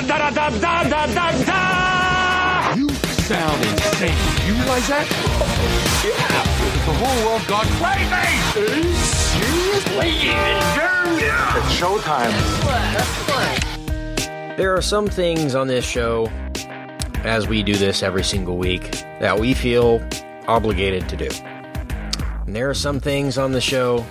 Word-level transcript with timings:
da 0.00 0.18
da 0.18 0.30
da 0.30 0.50
da 0.50 0.82
da 0.84 1.06
da 1.06 1.32
da. 1.44 2.74
You 2.76 2.88
sound 2.88 3.62
insane. 3.64 4.16
You 4.46 4.54
realize 4.54 4.88
that? 4.88 5.06
Yeah. 6.04 6.42
The 6.86 6.94
whole 6.94 7.18
world 7.26 7.46
gone 7.46 7.66
crazy. 7.78 8.92
Seriously? 8.98 10.10
Yeah. 10.28 11.58
It's 11.58 11.72
showtime. 11.78 12.32
There 14.56 14.74
are 14.76 14.82
some 14.82 15.06
things 15.08 15.54
on 15.54 15.68
this 15.68 15.84
show, 15.84 16.28
as 17.24 17.46
we 17.48 17.62
do 17.62 17.74
this 17.74 18.02
every 18.02 18.24
single 18.24 18.56
week, 18.58 18.90
that 19.20 19.38
we 19.38 19.54
feel 19.54 20.02
obligated 20.48 21.08
to 21.08 21.16
do. 21.16 21.28
And 22.46 22.54
there 22.56 22.68
are 22.68 22.74
some 22.74 23.00
things 23.00 23.38
on 23.38 23.52
the 23.52 23.60
show 23.60 24.04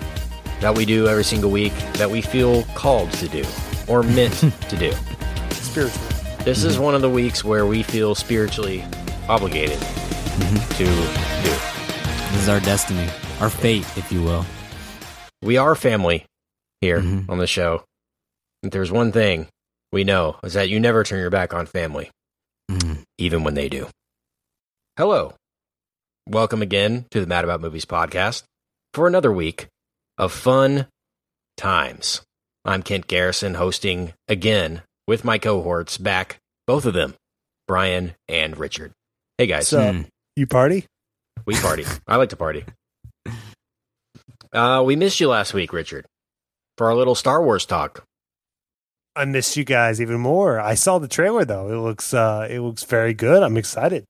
that 0.61 0.75
we 0.75 0.85
do 0.85 1.07
every 1.07 1.23
single 1.23 1.51
week 1.51 1.73
that 1.93 2.09
we 2.09 2.21
feel 2.21 2.63
called 2.75 3.11
to 3.13 3.27
do 3.27 3.43
or 3.87 4.03
meant 4.03 4.33
to 4.69 4.77
do. 4.77 4.93
Spiritually. 5.71 6.07
This 6.43 6.63
is 6.63 6.77
one 6.77 6.95
of 6.95 7.01
the 7.01 7.09
weeks 7.09 7.43
where 7.45 7.65
we 7.65 7.81
feel 7.83 8.13
spiritually 8.13 8.83
obligated 9.29 9.79
to 9.79 10.77
do. 10.77 10.85
This 10.85 12.41
is 12.43 12.49
our 12.49 12.59
destiny, 12.59 13.07
our 13.39 13.49
fate, 13.49 13.85
if 13.97 14.11
you 14.11 14.21
will. 14.21 14.45
We 15.41 15.57
are 15.57 15.75
family 15.75 16.25
here 16.81 16.99
Mhm. 16.99 17.29
on 17.29 17.37
the 17.37 17.47
show. 17.47 17.85
If 18.63 18.71
there's 18.71 18.91
one 18.91 19.11
thing 19.11 19.47
we 19.93 20.03
know 20.03 20.39
is 20.43 20.53
that 20.53 20.67
you 20.69 20.79
never 20.79 21.03
turn 21.03 21.19
your 21.19 21.29
back 21.29 21.53
on 21.53 21.65
family. 21.65 22.09
Mhm. 22.69 23.03
even 23.17 23.43
when 23.43 23.53
they 23.53 23.67
do. 23.69 23.87
Hello. 24.97 25.35
Welcome 26.27 26.61
again 26.61 27.05
to 27.11 27.19
the 27.19 27.27
Mad 27.27 27.43
About 27.43 27.61
Movies 27.61 27.85
podcast 27.85 28.43
for 28.93 29.07
another 29.07 29.31
week 29.31 29.67
of 30.17 30.31
fun 30.31 30.87
times. 31.57 32.21
I'm 32.65 32.81
Kent 32.83 33.07
Garrison 33.07 33.55
hosting 33.55 34.13
again 34.27 34.83
with 35.07 35.23
my 35.23 35.37
cohorts 35.37 35.97
back, 35.97 36.37
both 36.67 36.85
of 36.85 36.93
them, 36.93 37.15
Brian 37.67 38.13
and 38.27 38.57
Richard. 38.57 38.91
Hey 39.37 39.47
guys, 39.47 39.67
So, 39.67 39.91
Hmm. 39.93 40.01
you 40.35 40.47
party? 40.47 40.85
we 41.45 41.55
party. 41.55 41.85
I 42.07 42.15
like 42.17 42.29
to 42.29 42.35
party. 42.35 42.63
Uh, 44.53 44.83
we 44.85 44.95
missed 44.95 45.19
you 45.19 45.29
last 45.29 45.53
week, 45.53 45.71
Richard, 45.73 46.05
for 46.77 46.87
our 46.87 46.95
little 46.95 47.15
Star 47.15 47.43
Wars 47.43 47.65
talk. 47.65 48.03
I 49.15 49.25
missed 49.25 49.57
you 49.57 49.63
guys 49.63 49.99
even 50.01 50.19
more. 50.19 50.59
I 50.59 50.73
saw 50.75 50.97
the 50.99 51.07
trailer 51.07 51.43
though. 51.43 51.69
It 51.69 51.75
looks 51.81 52.13
uh 52.13 52.47
it 52.49 52.59
looks 52.59 52.83
very 52.83 53.13
good. 53.13 53.43
I'm 53.43 53.57
excited. 53.57 54.05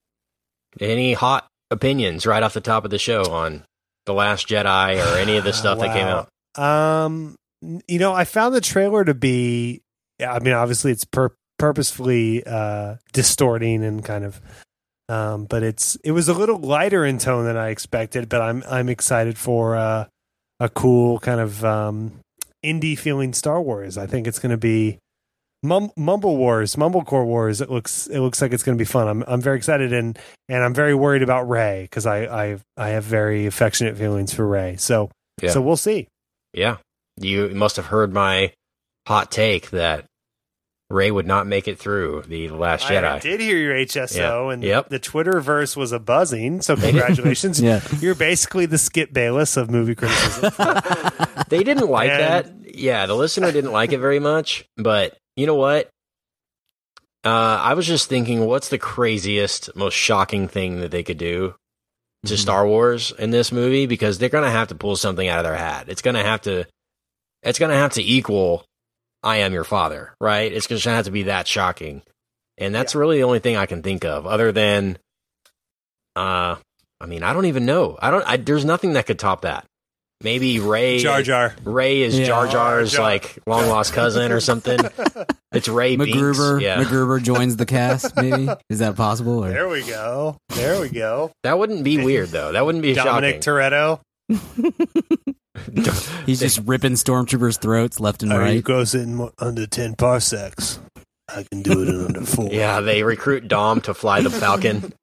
Any 0.79 1.13
hot 1.13 1.47
opinions 1.71 2.25
right 2.27 2.43
off 2.43 2.53
the 2.53 2.61
top 2.61 2.85
of 2.85 2.91
the 2.91 2.99
show 2.99 3.23
on 3.31 3.63
The 4.05 4.13
Last 4.13 4.47
Jedi 4.47 5.03
or 5.03 5.17
any 5.17 5.37
of 5.37 5.43
the 5.43 5.53
stuff 5.53 5.79
that 5.79 5.93
came 5.93 6.05
out? 6.07 6.29
out. 6.55 6.63
Um 7.03 7.35
you 7.87 7.97
know, 7.99 8.13
I 8.13 8.25
found 8.25 8.53
the 8.53 8.61
trailer 8.61 9.03
to 9.03 9.13
be 9.15 9.81
I 10.23 10.39
mean, 10.39 10.53
obviously 10.53 10.91
it's 10.91 11.05
pur- 11.05 11.35
purposefully 11.59 12.43
uh 12.45 12.95
distorting 13.13 13.83
and 13.83 14.03
kind 14.03 14.25
of 14.25 14.41
um 15.09 15.45
but 15.45 15.61
it's 15.63 15.95
it 16.03 16.11
was 16.11 16.27
a 16.27 16.33
little 16.33 16.57
lighter 16.57 17.05
in 17.05 17.17
tone 17.17 17.45
than 17.45 17.57
I 17.57 17.69
expected, 17.69 18.29
but 18.29 18.41
I'm 18.41 18.63
I'm 18.69 18.89
excited 18.89 19.37
for 19.37 19.75
uh 19.75 20.05
a 20.59 20.69
cool 20.69 21.19
kind 21.19 21.39
of 21.39 21.63
um 21.65 22.19
indie 22.63 22.97
feeling 22.97 23.33
Star 23.33 23.61
Wars. 23.61 23.97
I 23.97 24.05
think 24.07 24.27
it's 24.27 24.39
going 24.39 24.51
to 24.51 24.57
be 24.57 24.99
Mum- 25.63 25.91
Mumble 25.95 26.37
Wars, 26.37 26.75
Mumblecore 26.75 27.25
Wars. 27.25 27.61
It 27.61 27.69
looks 27.69 28.07
it 28.07 28.19
looks 28.19 28.41
like 28.41 28.51
it's 28.53 28.63
going 28.63 28.77
to 28.77 28.81
be 28.81 28.85
fun. 28.85 29.07
I'm 29.07 29.23
I'm 29.27 29.41
very 29.41 29.57
excited 29.57 29.93
and 29.93 30.17
and 30.49 30.63
I'm 30.63 30.73
very 30.73 30.95
worried 30.95 31.21
about 31.23 31.47
Rey 31.49 31.83
because 31.83 32.05
I 32.05 32.23
I 32.25 32.57
I 32.77 32.89
have 32.89 33.03
very 33.03 33.45
affectionate 33.45 33.97
feelings 33.97 34.33
for 34.33 34.47
Rey. 34.47 34.75
So 34.77 35.09
Yeah. 35.41 35.51
so 35.51 35.61
we'll 35.61 35.77
see. 35.77 36.07
Yeah. 36.53 36.77
You 37.17 37.49
must 37.49 37.75
have 37.75 37.87
heard 37.87 38.13
my 38.13 38.53
hot 39.07 39.31
take 39.31 39.69
that 39.71 40.05
Rey 40.91 41.09
would 41.11 41.25
not 41.27 41.47
make 41.47 41.67
it 41.67 41.79
through 41.79 42.23
the 42.27 42.49
Last 42.49 42.85
Jedi. 42.85 43.03
I 43.03 43.19
did 43.19 43.39
hear 43.39 43.57
your 43.57 43.75
HSO 43.75 44.15
Yeah. 44.47 44.53
and 44.53 44.63
Yep. 44.63 44.89
the 44.89 44.99
Twitterverse 44.99 45.75
was 45.77 45.91
a 45.91 45.99
buzzing. 45.99 46.61
So 46.61 46.75
congratulations. 46.75 47.61
Yeah. 47.61 47.81
You're 47.99 48.15
basically 48.15 48.65
the 48.65 48.77
Skip 48.77 49.13
Bayless 49.13 49.57
of 49.57 49.69
movie 49.71 49.95
criticism. 49.95 50.51
They 51.49 51.63
didn't 51.63 51.89
like 51.89 52.09
And- 52.11 52.21
that. 52.21 52.75
Yeah, 52.75 53.05
the 53.05 53.15
listener 53.15 53.51
didn't 53.51 53.73
like 53.73 53.91
it 53.91 53.97
very 53.99 54.19
much, 54.19 54.65
but 54.77 55.17
you 55.35 55.45
know 55.45 55.55
what? 55.55 55.89
Uh, 57.25 57.29
I 57.61 57.73
was 57.75 57.85
just 57.85 58.07
thinking, 58.09 58.45
what's 58.45 58.69
the 58.69 58.77
craziest, 58.77 59.75
most 59.75 59.93
shocking 59.93 60.47
thing 60.47 60.79
that 60.79 60.89
they 60.91 61.03
could 61.03 61.17
do 61.17 61.53
to 62.25 62.37
Star 62.37 62.65
Wars 62.65 63.11
in 63.19 63.29
this 63.31 63.51
movie? 63.51 63.85
Because 63.85 64.17
they're 64.17 64.29
gonna 64.29 64.49
have 64.49 64.69
to 64.69 64.75
pull 64.75 64.95
something 64.95 65.27
out 65.27 65.39
of 65.39 65.43
their 65.45 65.55
hat. 65.57 65.85
It's 65.89 66.01
gonna 66.01 66.23
have 66.23 66.41
to, 66.43 66.65
it's 67.43 67.59
gonna 67.59 67.75
have 67.75 67.93
to 67.93 68.01
equal 68.03 68.65
"I 69.23 69.37
am 69.37 69.53
your 69.53 69.63
father," 69.63 70.13
right? 70.19 70.51
It's 70.51 70.67
gonna 70.67 70.95
have 70.95 71.05
to 71.05 71.11
be 71.11 71.23
that 71.23 71.47
shocking, 71.47 72.01
and 72.57 72.73
that's 72.73 72.95
really 72.95 73.17
the 73.17 73.23
only 73.23 73.39
thing 73.39 73.55
I 73.57 73.65
can 73.65 73.81
think 73.83 74.03
of, 74.05 74.25
other 74.27 74.51
than, 74.51 74.97
uh, 76.15 76.55
I 76.99 77.05
mean, 77.07 77.23
I 77.23 77.33
don't 77.33 77.45
even 77.45 77.65
know. 77.65 77.97
I 78.01 78.11
don't. 78.11 78.23
I, 78.27 78.37
there's 78.37 78.65
nothing 78.65 78.93
that 78.93 79.05
could 79.05 79.19
top 79.19 79.41
that. 79.41 79.65
Maybe 80.23 80.59
Rey. 80.59 80.99
Jar 80.99 81.23
Jar. 81.23 81.55
Rey 81.63 82.03
is 82.03 82.17
Yeah. 82.19 82.27
Jar 82.27 82.47
Jar's 82.47 82.91
Jar 82.91 82.97
Jar. 82.99 83.03
like 83.05 83.39
long 83.47 83.67
lost 83.67 83.93
cousin 83.93 84.31
or 84.31 84.39
something. 84.39 84.79
It's 85.53 85.67
Rey 85.67 85.97
MacGruber, 85.97 86.59
Binks. 86.59 86.63
Yeah, 86.63 86.81
MacGruber 86.81 87.21
joins 87.21 87.57
the 87.57 87.65
cast. 87.65 88.15
Maybe 88.15 88.47
is 88.69 88.79
that 88.79 88.95
possible? 88.95 89.43
Or 89.43 89.49
There 89.49 89.67
we 89.67 89.83
go. 89.83 90.37
There 90.47 90.79
we 90.79 90.87
go. 90.87 91.33
that 91.43 91.59
wouldn't 91.59 91.83
be 91.83 92.01
weird 92.01 92.29
though. 92.29 92.53
That 92.53 92.65
wouldn't 92.65 92.81
be 92.83 92.93
Dominic 92.93 93.43
shocking. 93.43 93.53
Toretto. 93.53 93.99
he's 96.25 96.39
just 96.39 96.59
ripping 96.65 96.93
stormtroopers' 96.93 97.59
throats 97.59 97.99
left 97.99 98.23
and 98.23 98.31
right. 98.31 98.55
He 98.55 98.61
goes 98.61 98.95
in 98.95 99.29
under 99.39 99.67
10 99.67 99.95
parsecs. 99.95 100.79
I 101.27 101.43
can 101.43 101.61
do 101.61 101.81
it 101.81 101.87
in 101.89 102.05
under 102.05 102.21
four. 102.21 102.49
yeah, 102.51 102.81
they 102.81 103.03
recruit 103.03 103.47
Dom 103.47 103.81
to 103.81 103.93
fly 103.93 104.21
the 104.21 104.29
Falcon 104.29 104.93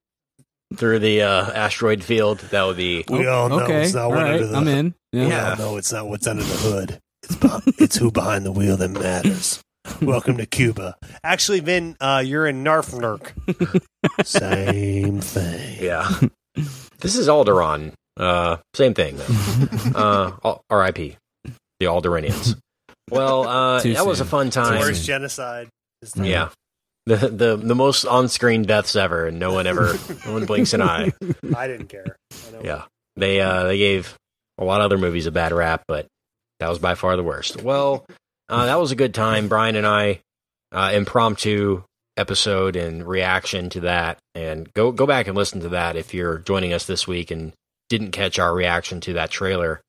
through 0.77 0.99
the 0.99 1.23
uh, 1.23 1.51
asteroid 1.53 2.05
field. 2.05 2.41
That 2.51 2.65
would 2.65 2.77
be. 2.77 3.05
We 3.09 3.27
all 3.27 3.49
know 3.49 3.61
okay, 3.61 3.85
it's 3.85 3.95
not 3.95 4.05
all 4.05 4.11
what 4.11 4.23
right, 4.23 4.35
under 4.35 4.47
the 4.47 4.57
I'm 4.57 4.69
in. 4.69 4.95
Yeah. 5.13 5.27
We 5.27 5.35
all 5.35 5.57
know 5.57 5.77
it's 5.79 5.93
not 5.93 6.09
what's 6.09 6.27
under 6.27 6.43
the 6.43 6.57
hood. 6.57 6.99
It's 7.23 7.37
behind, 7.37 7.63
it's 7.79 7.97
who 7.97 8.11
behind 8.11 8.45
the 8.45 8.53
wheel 8.53 8.77
that 8.77 8.89
matters. 8.89 9.63
Welcome 10.03 10.37
to 10.37 10.47
Cuba. 10.47 10.97
Actually, 11.25 11.61
Vin, 11.61 11.97
uh, 12.01 12.23
you're 12.25 12.47
in 12.47 12.63
Narfnurk. 12.63 13.33
Same 14.25 15.21
thing. 15.21 15.79
Yeah, 15.81 16.21
this 17.01 17.17
is 17.17 17.27
Alderaan. 17.27 17.95
Uh, 18.19 18.57
same 18.75 18.95
thing 18.95 19.17
though. 19.17 19.95
uh, 20.45 20.57
R.I.P. 20.71 21.17
The 21.81 21.87
Alderaanians. 21.87 22.59
Well, 23.11 23.47
uh, 23.47 23.81
that 23.83 24.07
was 24.07 24.21
a 24.21 24.25
soon. 24.25 24.31
fun 24.31 24.47
The 24.47 24.53
time. 24.53 24.79
worst 24.81 25.05
genocide. 25.05 25.69
Yeah. 26.17 26.49
The, 27.07 27.17
the 27.17 27.57
the 27.57 27.75
most 27.75 28.05
on 28.05 28.29
screen 28.29 28.65
deaths 28.65 28.95
ever, 28.95 29.27
and 29.29 29.39
no 29.39 29.55
one 29.55 29.67
ever 29.67 29.95
no 30.27 30.33
one 30.35 30.45
blinks 30.45 30.75
an 30.75 30.83
eye. 30.83 31.13
I 31.57 31.67
didn't 31.67 31.87
care. 31.87 32.17
I. 32.33 32.61
Yeah, 32.63 32.83
they 33.17 33.41
uh, 33.41 33.65
they 33.65 33.79
gave 33.79 34.15
a 34.59 34.65
lot 34.65 34.83
of 34.83 34.85
other 34.85 34.99
movies 34.99 35.25
a 35.25 35.31
bad 35.31 35.53
rap, 35.53 35.85
but 35.89 36.07
that 36.61 36.69
was 36.69 36.79
by 36.79 36.97
far 36.97 37.17
the 37.17 37.23
worst. 37.23 37.63
Well, 37.63 38.05
uh, 38.51 38.67
that 38.67 38.79
was 38.79 38.93
a 38.93 38.97
good 38.97 39.15
time. 39.15 39.49
Brian 39.49 39.75
and 39.77 39.87
I 39.87 40.21
uh, 40.71 40.91
impromptu 40.93 41.83
episode 42.19 42.77
and 42.77 43.07
reaction 43.07 43.71
to 43.71 43.81
that, 43.81 44.19
and 44.35 44.71
go 44.75 44.93
go 44.93 45.07
back 45.07 45.29
and 45.29 45.37
listen 45.37 45.61
to 45.61 45.71
that 45.71 45.97
if 45.97 46.13
you're 46.13 46.41
joining 46.41 46.75
us 46.75 46.85
this 46.85 47.09
week 47.09 47.31
and 47.31 47.55
didn't 47.89 48.13
catch 48.13 48.39
our 48.39 48.55
reaction 48.55 49.01
to 49.03 49.15
that 49.15 49.31
trailer. 49.31 49.81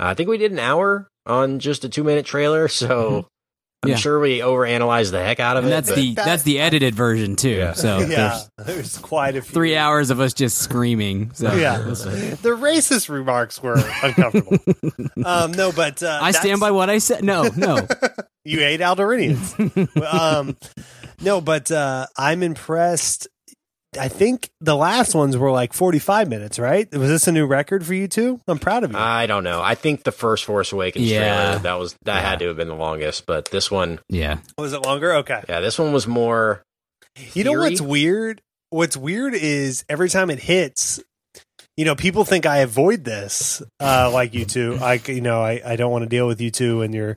Uh, 0.00 0.06
I 0.08 0.14
think 0.14 0.28
we 0.28 0.38
did 0.38 0.52
an 0.52 0.58
hour 0.58 1.08
on 1.26 1.58
just 1.58 1.84
a 1.84 1.88
two 1.88 2.04
minute 2.04 2.26
trailer, 2.26 2.68
so 2.68 3.28
I'm 3.82 3.90
Yeah. 3.90 3.96
sure 3.96 4.18
we 4.20 4.38
overanalyzed 4.38 5.10
the 5.10 5.22
heck 5.22 5.38
out 5.40 5.56
of 5.56 5.64
And 5.64 5.72
it. 5.72 5.76
that's 5.84 5.94
the 5.94 6.14
that's 6.14 6.42
the 6.42 6.58
edited 6.60 6.94
version 6.94 7.36
too. 7.36 7.50
Yeah. 7.50 7.72
So 7.72 7.98
Yeah, 8.00 8.40
there's 8.58 8.66
there's 8.66 8.98
quite 8.98 9.36
a 9.36 9.42
few. 9.42 9.52
three 9.54 9.76
hours 9.76 10.10
of 10.10 10.18
us 10.20 10.32
just 10.34 10.58
screaming. 10.58 11.30
So 11.34 11.52
Yeah, 11.54 11.78
the 11.78 12.56
racist 12.58 13.08
remarks 13.08 13.62
were 13.62 13.76
uncomfortable. 14.02 14.58
um, 15.24 15.52
no, 15.52 15.72
but 15.72 16.02
uh, 16.02 16.18
I 16.22 16.32
stand 16.32 16.60
by 16.60 16.70
what 16.72 16.90
I 16.90 16.98
said. 16.98 17.22
No, 17.24 17.48
no. 17.56 17.86
you 18.44 18.60
ate 18.62 18.80
Alderaanians. 18.80 20.02
um, 20.12 20.56
no, 21.20 21.40
but 21.40 21.70
uh, 21.70 22.06
I'm 22.16 22.42
impressed. 22.42 23.28
I 23.98 24.08
think 24.08 24.50
the 24.60 24.76
last 24.76 25.14
ones 25.14 25.36
were 25.38 25.50
like 25.50 25.72
45 25.72 26.28
minutes, 26.28 26.58
right? 26.58 26.90
Was 26.94 27.08
this 27.08 27.28
a 27.28 27.32
new 27.32 27.46
record 27.46 27.84
for 27.86 27.94
you 27.94 28.08
two? 28.08 28.40
I'm 28.46 28.58
proud 28.58 28.84
of 28.84 28.92
you. 28.92 28.98
I 28.98 29.26
don't 29.26 29.44
know. 29.44 29.62
I 29.62 29.74
think 29.74 30.04
the 30.04 30.12
first 30.12 30.44
Force 30.44 30.72
Awakens 30.72 31.10
Yeah. 31.10 31.44
trailer 31.44 31.58
that 31.60 31.74
was 31.78 31.96
that 32.04 32.22
had 32.22 32.38
to 32.40 32.48
have 32.48 32.56
been 32.56 32.68
the 32.68 32.74
longest, 32.74 33.24
but 33.26 33.46
this 33.50 33.70
one, 33.70 33.98
Yeah. 34.10 34.38
was 34.58 34.72
it 34.74 34.82
longer? 34.84 35.14
Okay. 35.16 35.42
yeah, 35.48 35.60
this 35.60 35.78
one 35.78 35.92
was 35.92 36.06
more. 36.06 36.62
You 37.32 37.44
know 37.44 37.52
what's 37.52 37.80
weird? 37.80 38.42
What's 38.70 38.96
weird 38.96 39.32
is 39.34 39.84
every 39.88 40.10
time 40.10 40.28
it 40.28 40.40
hits, 40.40 41.00
you 41.78 41.84
know, 41.86 41.94
people 41.94 42.24
think 42.24 42.44
I 42.44 42.58
avoid 42.58 43.04
this, 43.04 43.62
uh, 43.80 44.10
like 44.12 44.34
you 44.34 44.44
two. 44.44 44.78
I, 44.82 45.00
you 45.06 45.20
know, 45.22 45.40
I, 45.42 45.62
I 45.64 45.76
don't 45.76 45.90
want 45.92 46.02
to 46.02 46.08
deal 46.08 46.26
with 46.26 46.40
you 46.40 46.50
two 46.50 46.82
and 46.82 46.94
your 46.94 47.16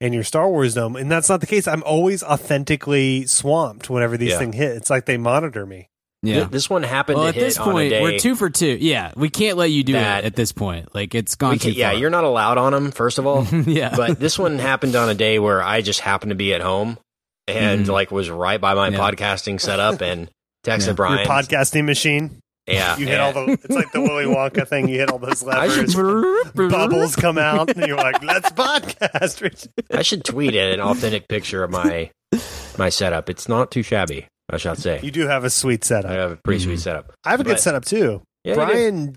and 0.00 0.14
your 0.14 0.24
Star 0.24 0.48
Wars 0.48 0.74
dome, 0.74 0.96
and 0.96 1.10
that's 1.10 1.28
not 1.28 1.40
the 1.40 1.46
case. 1.46 1.68
I'm 1.68 1.82
always 1.84 2.22
authentically 2.24 3.26
swamped 3.26 3.90
whenever 3.90 4.16
these 4.16 4.30
Yeah. 4.30 4.38
things 4.38 4.54
hit. 4.56 4.76
It's 4.76 4.90
like 4.90 5.06
they 5.06 5.16
monitor 5.16 5.66
me. 5.66 5.88
Yeah. 6.22 6.34
Th- 6.34 6.48
this 6.48 6.68
one 6.68 6.82
happened 6.82 7.18
well, 7.18 7.26
to 7.26 7.28
at 7.28 7.34
hit 7.36 7.40
this 7.42 7.58
on 7.58 7.68
a 7.68 7.72
point, 7.72 7.90
day. 7.90 8.02
we're 8.02 8.18
two 8.18 8.34
for 8.34 8.50
two. 8.50 8.76
Yeah, 8.80 9.12
we 9.16 9.30
can't 9.30 9.56
let 9.56 9.70
you 9.70 9.84
do 9.84 9.92
That- 9.92 10.24
it 10.24 10.26
at 10.26 10.34
this 10.36 10.50
point. 10.52 10.92
Like 10.94 11.14
it's 11.14 11.36
gone 11.36 11.54
too 11.58 11.70
can- 11.70 11.78
yeah, 11.78 11.90
far. 11.90 11.98
you're 12.00 12.10
not 12.10 12.24
allowed 12.24 12.58
on 12.58 12.72
them. 12.72 12.90
First 12.90 13.18
of 13.18 13.26
all, 13.26 13.44
yeah, 13.66 13.94
but 13.94 14.18
this 14.18 14.36
one 14.38 14.58
happened 14.58 14.96
on 14.96 15.08
a 15.08 15.14
day 15.14 15.38
where 15.38 15.62
I 15.62 15.80
just 15.80 16.00
happened 16.00 16.30
to 16.30 16.36
be 16.36 16.52
at 16.54 16.60
home, 16.60 16.98
and 17.46 17.86
Mhm. 17.86 17.90
like 17.90 18.10
was 18.10 18.30
right 18.30 18.60
by 18.60 18.74
my 18.74 18.88
Yeah. 18.88 18.98
podcasting 18.98 19.60
setup 19.60 20.00
and 20.00 20.28
texted 20.66 20.88
Yeah. 20.88 20.92
Brian. 20.94 21.18
Your 21.18 21.26
podcasting 21.28 21.84
machine. 21.84 22.40
yeah, 22.66 22.96
You 22.98 23.06
hit 23.06 23.20
all 23.20 23.32
the. 23.32 23.52
It's 23.52 23.68
like 23.70 23.92
the 23.92 24.00
Willy 24.00 24.24
Wonka 24.24 24.66
thing. 24.66 24.88
You 24.88 24.98
hit 24.98 25.10
all 25.12 25.18
those 25.20 25.42
I 25.46 25.68
should- 25.68 25.94
levers. 25.94 26.50
Bubbles 26.72 27.14
come 27.14 27.38
out, 27.38 27.70
and 27.76 27.86
you're 27.86 27.96
like, 27.96 28.22
"Let's 28.24 28.50
podcast." 28.50 29.68
I 29.92 30.02
should 30.02 30.24
tweet 30.24 30.56
an 30.56 30.80
authentic 30.80 31.28
picture 31.28 31.62
of 31.62 31.70
my 31.70 32.10
my 32.76 32.88
setup. 32.88 33.30
It's 33.30 33.48
not 33.48 33.70
too 33.70 33.82
shabby, 33.84 34.26
I 34.50 34.56
shall 34.56 34.74
say. 34.76 35.00
You 35.02 35.10
do 35.10 35.26
have 35.26 35.44
a 35.44 35.50
sweet 35.50 35.84
setup. 35.84 36.10
I 36.10 36.14
have 36.14 36.32
a 36.32 36.36
pretty 36.36 36.60
Mhm. 36.60 36.64
sweet 36.64 36.80
setup. 36.80 37.12
I 37.24 37.30
have 37.30 37.40
a 37.40 37.44
good 37.44 37.60
setup 37.60 37.84
too. 37.84 38.22
Yeah. 38.44 38.54
Brian 38.54 39.16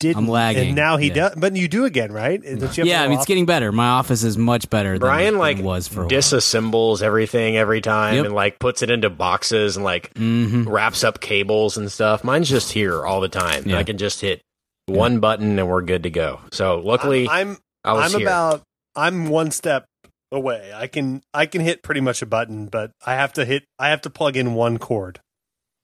did, 0.00 0.16
I'm 0.16 0.26
lagging. 0.28 0.68
and 0.68 0.76
now 0.76 0.96
he 0.96 1.08
Yeah. 1.08 1.14
does. 1.14 1.34
But 1.36 1.54
you 1.56 1.68
do 1.68 1.84
again, 1.84 2.10
right? 2.10 2.42
Don't 2.42 2.60
you 2.60 2.66
have 2.66 2.86
Yeah, 2.86 3.02
a 3.02 3.04
I 3.04 3.08
mean, 3.08 3.18
it's 3.18 3.26
getting 3.26 3.46
better. 3.46 3.70
My 3.70 3.88
office 3.88 4.24
is 4.24 4.36
much 4.38 4.68
better. 4.70 4.98
Brian 4.98 5.34
than 5.34 5.38
like 5.38 5.58
it 5.58 5.64
was 5.64 5.86
for 5.88 6.00
a 6.00 6.02
while. 6.04 6.10
disassembles 6.10 7.02
everything 7.02 7.56
every 7.56 7.80
time 7.80 8.16
Yep. 8.16 8.24
and 8.26 8.34
like 8.34 8.58
puts 8.58 8.82
it 8.82 8.90
into 8.90 9.10
boxes 9.10 9.76
and 9.76 9.84
like 9.84 10.12
Mhm. 10.14 10.64
wraps 10.66 11.04
up 11.04 11.20
cables 11.20 11.76
and 11.76 11.90
stuff. 11.92 12.24
Mine's 12.24 12.48
just 12.48 12.72
here 12.72 13.04
all 13.04 13.20
the 13.20 13.28
time. 13.28 13.64
Yeah. 13.66 13.78
I 13.78 13.84
can 13.84 13.98
just 13.98 14.20
hit 14.20 14.40
one 14.86 15.20
button 15.20 15.58
and 15.58 15.68
we're 15.68 15.82
good 15.82 16.02
to 16.04 16.10
go. 16.10 16.40
So 16.52 16.80
luckily, 16.80 17.28
I'm 17.28 17.58
I 17.84 17.92
was 17.92 18.12
I'm 18.14 18.20
here. 18.20 18.28
about 18.28 18.62
I'm 18.96 19.28
one 19.28 19.50
step 19.52 19.84
away. 20.32 20.72
I 20.74 20.86
can 20.88 21.22
I 21.32 21.46
can 21.46 21.60
hit 21.60 21.82
pretty 21.82 22.00
much 22.00 22.22
a 22.22 22.26
button, 22.26 22.66
but 22.66 22.90
I 23.06 23.14
have 23.14 23.34
to 23.34 23.44
hit 23.44 23.64
I 23.78 23.90
have 23.90 24.00
to 24.02 24.10
plug 24.10 24.36
in 24.36 24.54
one 24.54 24.78
cord. 24.78 25.20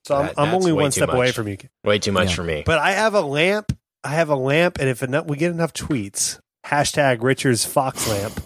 So 0.07 0.17
I'm, 0.17 0.27
That- 0.27 0.35
I'm 0.39 0.55
only 0.55 0.73
one 0.73 0.87
too 0.91 1.01
step 1.03 1.11
away 1.13 1.33
from 1.33 1.49
you. 1.49 1.59
way 1.85 1.99
too 1.99 2.13
much 2.13 2.31
Yeah. 2.31 2.35
for 2.37 2.43
me. 2.45 2.63
But 2.65 2.79
I 2.79 2.93
have 2.93 3.15
a 3.15 3.21
lamp. 3.21 3.77
I 4.05 4.11
have 4.11 4.31
a 4.31 4.37
lamp, 4.37 4.79
and 4.79 4.89
if 4.89 5.03
enough, 5.03 5.27
we 5.27 5.37
get 5.37 5.51
enough 5.51 5.73
tweets, 5.75 6.39
hashtag 6.65 7.23
Richard's 7.23 7.65
Fox 7.65 8.09
lamp, 8.09 8.41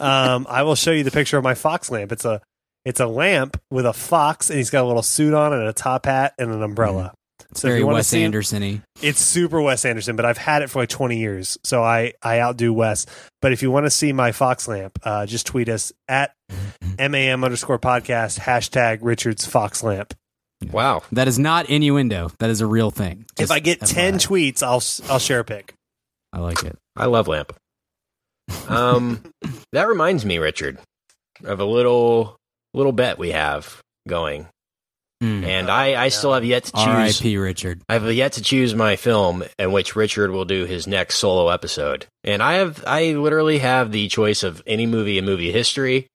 um, 0.00 0.46
I 0.48 0.62
will 0.62 0.74
show 0.74 0.90
you 0.90 1.04
the 1.04 1.10
picture 1.10 1.36
of 1.36 1.44
my 1.44 1.54
Fox 1.54 1.90
lamp. 1.90 2.12
It's 2.12 2.24
a 2.24 2.40
it's 2.84 2.98
a 2.98 3.06
lamp 3.06 3.60
with 3.70 3.84
a 3.84 3.92
fox, 3.92 4.48
and 4.48 4.56
he's 4.58 4.70
got 4.70 4.84
a 4.84 4.86
little 4.86 5.02
suit 5.02 5.34
on 5.34 5.52
and 5.52 5.62
a 5.68 5.72
top 5.72 6.06
hat 6.06 6.34
and 6.38 6.50
an 6.50 6.62
umbrella. 6.62 7.12
It's 7.50 7.60
So 7.60 7.68
if 7.68 7.70
very 7.70 7.80
you 7.80 7.86
want 7.86 7.94
to 7.94 7.98
Wes 7.98 8.08
see, 8.08 8.22
Anderson-y. 8.24 8.80
it's 9.02 9.20
super 9.20 9.60
Wes 9.60 9.84
Anderson, 9.84 10.16
but 10.16 10.24
I've 10.24 10.38
had 10.38 10.62
it 10.62 10.70
for 10.70 10.80
like 10.80 10.88
20 10.88 11.16
years, 11.18 11.58
so 11.64 11.82
I 11.82 12.12
I 12.22 12.40
outdo 12.40 12.72
Wes. 12.72 13.06
But 13.42 13.52
if 13.52 13.62
you 13.62 13.70
want 13.70 13.86
to 13.86 13.90
see 13.90 14.12
my 14.12 14.32
Fox 14.32 14.66
lamp, 14.68 14.98
uh, 15.02 15.26
just 15.26 15.46
tweet 15.46 15.68
us 15.68 15.92
at 16.08 16.32
mam 16.98 17.44
underscore 17.44 17.78
podcast 17.78 18.40
hashtag 18.40 18.98
Richard's 19.02 19.46
Fox 19.46 19.82
lamp. 19.82 20.14
wow. 20.72 21.02
That 21.12 21.28
is 21.28 21.38
not 21.38 21.68
innuendo. 21.68 22.30
That 22.38 22.50
is 22.50 22.60
a 22.60 22.66
real 22.66 22.90
thing. 22.90 23.26
if 23.38 23.50
I 23.50 23.60
get 23.60 23.80
10 23.80 24.14
FYI. 24.14 24.26
tweets, 24.26 24.62
I'll 24.62 24.82
I'll 25.12 25.18
share 25.18 25.40
a 25.40 25.44
pic. 25.44 25.74
I 26.32 26.40
like 26.40 26.62
it. 26.64 26.76
I 26.96 27.06
love 27.06 27.28
lamp. 27.28 27.52
Um, 28.68 29.22
that 29.72 29.88
reminds 29.88 30.24
me, 30.24 30.38
Richard, 30.38 30.78
of 31.44 31.60
a 31.60 31.64
little 31.64 32.36
little 32.74 32.92
bet 32.92 33.18
we 33.18 33.30
have 33.30 33.80
going, 34.08 34.46
Mm. 35.22 35.44
and 35.46 35.70
I 35.70 36.04
I 36.04 36.08
still 36.10 36.34
have 36.34 36.44
yet 36.44 36.64
to 36.64 36.72
choose. 36.72 36.84
R.I.P. 36.86 37.38
Richard. 37.38 37.80
I 37.88 37.94
have 37.94 38.12
yet 38.12 38.32
to 38.34 38.42
choose 38.42 38.74
my 38.74 38.96
film 38.96 39.44
in 39.58 39.72
which 39.72 39.96
Richard 39.96 40.30
will 40.30 40.44
do 40.44 40.66
his 40.66 40.86
next 40.86 41.16
solo 41.16 41.48
episode. 41.48 42.04
And 42.22 42.42
I 42.42 42.54
have 42.54 42.84
I 42.86 43.12
literally 43.14 43.58
have 43.58 43.92
the 43.92 44.08
choice 44.08 44.42
of 44.42 44.62
any 44.66 44.84
movie 44.84 45.16
in 45.16 45.24
movie 45.24 45.50
history. 45.52 46.06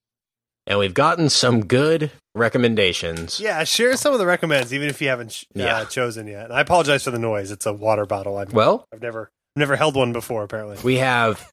And 0.67 0.77
we've 0.77 0.93
gotten 0.93 1.29
some 1.29 1.65
good 1.65 2.11
recommendations. 2.35 3.39
Yeah, 3.39 3.63
share 3.63 3.97
some 3.97 4.13
of 4.13 4.19
the 4.19 4.27
recommends, 4.27 4.71
even 4.73 4.87
if 4.89 5.01
you 5.01 5.07
haven't 5.09 5.29
ch- 5.31 5.45
uh, 5.57 5.59
Yeah. 5.59 5.83
chosen 5.85 6.27
yet. 6.27 6.45
And 6.45 6.53
I 6.53 6.61
apologize 6.61 7.03
for 7.03 7.09
the 7.11 7.17
noise. 7.19 7.49
It's 7.49 7.65
a 7.65 7.73
water 7.73 8.05
bottle. 8.05 8.37
I've, 8.37 8.53
Well, 8.53 8.85
I've 8.93 9.01
never 9.01 9.31
never 9.55 9.75
held 9.75 9.95
one 9.95 10.13
before. 10.13 10.43
Apparently, 10.43 10.77
we 10.83 10.97
have 10.97 11.49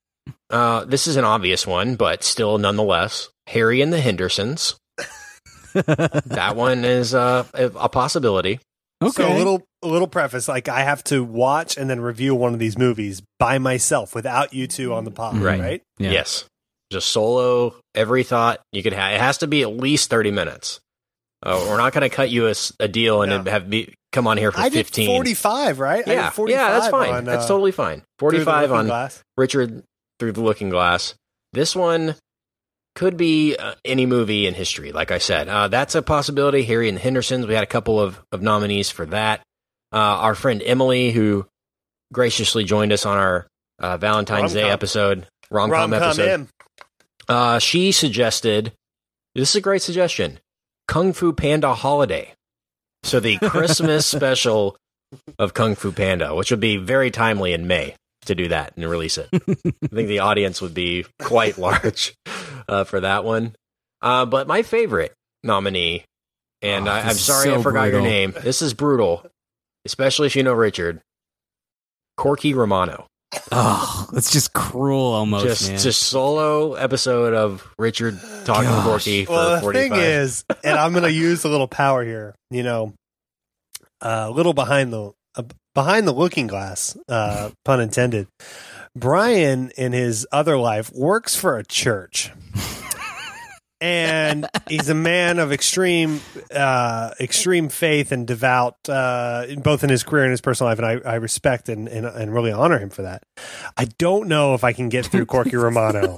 uh 0.50 0.84
this 0.84 1.06
is 1.06 1.16
an 1.16 1.24
obvious 1.24 1.66
one, 1.66 1.96
but 1.96 2.22
still 2.22 2.58
nonetheless, 2.58 3.30
Harry 3.46 3.80
and 3.80 3.90
the 3.92 4.00
Hendersons. 4.02 4.76
That 5.74 6.54
one 6.56 6.84
is 6.84 7.14
uh, 7.14 7.44
a, 7.54 7.64
a 7.66 7.88
possibility. 7.88 8.60
Okay. 9.02 9.10
So 9.22 9.32
a 9.32 9.36
little 9.36 9.62
a 9.82 9.86
little 9.88 10.08
preface, 10.08 10.48
like 10.48 10.68
I 10.68 10.80
have 10.80 11.04
to 11.04 11.22
watch 11.22 11.76
and 11.76 11.88
then 11.88 12.00
review 12.00 12.34
one 12.34 12.52
of 12.52 12.58
these 12.58 12.76
movies 12.76 13.22
by 13.38 13.58
myself 13.58 14.14
without 14.14 14.52
you 14.52 14.66
two 14.66 14.92
on 14.92 15.04
the 15.04 15.10
pod, 15.12 15.36
Right. 15.38 15.60
right? 15.60 15.82
Yeah. 15.98 16.10
Yes. 16.10 16.44
Just 16.90 17.10
solo 17.10 17.76
every 17.94 18.24
thought 18.24 18.60
you 18.72 18.82
could 18.82 18.94
have. 18.94 19.12
It 19.14 19.20
has 19.20 19.38
to 19.38 19.46
be 19.46 19.62
at 19.62 19.70
least 19.76 20.10
30 20.10 20.30
minutes. 20.32 20.80
Uh, 21.42 21.64
we're 21.68 21.76
not 21.76 21.92
going 21.92 22.02
to 22.02 22.08
cut 22.14 22.30
you 22.30 22.52
a 22.80 22.88
deal 22.88 23.22
and 23.22 23.44
No. 23.44 23.50
have 23.50 23.68
me 23.68 23.94
come 24.10 24.26
on 24.26 24.36
here 24.38 24.50
for 24.50 24.58
I 24.58 24.68
did 24.70 24.86
15. 24.86 25.06
forty 25.06 25.34
five, 25.34 25.78
right? 25.78 26.02
Yeah, 26.04 26.24
did 26.24 26.32
45 26.32 26.58
yeah, 26.60 26.70
that's 26.72 26.88
fine. 26.88 27.14
On, 27.14 27.24
that's 27.24 27.44
uh, 27.44 27.48
totally 27.48 27.70
fine. 27.72 28.02
45 28.18 28.72
on 28.72 28.86
Glass. 28.86 29.22
Richard 29.36 29.84
through 30.18 30.32
the 30.32 30.40
looking 30.40 30.70
glass. 30.70 31.14
This 31.52 31.76
one 31.76 32.16
could 32.98 33.16
be 33.16 33.54
uh, 33.54 33.76
any 33.84 34.06
movie 34.06 34.48
in 34.48 34.54
history, 34.54 34.90
like 34.90 35.12
I 35.12 35.18
said. 35.18 35.48
Uh, 35.48 35.68
that's 35.68 35.94
a 35.94 36.02
possibility. 36.02 36.64
Harry 36.64 36.88
and 36.88 36.98
the 36.98 37.00
Hendersons, 37.00 37.46
we 37.46 37.54
had 37.54 37.62
a 37.62 37.68
couple 37.68 38.00
of, 38.00 38.20
of 38.32 38.42
nominees 38.42 38.90
for 38.90 39.06
that. 39.06 39.40
Uh, 39.92 39.98
our 39.98 40.34
friend 40.34 40.60
Emily, 40.66 41.12
who 41.12 41.46
graciously 42.12 42.64
joined 42.64 42.92
us 42.92 43.06
on 43.06 43.16
our 43.16 43.46
uh, 43.78 43.98
Valentine's 43.98 44.52
Day 44.52 44.62
Rom-com. 44.62 44.72
episode, 44.72 45.26
rom 45.48 45.70
com 45.70 45.94
episode, 45.94 46.48
uh, 47.28 47.60
she 47.60 47.92
suggested 47.92 48.72
this 49.36 49.50
is 49.50 49.56
a 49.56 49.60
great 49.60 49.82
suggestion 49.82 50.40
Kung 50.88 51.12
Fu 51.12 51.32
Panda 51.32 51.74
Holiday. 51.74 52.34
So 53.04 53.20
the 53.20 53.38
Christmas 53.42 54.06
special 54.06 54.76
of 55.38 55.54
Kung 55.54 55.76
Fu 55.76 55.92
Panda, 55.92 56.34
which 56.34 56.50
would 56.50 56.58
be 56.58 56.78
very 56.78 57.12
timely 57.12 57.52
in 57.52 57.68
May 57.68 57.94
to 58.24 58.34
do 58.34 58.48
that 58.48 58.72
and 58.76 58.90
release 58.90 59.18
it. 59.18 59.28
I 59.32 59.86
think 59.94 60.08
the 60.08 60.18
audience 60.18 60.60
would 60.60 60.74
be 60.74 61.06
quite 61.20 61.58
large 61.58 62.16
uh, 62.68 62.84
for 62.84 63.00
that 63.00 63.24
one. 63.24 63.56
Uh, 64.02 64.24
but 64.26 64.46
my 64.46 64.62
favorite 64.62 65.12
nominee, 65.42 66.04
and 66.62 66.88
Oh, 66.88 66.92
I, 66.92 67.00
I'm 67.00 67.08
is 67.10 67.20
sorry 67.24 67.50
I 67.50 67.56
so 67.56 67.62
forgot 67.62 67.90
your 67.90 68.00
name. 68.02 68.34
This 68.42 68.62
is 68.62 68.74
brutal, 68.74 69.26
especially 69.84 70.26
if 70.26 70.36
you 70.36 70.42
know 70.42 70.52
Richard. 70.52 71.00
Corky 72.16 72.54
Romano. 72.54 73.06
Oh, 73.52 74.08
it's 74.14 74.32
just 74.32 74.52
cruel 74.54 75.12
almost, 75.12 75.44
just 75.44 75.68
man. 75.68 75.78
just 75.78 76.02
solo 76.02 76.74
episode 76.74 77.34
of 77.34 77.66
Richard 77.78 78.18
talking 78.44 78.70
to 78.70 78.80
Corky 78.82 79.24
for 79.26 79.32
Well, 79.32 79.54
the 79.56 79.60
45. 79.60 79.90
thing 79.90 80.00
is, 80.00 80.44
and 80.64 80.78
I'm 80.78 80.92
going 80.92 81.04
to 81.04 81.12
use 81.12 81.44
a 81.44 81.48
little 81.48 81.68
power 81.68 82.02
here. 82.04 82.34
You 82.50 82.62
know, 82.62 82.94
a 84.00 84.30
little 84.30 84.54
behind 84.54 84.92
the 84.92 85.12
uh, 85.36 85.42
behind 85.74 86.08
the 86.08 86.12
looking 86.12 86.46
glass, 86.46 86.96
uh, 87.08 87.50
pun 87.66 87.80
intended. 87.82 88.28
Brian, 88.98 89.70
in 89.76 89.92
his 89.92 90.26
other 90.32 90.56
life, 90.56 90.92
works 90.92 91.36
for 91.36 91.56
a 91.56 91.64
church, 91.64 92.32
and 93.80 94.48
he's 94.68 94.88
a 94.88 94.94
man 94.94 95.38
of 95.38 95.52
extreme, 95.52 96.20
uh, 96.54 97.12
extreme 97.20 97.68
faith 97.68 98.12
and 98.12 98.26
devout, 98.26 98.76
uh, 98.88 99.46
both 99.58 99.84
in 99.84 99.90
his 99.90 100.02
career 100.02 100.24
and 100.24 100.30
his 100.32 100.40
personal 100.40 100.70
life. 100.70 100.78
And 100.78 100.86
I, 100.86 101.12
I 101.12 101.14
respect 101.16 101.68
and, 101.68 101.88
and 101.88 102.06
and 102.06 102.34
really 102.34 102.52
honor 102.52 102.78
him 102.78 102.90
for 102.90 103.02
that. 103.02 103.22
I 103.76 103.84
don't 103.84 104.28
know 104.28 104.54
if 104.54 104.64
I 104.64 104.72
can 104.72 104.88
get 104.88 105.06
through 105.06 105.26
Corky 105.26 105.56
Romano 105.56 106.16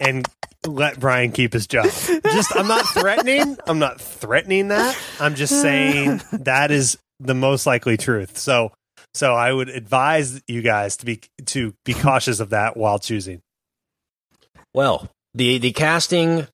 and 0.00 0.26
let 0.66 0.98
Brian 0.98 1.32
keep 1.32 1.52
his 1.52 1.66
job. 1.66 1.86
Just 1.86 2.56
I'm 2.56 2.68
not 2.68 2.86
threatening. 2.88 3.58
I'm 3.66 3.78
not 3.78 4.00
threatening 4.00 4.68
that. 4.68 4.98
I'm 5.20 5.34
just 5.34 5.60
saying 5.60 6.22
that 6.32 6.70
is 6.70 6.96
the 7.20 7.34
most 7.34 7.66
likely 7.66 7.96
truth. 7.96 8.38
So 8.38 8.72
so 9.14 9.34
I 9.34 9.52
would 9.52 9.68
advise 9.68 10.42
you 10.48 10.62
guys 10.62 10.96
to 10.98 11.06
be 11.06 11.20
to 11.46 11.74
be 11.84 11.94
cautious 11.94 12.40
of 12.40 12.50
that 12.50 12.76
while 12.76 12.98
choosing. 12.98 13.40
Well, 14.74 15.08
the 15.34 15.58
the 15.58 15.72
casting 15.72 16.46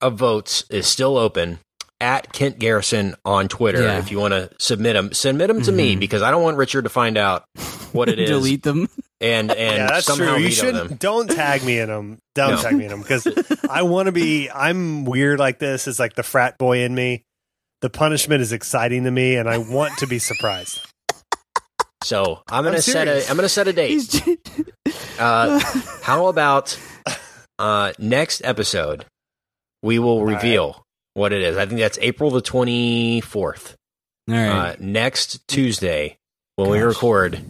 of 0.00 0.14
votes 0.18 0.64
is 0.70 0.86
still 0.86 1.16
open 1.18 1.58
at 2.00 2.32
Kent 2.32 2.58
Garrison 2.58 3.14
on 3.24 3.48
Twitter. 3.48 3.82
Yeah. 3.82 3.98
If 3.98 4.10
you 4.10 4.18
want 4.18 4.32
to 4.32 4.50
submit 4.58 4.94
them, 4.94 5.12
submit 5.12 5.48
them 5.48 5.62
to 5.62 5.72
me 5.72 5.96
Mhm. 5.96 6.00
because 6.00 6.22
I 6.22 6.30
don't 6.30 6.42
want 6.42 6.56
Richard 6.58 6.82
to 6.84 6.90
find 6.90 7.16
out 7.16 7.44
what 7.92 8.08
it 8.08 8.18
is 8.18 8.28
Delete 8.28 8.62
them. 8.62 8.88
and 9.20 9.50
and 9.50 9.76
yeah, 9.76 9.86
that's 9.86 10.06
somehow 10.06 10.34
true. 10.34 10.42
You 10.44 10.50
shouldn't 10.50 10.98
don't 11.00 11.30
tag 11.30 11.64
me 11.64 11.78
in 11.78 11.88
them. 11.88 12.18
Don't 12.34 12.50
No. 12.56 12.62
tag 12.62 12.74
me 12.76 12.84
in 12.84 12.90
them 12.90 13.00
because 13.00 13.26
I 13.70 13.82
want 13.82 14.06
to 14.06 14.12
be. 14.12 14.50
I'm 14.50 15.04
weird 15.06 15.38
like 15.38 15.58
this. 15.58 15.86
It's 15.88 15.98
like 15.98 16.14
the 16.14 16.22
frat 16.22 16.58
boy 16.58 16.80
in 16.80 16.94
me. 16.94 17.22
The 17.82 17.90
punishment 17.90 18.40
is 18.42 18.52
exciting 18.52 19.04
to 19.04 19.10
me, 19.10 19.36
and 19.36 19.48
I 19.48 19.58
want 19.58 19.98
to 19.98 20.06
be 20.06 20.18
surprised. 20.18 20.80
So 22.06 22.40
I'm 22.48 22.62
gonna 22.62 22.76
I'm 22.76 22.82
set 22.82 23.08
a. 23.08 23.28
I'm 23.28 23.34
gonna 23.34 23.48
set 23.48 23.66
a 23.66 23.72
date. 23.72 23.90
He's 23.90 24.08
j- 24.08 24.38
Uh, 25.18 25.58
how 26.02 26.26
about 26.26 26.78
uh, 27.58 27.92
next 27.98 28.42
episode? 28.44 29.06
We 29.82 29.98
will 29.98 30.24
right. 30.24 30.34
reveal 30.36 30.84
what 31.14 31.32
it 31.32 31.40
is. 31.42 31.56
I 31.56 31.66
think 31.66 31.80
that's 31.80 31.98
April 32.00 32.30
the 32.30 32.40
twenty 32.40 33.22
fourth. 33.22 33.74
All 34.28 34.36
right. 34.36 34.48
uh, 34.48 34.76
next 34.78 35.40
Tuesday 35.48 36.16
when 36.54 36.70
we 36.70 36.78
record, 36.78 37.42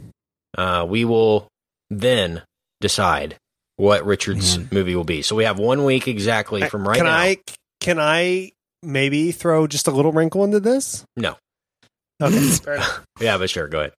uh, 0.57 0.87
we 0.89 1.05
will 1.05 1.49
then 1.91 2.43
decide 2.81 3.37
what 3.77 4.07
Richard's 4.07 4.57
Man. 4.57 4.69
movie 4.73 4.97
will 4.97 5.05
be. 5.05 5.21
So 5.21 5.37
we 5.37 5.45
have 5.45 5.59
one 5.59 5.85
week 5.85 6.09
exactly 6.09 6.67
from 6.67 6.89
right 6.89 6.97
can 6.97 7.05
now. 7.05 7.13
I 7.13 7.37
can 7.81 7.99
I 8.01 8.53
maybe 8.83 9.33
throw 9.33 9.67
just 9.67 9.87
a 9.87 9.91
little 9.91 10.13
wrinkle 10.13 10.45
into 10.45 10.61
this? 10.61 11.05
No. 11.15 11.37
Okay. 12.23 12.49
Yeah, 13.21 13.37
but 13.37 13.51
sure, 13.51 13.69
go 13.69 13.81
ahead. 13.81 13.93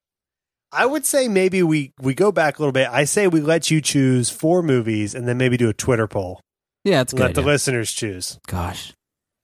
I 0.72 0.87
would 0.87 1.06
say 1.06 1.28
maybe 1.28 1.62
we 1.62 1.92
we 2.00 2.14
go 2.14 2.30
back 2.32 2.58
a 2.58 2.62
little 2.62 2.72
bit. 2.72 2.88
I 2.90 3.04
say 3.04 3.26
we 3.26 3.40
let 3.40 3.70
you 3.70 3.80
choose 3.80 4.30
four 4.30 4.62
movies 4.62 5.14
and 5.14 5.26
then 5.26 5.38
maybe 5.38 5.56
do 5.56 5.68
a 5.68 5.75
Twitter 5.75 6.06
poll. 6.06 6.40
yeah, 6.84 7.00
it's 7.00 7.12
good. 7.12 7.20
let 7.20 7.34
the 7.34 7.40
idea. 7.40 7.52
listeners 7.52 7.92
choose. 7.92 8.38
Gosh. 8.46 8.92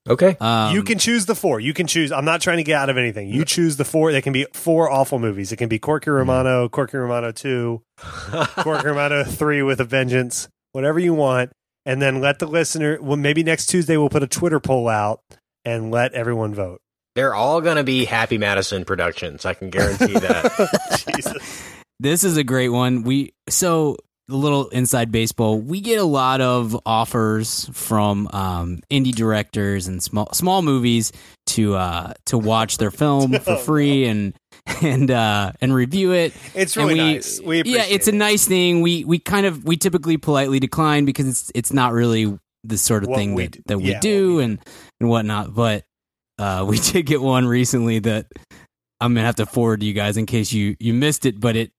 Okay. 0.06 0.36
Um, 0.38 0.74
you 0.74 0.82
can 0.82 0.98
choose 0.98 1.24
the 1.24 1.34
four. 1.34 1.60
You 1.60 1.72
can 1.72 1.86
choose. 1.86 2.12
I'm 2.12 2.26
not 2.26 2.42
trying 2.42 2.58
to 2.58 2.62
get 2.62 2.76
out 2.76 2.90
of 2.90 2.98
anything. 2.98 3.28
You 3.28 3.44
choose 3.46 3.78
the 3.78 3.86
four. 3.86 4.12
They 4.12 4.20
can 4.20 4.34
be 4.34 4.46
four 4.52 4.90
awful 4.90 5.18
movies. 5.18 5.50
It 5.50 5.56
can 5.56 5.70
be 5.70 5.78
Corky 5.78 6.10
Romano, 6.10 6.68
Corky 6.68 6.98
Romano 6.98 7.32
two, 7.32 7.80
Corky 7.98 8.86
Romano 8.86 9.24
three 9.24 9.62
with 9.62 9.80
a 9.80 9.84
vengeance, 9.84 10.46
whatever 10.72 10.98
you 10.98 11.14
want, 11.14 11.52
and 11.86 12.02
then 12.02 12.20
let 12.20 12.38
the 12.38 12.46
listener. 12.46 12.98
Well, 13.00 13.16
maybe 13.16 13.42
next 13.42 13.66
Tuesday 13.66 13.96
we'll 13.96 14.10
put 14.10 14.22
a 14.22 14.26
Twitter 14.26 14.60
poll 14.60 14.88
out 14.88 15.20
and 15.64 15.90
let 15.90 16.12
everyone 16.12 16.54
vote. 16.54 16.82
They're 17.14 17.34
all 17.34 17.60
going 17.60 17.76
to 17.76 17.84
be 17.84 18.04
Happy 18.04 18.38
Madison 18.38 18.84
productions. 18.84 19.44
I 19.44 19.54
can 19.54 19.70
guarantee 19.70 20.14
that. 20.14 21.04
Jesus. 21.14 21.72
This 22.00 22.24
is 22.24 22.36
a 22.36 22.44
great 22.44 22.70
one. 22.70 23.02
We 23.02 23.34
so 23.48 23.96
a 24.28 24.34
little 24.34 24.68
inside 24.68 25.12
baseball. 25.12 25.60
We 25.60 25.80
get 25.80 25.98
a 25.98 26.04
lot 26.04 26.40
of 26.40 26.78
offers 26.86 27.68
from 27.72 28.28
um, 28.32 28.80
indie 28.90 29.14
directors 29.14 29.86
and 29.86 30.02
small 30.02 30.32
small 30.32 30.62
movies 30.62 31.12
to 31.48 31.74
uh, 31.74 32.14
to 32.26 32.38
watch 32.38 32.78
their 32.78 32.90
film 32.90 33.32
for 33.40 33.56
free 33.56 34.06
and 34.06 34.34
and 34.82 35.10
uh, 35.10 35.52
and 35.60 35.74
review 35.74 36.12
it. 36.12 36.32
It's 36.54 36.76
really 36.76 36.94
we- 36.94 37.00
nice. 37.00 37.40
We 37.40 37.56
yeah, 37.56 37.60
appreciate 37.60 37.94
it's 37.94 38.08
a 38.08 38.12
nice 38.12 38.46
thing. 38.46 38.80
We 38.82 39.04
we 39.04 39.18
kind 39.18 39.46
of 39.46 39.64
we 39.64 39.76
typically 39.76 40.16
politely 40.16 40.58
decline 40.58 41.04
because 41.04 41.28
it's 41.28 41.52
it's 41.54 41.72
not 41.72 41.92
really 41.92 42.38
the 42.64 42.78
sort 42.78 43.04
of 43.04 43.10
What 43.10 43.18
thing 43.18 43.34
we 43.34 43.46
that, 43.48 43.66
that 43.66 43.78
we 43.78 43.84
yeah, 43.84 43.94
what 43.94 44.02
do 44.02 44.36
we 44.36 44.44
and 44.44 44.58
and 45.00 45.08
whatnot. 45.08 45.54
But 45.54 45.84
uh, 46.38 46.64
we 46.66 46.78
did 46.92 47.06
get 47.06 47.20
one 47.20 47.46
recently 47.46 47.98
that 48.00 48.26
I'm 49.00 49.14
gonna 49.14 49.26
have 49.26 49.36
to 49.36 49.46
forward 49.46 49.80
to 49.80 49.86
you 49.86 49.92
guys 49.92 50.16
in 50.16 50.26
case 50.26 50.52
you 50.52 50.76
you 50.80 50.94
missed 50.94 51.26
it. 51.26 51.40
But 51.40 51.56
it 51.56 51.72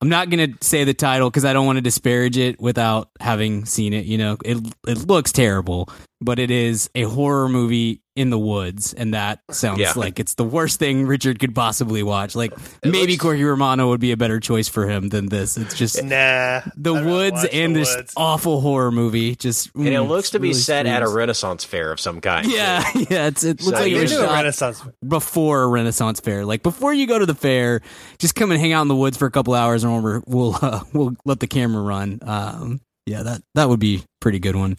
I'm 0.00 0.08
not 0.08 0.30
gonna 0.30 0.48
say 0.60 0.84
the 0.84 0.94
title 0.94 1.30
because 1.30 1.44
I 1.44 1.52
don't 1.52 1.66
want 1.66 1.76
to 1.76 1.82
disparage 1.82 2.36
it 2.36 2.60
without 2.60 3.10
having 3.20 3.64
seen 3.64 3.92
it. 3.92 4.04
You 4.06 4.18
know, 4.18 4.36
it 4.44 4.58
it 4.86 5.06
looks 5.08 5.32
terrible, 5.32 5.88
but 6.20 6.38
it 6.38 6.50
is 6.50 6.90
a 6.94 7.02
horror 7.02 7.48
movie 7.48 8.02
in 8.16 8.30
the 8.30 8.38
woods, 8.38 8.92
and 8.94 9.12
that 9.14 9.40
sounds 9.50 9.80
Yeah. 9.80 9.92
like 9.96 10.20
it's 10.20 10.34
the 10.34 10.44
worst 10.44 10.78
thing 10.78 11.04
Richard 11.06 11.40
could 11.40 11.52
possibly 11.54 12.02
watch. 12.04 12.36
Like 12.36 12.52
It 12.82 12.90
maybe 12.92 13.12
looks- 13.14 13.22
Corky 13.22 13.42
Romano 13.42 13.88
would 13.88 13.98
be 14.00 14.12
a 14.12 14.16
better 14.16 14.38
choice 14.38 14.68
for 14.68 14.86
him 14.88 15.08
than 15.08 15.26
this. 15.30 15.56
It's 15.56 15.74
just 15.74 16.00
Nah. 16.02 16.60
the 16.76 16.94
I'd 16.94 17.04
woods 17.04 17.44
and 17.52 17.74
The 17.74 17.80
this 17.80 17.96
Woods. 17.96 18.12
awful 18.16 18.60
horror 18.60 18.92
movie. 18.92 19.34
Just 19.34 19.70
and 19.74 19.88
it 19.88 19.92
mm, 19.94 20.06
looks 20.08 20.30
to 20.30 20.38
be 20.38 20.48
really 20.50 20.60
set 20.60 20.86
at 20.86 21.02
a. 21.02 21.08
Renaissance 21.08 21.64
fair 21.64 21.90
of 21.90 21.98
some 22.00 22.20
kind. 22.20 22.46
Yeah, 22.50 22.84
yeah. 23.10 23.26
It's, 23.26 23.42
it 23.44 23.60
looks 23.62 23.64
So 23.78 23.82
like 23.82 23.92
it 23.92 24.00
was 24.00 24.10
just- 24.10 24.22
do 24.22 24.28
a 24.28 24.32
Renaissance. 24.32 24.82
before 25.06 25.62
a 25.62 25.66
Renaissance 25.68 26.20
fair. 26.20 26.44
Like 26.44 26.62
before 26.62 26.94
you 26.94 27.06
go 27.06 27.18
to 27.18 27.26
the 27.26 27.34
fair, 27.34 27.80
just 28.18 28.34
come 28.36 28.50
and 28.52 28.60
hang 28.60 28.72
out 28.72 28.82
in 28.82 28.88
the 28.88 28.94
woods 28.96 29.16
for 29.16 29.26
a 29.26 29.30
couple 29.30 29.54
hours, 29.54 29.82
and 29.84 29.92
we'll 30.04 30.22
we'll, 30.26 30.58
uh, 30.62 30.80
we'll 30.92 31.16
let 31.24 31.40
the 31.40 31.46
camera 31.48 31.82
run. 31.82 32.20
Um, 32.22 32.80
yeah, 33.06 33.22
that 33.24 33.42
that 33.54 33.68
would 33.68 33.80
be 33.80 33.96
a 33.96 34.02
pretty 34.20 34.38
good 34.38 34.54
one. 34.56 34.76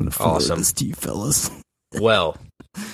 I'm 0.00 0.08
gonna 0.08 0.30
Awesome. 0.30 0.58
this 0.60 0.72
to 0.74 0.84
you 0.86 0.94
fellas. 0.94 1.50
Well, 1.98 2.36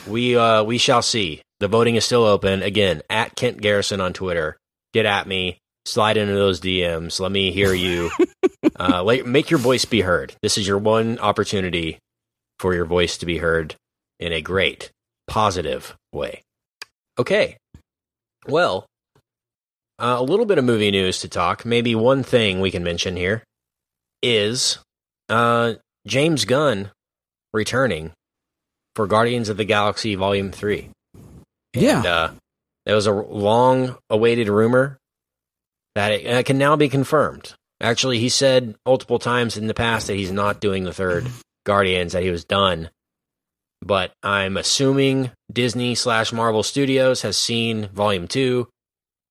we 0.06 0.36
uh 0.36 0.64
we 0.64 0.78
shall 0.78 1.02
see. 1.02 1.42
The 1.60 1.68
voting 1.68 1.96
is 1.96 2.04
still 2.04 2.24
open. 2.24 2.62
Again, 2.62 3.02
at 3.08 3.36
Kent 3.36 3.60
Garrison 3.60 4.00
on 4.00 4.12
Twitter. 4.12 4.56
Get 4.92 5.06
at 5.06 5.26
me. 5.26 5.58
Slide 5.86 6.16
into 6.16 6.34
those 6.34 6.60
DMs. 6.60 7.20
Let 7.20 7.32
me 7.32 7.52
hear 7.52 7.74
you. 7.74 8.10
uh, 8.78 9.02
like, 9.04 9.26
make 9.26 9.50
your 9.50 9.58
voice 9.58 9.84
be 9.84 10.00
heard. 10.00 10.34
This 10.42 10.56
is 10.56 10.66
your 10.66 10.78
one 10.78 11.18
opportunity 11.18 11.98
for 12.58 12.74
your 12.74 12.84
voice 12.84 13.18
to 13.18 13.26
be 13.26 13.38
heard 13.38 13.74
in 14.18 14.32
a 14.32 14.40
great, 14.40 14.90
positive 15.26 15.94
way. 16.12 16.42
Okay. 17.18 17.56
Well, 18.46 18.86
uh, 19.98 20.16
a 20.18 20.22
little 20.22 20.46
bit 20.46 20.58
of 20.58 20.64
movie 20.64 20.90
news 20.90 21.20
to 21.20 21.28
talk. 21.28 21.64
Maybe 21.64 21.94
one 21.94 22.22
thing 22.22 22.60
we 22.60 22.70
can 22.70 22.84
mention 22.84 23.16
here 23.16 23.42
is 24.22 24.78
uh, 25.28 25.74
James 26.06 26.44
Gunn 26.44 26.90
returning 27.52 28.12
for 28.94 29.06
Guardians 29.06 29.48
of 29.48 29.56
the 29.56 29.64
Galaxy 29.64 30.14
Volume 30.14 30.52
3. 30.52 30.90
Yeah. 31.74 31.96
And, 31.98 32.06
uh, 32.06 32.30
there 32.86 32.94
was 32.94 33.06
a 33.06 33.12
long 33.12 33.96
awaited 34.10 34.48
rumor 34.48 34.98
that 35.94 36.12
it, 36.12 36.26
uh, 36.26 36.42
can 36.42 36.58
now 36.58 36.76
be 36.76 36.88
confirmed. 36.88 37.54
Actually, 37.80 38.18
he 38.18 38.28
said 38.28 38.76
multiple 38.86 39.18
times 39.18 39.56
in 39.56 39.66
the 39.66 39.74
past 39.74 40.06
that 40.06 40.14
he's 40.16 40.30
not 40.32 40.60
doing 40.60 40.84
the 40.84 40.92
third 40.92 41.26
Guardians, 41.66 42.12
that 42.12 42.22
he 42.22 42.30
was 42.30 42.44
done. 42.44 42.90
But 43.82 44.12
I'm 44.22 44.56
assuming 44.56 45.30
Disney 45.52 45.94
slash 45.94 46.32
Marvel 46.32 46.62
Studios 46.62 47.22
has 47.22 47.36
seen 47.36 47.88
Volume 47.88 48.28
2. 48.28 48.68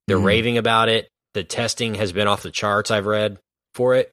They're 0.07 0.17
Mhm. 0.19 0.25
raving 0.25 0.57
about 0.57 0.89
it. 0.89 1.07
The 1.33 1.43
testing 1.43 1.95
has 1.95 2.11
been 2.11 2.27
off 2.27 2.43
the 2.43 2.51
charts, 2.51 2.91
I've 2.91 3.05
read, 3.07 3.37
for 3.73 3.95
it. 3.95 4.11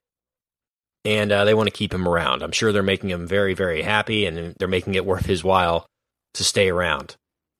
And 1.03 1.31
uh, 1.31 1.45
they 1.45 1.53
want 1.53 1.67
to 1.67 1.75
keep 1.75 1.93
him 1.93 2.07
around. 2.07 2.43
I'm 2.43 2.51
sure 2.51 2.71
they're 2.71 2.83
making 2.83 3.09
him 3.09 3.25
very, 3.25 3.53
very 3.53 3.81
happy 3.81 4.25
and 4.25 4.55
they're 4.59 4.67
making 4.67 4.95
it 4.95 5.05
worth 5.05 5.25
his 5.25 5.43
while 5.43 5.87
to 6.35 6.43
stay 6.43 6.69
around. 6.69 7.15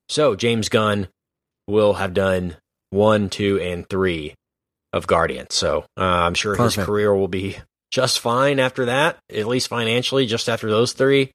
So 0.10 0.36
James 0.36 0.70
Gunn 0.70 1.08
will 1.68 1.94
have 1.94 2.14
done 2.14 2.58
one, 2.92 3.30
two, 3.30 3.60
and 3.60 3.88
three 3.90 4.36
of 4.94 5.08
Guardians. 5.08 5.56
So 5.56 5.86
uh, 5.98 6.04
I'm 6.04 6.34
sure 6.34 6.56
his 6.56 6.76
career 6.76 7.16
will 7.16 7.28
be 7.28 7.58
just 7.92 8.20
fine 8.20 8.60
after 8.60 8.86
that, 8.86 9.18
at 9.30 9.48
least 9.48 9.70
financially, 9.70 10.26
just 10.26 10.50
after 10.50 10.70
those 10.70 10.94
three. 10.94 11.32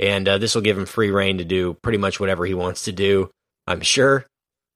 And 0.00 0.28
uh, 0.28 0.38
this 0.38 0.54
will 0.54 0.62
give 0.62 0.78
him 0.78 0.86
free 0.86 1.10
rein 1.10 1.38
to 1.38 1.44
do 1.44 1.74
pretty 1.82 1.98
much 1.98 2.18
whatever 2.18 2.44
he 2.44 2.54
wants 2.54 2.84
to 2.84 2.92
do. 2.92 3.30
I'm 3.66 3.80
sure 3.80 4.26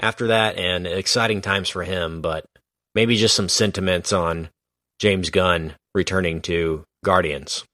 after 0.01 0.29
that, 0.29 0.57
and 0.57 0.87
exciting 0.87 1.41
times 1.41 1.69
for 1.69 1.83
him. 1.83 2.21
But 2.21 2.45
maybe 2.95 3.17
just 3.17 3.35
some 3.35 3.49
sentiments 3.49 4.13
on 4.13 4.49
James 5.01 5.31
Gunn 5.31 5.75
returning 5.95 6.41
to 6.43 6.85
Guardians. 7.05 7.65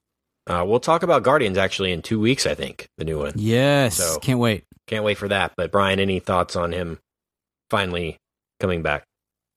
Uh, 0.47 0.64
we'll 0.66 0.80
talk 0.80 1.02
about 1.02 1.23
Guardians 1.23 1.56
actually 1.56 1.90
in 1.92 2.02
two 2.02 2.21
weeks. 2.21 2.47
I 2.47 2.54
think 2.54 2.87
the 2.99 3.04
new 3.04 3.18
one. 3.18 3.33
Yes, 3.37 3.97
So- 3.97 4.18
can't 4.21 4.38
wait. 4.38 4.64
Can't 4.87 5.04
wait 5.04 5.16
for 5.16 5.28
that. 5.28 5.52
But 5.56 5.73
Brian, 5.73 5.99
any 5.99 6.21
thoughts 6.21 6.56
on 6.56 6.73
him 6.73 6.99
finally 7.71 8.18
coming 8.61 8.83
back? 8.83 9.04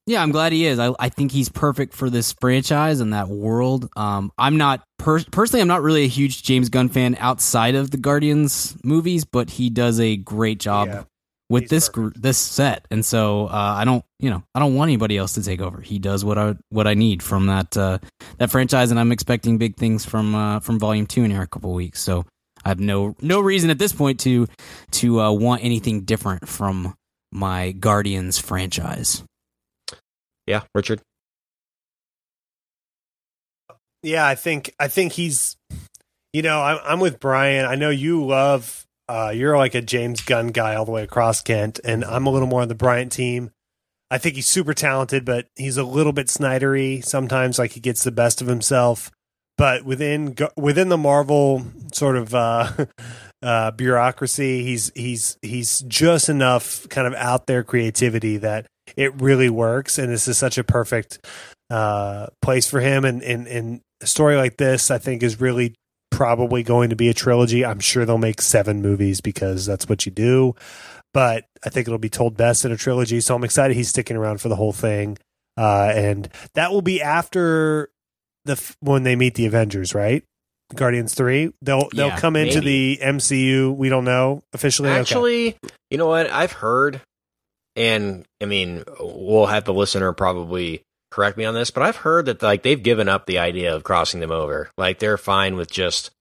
Yeah, 0.06 0.22
I'm 0.24 0.32
glad 0.32 0.54
he 0.54 0.66
is. 0.66 0.80
I, 0.80 0.94
I 1.02 1.10
think 1.10 1.34
he's 1.34 1.50
perfect 1.50 1.94
for 1.94 2.10
this 2.10 2.34
franchise 2.40 3.02
and 3.02 3.12
that 3.12 3.28
world. 3.28 3.90
Um, 3.98 4.32
I'm 4.38 4.56
not 4.56 4.82
per- 4.98 5.22
personally, 5.26 5.60
I'm 5.62 5.68
not 5.68 5.82
really 5.82 6.06
a 6.06 6.08
huge 6.08 6.44
James 6.44 6.70
Gunn 6.70 6.88
fan 6.88 7.18
outside 7.20 7.76
of 7.76 7.92
the 7.92 7.98
Guardians 7.98 8.78
movies, 8.86 9.26
but 9.26 9.50
he 9.50 9.70
does 9.70 10.00
a 10.00 10.16
great 10.16 10.62
job 10.62 10.88
Yeah, 10.88 11.04
with 11.50 11.64
he's 11.64 11.70
this 11.70 11.90
perfect. 11.90 12.16
gr- 12.16 12.20
this 12.20 12.38
set. 12.38 12.86
And 12.92 13.06
so 13.06 13.48
uh, 13.48 13.76
I 13.78 13.86
don't, 13.86 14.04
you 14.20 14.30
know, 14.30 14.44
I 14.54 14.60
don't 14.60 14.76
want 14.76 14.90
anybody 14.90 15.18
else 15.18 15.34
to 15.34 15.44
take 15.44 15.62
over. 15.62 15.82
He 15.82 16.00
does 16.00 16.26
what 16.26 16.38
I 16.38 16.56
what 16.70 16.88
I 16.88 16.94
need 16.94 17.24
from 17.24 17.48
that 17.48 17.76
uh, 17.78 18.00
that 18.38 18.52
franchise, 18.52 18.92
and 18.92 19.00
I'm 19.00 19.12
expecting 19.12 19.58
big 19.58 19.78
things 19.78 20.06
from 20.06 20.36
uh, 20.36 20.60
from 20.60 20.80
Volume 20.80 21.08
Two 21.08 21.24
in 21.24 21.32
here 21.32 21.42
a 21.42 21.48
couple 21.48 21.74
weeks. 21.74 22.02
So 22.02 22.26
I 22.66 22.70
have 22.70 22.80
no 22.80 23.16
no 23.22 23.40
reason 23.40 23.70
at 23.70 23.80
this 23.80 23.94
point 23.94 24.20
to 24.22 24.48
to 24.92 25.22
uh, 25.22 25.32
want 25.32 25.64
anything 25.64 26.02
different 26.02 26.48
from 26.48 26.96
my 27.32 27.72
Guardians 27.72 28.38
franchise. 28.40 29.24
Yeah, 30.46 30.64
Richard. 30.74 31.02
Yeah, 34.04 34.26
I 34.26 34.36
think 34.36 34.74
I 34.80 34.88
think 34.88 35.14
he's. 35.14 35.56
You 36.34 36.42
know, 36.42 36.62
I'm 36.62 36.80
I'm 36.84 37.00
with 37.00 37.20
Brian. 37.20 37.66
I 37.66 37.76
know 37.76 37.90
you 37.90 38.24
love. 38.26 38.86
Uh, 39.10 39.32
you're 39.34 39.58
like 39.58 39.76
a 39.76 39.82
James 39.82 40.22
Gunn 40.22 40.48
guy 40.48 40.76
all 40.76 40.86
the 40.86 40.92
way 40.92 41.04
across 41.04 41.42
Kent, 41.42 41.80
and 41.84 42.04
I'm 42.04 42.26
a 42.26 42.30
little 42.30 42.48
more 42.48 42.62
on 42.62 42.68
the 42.68 42.76
Brian 42.76 43.10
team. 43.10 43.52
I 44.10 44.18
think 44.18 44.36
he's 44.36 44.48
super 44.48 44.74
talented, 44.74 45.26
but 45.26 45.48
he's 45.56 45.78
a 45.78 45.84
little 45.84 46.14
bit 46.14 46.28
Snydery 46.28 47.04
sometimes. 47.04 47.60
Like 47.60 47.72
he 47.72 47.80
gets 47.80 48.04
the 48.04 48.12
best 48.12 48.42
of 48.42 48.48
himself. 48.48 49.12
But 49.58 49.84
within 49.84 50.36
within 50.56 50.90
the 50.90 50.98
Marvel 50.98 51.66
sort 51.92 52.16
of 52.16 52.34
uh, 52.36 52.72
uh, 53.42 53.72
bureaucracy, 53.72 54.64
he's 54.64 54.92
he's 54.96 55.38
he's 55.42 55.80
just 55.82 56.30
enough 56.30 56.88
kind 56.90 57.08
of 57.08 57.14
out 57.16 57.48
there 57.48 57.64
creativity 57.64 58.38
that 58.38 58.68
it 58.96 59.20
really 59.20 59.50
works. 59.50 59.98
And 59.98 60.12
this 60.12 60.28
is 60.28 60.38
such 60.38 60.58
a 60.58 60.64
perfect 60.64 61.26
uh, 61.70 62.28
place 62.42 62.70
for 62.70 62.80
him. 62.80 63.04
And, 63.04 63.24
and 63.24 63.48
and 63.48 63.82
a 64.02 64.06
story 64.06 64.38
like 64.38 64.58
this, 64.58 64.92
I 64.92 65.00
think, 65.00 65.24
is 65.24 65.42
really 65.42 65.74
probably 66.18 66.64
going 66.64 66.90
to 66.90 66.96
be 66.96 67.10
a 67.10 67.14
trilogy. 67.14 67.64
I'm 67.64 67.80
sure 67.80 68.04
they'll 68.04 68.18
make 68.18 68.42
seven 68.42 68.82
movies 68.82 69.22
because 69.22 69.68
that's 69.68 69.88
what 69.88 70.06
you 70.08 70.12
do. 70.12 70.56
But 71.14 71.46
I 71.64 71.70
think 71.70 71.88
it'll 71.88 72.00
be 72.00 72.10
told 72.10 72.36
best 72.36 72.66
in 72.66 72.72
a 72.72 72.78
trilogy. 72.78 73.22
So 73.22 73.36
I'm 73.36 73.44
excited 73.44 73.78
he's 73.78 73.90
sticking 73.90 74.18
around 74.18 74.42
for 74.42 74.50
the 74.50 74.56
whole 74.56 74.74
thing. 74.74 75.18
Uh, 75.56 75.92
and 75.96 76.28
that 76.56 76.72
will 76.72 76.82
be 76.82 77.02
after 77.02 77.90
the 78.46 78.54
f- 78.54 78.76
when 78.80 79.04
they 79.04 79.16
meet 79.16 79.36
the 79.36 79.46
Avengers, 79.46 79.94
right? 79.94 80.24
Guardians 80.76 81.14
three. 81.14 81.54
They'll 81.62 81.88
they'll 81.94 82.08
Yeah, 82.08 82.18
come 82.20 82.36
into 82.36 82.62
maybe. 82.62 82.98
the 82.98 83.06
MCU. 83.06 83.76
We 83.76 83.90
don't 83.90 84.04
know 84.06 84.44
officially. 84.54 84.90
Okay. 84.90 85.00
Actually, 85.00 85.56
you 85.90 85.98
know 85.98 86.08
what? 86.08 86.30
I've 86.30 86.52
heard, 86.52 87.02
and 87.76 88.26
I 88.42 88.46
mean, 88.46 88.84
we'll 89.00 89.46
have 89.46 89.64
the 89.66 89.74
listener 89.74 90.12
probably 90.14 90.82
correct 91.12 91.38
me 91.38 91.46
on 91.46 91.54
this, 91.54 91.72
but 91.72 91.84
I've 91.84 91.96
heard 91.98 92.26
that 92.28 92.42
like 92.42 92.64
they've 92.64 92.82
given 92.82 93.08
up 93.10 93.26
the 93.26 93.40
idea 93.40 93.76
of 93.76 93.84
crossing 93.84 94.20
them 94.20 94.32
over. 94.32 94.70
Like 94.78 95.00
they're 95.00 95.18
fine 95.18 95.56
with 95.56 95.72
just 95.72 96.12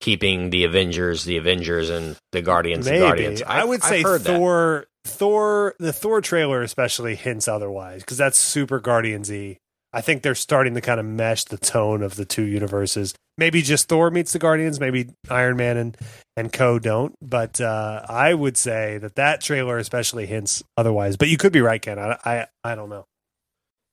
keeping 0.00 0.50
the 0.50 0.64
Avengers, 0.64 1.24
the 1.24 1.36
Avengers, 1.36 1.88
and 1.90 2.16
the 2.32 2.42
Guardians, 2.42 2.84
Maybe 2.86 2.98
the 2.98 3.06
Guardians. 3.06 3.42
I 3.42 3.60
I've- 3.60 3.68
would 3.68 3.82
I've 3.82 3.88
say 3.88 4.02
heard 4.02 4.20
that. 4.22 4.36
Thor. 4.36 4.86
Thor. 5.06 5.74
The 5.78 5.92
Thor 5.92 6.20
trailer 6.20 6.62
especially 6.62 7.14
hints 7.14 7.46
otherwise 7.48 8.00
because 8.02 8.16
that's 8.18 8.38
super 8.38 8.80
Guardiansy. 8.80 9.56
I 9.92 10.00
think 10.00 10.22
they're 10.22 10.34
starting 10.34 10.74
to 10.74 10.80
kind 10.80 10.98
of 10.98 11.06
mesh 11.06 11.44
the 11.44 11.56
tone 11.58 12.02
of 12.02 12.16
the 12.16 12.24
two 12.24 12.42
universes. 12.42 13.14
Maybe 13.38 13.62
just 13.62 13.88
Thor 13.88 14.10
meets 14.10 14.32
the 14.32 14.38
Guardians. 14.40 14.80
Maybe 14.80 15.10
Iron 15.30 15.56
Man 15.56 15.76
and 15.76 15.96
and 16.36 16.52
Co 16.52 16.78
don't. 16.78 17.14
But 17.22 17.60
uh, 17.60 18.04
I 18.08 18.34
would 18.34 18.56
say 18.56 18.98
that 18.98 19.14
that 19.16 19.40
trailer 19.40 19.78
especially 19.78 20.26
hints 20.26 20.62
otherwise. 20.76 21.16
But 21.16 21.28
you 21.28 21.36
could 21.36 21.52
be 21.52 21.60
right, 21.60 21.80
Ken. 21.80 21.98
I 21.98 22.18
I, 22.24 22.46
I 22.64 22.74
don't 22.74 22.88
know. 22.90 23.04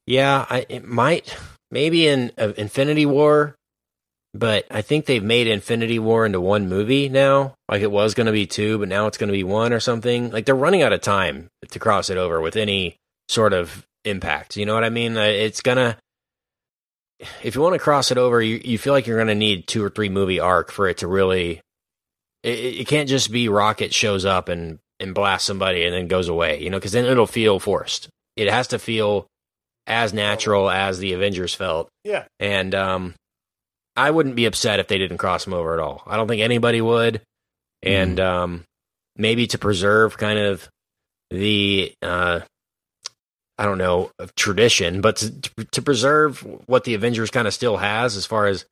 Yeah, 0.08 0.46
I, 0.50 0.66
it 0.68 0.86
might 0.86 1.36
maybe 1.72 2.08
in 2.08 2.32
uh, 2.38 2.54
Infinity 2.58 3.06
War, 3.06 3.56
but 4.34 4.66
I 4.72 4.82
think 4.82 5.06
they've 5.06 5.24
made 5.24 5.48
Infinity 5.48 6.00
War 6.00 6.26
into 6.26 6.42
one 6.42 6.70
movie 6.70 7.10
now. 7.10 7.56
Like 7.70 7.82
it 7.82 7.92
was 7.92 8.14
going 8.14 8.28
to 8.28 8.32
be 8.32 8.46
two, 8.46 8.78
but 8.78 8.88
now 8.90 9.08
it's 9.08 9.18
going 9.18 9.30
to 9.30 9.34
be 9.34 9.44
one 9.44 9.74
or 9.74 9.80
something. 9.80 10.32
Like 10.32 10.46
they're 10.46 10.56
running 10.56 10.82
out 10.82 10.94
of 10.94 11.02
time 11.02 11.48
to 11.70 11.80
cross 11.80 12.10
it 12.10 12.18
over 12.18 12.42
with 12.42 12.56
any 12.56 12.96
sort 13.30 13.54
of 13.54 13.86
impact. 14.06 14.58
You 14.58 14.66
know 14.66 14.74
what 14.74 14.84
I 14.84 14.90
mean? 14.90 15.18
Uh, 15.18 15.22
It's 15.22 15.62
gonna. 15.62 15.98
If 17.44 17.54
you 17.54 17.62
want 17.62 17.74
to 17.76 17.80
cross 17.80 18.10
it 18.10 18.18
over, 18.18 18.42
you, 18.42 18.60
you 18.64 18.80
feel 18.80 18.94
like 18.94 19.06
you're 19.06 19.18
going 19.18 19.28
to 19.28 19.36
need 19.36 19.68
two 19.68 19.84
or 19.84 19.92
three 19.92 20.10
movie 20.10 20.40
arc 20.40 20.72
for 20.72 20.88
it 20.88 20.98
to 21.00 21.08
really. 21.08 21.62
It, 22.42 22.80
it 22.80 22.88
can't 22.88 23.08
just 23.08 23.32
be 23.32 23.48
Rocket 23.48 23.94
shows 23.94 24.26
up 24.26 24.50
and 24.50 24.80
and 25.00 25.14
blasts 25.14 25.46
somebody 25.46 25.84
and 25.86 25.94
then 25.94 26.08
goes 26.08 26.30
away. 26.30 26.62
You 26.64 26.70
know, 26.72 26.78
because 26.78 26.94
then 26.94 27.06
it'll 27.06 27.28
feel 27.28 27.60
forced. 27.60 28.10
It 28.36 28.50
has 28.52 28.68
to 28.70 28.80
feel 28.80 29.28
as 29.88 30.14
natural 30.14 30.70
as 30.70 31.00
the 31.00 31.14
Avengers 31.14 31.54
felt. 31.54 31.90
Yeah. 32.04 32.26
And 32.40 32.74
um, 32.76 33.16
I 33.96 34.12
wouldn't 34.12 34.36
be 34.36 34.46
upset 34.46 34.80
if 34.80 34.88
they 34.88 34.98
didn't 34.98 35.18
cross 35.18 35.44
them 35.44 35.54
over 35.54 35.74
at 35.74 35.80
all. 35.80 36.04
I 36.08 36.18
don't 36.18 36.28
think 36.28 36.42
anybody 36.42 36.82
would. 36.82 37.22
And 37.84 38.20
um, 38.20 38.64
maybe 39.16 39.48
to 39.48 39.58
preserve 39.58 40.18
kind 40.18 40.40
of 40.40 40.70
the 41.32 41.94
uh, 42.02 42.42
I 43.58 43.66
don't 43.66 43.78
know 43.78 44.12
tradition, 44.36 45.02
but 45.02 45.18
to, 45.18 45.32
to 45.72 45.82
preserve 45.82 46.46
what 46.68 46.84
the 46.84 46.94
Avengers 46.94 47.32
kind 47.32 47.48
of 47.48 47.54
still 47.54 47.78
has 47.78 48.16
as 48.16 48.26
far 48.26 48.48
as 48.48 48.66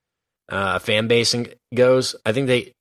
uh, 0.51 0.79
fan 0.79 1.07
base 1.07 1.33
and- 1.33 1.53
goes, 1.73 2.15
I 2.25 2.31
think 2.31 2.47
they 2.47 2.71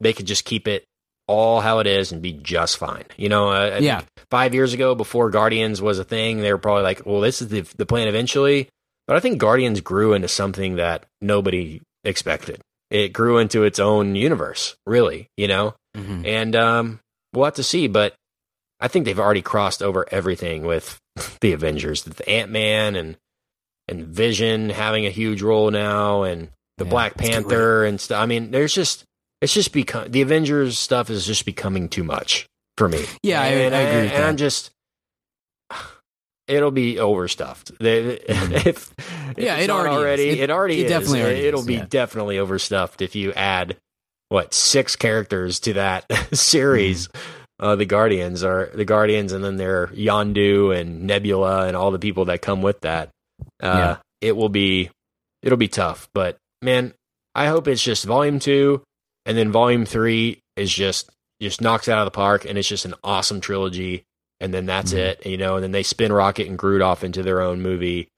they 0.00 0.12
could 0.12 0.26
just 0.26 0.44
keep 0.44 0.68
it 0.68 0.84
all 1.28 1.60
how 1.60 1.78
it 1.78 1.86
is 1.86 2.10
and 2.10 2.20
be 2.22 2.32
just 2.32 2.76
fine. 2.78 3.04
You 3.16 3.28
know, 3.28 3.50
uh, 3.50 3.78
Yeah. 3.80 4.00
five 4.30 4.54
years 4.54 4.72
ago, 4.74 4.94
before 4.96 5.30
Guardians 5.30 5.80
was 5.80 5.98
a 6.00 6.04
thing, 6.04 6.40
they 6.40 6.52
were 6.52 6.58
probably 6.58 6.82
like, 6.82 7.06
"Well, 7.06 7.20
this 7.20 7.40
is 7.40 7.48
the 7.48 7.60
the 7.76 7.86
plan 7.86 8.08
eventually." 8.08 8.68
But 9.06 9.16
I 9.16 9.20
think 9.20 9.38
Guardians 9.38 9.80
grew 9.80 10.12
into 10.14 10.28
something 10.28 10.76
that 10.76 11.06
nobody 11.20 11.80
expected. 12.04 12.60
It 12.90 13.12
grew 13.12 13.38
into 13.38 13.64
its 13.64 13.78
own 13.78 14.14
universe, 14.16 14.74
really. 14.86 15.28
You 15.36 15.48
know, 15.48 15.74
Mhm. 15.96 16.26
and 16.26 16.56
um, 16.56 17.00
we'll 17.32 17.44
have 17.44 17.54
to 17.54 17.62
see. 17.62 17.86
But 17.86 18.14
I 18.80 18.88
think 18.88 19.04
they've 19.04 19.18
already 19.18 19.42
crossed 19.42 19.82
over 19.82 20.06
everything 20.10 20.64
with 20.64 20.98
the 21.40 21.52
Avengers, 21.52 22.02
the 22.04 22.28
Ant 22.28 22.50
Man 22.50 22.96
and 22.96 23.16
and 23.90 24.06
Vision 24.06 24.68
having 24.70 25.06
a 25.06 25.10
huge 25.10 25.40
role 25.42 25.70
now, 25.70 26.22
and 26.22 26.48
the 26.76 26.84
Yeah, 26.84 26.90
Black 26.90 27.16
Panther 27.16 27.84
and 27.84 27.98
stuff. 28.00 28.20
I 28.22 28.26
mean, 28.26 28.50
there's 28.50 28.74
just 28.74 29.04
it's 29.40 29.54
just 29.54 29.72
become 29.72 30.10
the 30.10 30.22
Avengers 30.22 30.78
stuff 30.78 31.10
is 31.10 31.26
just 31.26 31.44
becoming 31.44 31.88
too 31.88 32.04
much 32.04 32.46
for 32.76 32.88
me. 32.88 33.04
Yeah, 33.22 33.40
I- 33.42 33.46
and, 33.46 33.74
I 33.74 33.78
agree 33.80 34.02
with 34.02 34.12
and 34.12 34.24
I'm 34.24 34.36
just. 34.36 34.70
It'll 36.46 36.70
be 36.70 36.98
overstuffed. 36.98 37.72
They, 37.78 37.98
if, 38.28 38.94
Mm-hmm. 38.96 39.40
Yeah, 39.42 39.56
it 39.58 39.68
already 39.70 40.28
is. 40.30 40.34
It- 40.38 40.40
it 40.44 40.50
already 40.50 40.80
it 40.80 40.84
is. 40.86 40.90
definitely 40.90 41.22
already 41.22 41.40
It'll 41.46 41.60
is, 41.60 41.66
be 41.66 41.74
yeah. 41.74 41.86
definitely 41.88 42.38
overstuffed 42.38 43.02
if 43.02 43.14
you 43.14 43.32
add 43.34 43.76
what 44.30 44.54
six 44.54 44.96
characters 44.96 45.60
to 45.60 45.74
that 45.74 46.06
series. 46.34 47.08
Mm-hmm. 47.08 47.32
Uh, 47.60 47.76
the 47.76 47.84
Guardians 47.84 48.42
are 48.44 48.70
the 48.72 48.84
Guardians, 48.86 49.32
and 49.32 49.44
then 49.44 49.56
there 49.56 49.82
are 49.82 49.86
Yondu 49.88 50.74
and 50.78 51.02
Nebula 51.06 51.66
and 51.66 51.76
all 51.76 51.90
the 51.90 51.98
people 51.98 52.26
that 52.26 52.40
come 52.40 52.62
with 52.62 52.80
that. 52.82 53.10
Uh, 53.62 53.96
It 54.20 54.36
will 54.36 54.48
be, 54.48 54.90
it'll 55.42 55.58
be 55.58 55.68
tough. 55.68 56.08
But 56.14 56.38
man, 56.62 56.94
I 57.34 57.46
hope 57.48 57.66
it's 57.68 57.82
just 57.82 58.04
Volume 58.04 58.38
Two, 58.38 58.82
and 59.28 59.38
then 59.38 59.52
Volume 59.52 59.84
Three 59.86 60.40
is 60.56 60.72
just 60.74 61.08
just 61.40 61.60
knocks 61.60 61.88
out 61.88 61.98
of 62.00 62.04
the 62.06 62.10
park, 62.10 62.44
and 62.44 62.58
it's 62.58 62.66
just 62.68 62.84
an 62.84 62.94
awesome 63.04 63.40
trilogy. 63.40 64.02
And 64.40 64.52
then 64.54 64.66
that's 64.66 64.92
Mhm. 64.92 64.98
it, 64.98 65.26
you 65.26 65.36
know. 65.36 65.54
And 65.56 65.62
then 65.64 65.72
they 65.72 65.82
spin 65.84 66.12
Rocket 66.12 66.46
and 66.48 66.56
Groot 66.58 66.80
off 66.82 67.02
into 67.04 67.22
their 67.22 67.40
own 67.40 67.60
movie, 67.60 68.08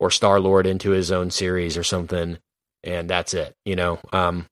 or 0.00 0.10
Star 0.10 0.38
Lord 0.40 0.66
into 0.66 0.90
his 0.90 1.10
own 1.12 1.30
series 1.30 1.76
or 1.76 1.82
something, 1.84 2.38
and 2.84 3.08
that's 3.10 3.32
it. 3.34 3.54
You 3.64 3.74
know, 3.76 3.98
um, 4.12 4.46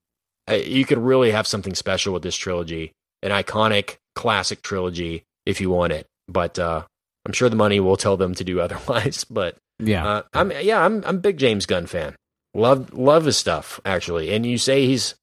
you 0.50 0.84
could 0.84 0.98
really 0.98 1.30
have 1.32 1.46
something 1.46 1.74
special 1.74 2.12
with 2.14 2.22
this 2.22 2.36
trilogy, 2.36 2.92
an 3.22 3.30
iconic 3.32 3.96
classic 4.14 4.62
trilogy 4.62 5.22
if 5.46 5.60
you 5.60 5.68
want 5.70 5.92
it. 5.92 6.06
But 6.28 6.58
uh, 6.58 6.82
I'm 7.24 7.32
sure 7.32 7.48
the 7.48 7.56
money 7.56 7.80
will 7.80 7.96
tell 7.96 8.16
them 8.16 8.34
to 8.34 8.44
do 8.44 8.60
otherwise. 8.66 9.24
But 9.24 9.56
Yeah. 9.80 10.06
uh, 10.06 10.22
I'm 10.32 10.50
yeah, 10.52 10.84
I'm 10.84 11.02
I'm 11.04 11.16
a 11.16 11.20
big 11.20 11.38
James 11.38 11.66
Gunn 11.66 11.86
fan. 11.86 12.14
Love 12.54 12.92
love 12.94 13.24
his 13.24 13.36
stuff 13.36 13.80
actually. 13.84 14.32
And 14.32 14.46
you 14.46 14.58
say 14.58 14.86
he's 14.86 15.14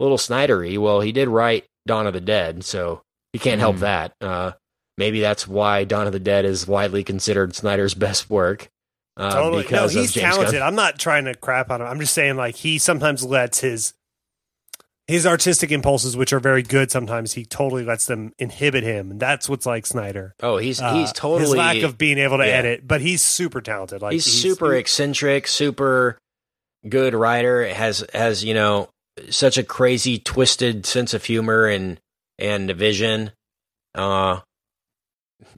little 0.00 0.18
Snydery. 0.18 0.78
Well, 0.78 1.00
he 1.00 1.12
did 1.12 1.28
write 1.28 1.64
Dawn 1.86 2.06
of 2.06 2.12
the 2.14 2.20
Dead, 2.20 2.64
so 2.64 3.02
you 3.32 3.40
can't 3.40 3.60
help 3.60 3.76
Mhm. 3.76 3.80
that. 3.80 4.12
Uh, 4.20 4.52
maybe 4.96 5.20
that's 5.20 5.46
why 5.46 5.84
Dawn 5.84 6.06
of 6.06 6.12
the 6.12 6.20
Dead 6.20 6.44
is 6.44 6.66
widely 6.66 7.04
considered 7.04 7.54
Snyder's 7.54 7.94
best 7.94 8.30
work. 8.30 8.68
Uh, 9.16 9.32
totally. 9.32 9.62
No, 9.62 9.68
because 9.68 9.94
of 9.96 10.00
he's 10.02 10.12
talented. 10.12 10.54
Gunn. 10.54 10.62
I'm 10.62 10.76
not 10.76 10.98
trying 10.98 11.24
to 11.24 11.34
crap 11.34 11.70
on 11.70 11.80
him. 11.80 11.88
I'm 11.88 11.98
just 11.98 12.14
saying 12.14 12.36
like 12.36 12.54
he 12.56 12.78
sometimes 12.78 13.24
lets 13.24 13.60
his 13.60 13.94
his 15.08 15.26
artistic 15.26 15.72
impulses, 15.72 16.18
which 16.18 16.34
are 16.34 16.38
very 16.40 16.62
good, 16.62 16.90
sometimes 16.90 17.32
he 17.32 17.42
totally 17.46 17.82
lets 17.82 18.04
them 18.04 18.30
inhibit 18.38 18.84
him. 18.84 19.10
And 19.10 19.18
that's 19.18 19.48
what's 19.48 19.64
like 19.64 19.86
Snyder. 19.86 20.34
Oh, 20.42 20.58
he's 20.58 20.80
Uh, 20.82 20.92
he's 20.92 21.12
totally 21.12 21.40
his 21.48 21.54
lack 21.56 21.82
of 21.82 21.96
being 21.96 22.18
able 22.18 22.36
to 22.36 22.46
yeah. 22.46 22.52
edit, 22.52 22.86
but 22.86 23.00
he's 23.00 23.22
super 23.22 23.62
talented. 23.62 24.02
Like 24.02 24.12
he's, 24.12 24.26
super 24.26 24.74
eccentric, 24.74 25.48
super 25.48 26.18
good 26.88 27.14
writer. 27.14 27.66
Has 27.66 28.04
has 28.12 28.44
you 28.44 28.52
know 28.54 28.90
such 29.30 29.58
a 29.58 29.62
crazy, 29.62 30.18
twisted 30.18 30.86
sense 30.86 31.14
of 31.14 31.24
humor 31.24 31.66
and 31.66 32.00
and 32.38 32.70
vision. 32.70 33.32
Uh, 33.94 34.40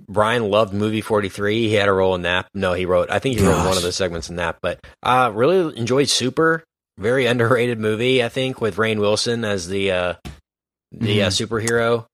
Brian 0.08 0.50
loved 0.50 0.72
movie 0.74 1.00
forty 1.00 1.28
three. 1.28 1.68
He 1.68 1.74
had 1.74 1.88
a 1.88 1.92
role 1.92 2.14
in 2.14 2.22
that. 2.22 2.48
No, 2.54 2.74
he 2.74 2.86
wrote. 2.86 3.10
I 3.10 3.18
think 3.18 3.38
he 3.38 3.46
wrote 3.46 3.66
one 3.66 3.76
of 3.76 3.82
the 3.82 3.92
segments 3.92 4.28
in 4.28 4.36
that. 4.36 4.58
But 4.60 4.80
uh, 5.02 5.30
really 5.34 5.76
enjoyed 5.78 6.08
Super. 6.08 6.64
Very 6.98 7.24
underrated 7.26 7.78
movie, 7.78 8.22
I 8.22 8.28
think, 8.28 8.60
with 8.60 8.76
Rainn 8.76 8.98
Wilson 8.98 9.44
as 9.44 9.68
the 9.68 9.90
uh, 9.90 10.14
the 10.92 11.22
uh, 11.24 11.28
superhero. 11.28 12.06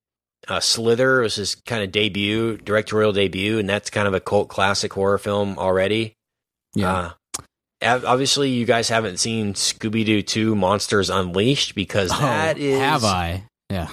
Uh, 0.46 0.60
Slither 0.60 1.22
was 1.22 1.34
his 1.34 1.56
kind 1.56 1.82
of 1.82 1.90
debut, 1.90 2.56
directorial 2.58 3.12
debut, 3.12 3.58
and 3.58 3.68
that's 3.68 3.90
kind 3.90 4.06
of 4.06 4.14
a 4.14 4.20
cult 4.20 4.48
classic 4.48 4.92
horror 4.92 5.18
film 5.18 5.58
already. 5.58 6.14
yeah. 6.74 7.12
Uh, 7.82 7.86
ob- 7.96 8.04
obviously, 8.04 8.50
you 8.50 8.64
guys 8.64 8.88
haven't 8.88 9.18
seen 9.18 9.54
Scooby 9.54 10.04
Doo 10.04 10.22
2 10.22 10.54
Monsters 10.54 11.10
Unleashed 11.10 11.74
because 11.74 12.10
Oh, 12.12 12.18
that 12.20 12.58
is 12.58 12.78
have 12.78 13.04
I? 13.04 13.44
Yeah. 13.70 13.88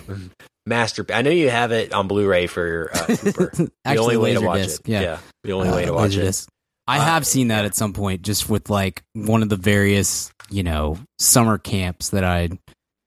master. 0.66 1.06
I 1.14 1.22
know 1.22 1.32
you 1.32 1.50
have 1.50 1.72
it 1.72 1.92
on 1.94 2.08
Blu-ray 2.08 2.48
for 2.48 2.90
uh, 2.94 3.06
Cooper. 3.18 3.52
the 3.84 3.98
only 3.98 4.18
way 4.18 4.34
to 4.34 4.42
watch 4.42 4.62
Laserdisc, 4.62 4.80
it. 4.82 4.88
Yeah. 4.88 5.18
the 5.44 5.52
only 5.54 5.70
way 5.70 5.84
Uh, 5.84 5.88
to 5.88 5.94
watch 5.94 6.16
it. 6.16 6.46
I 6.88 7.00
Uh, 7.00 7.04
have 7.06 7.26
seen 7.26 7.48
that 7.50 7.66
at 7.66 7.76
some 7.76 7.94
point, 7.94 8.22
just 8.22 8.50
with 8.50 8.70
like 8.70 9.04
one 9.14 9.42
of 9.42 9.50
the 9.50 9.56
various, 9.58 10.32
you 10.50 10.64
know, 10.64 10.98
summer 11.20 11.58
camps 11.58 12.10
that 12.10 12.24
I 12.24 12.50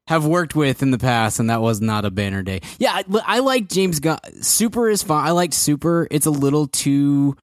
have 0.08 0.24
worked 0.26 0.54
with 0.54 0.82
in 0.82 0.90
the 0.92 0.98
past, 0.98 1.40
and 1.40 1.50
that 1.50 1.60
was 1.60 1.80
not 1.80 2.04
a 2.04 2.10
banner 2.10 2.42
day. 2.42 2.60
Yeah, 2.78 2.92
I, 2.92 3.04
I 3.26 3.38
like 3.40 3.68
James 3.68 3.98
Gunn. 4.00 4.18
Super 4.40 4.88
is 4.88 5.02
fine. 5.02 5.26
I 5.26 5.32
like 5.32 5.52
Super. 5.52 6.06
It's 6.10 6.26
a 6.26 6.30
little 6.30 6.68
too. 6.68 7.36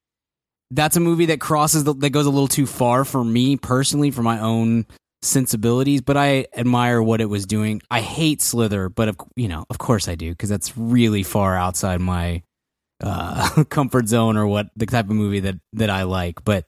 That's 0.74 0.98
a 0.98 1.00
movie 1.00 1.28
that 1.28 1.40
crosses 1.40 1.84
the, 1.84 1.94
that 1.96 2.10
goes 2.10 2.26
a 2.26 2.30
little 2.30 2.48
too 2.48 2.66
far 2.66 3.06
for 3.06 3.24
me 3.24 3.58
personally, 3.58 4.12
for 4.12 4.24
my 4.24 4.40
own 4.40 4.86
sensibilities. 5.22 6.02
But 6.02 6.18
I 6.18 6.48
admire 6.56 7.02
what 7.02 7.22
it 7.22 7.26
was 7.26 7.46
doing. 7.46 7.82
I 7.92 8.02
hate 8.02 8.42
Slither, 8.42 8.90
but 8.90 9.10
of 9.10 9.18
you 9.36 9.48
know, 9.48 9.66
of 9.70 9.78
course 9.78 10.08
I 10.08 10.16
do 10.16 10.32
because 10.32 10.50
that's 10.50 10.78
really 10.78 11.24
far 11.24 11.56
outside 11.56 12.02
my 12.02 12.44
uh, 13.02 13.64
comfort 13.70 14.08
zone 14.08 14.38
or 14.38 14.48
what 14.48 14.68
the 14.76 14.86
type 14.86 15.06
of 15.06 15.12
movie 15.12 15.42
that 15.42 15.56
that 15.74 15.90
I 15.90 16.04
like. 16.04 16.44
But 16.44 16.66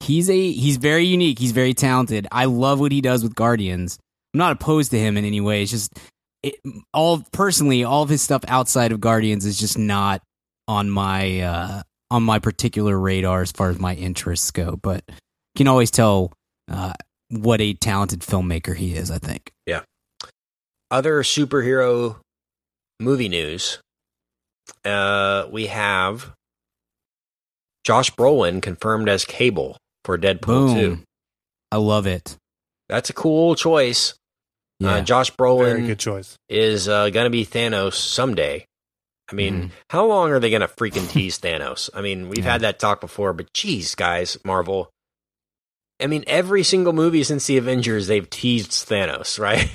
he's 0.00 0.30
a 0.30 0.52
he's 0.52 0.76
very 0.76 1.04
unique. 1.04 1.38
He's 1.38 1.52
very 1.52 1.74
talented. 1.74 2.26
I 2.32 2.46
love 2.46 2.80
what 2.80 2.92
he 2.92 3.00
does 3.00 3.22
with 3.22 3.34
Guardians. 3.34 3.98
I'm 4.34 4.38
not 4.38 4.52
opposed 4.52 4.90
to 4.92 4.98
him 4.98 5.16
in 5.16 5.24
any 5.24 5.40
way. 5.40 5.62
It's 5.62 5.70
just 5.70 5.98
it, 6.42 6.54
all 6.92 7.22
personally, 7.32 7.84
all 7.84 8.02
of 8.02 8.08
his 8.08 8.22
stuff 8.22 8.44
outside 8.48 8.92
of 8.92 9.00
Guardians 9.00 9.44
is 9.44 9.58
just 9.58 9.78
not 9.78 10.22
on 10.68 10.90
my 10.90 11.40
uh, 11.40 11.82
on 12.12 12.22
my 12.22 12.38
particular 12.38 12.98
radar 12.98 13.40
as 13.42 13.50
far 13.50 13.70
as 13.70 13.78
my 13.78 13.94
interests 13.94 14.50
go. 14.50 14.76
But 14.76 15.02
you 15.08 15.14
can 15.56 15.68
always 15.68 15.90
tell 15.90 16.32
uh, 16.70 16.92
what 17.30 17.60
a 17.60 17.74
talented 17.74 18.20
filmmaker 18.20 18.76
he 18.76 18.94
is. 18.94 19.10
I 19.10 19.18
think. 19.18 19.52
Yeah. 19.66 19.80
Other 20.90 21.22
superhero 21.22 22.16
movie 23.00 23.28
news. 23.30 23.78
Uh, 24.84 25.46
we 25.50 25.66
have 25.66 26.32
Josh 27.84 28.12
Brolin 28.12 28.60
confirmed 28.60 29.08
as 29.08 29.24
Cable 29.24 29.76
for 30.04 30.18
Deadpool 30.18 30.40
Boom. 30.74 30.74
2. 30.98 30.98
I 31.72 31.76
love 31.76 32.06
it. 32.06 32.36
That's 32.88 33.08
a 33.10 33.14
cool 33.14 33.54
choice. 33.54 34.14
Yeah. 34.80 34.96
Uh, 34.96 35.00
Josh 35.00 35.30
Very 35.30 35.48
Brolin 35.48 35.86
good 35.86 35.98
choice. 35.98 36.36
is 36.48 36.88
uh, 36.88 37.08
going 37.10 37.24
to 37.24 37.30
be 37.30 37.46
Thanos 37.46 37.94
someday. 37.94 38.66
I 39.30 39.34
mean, 39.34 39.54
Mhm. 39.54 39.70
how 39.90 40.04
long 40.06 40.30
are 40.32 40.40
they 40.40 40.50
going 40.50 40.60
to 40.62 40.68
freaking 40.68 41.08
tease 41.10 41.38
Thanos? 41.40 41.88
I 41.94 42.00
mean, 42.02 42.28
we've 42.28 42.44
Yeah. 42.44 42.52
had 42.52 42.60
that 42.62 42.78
talk 42.78 43.00
before, 43.00 43.32
but 43.32 43.52
geez, 43.54 43.94
guys, 43.94 44.36
Marvel, 44.44 44.90
I 46.00 46.06
mean, 46.08 46.24
every 46.26 46.64
single 46.64 46.92
movie 46.92 47.22
since 47.22 47.46
the 47.46 47.56
Avengers, 47.58 48.08
they've 48.08 48.28
teased 48.28 48.72
Thanos, 48.88 49.38
right? 49.38 49.70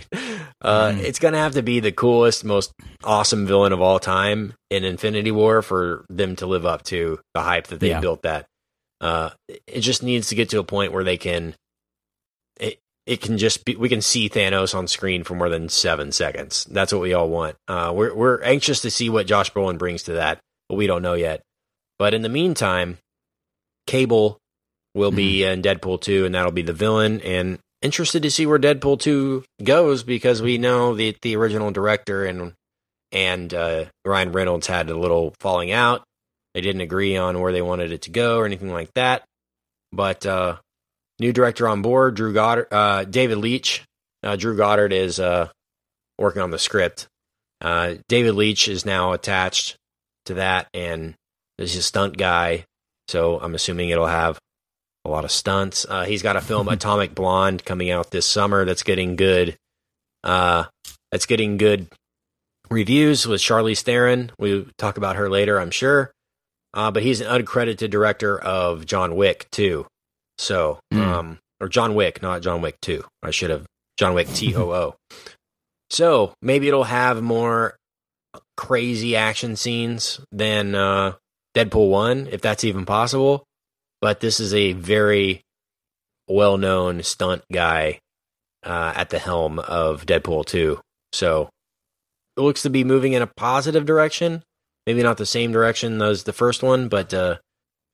Uh, 0.62 0.90
Mhm. 0.92 1.00
It's 1.00 1.20
gonna 1.20 1.38
have 1.38 1.54
to 1.54 1.62
be 1.64 1.80
the 1.80 1.92
coolest, 1.94 2.44
most 2.44 2.74
awesome 3.04 3.48
villain 3.48 3.72
of 3.72 3.82
all 3.82 4.00
time 4.00 4.54
in 4.70 4.84
Infinity 4.84 5.32
War 5.32 5.62
for 5.62 6.06
them 6.10 6.36
to 6.38 6.46
live 6.46 6.66
up 6.66 6.84
to 6.86 7.20
the 7.34 7.42
hype 7.42 7.68
that 7.68 7.80
they 7.80 7.90
Yeah. 7.90 8.02
built. 8.02 8.24
That 8.24 8.46
uh, 9.00 9.30
it 9.68 9.82
just 9.82 10.02
needs 10.02 10.28
to 10.30 10.36
get 10.36 10.50
to 10.50 10.60
a 10.60 10.64
point 10.64 10.92
where 10.92 11.04
they 11.04 11.18
can. 11.18 11.54
It 13.08 13.22
can 13.22 13.38
just 13.38 13.64
be. 13.64 13.76
We 13.78 13.88
can 13.88 14.02
see 14.02 14.30
Thanos 14.30 14.76
on 14.76 14.88
screen 14.88 15.24
for 15.24 15.34
more 15.34 15.48
than 15.48 15.70
seven 15.70 16.12
seconds. 16.12 16.66
That's 16.66 16.92
what 16.92 17.02
we 17.02 17.14
all 17.14 17.30
want. 17.30 17.56
Uh, 17.68 17.94
we're 17.96 18.14
we're 18.14 18.44
anxious 18.44 18.82
to 18.82 18.92
see 18.92 19.10
what 19.10 19.28
Josh 19.28 19.52
Brolin 19.54 19.78
brings 19.78 20.04
to 20.04 20.14
that, 20.14 20.40
but 20.68 20.76
we 20.76 20.88
don't 20.88 21.02
know 21.02 21.14
yet. 21.14 21.42
But 21.98 22.14
in 22.14 22.22
the 22.22 22.30
meantime, 22.30 22.98
Cable 23.88 24.38
will 24.94 25.12
be 25.12 25.44
in 25.46 25.62
Deadpool 25.62 26.02
2, 26.02 26.26
and 26.26 26.36
that'll 26.36 26.52
be 26.52 26.64
the 26.64 26.74
villain. 26.74 27.22
And 27.22 27.60
interested 27.82 28.24
to 28.24 28.32
see 28.32 28.46
where 28.46 28.60
Deadpool 28.60 29.00
2 29.00 29.44
goes 29.64 30.04
because 30.04 30.42
we 30.42 30.58
know 30.58 30.94
the 30.94 31.16
the 31.22 31.38
original 31.38 31.72
director 31.72 32.26
and 32.26 32.54
and 33.14 33.54
uh, 33.54 33.86
Ryan 34.04 34.34
Reynolds 34.34 34.68
had 34.68 34.90
a 34.90 34.98
little 34.98 35.34
falling 35.40 35.72
out. 35.72 36.04
They 36.54 36.62
didn't 36.62 36.82
agree 36.82 37.16
on 37.16 37.40
where 37.40 37.54
they 37.54 37.62
wanted 37.62 37.94
it 37.94 38.02
to 38.04 38.10
go 38.10 38.38
or 38.38 38.46
anything 38.46 38.74
like 38.74 38.94
that. 38.96 39.24
But 39.94 40.26
uh, 40.26 40.58
new 41.20 41.34
director 41.34 41.68
on 41.68 41.82
board, 41.82 42.16
Drew 42.16 42.34
Goddard, 42.34 42.68
uh, 42.72 43.04
David 43.04 43.38
Leitch. 43.38 43.84
Uh, 44.24 44.36
Drew 44.36 44.58
Goddard 44.58 44.94
is 44.94 45.20
uh, 45.20 45.50
working 46.18 46.42
on 46.42 46.52
the 46.52 46.60
script. 46.60 47.08
Uh, 47.62 47.96
David 48.08 48.36
Leitch 48.36 48.68
is 48.68 48.86
now 48.86 49.14
attached 49.14 49.78
to 50.26 50.36
that, 50.36 50.68
and 50.74 51.16
is 51.58 51.76
a 51.76 51.82
stunt 51.82 52.18
guy. 52.18 52.66
So 53.08 53.40
I'm 53.40 53.56
assuming 53.56 53.90
it'll 53.90 54.06
have 54.06 54.40
a 55.06 55.10
lot 55.10 55.26
of 55.26 55.32
stunts. 55.32 55.86
Uh, 55.88 56.04
he's 56.04 56.22
got 56.22 56.36
a 56.36 56.42
film 56.42 56.68
Atomic 56.70 57.16
Blonde 57.16 57.64
coming 57.66 57.90
out 57.90 58.12
this 58.12 58.26
summer 58.26 58.66
that's 58.66 58.84
getting 58.84 59.16
good. 59.16 59.58
Uh, 60.24 60.66
that's 61.12 61.26
getting 61.26 61.58
good 61.58 61.88
reviews 62.70 63.26
with 63.26 63.42
Charlize 63.42 63.82
Theron. 63.82 64.32
We 64.38 64.68
talk 64.78 64.98
about 64.98 65.16
her 65.16 65.30
later, 65.30 65.60
I'm 65.60 65.72
sure. 65.72 66.12
Uh, 66.74 66.92
but 66.92 67.04
he's 67.04 67.22
an 67.22 67.28
uncredited 67.28 67.90
director 67.90 68.38
of 68.38 68.86
John 68.86 69.16
Wick 69.16 69.48
too. 69.52 69.88
So, 70.38 70.80
Mm. 70.94 71.00
um, 71.02 71.40
or 71.60 71.68
John 71.70 71.96
Wick, 71.96 72.22
not 72.22 72.42
John 72.42 72.62
Wick 72.62 72.78
two. 72.82 73.04
I 73.24 73.32
should 73.32 73.50
have 73.50 73.66
John 73.98 74.14
Wick 74.14 74.28
T 74.34 74.56
O 74.56 74.72
O. 74.72 74.96
So 75.90 76.34
maybe 76.42 76.68
it'll 76.68 76.84
have 76.84 77.22
more 77.22 77.76
crazy 78.56 79.16
action 79.16 79.56
scenes 79.56 80.20
than 80.32 80.76
uh, 80.76 81.14
Deadpool 81.56 81.90
one, 81.90 82.28
if 82.32 82.42
that's 82.42 82.64
even 82.64 82.86
possible. 82.86 83.44
But 84.02 84.20
this 84.20 84.40
is 84.40 84.54
a 84.54 84.74
very 84.74 85.42
well 86.28 86.58
known 86.58 87.02
stunt 87.04 87.44
guy 87.52 88.00
uh, 88.64 88.94
at 88.96 89.10
the 89.10 89.20
helm 89.20 89.60
of 89.60 90.06
Deadpool 90.06 90.46
two. 90.46 90.80
So 91.14 91.50
it 92.36 92.42
looks 92.42 92.62
to 92.64 92.70
be 92.70 92.84
moving 92.84 93.14
in 93.14 93.22
a 93.24 93.28
positive 93.28 93.86
direction. 93.86 94.44
Maybe 94.86 95.02
not 95.02 95.18
the 95.18 95.26
same 95.26 95.52
direction 95.52 96.02
as 96.02 96.24
the 96.24 96.34
first 96.34 96.62
one, 96.62 96.88
but 96.90 97.14
uh, 97.14 97.38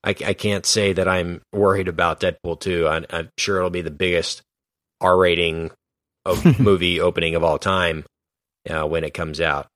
I, 0.04 0.10
I 0.10 0.34
can't 0.34 0.66
say 0.66 0.94
that 0.94 1.08
I'm 1.08 1.42
worried 1.54 1.88
about 1.88 2.20
Deadpool 2.20 2.60
2. 2.60 2.88
I, 2.88 3.06
I'm 3.10 3.30
sure 3.38 3.58
it'll 3.58 3.70
be 3.70 3.82
the 3.82 3.92
biggest 3.92 4.42
R 5.02 5.18
rating 5.18 5.72
of 6.26 6.60
movie 6.60 7.00
opening 7.00 7.36
of 7.36 7.44
all 7.44 7.58
time 7.58 8.06
uh, 8.70 8.86
when 8.86 9.04
it 9.04 9.14
comes 9.14 9.40
out. 9.42 9.68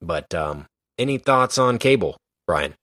But 0.00 0.34
um, 0.34 0.66
any 0.98 1.18
thoughts 1.18 1.58
on 1.58 1.78
Cable, 1.78 2.16
Brian? 2.46 2.74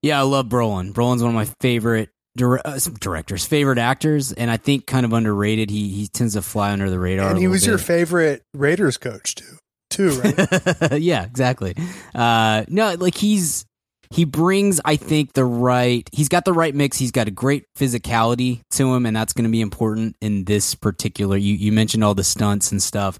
Yeah, 0.00 0.20
I 0.20 0.22
love 0.22 0.46
Brolin. 0.46 0.92
Brolin's 0.92 1.22
one 1.22 1.30
of 1.30 1.34
my 1.34 1.48
favorite 1.60 2.10
dire- 2.36 2.60
uh, 2.64 2.78
directors, 3.00 3.44
favorite 3.44 3.78
actors, 3.78 4.32
and 4.32 4.50
I 4.50 4.56
think 4.56 4.86
kind 4.86 5.04
of 5.04 5.12
underrated. 5.12 5.70
He 5.70 5.88
he 5.88 6.08
tends 6.08 6.34
to 6.34 6.42
fly 6.42 6.72
under 6.72 6.90
the 6.90 6.98
radar. 6.98 7.28
and 7.28 7.38
he 7.38 7.46
little 7.46 7.52
was 7.52 7.66
your 7.66 7.78
favorite 7.78 8.42
Raiders 8.54 8.96
coach 8.96 9.34
too, 9.34 9.56
too, 9.90 10.10
right? 10.20 10.92
yeah, 11.00 11.24
exactly. 11.24 11.74
Uh, 12.14 12.64
no, 12.68 12.94
like 12.94 13.16
he's 13.16 13.64
he 14.12 14.24
brings, 14.24 14.80
I 14.84 14.96
think, 14.96 15.32
the 15.32 15.44
right. 15.44 16.08
He's 16.12 16.28
got 16.28 16.44
the 16.44 16.52
right 16.52 16.74
mix. 16.74 16.98
He's 16.98 17.10
got 17.10 17.28
a 17.28 17.30
great 17.30 17.64
physicality 17.78 18.60
to 18.72 18.94
him, 18.94 19.06
and 19.06 19.16
that's 19.16 19.32
going 19.32 19.44
to 19.44 19.50
be 19.50 19.60
important 19.60 20.16
in 20.20 20.44
this 20.44 20.74
particular. 20.74 21.36
You 21.36 21.54
you 21.54 21.72
mentioned 21.72 22.04
all 22.04 22.14
the 22.14 22.24
stunts 22.24 22.72
and 22.72 22.82
stuff. 22.82 23.18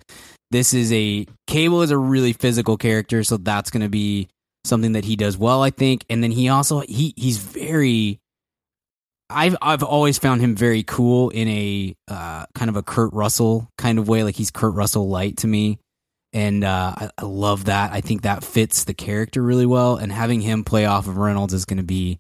This 0.51 0.75
is 0.75 0.93
a 0.93 1.27
Cable 1.47 1.83
is 1.83 1.91
a 1.91 1.99
really 1.99 2.35
physical 2.35 2.77
character, 2.77 3.25
so 3.25 3.39
that's 3.39 3.71
going 3.71 3.83
to 3.83 3.89
be 3.89 4.29
something 4.65 4.93
that 4.93 5.05
he 5.05 5.17
does 5.17 5.39
well, 5.39 5.63
I 5.63 5.71
think. 5.71 6.05
And 6.11 6.23
then 6.23 6.31
he 6.31 6.49
also 6.49 6.81
he 6.81 7.15
he's 7.17 7.39
very. 7.39 8.19
I've 9.31 9.57
I've 9.63 9.83
always 9.83 10.19
found 10.19 10.43
him 10.43 10.55
very 10.55 10.83
cool 10.83 11.31
in 11.31 11.49
a 11.49 11.95
uh, 12.07 12.45
kind 12.55 12.69
of 12.69 12.77
a 12.77 12.83
Kurt 12.83 13.15
Russell 13.15 13.71
kind 13.79 13.99
of 13.99 14.09
way. 14.09 14.25
Like 14.25 14.37
he's 14.37 14.51
Kurt 14.51 14.75
Russell 14.75 15.09
light 15.09 15.39
to 15.39 15.47
me 15.47 15.79
and 16.33 16.65
uh, 16.65 16.95
I, 16.97 17.11
I 17.19 17.25
love 17.25 17.67
that. 17.67 17.93
I 17.93 18.01
think 18.01 18.23
that 18.23 18.45
fits 18.45 18.85
the 18.85 18.95
character 18.95 19.43
really 19.43 19.67
well, 19.67 19.97
and 19.97 20.11
having 20.11 20.41
him 20.41 20.65
play 20.65 20.87
off 20.87 21.07
of 21.07 21.17
Reynolds 21.17 21.55
is 21.55 21.65
going 21.65 21.79
to 21.79 21.83
be 21.83 22.19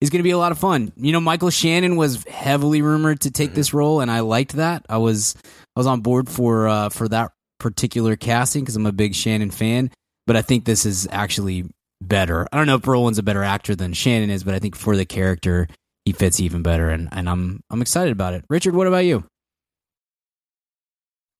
is 0.00 0.10
going 0.10 0.20
to 0.20 0.24
be 0.24 0.32
a 0.32 0.38
lot 0.38 0.52
of 0.52 0.58
fun. 0.58 0.92
You 0.96 1.12
know, 1.12 1.20
Michael 1.20 1.50
Shannon 1.50 1.96
was 1.96 2.24
heavily 2.24 2.82
rumored 2.82 3.20
to 3.22 3.30
take 3.30 3.54
this 3.54 3.72
role, 3.72 4.00
and 4.00 4.10
I 4.10 4.20
liked 4.20 4.52
that. 4.52 4.84
I 4.88 4.98
was 4.98 5.34
I 5.76 5.80
was 5.80 5.86
on 5.86 6.00
board 6.00 6.28
for 6.28 6.68
uh, 6.68 6.88
for 6.90 7.08
that 7.08 7.32
particular 7.58 8.16
casting 8.16 8.62
because 8.62 8.76
I'm 8.76 8.86
a 8.86 8.92
big 8.92 9.14
Shannon 9.14 9.50
fan. 9.50 9.90
But 10.26 10.36
I 10.36 10.42
think 10.42 10.64
this 10.64 10.86
is 10.86 11.06
actually 11.10 11.64
better. 12.00 12.46
I 12.52 12.56
don't 12.56 12.66
know 12.66 12.76
if 12.76 12.82
Brolin's 12.82 13.18
a 13.18 13.22
better 13.22 13.42
actor 13.42 13.74
than 13.74 13.92
Shannon 13.92 14.30
is, 14.30 14.44
but 14.44 14.54
I 14.54 14.58
think 14.58 14.76
for 14.76 14.96
the 14.96 15.04
character, 15.04 15.68
he 16.04 16.12
fits 16.12 16.40
even 16.40 16.62
better, 16.62 16.90
and, 16.90 17.08
and 17.12 17.28
I'm 17.28 17.60
I'm 17.70 17.82
excited 17.82 18.12
about 18.12 18.34
it. 18.34 18.44
Richard, 18.48 18.74
what 18.74 18.86
about 18.86 19.04
you? 19.04 19.24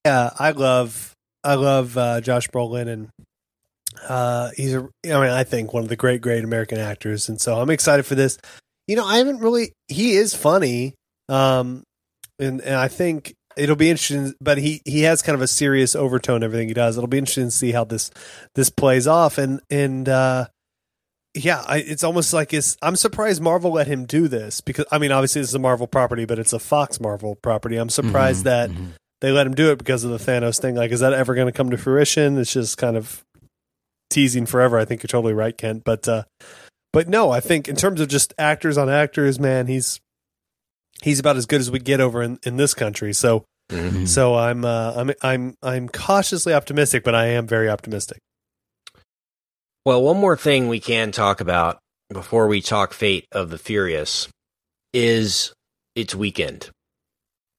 Yeah, 0.05 0.31
I 0.39 0.51
love 0.51 1.13
I 1.44 1.54
love 1.54 1.96
uh, 1.98 2.20
Josh 2.20 2.48
Brolin, 2.48 2.88
and 2.88 3.09
uh, 4.09 4.50
he's 4.57 4.74
a 4.74 4.88
I 5.04 5.09
mean 5.09 5.30
I 5.30 5.44
think 5.44 5.72
one 5.72 5.83
of 5.83 5.88
the 5.88 5.96
great 5.96 6.20
great 6.20 6.44
American 6.44 6.78
actors, 6.78 7.28
and 7.28 7.40
so 7.40 7.61
I'm 7.61 7.70
excited 7.70 8.04
for 8.07 8.14
this. 8.14 8.38
You 8.87 8.96
know, 8.96 9.04
I 9.04 9.18
haven't 9.18 9.38
really. 9.38 9.72
He 9.88 10.16
is 10.16 10.35
funny, 10.35 10.94
um, 11.28 11.85
and 12.38 12.61
and 12.61 12.74
I 12.74 12.88
think 12.88 13.35
it'll 13.57 13.76
be 13.76 13.90
interesting. 13.90 14.35
But 14.40 14.59
he 14.59 14.83
he 14.85 15.02
has 15.02 15.22
kind 15.22 15.35
of 15.35 15.42
a 15.42 15.46
serious 15.46 15.94
overtone 15.94 16.42
everything 16.42 16.68
he 16.68 16.74
does. 16.74 16.96
It'll 16.96 17.09
be 17.09 17.18
interesting 17.18 17.46
to 17.46 17.50
see 17.50 17.72
how 17.72 17.85
this 17.85 18.11
this 18.54 18.70
plays 18.70 19.07
off, 19.07 19.38
and 19.38 19.61
and 19.70 20.09
uh, 20.09 20.48
yeah, 21.35 21.62
I, 21.66 21.78
it's 21.78 22.04
almost 22.04 22.33
like 22.33 22.52
it's. 22.52 22.76
I'm 22.83 22.96
surprised 22.96 23.40
Marvel 23.42 23.72
let 23.72 23.87
him 23.87 24.04
do 24.04 24.28
this 24.28 24.61
because 24.61 24.85
I 24.92 24.98
mean, 24.98 25.12
obviously 25.12 25.40
this 25.40 25.48
is 25.50 25.54
a 25.54 25.59
Marvel 25.59 25.87
property, 25.87 26.24
but 26.26 26.38
it's 26.38 26.52
a 26.52 26.59
Fox 26.59 27.00
Marvel 27.00 27.37
property. 27.42 27.76
I'm 27.76 27.88
surprised 27.88 28.42
Mhm, 28.42 28.44
that 28.44 28.70
mhm. 28.70 28.88
They 29.25 29.33
let 29.33 29.47
him 29.47 29.55
do 29.55 29.71
it 29.73 29.79
because 29.79 30.05
of 30.05 30.11
the 30.11 30.19
Thanos 30.19 30.61
thing. 30.61 30.75
Like, 30.75 30.91
is 30.91 31.01
that 31.01 31.15
ever 31.15 31.35
going 31.35 31.47
to 31.47 31.53
come 31.53 31.71
to 31.71 31.79
fruition? 31.79 32.37
It's 32.37 32.53
just 32.53 32.77
kind 32.77 32.95
of 32.95 33.25
teasing 34.11 34.45
forever. 34.45 34.79
I 34.79 34.85
think 34.85 35.03
you're 35.03 35.09
totally 35.09 35.33
right, 35.33 35.57
Kent. 35.57 35.83
But, 35.83 36.07
uh, 36.07 36.25
but 36.93 37.09
no, 37.09 37.31
I 37.31 37.41
think 37.41 37.67
in 37.67 37.75
terms 37.75 38.03
of 38.03 38.09
just 38.09 38.35
actors 38.37 38.77
on 38.77 38.91
actors, 38.91 39.41
man, 39.41 39.67
he's 39.67 39.99
he's 41.03 41.19
about 41.19 41.37
as 41.39 41.47
good 41.47 41.63
as 41.63 41.71
we 41.71 41.79
get 41.79 42.03
over 42.03 42.23
in, 42.23 42.39
in 42.43 42.59
this 42.59 42.75
country. 42.75 43.15
So, 43.15 43.45
Mhm. 43.71 44.07
so 44.07 44.35
I'm 44.35 44.63
uh, 44.63 44.93
I'm 44.95 45.11
I'm 45.23 45.55
I'm 45.63 45.89
cautiously 45.89 46.53
optimistic, 46.53 47.03
but 47.03 47.15
I 47.15 47.29
am 47.29 47.47
very 47.47 47.71
optimistic. 47.71 48.19
Well, 49.87 50.03
one 50.03 50.19
more 50.19 50.37
thing 50.37 50.69
we 50.69 50.81
can 50.81 51.13
talk 51.13 51.41
about 51.41 51.79
before 52.13 52.47
we 52.47 52.61
talk 52.61 52.93
Fate 52.93 53.25
of 53.33 53.49
the 53.49 53.57
Furious 53.59 54.29
is 54.93 55.55
its 55.97 56.15
weekend. 56.15 56.69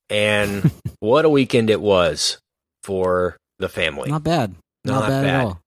And 0.09 0.71
what 0.99 1.25
a 1.25 1.29
weekend 1.29 1.69
it 1.69 1.81
was 1.81 2.37
for 2.83 3.37
the 3.59 3.69
family. 3.69 4.09
not 4.09 4.23
bad, 4.23 4.55
not, 4.83 4.99
Not 5.01 5.09
bad, 5.09 5.23
bad. 5.23 5.35
at 5.35 5.45
all. 5.45 5.59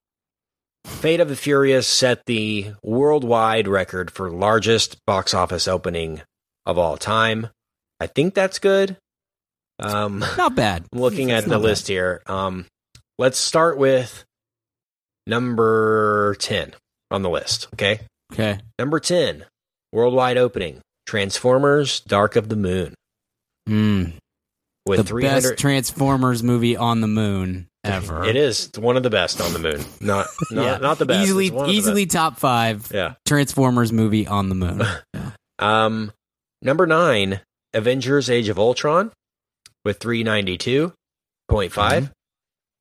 Fate 0.85 1.20
of 1.20 1.29
the 1.29 1.37
Furious 1.37 1.87
set 1.87 2.24
the 2.27 2.72
worldwide 2.83 3.68
record 3.68 4.11
for 4.11 4.31
largest 4.31 4.96
box 5.07 5.35
office 5.35 5.66
opening 5.68 6.22
of 6.64 6.79
all 6.79 6.96
time. 6.96 7.48
I 8.01 8.07
think 8.07 8.35
that's 8.35 8.59
good. 8.59 8.96
Um, 9.81 10.20
Not 10.38 10.55
bad. 10.55 10.85
Looking 10.92 11.31
at 11.31 11.44
the 11.44 11.51
bad. 11.51 11.61
list 11.61 11.88
here. 11.88 12.22
Um, 12.27 12.66
let's 13.18 13.38
start 13.38 13.77
with 13.77 14.24
number 15.27 16.37
10 16.40 16.74
on 17.11 17.22
the 17.22 17.31
list. 17.31 17.68
Okay. 17.74 18.01
Okay. 18.33 18.61
Number 18.79 19.01
10, 19.01 19.44
worldwide 19.92 20.37
opening 20.38 20.81
Transformers 21.07 22.01
Dark 22.01 22.37
of 22.37 22.48
the 22.48 22.57
Moon. 22.57 22.94
Mm, 23.68 24.14
With 24.88 24.98
the 24.98 25.05
300. 25.05 25.35
best 25.42 25.59
Transformers 25.59 26.42
movie 26.42 26.77
on 26.77 27.01
the 27.01 27.07
moon 27.07 27.68
ever. 27.85 28.24
It 28.24 28.37
is 28.37 28.70
one 28.79 28.96
of 28.96 29.03
the 29.03 29.11
best 29.11 29.40
on 29.40 29.53
the 29.53 29.59
moon. 29.59 29.85
Not 30.01 30.27
not, 30.51 30.64
Yeah. 30.64 30.77
not 30.79 30.98
the 30.98 31.07
best. 31.07 31.22
Easily, 31.22 31.46
It's 31.46 31.55
one 31.55 31.64
of 31.66 31.70
the 31.70 31.77
easily 31.77 32.07
top 32.07 32.38
five. 32.38 32.90
Yeah. 32.92 33.14
Transformers 33.27 33.92
movie 33.92 34.27
on 34.27 34.48
the 34.48 34.55
moon. 34.55 34.83
Um, 35.61 36.12
number 36.62 36.87
nine, 36.87 37.40
Avengers: 37.74 38.31
Age 38.31 38.48
of 38.48 38.61
Ultron, 38.61 39.11
with 39.85 39.98
three 39.98 40.22
ninety 40.22 40.57
two 40.57 40.92
point 41.48 41.72
five, 41.72 42.12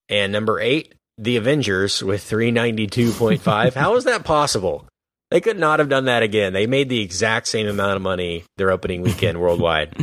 and 0.09 0.31
number 0.31 0.59
eight, 0.59 0.93
The 1.17 1.37
Avengers 1.37 2.03
with 2.03 2.21
three 2.23 2.51
ninety 2.51 2.85
two 2.85 3.11
point 3.13 3.41
five. 3.41 3.73
How 3.73 3.95
is 3.95 4.03
that 4.03 4.23
possible? 4.23 4.87
They 5.31 5.41
could 5.41 5.57
not 5.57 5.79
have 5.79 5.89
done 5.89 6.05
that 6.05 6.21
again. 6.21 6.53
They 6.53 6.67
made 6.67 6.87
the 6.87 7.01
exact 7.01 7.47
same 7.47 7.67
amount 7.67 7.95
of 7.95 8.01
money 8.03 8.43
their 8.57 8.69
opening 8.69 9.01
weekend 9.01 9.41
worldwide. 9.41 9.95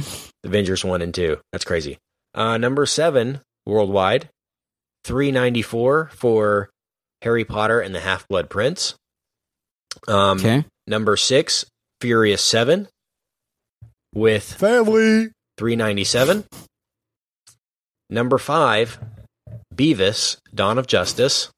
Avengers 0.44 0.85
1 0.85 1.02
and 1.02 1.14
2. 1.14 1.38
That's 1.52 1.64
crazy. 1.64 1.98
Uh, 2.35 2.57
number 2.59 2.85
seven 2.87 3.40
worldwide, 3.66 4.28
394 5.04 6.11
for 6.14 6.70
Harry 7.22 7.44
Potter 7.44 7.80
and 7.80 7.94
the 7.94 8.00
Half 8.00 8.26
Blood 8.28 8.50
Prince. 8.50 8.94
Um, 10.09 10.38
Okay. 10.38 10.64
Number 10.87 11.16
six, 11.16 11.64
Furious 12.00 12.42
7 12.42 12.88
with 14.14 14.52
Family. 14.52 15.30
397. 15.57 16.44
Number 18.11 18.38
five, 18.38 18.98
Beavis, 19.74 20.37
Dawn 20.54 20.76
of 20.78 20.87
Justice, 20.87 21.48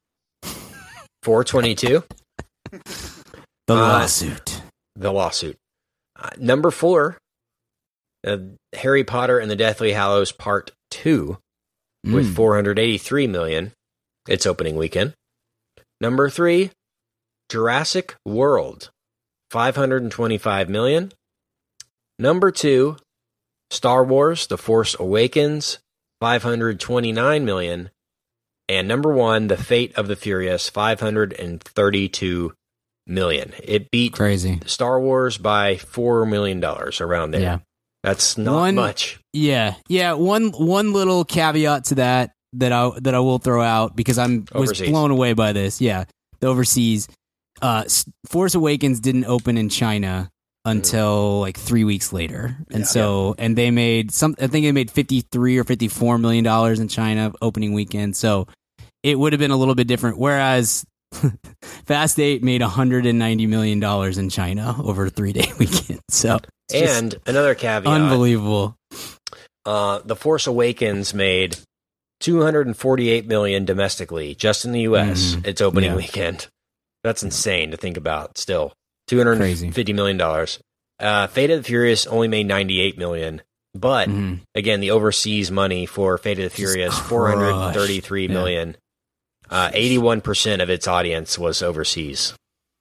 422. 1.22 2.05
The 3.68 3.75
Uh, 3.75 3.79
lawsuit. 3.79 4.62
the 4.94 5.12
lawsuit. 5.12 5.57
Uh, 6.14 6.29
number 6.38 6.70
four, 6.70 7.18
uh, 8.26 8.38
Harry 8.74 9.04
Potter 9.04 9.38
and 9.38 9.50
the 9.50 9.56
Deathly 9.56 9.92
Hallows 9.92 10.32
Part 10.32 10.72
Two 10.90 11.38
with 12.04 12.26
Mm. 12.32 12.34
483 12.36 13.26
million. 13.26 13.72
Its 14.28 14.44
opening 14.46 14.76
weekend. 14.76 15.14
Number 16.00 16.28
three, 16.28 16.70
Jurassic 17.48 18.16
World, 18.24 18.90
525 19.50 20.68
million. 20.68 21.12
Number 22.18 22.50
two, 22.50 22.96
Star 23.70 24.04
Wars: 24.04 24.46
The 24.48 24.58
Force 24.58 24.96
Awakens, 24.98 25.78
529 26.20 27.44
million. 27.44 27.90
And 28.68 28.88
number 28.88 29.12
one, 29.12 29.46
The 29.46 29.56
Fate 29.56 29.94
of 29.96 30.08
the 30.08 30.16
Furious, 30.16 30.68
532 30.68 32.52
million. 33.06 33.52
It 33.62 33.90
beat 33.92 34.12
Crazy. 34.12 34.60
Star 34.66 35.00
Wars 35.00 35.38
by 35.38 35.76
four 35.76 36.26
million 36.26 36.58
dollars 36.60 37.00
around 37.00 37.30
there. 37.30 37.40
Yeah. 37.40 37.58
That's 38.07 38.38
not 38.38 38.55
One- 38.55 38.75
much. 38.77 39.19
Yeah, 39.33 39.75
yeah. 39.88 40.12
One 40.12 40.51
one 40.53 40.92
little 40.92 41.25
caveat 41.25 41.87
to 41.87 41.97
that 41.97 42.31
that 42.53 42.71
I 42.73 42.90
that 43.01 43.14
I 43.14 43.19
will 43.19 43.38
throw 43.38 43.61
out 43.61 43.97
because 43.97 44.16
I'm 44.16 44.47
was 44.55 44.81
blown 44.81 45.11
away 45.11 45.33
by 45.33 45.53
this. 45.53 45.81
Yeah, 45.81 46.05
the 46.40 46.47
overseas. 46.47 47.09
Uh, 47.61 47.83
Force 48.29 48.55
Awakens 48.55 49.01
didn't 49.01 49.25
open 49.25 49.59
in 49.59 49.69
China 49.69 50.31
until 50.64 51.40
like 51.40 51.59
three 51.59 51.83
weeks 51.85 52.12
later, 52.12 52.57
and 52.71 52.81
Yeah. 52.81 52.87
so 52.87 53.35
and 53.38 53.59
they 53.59 53.71
made 53.73 54.12
some. 54.12 54.37
I 54.40 54.47
think 54.47 54.64
they 54.66 54.73
made 54.73 54.90
fifty 54.90 55.23
three 55.23 55.59
or 55.59 55.64
fifty 55.64 55.88
four 55.88 56.16
million 56.16 56.45
dollars 56.45 56.79
in 56.79 56.87
China 56.88 57.33
opening 57.42 57.73
weekend. 57.75 58.14
So 58.16 58.47
it 59.03 59.19
would 59.19 59.33
have 59.33 59.40
been 59.40 59.51
a 59.51 59.57
little 59.57 59.75
bit 59.75 59.88
different. 59.88 60.16
Whereas 60.19 60.85
Fast 61.87 62.18
Eight 62.20 62.42
made 62.42 62.62
hundred 62.62 63.07
and 63.07 63.18
ninety 63.18 63.46
million 63.46 63.81
dollars 63.81 64.18
in 64.18 64.29
China 64.29 64.76
over 64.83 65.07
a 65.07 65.11
three 65.11 65.33
day 65.33 65.50
weekend. 65.59 66.00
So 66.11 66.38
And 66.74 67.14
another 67.26 67.55
caveat: 67.55 67.92
unbelievable. 67.92 68.76
uh, 69.64 70.00
The 70.05 70.16
Force 70.16 70.46
Awakens 70.46 71.14
made 71.14 71.57
248 72.20 73.26
million 73.26 73.64
domestically, 73.64 74.35
just 74.35 74.64
in 74.64 74.72
the 74.72 74.81
U.S. 74.83 75.35
Mhm. 75.37 75.46
Its 75.46 75.61
opening 75.61 75.90
Yeah. 75.90 75.96
weekend. 75.96 76.46
That's 77.05 77.22
insane 77.22 77.70
to 77.70 77.76
think 77.76 77.96
about. 77.96 78.38
Still, 78.38 78.72
250 79.09 79.92
million 79.92 80.16
dollars. 80.16 80.59
Uh, 80.98 81.26
Fate 81.26 81.50
of 81.50 81.59
the 81.59 81.64
Furious 81.64 82.07
only 82.07 82.26
made 82.26 82.46
98 82.46 82.96
million, 82.96 83.42
but 83.74 84.09
Mhm. 84.09 84.40
again, 84.55 84.81
the 84.81 84.90
overseas 84.92 85.50
money 85.50 85.85
for 85.85 86.16
Fate 86.16 86.38
of 86.38 86.44
the 86.44 86.50
Furious, 86.57 86.94
crushed. 86.94 87.09
433 87.09 88.29
Yeah. 88.29 88.33
Uh, 89.50 89.70
81% 89.70 90.62
of 90.62 90.70
its 90.70 90.88
audience 90.88 91.38
was 91.38 91.62
overseas. 91.62 92.35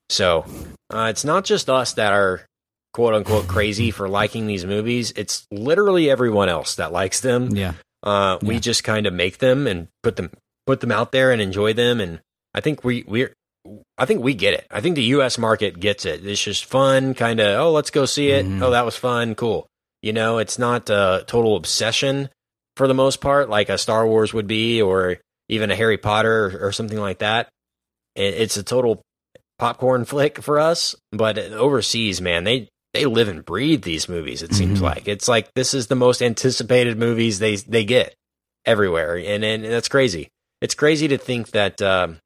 So 0.09 0.45
uh, 0.93 1.07
it's 1.09 1.23
not 1.25 1.45
just 1.45 1.69
us 1.69 1.93
that 1.93 2.13
are 2.13 2.45
quote 2.93 3.13
unquote 3.13 3.47
crazy 3.47 3.91
for 3.91 4.07
liking 4.07 4.47
these 4.47 4.65
movies. 4.65 5.11
It's 5.15 5.45
literally 5.51 6.09
everyone 6.09 6.49
else 6.49 6.75
that 6.75 6.91
likes 6.91 7.19
them. 7.21 7.55
Yeah. 7.55 7.73
Uh, 8.03 8.37
we 8.41 8.55
Yeah. 8.55 8.59
just 8.61 8.83
kind 8.83 9.05
of 9.07 9.13
make 9.13 9.39
them 9.39 9.67
and 9.67 9.87
put 10.03 10.15
them 10.15 10.31
put 10.67 10.79
them 10.81 10.91
out 10.91 11.11
there 11.11 11.31
and 11.31 11.41
enjoy 11.41 11.73
them. 11.73 11.99
And 11.99 12.19
I 12.53 12.61
think 12.61 12.83
we 12.83 13.03
we 13.07 13.27
I 13.97 14.05
think 14.05 14.23
we 14.23 14.33
get 14.35 14.53
it. 14.53 14.67
I 14.69 14.79
think 14.81 14.95
the 14.95 15.03
U.S. 15.17 15.37
market 15.39 15.79
gets 15.79 16.05
it. 16.05 16.25
It's 16.25 16.43
just 16.43 16.65
fun, 16.65 17.15
kind 17.15 17.39
of. 17.39 17.59
Oh, 17.59 17.71
let's 17.71 17.89
go 17.89 18.05
see 18.05 18.29
it. 18.29 18.45
Mhm. 18.45 18.61
Oh, 18.61 18.69
that 18.69 18.85
was 18.85 18.95
fun. 18.95 19.33
Cool. 19.33 19.65
You 20.03 20.13
know, 20.13 20.37
it's 20.37 20.59
not 20.59 20.87
a 20.91 21.23
total 21.25 21.55
obsession 21.55 22.29
for 22.77 22.87
the 22.87 22.93
most 22.93 23.21
part, 23.21 23.49
like 23.49 23.69
a 23.69 23.77
Star 23.79 24.05
Wars 24.07 24.33
would 24.33 24.45
be, 24.45 24.81
or 24.83 25.17
even 25.49 25.71
a 25.71 25.75
Harry 25.75 25.97
Potter 25.97 26.45
or, 26.61 26.67
or 26.67 26.71
something 26.71 26.99
like 26.99 27.19
that. 27.19 27.49
It, 28.15 28.33
it's 28.35 28.57
a 28.57 28.63
total 28.63 29.01
popcorn 29.59 30.05
flick 30.05 30.41
for 30.41 30.59
us. 30.59 30.95
But 31.11 31.37
overseas, 31.37 32.21
man, 32.21 32.43
they 32.43 32.69
they 32.93 33.05
live 33.05 33.27
and 33.27 33.43
breathe 33.43 33.83
these 33.83 34.07
movies. 34.07 34.41
It 34.41 34.53
seems 34.53 34.79
Mhm. 34.79 34.83
like 34.83 35.07
it's 35.07 35.27
like 35.27 35.53
this 35.53 35.73
is 35.73 35.87
the 35.87 35.95
most 35.95 36.21
anticipated 36.21 36.97
movies 36.97 37.39
they 37.39 37.55
they 37.57 37.83
get 37.85 38.15
everywhere, 38.65 39.17
and 39.17 39.43
and 39.43 39.63
that's 39.65 39.89
crazy. 39.89 40.29
It's 40.61 40.75
crazy 40.75 41.07
to 41.09 41.17
think 41.17 41.51
that 41.51 41.81
um, 41.81 42.17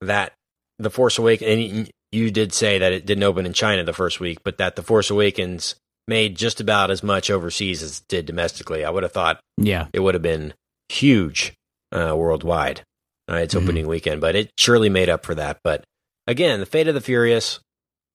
that 0.00 0.32
the 0.78 0.90
Force 0.90 1.18
Awakens. 1.18 1.48
And 1.78 1.90
you 2.10 2.30
did 2.30 2.52
say 2.52 2.78
that 2.78 2.92
it 2.92 3.06
didn't 3.06 3.22
open 3.24 3.46
in 3.46 3.52
China 3.54 3.84
the 3.84 3.92
first 3.94 4.20
week, 4.20 4.40
but 4.44 4.58
that 4.58 4.76
the 4.76 4.82
Force 4.82 5.08
Awakens 5.10 5.76
made 6.06 6.36
just 6.36 6.60
about 6.60 6.90
as 6.90 7.02
much 7.02 7.30
overseas 7.30 7.82
as 7.82 7.98
it 8.00 8.04
did 8.08 8.26
domestically. 8.26 8.84
I 8.84 8.90
would 8.90 9.02
have 9.02 9.12
thought 9.12 9.40
Yeah. 9.56 9.86
it 9.94 10.00
would 10.00 10.14
have 10.14 10.22
been 10.22 10.52
huge 10.90 11.54
uh, 11.92 12.14
worldwide 12.16 12.82
uh, 13.30 13.36
its 13.36 13.54
Mhm. 13.54 13.62
opening 13.64 13.86
weekend, 13.86 14.20
but 14.20 14.34
it 14.34 14.50
surely 14.58 14.88
made 14.88 15.08
up 15.08 15.24
for 15.24 15.34
that. 15.34 15.58
But 15.62 15.84
again, 16.26 16.60
the 16.60 16.66
Fate 16.66 16.88
of 16.88 16.94
the 16.94 17.00
Furious, 17.00 17.60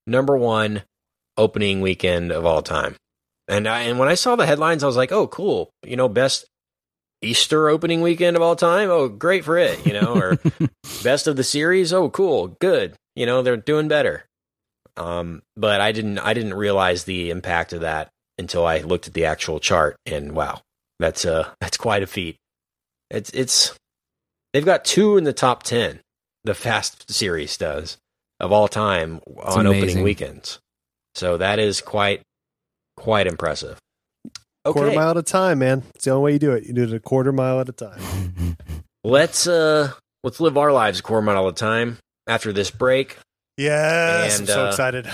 number 0.06 0.36
one 0.38 0.84
opening 1.38 1.82
weekend 1.82 2.32
of 2.32 2.46
all 2.46 2.62
time. 2.62 2.96
And 3.48 3.68
I, 3.68 3.82
and 3.82 3.98
when 4.00 4.10
I 4.10 4.16
saw 4.16 4.36
the 4.36 4.46
headlines, 4.46 4.84
I 4.84 4.88
was 4.88 4.98
like, 4.98 5.12
oh, 5.12 5.28
cool. 5.28 5.70
You 5.86 5.96
know, 5.96 6.10
best 6.10 6.46
Easter 7.22 7.70
opening 7.70 8.02
weekend 8.02 8.36
of 8.36 8.42
all 8.44 8.56
time. 8.56 8.90
Oh, 8.90 9.08
great 9.08 9.44
for 9.46 9.58
it. 9.58 9.86
You 9.86 9.94
know, 9.94 10.16
or 10.16 10.38
best 11.04 11.28
of 11.28 11.36
the 11.36 11.44
series. 11.44 11.94
Oh, 11.94 12.10
cool, 12.10 12.50
good. 12.60 12.96
You 13.16 13.26
know, 13.26 13.42
they're 13.42 13.58
doing 13.58 13.88
better. 13.88 14.26
Um, 14.98 15.42
but 15.56 15.80
I 15.82 15.92
didn't 15.92 16.20
I 16.20 16.34
didn't 16.34 16.56
realize 16.56 17.04
the 17.04 17.30
impact 17.30 17.72
of 17.74 17.82
that 17.82 18.10
until 18.40 18.66
I 18.66 18.80
looked 18.80 19.08
at 19.08 19.14
the 19.14 19.26
actual 19.26 19.60
chart, 19.60 19.96
and 20.06 20.34
wow, 20.34 20.62
that's 21.00 21.24
uh 21.26 21.50
that's 21.62 21.78
quite 21.78 22.04
a 22.04 22.08
feat. 22.08 22.38
It's 23.10 23.30
it's 23.32 23.76
they've 24.54 24.66
got 24.66 24.86
two 24.86 25.18
in 25.18 25.24
the 25.24 25.34
top 25.34 25.64
ten. 25.64 26.00
The 26.44 26.54
Fast 26.54 27.12
series 27.12 27.58
does 27.58 27.98
of 28.40 28.52
all 28.52 28.68
time 28.68 29.22
on 29.42 29.68
opening 29.68 30.04
weekends. 30.04 30.60
So 31.16 31.38
that 31.38 31.60
is 31.60 31.82
quite 31.82 32.22
quite 32.96 33.28
impressive. 33.28 33.78
Quarter 34.66 34.92
mile 34.94 35.12
at 35.12 35.18
a 35.18 35.24
time, 35.24 35.60
man. 35.60 35.84
It's 35.96 36.06
the 36.06 36.12
only 36.12 36.24
way 36.24 36.34
you 36.34 36.40
do 36.40 36.52
it. 36.52 36.66
You 36.66 36.74
do 36.74 36.84
it 36.84 36.94
a 36.94 37.00
quarter 37.00 37.32
mile 37.32 37.60
at 37.62 37.70
a 37.70 37.72
time. 37.72 38.58
let's 39.04 39.48
uh 39.48 39.92
let's 40.24 40.40
live 40.40 40.58
our 40.58 40.72
lives 40.74 41.00
a 41.00 41.04
quarter 41.04 41.22
mile 41.22 41.48
at 41.48 41.54
a 41.54 41.56
time. 41.56 41.98
After 42.28 42.52
this 42.52 42.70
break, 42.72 43.18
Yes, 43.58 44.40
And, 44.40 44.50
I'm 44.50 44.54
so 44.54 44.66
uh, 44.66 44.70
excited. 44.70 45.10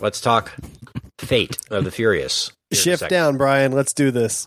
let's 0.00 0.20
talk 0.20 0.52
Fate 1.18 1.58
of 1.70 1.84
the 1.84 1.90
Furious. 1.90 2.52
Here 2.70 2.76
in 2.76 2.78
a 2.94 2.96
Shift 2.96 3.10
down, 3.10 3.36
Brian. 3.36 3.72
Let's 3.72 3.92
do 3.92 4.10
this. 4.12 4.46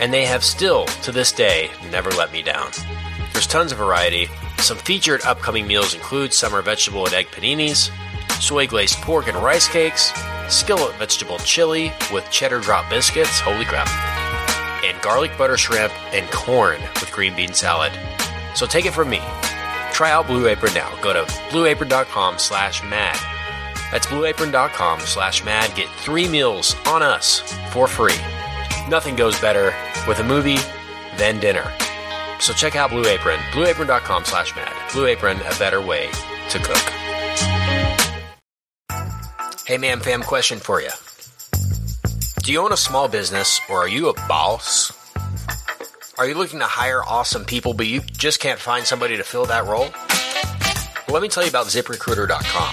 and 0.00 0.12
they 0.12 0.24
have 0.24 0.42
still, 0.42 0.86
to 1.02 1.12
this 1.12 1.30
day, 1.30 1.70
never 1.90 2.10
let 2.10 2.32
me 2.32 2.42
down. 2.42 2.70
There's 3.32 3.46
tons 3.46 3.70
of 3.70 3.78
variety. 3.78 4.28
Some 4.58 4.78
featured 4.78 5.20
upcoming 5.24 5.66
meals 5.66 5.94
include 5.94 6.32
summer 6.32 6.62
vegetable 6.62 7.04
and 7.04 7.14
egg 7.14 7.26
paninis, 7.26 7.90
soy 8.40 8.66
glazed 8.66 8.96
pork 8.96 9.28
and 9.28 9.36
rice 9.36 9.68
cakes, 9.68 10.12
skillet 10.48 10.94
vegetable 10.96 11.38
chili 11.38 11.92
with 12.12 12.28
cheddar 12.30 12.60
drop 12.60 12.88
biscuits, 12.90 13.38
holy 13.38 13.64
crap, 13.66 13.88
and 14.84 15.00
garlic 15.02 15.36
butter 15.36 15.56
shrimp 15.56 15.92
and 16.14 16.28
corn 16.30 16.80
with 16.94 17.12
green 17.12 17.36
bean 17.36 17.52
salad. 17.52 17.92
So 18.54 18.66
take 18.66 18.86
it 18.86 18.92
from 18.92 19.10
me. 19.10 19.20
Try 19.92 20.10
out 20.10 20.26
Blue 20.26 20.48
Apron 20.48 20.72
now. 20.72 20.90
Go 21.02 21.12
to 21.12 21.22
blueapron.com 21.50 22.38
slash 22.38 22.82
mad. 22.82 23.18
That's 23.92 24.06
blueapron.com 24.06 25.00
slash 25.00 25.44
mad. 25.44 25.74
Get 25.76 25.88
three 25.90 26.26
meals 26.26 26.74
on 26.86 27.02
us 27.02 27.40
for 27.70 27.86
free. 27.86 28.16
Nothing 28.88 29.16
goes 29.16 29.38
better 29.40 29.74
with 30.08 30.18
a 30.20 30.24
movie 30.24 30.58
than 31.16 31.40
dinner. 31.40 31.70
So 32.38 32.52
check 32.52 32.76
out 32.76 32.90
Blue 32.90 33.06
Apron, 33.06 33.38
blueapron.com 33.52 34.24
slash 34.24 34.54
mad. 34.56 34.72
Blue 34.92 35.06
Apron, 35.06 35.38
a 35.38 35.58
better 35.58 35.80
way 35.80 36.08
to 36.50 36.58
cook. 36.58 36.92
Hey, 39.66 39.78
man, 39.78 40.00
fam, 40.00 40.22
question 40.22 40.58
for 40.58 40.80
you. 40.80 40.90
Do 42.36 42.44
Do 42.46 42.52
you 42.52 42.60
own 42.60 42.72
a 42.72 42.76
small 42.76 43.06
business 43.06 43.60
or 43.68 43.84
are 43.84 43.88
you 43.88 44.08
a 44.08 44.14
boss? 44.26 44.92
Are 46.18 46.26
you 46.26 46.34
looking 46.34 46.58
to 46.58 46.66
hire 46.66 47.02
awesome 47.04 47.44
people 47.44 47.74
but 47.74 47.86
you 47.86 48.00
just 48.00 48.40
can't 48.40 48.58
find 48.58 48.84
somebody 48.84 49.16
to 49.16 49.22
fill 49.22 49.46
that 49.46 49.66
role? 49.66 49.88
Well, 51.06 51.14
let 51.14 51.22
me 51.22 51.28
tell 51.28 51.42
you 51.42 51.48
about 51.48 51.66
ziprecruiter.com. 51.66 52.72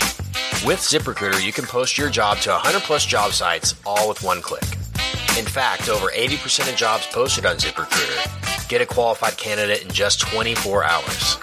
With 0.66 0.80
ZipRecruiter, 0.80 1.46
you 1.46 1.54
can 1.54 1.66
post 1.66 1.98
your 1.98 2.10
job 2.10 2.40
to 2.40 2.50
100 2.50 2.82
plus 2.82 3.06
job 3.06 3.32
sites 3.32 3.76
all 3.86 4.10
with 4.10 4.24
one 4.24 4.42
click. 4.42 4.64
In 5.38 5.46
fact, 5.46 5.88
over 5.88 6.08
80% 6.08 6.68
of 6.68 6.76
jobs 6.76 7.06
posted 7.06 7.46
on 7.46 7.58
ZipRecruiter 7.58 8.68
get 8.68 8.82
a 8.82 8.88
qualified 8.88 9.38
candidate 9.38 9.84
in 9.84 9.92
just 9.92 10.20
24 10.20 10.84
hours. 10.84 11.36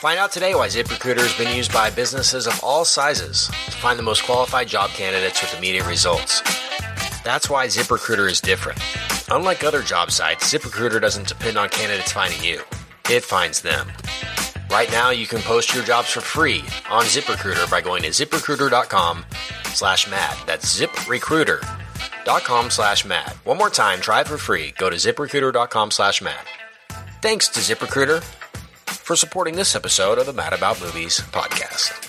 Find 0.00 0.18
out 0.18 0.32
today 0.32 0.54
why 0.54 0.68
ZipRecruiter 0.68 1.18
has 1.18 1.36
been 1.36 1.54
used 1.54 1.70
by 1.70 1.90
businesses 1.90 2.46
of 2.46 2.58
all 2.64 2.86
sizes 2.86 3.48
to 3.48 3.72
find 3.72 3.98
the 3.98 4.02
most 4.02 4.24
qualified 4.24 4.68
job 4.68 4.88
candidates 4.90 5.42
with 5.42 5.54
immediate 5.54 5.86
results. 5.86 6.40
That's 7.24 7.50
why 7.50 7.66
ZipRecruiter 7.66 8.26
is 8.30 8.40
different. 8.40 8.80
Unlike 9.30 9.64
other 9.64 9.82
job 9.82 10.10
sites, 10.12 10.50
ZipRecruiter 10.50 10.98
doesn't 10.98 11.28
depend 11.28 11.58
on 11.58 11.68
candidates 11.68 12.12
finding 12.12 12.42
you. 12.42 12.62
It 13.10 13.22
finds 13.22 13.60
them. 13.60 13.92
Right 14.70 14.90
now, 14.90 15.10
you 15.10 15.26
can 15.26 15.42
post 15.42 15.74
your 15.74 15.84
jobs 15.84 16.10
for 16.10 16.22
free 16.22 16.60
on 16.90 17.04
ZipRecruiter 17.04 17.70
by 17.70 17.82
going 17.82 18.02
to 18.04 18.08
ziprecruiter.com 18.08 19.26
slash 19.74 20.10
mad. 20.10 20.38
That's 20.46 20.80
ziprecruiter.com 20.80 21.85
slash 22.70 23.04
mad. 23.04 23.32
One 23.44 23.58
more 23.58 23.70
time, 23.70 24.00
try 24.00 24.20
it 24.20 24.28
for 24.28 24.38
free. 24.38 24.72
Go 24.78 24.90
to 24.90 24.96
ziprecruiter.com 24.96 25.90
slash 25.90 26.22
mad. 26.22 26.40
Thanks 27.22 27.48
to 27.48 27.60
ZipRecruiter 27.60 28.22
for 28.86 29.16
supporting 29.16 29.56
this 29.56 29.74
episode 29.74 30.18
of 30.18 30.26
the 30.26 30.32
Mad 30.32 30.52
About 30.52 30.80
Movies 30.80 31.20
podcast. 31.32 32.02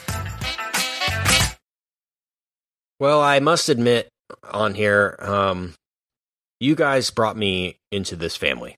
Well, 3.00 3.22
I 3.22 3.40
must 3.40 3.70
admit 3.70 4.10
on 4.52 4.74
here, 4.74 5.16
um, 5.20 5.74
you 6.60 6.76
guys 6.76 7.12
brought 7.12 7.38
me 7.38 7.78
into 7.92 8.16
this 8.16 8.36
family. 8.36 8.76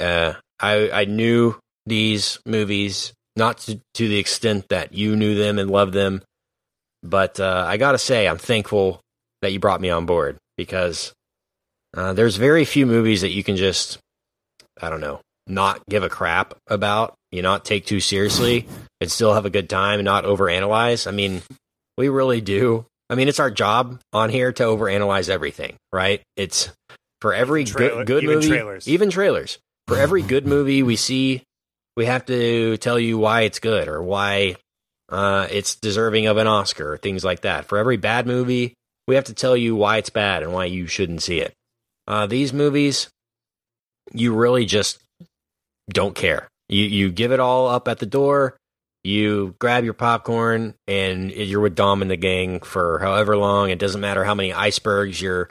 Uh, 0.00 0.34
I 0.60 0.90
I 0.90 1.04
knew 1.04 1.56
these 1.86 2.40
movies 2.44 3.12
not 3.36 3.58
to, 3.58 3.80
to 3.94 4.08
the 4.08 4.18
extent 4.18 4.68
that 4.70 4.92
you 4.92 5.16
knew 5.16 5.36
them 5.36 5.58
and 5.58 5.70
loved 5.70 5.94
them, 5.94 6.22
but 7.02 7.38
uh, 7.38 7.64
I 7.66 7.76
gotta 7.76 7.98
say 7.98 8.26
I'm 8.26 8.38
thankful 8.38 9.00
that 9.42 9.52
you 9.52 9.60
brought 9.60 9.80
me 9.80 9.90
on 9.90 10.06
board 10.06 10.38
because 10.56 11.12
uh, 11.96 12.12
there's 12.12 12.36
very 12.36 12.64
few 12.64 12.86
movies 12.86 13.20
that 13.20 13.30
you 13.30 13.42
can 13.44 13.56
just 13.56 13.98
I 14.80 14.90
don't 14.90 15.00
know 15.00 15.20
not 15.46 15.80
give 15.88 16.02
a 16.02 16.08
crap 16.08 16.54
about, 16.66 17.14
you 17.30 17.40
not 17.42 17.64
take 17.64 17.86
too 17.86 18.00
seriously, 18.00 18.66
and 19.00 19.10
still 19.10 19.34
have 19.34 19.46
a 19.46 19.50
good 19.50 19.70
time 19.70 20.00
and 20.00 20.04
not 20.04 20.24
overanalyze. 20.24 21.06
I 21.06 21.12
mean, 21.12 21.42
we 21.96 22.08
really 22.08 22.40
do. 22.40 22.84
I 23.08 23.14
mean, 23.14 23.28
it's 23.28 23.38
our 23.38 23.50
job 23.50 24.00
on 24.12 24.30
here 24.30 24.52
to 24.52 24.62
overanalyze 24.64 25.28
everything, 25.28 25.76
right? 25.92 26.20
It's 26.36 26.70
for 27.20 27.32
every 27.32 27.64
Trailer- 27.64 28.04
good, 28.04 28.06
good 28.06 28.22
even 28.24 28.34
movie, 28.36 28.48
trailers. 28.48 28.88
even 28.88 29.10
trailers. 29.10 29.58
For 29.86 29.96
every 29.96 30.22
good 30.22 30.46
movie 30.46 30.82
we 30.82 30.96
see, 30.96 31.42
we 31.96 32.06
have 32.06 32.26
to 32.26 32.76
tell 32.78 32.98
you 32.98 33.18
why 33.18 33.42
it's 33.42 33.60
good 33.60 33.86
or 33.86 34.02
why 34.02 34.56
uh, 35.08 35.46
it's 35.50 35.76
deserving 35.76 36.26
of 36.26 36.36
an 36.38 36.48
Oscar 36.48 36.94
or 36.94 36.98
things 36.98 37.24
like 37.24 37.42
that. 37.42 37.66
For 37.66 37.78
every 37.78 37.96
bad 37.96 38.26
movie, 38.26 38.74
we 39.06 39.14
have 39.14 39.24
to 39.24 39.34
tell 39.34 39.56
you 39.56 39.76
why 39.76 39.98
it's 39.98 40.10
bad 40.10 40.42
and 40.42 40.52
why 40.52 40.64
you 40.64 40.86
shouldn't 40.86 41.22
see 41.22 41.40
it. 41.40 41.54
Uh, 42.08 42.26
these 42.26 42.52
movies, 42.52 43.08
you 44.12 44.34
really 44.34 44.64
just 44.64 44.98
don't 45.88 46.14
care. 46.14 46.48
You 46.68 46.84
you 46.84 47.12
give 47.12 47.32
it 47.32 47.40
all 47.40 47.68
up 47.68 47.88
at 47.88 47.98
the 47.98 48.06
door. 48.06 48.56
You 49.04 49.54
grab 49.60 49.84
your 49.84 49.94
popcorn 49.94 50.74
and 50.88 51.30
you're 51.30 51.60
with 51.60 51.76
Dom 51.76 52.02
and 52.02 52.10
the 52.10 52.16
gang 52.16 52.60
for 52.60 52.98
however 52.98 53.36
long. 53.36 53.70
It 53.70 53.78
doesn't 53.78 54.00
matter 54.00 54.24
how 54.24 54.34
many 54.34 54.52
icebergs 54.52 55.20
you're 55.20 55.48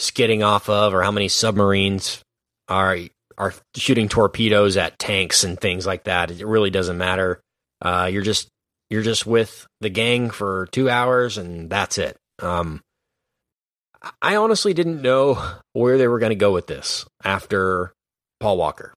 skidding 0.00 0.42
off 0.42 0.68
of 0.68 0.94
or 0.94 1.02
how 1.02 1.12
many 1.12 1.28
submarines 1.28 2.22
are 2.68 2.98
are 3.36 3.54
shooting 3.76 4.08
torpedoes 4.08 4.76
at 4.76 4.98
tanks 4.98 5.44
and 5.44 5.60
things 5.60 5.86
like 5.86 6.04
that. 6.04 6.32
It 6.32 6.44
really 6.44 6.70
doesn't 6.70 6.98
matter. 6.98 7.40
Uh, 7.80 8.08
you're 8.12 8.22
just 8.22 8.48
you're 8.90 9.02
just 9.02 9.26
with 9.26 9.66
the 9.80 9.90
gang 9.90 10.30
for 10.30 10.66
two 10.72 10.90
hours 10.90 11.38
and 11.38 11.70
that's 11.70 11.98
it. 11.98 12.16
Um, 12.40 12.80
I 14.22 14.36
honestly 14.36 14.74
didn't 14.74 15.02
know 15.02 15.42
where 15.72 15.98
they 15.98 16.06
were 16.08 16.18
going 16.18 16.30
to 16.30 16.36
go 16.36 16.52
with 16.52 16.66
this 16.66 17.04
after 17.24 17.92
Paul 18.40 18.56
Walker. 18.56 18.94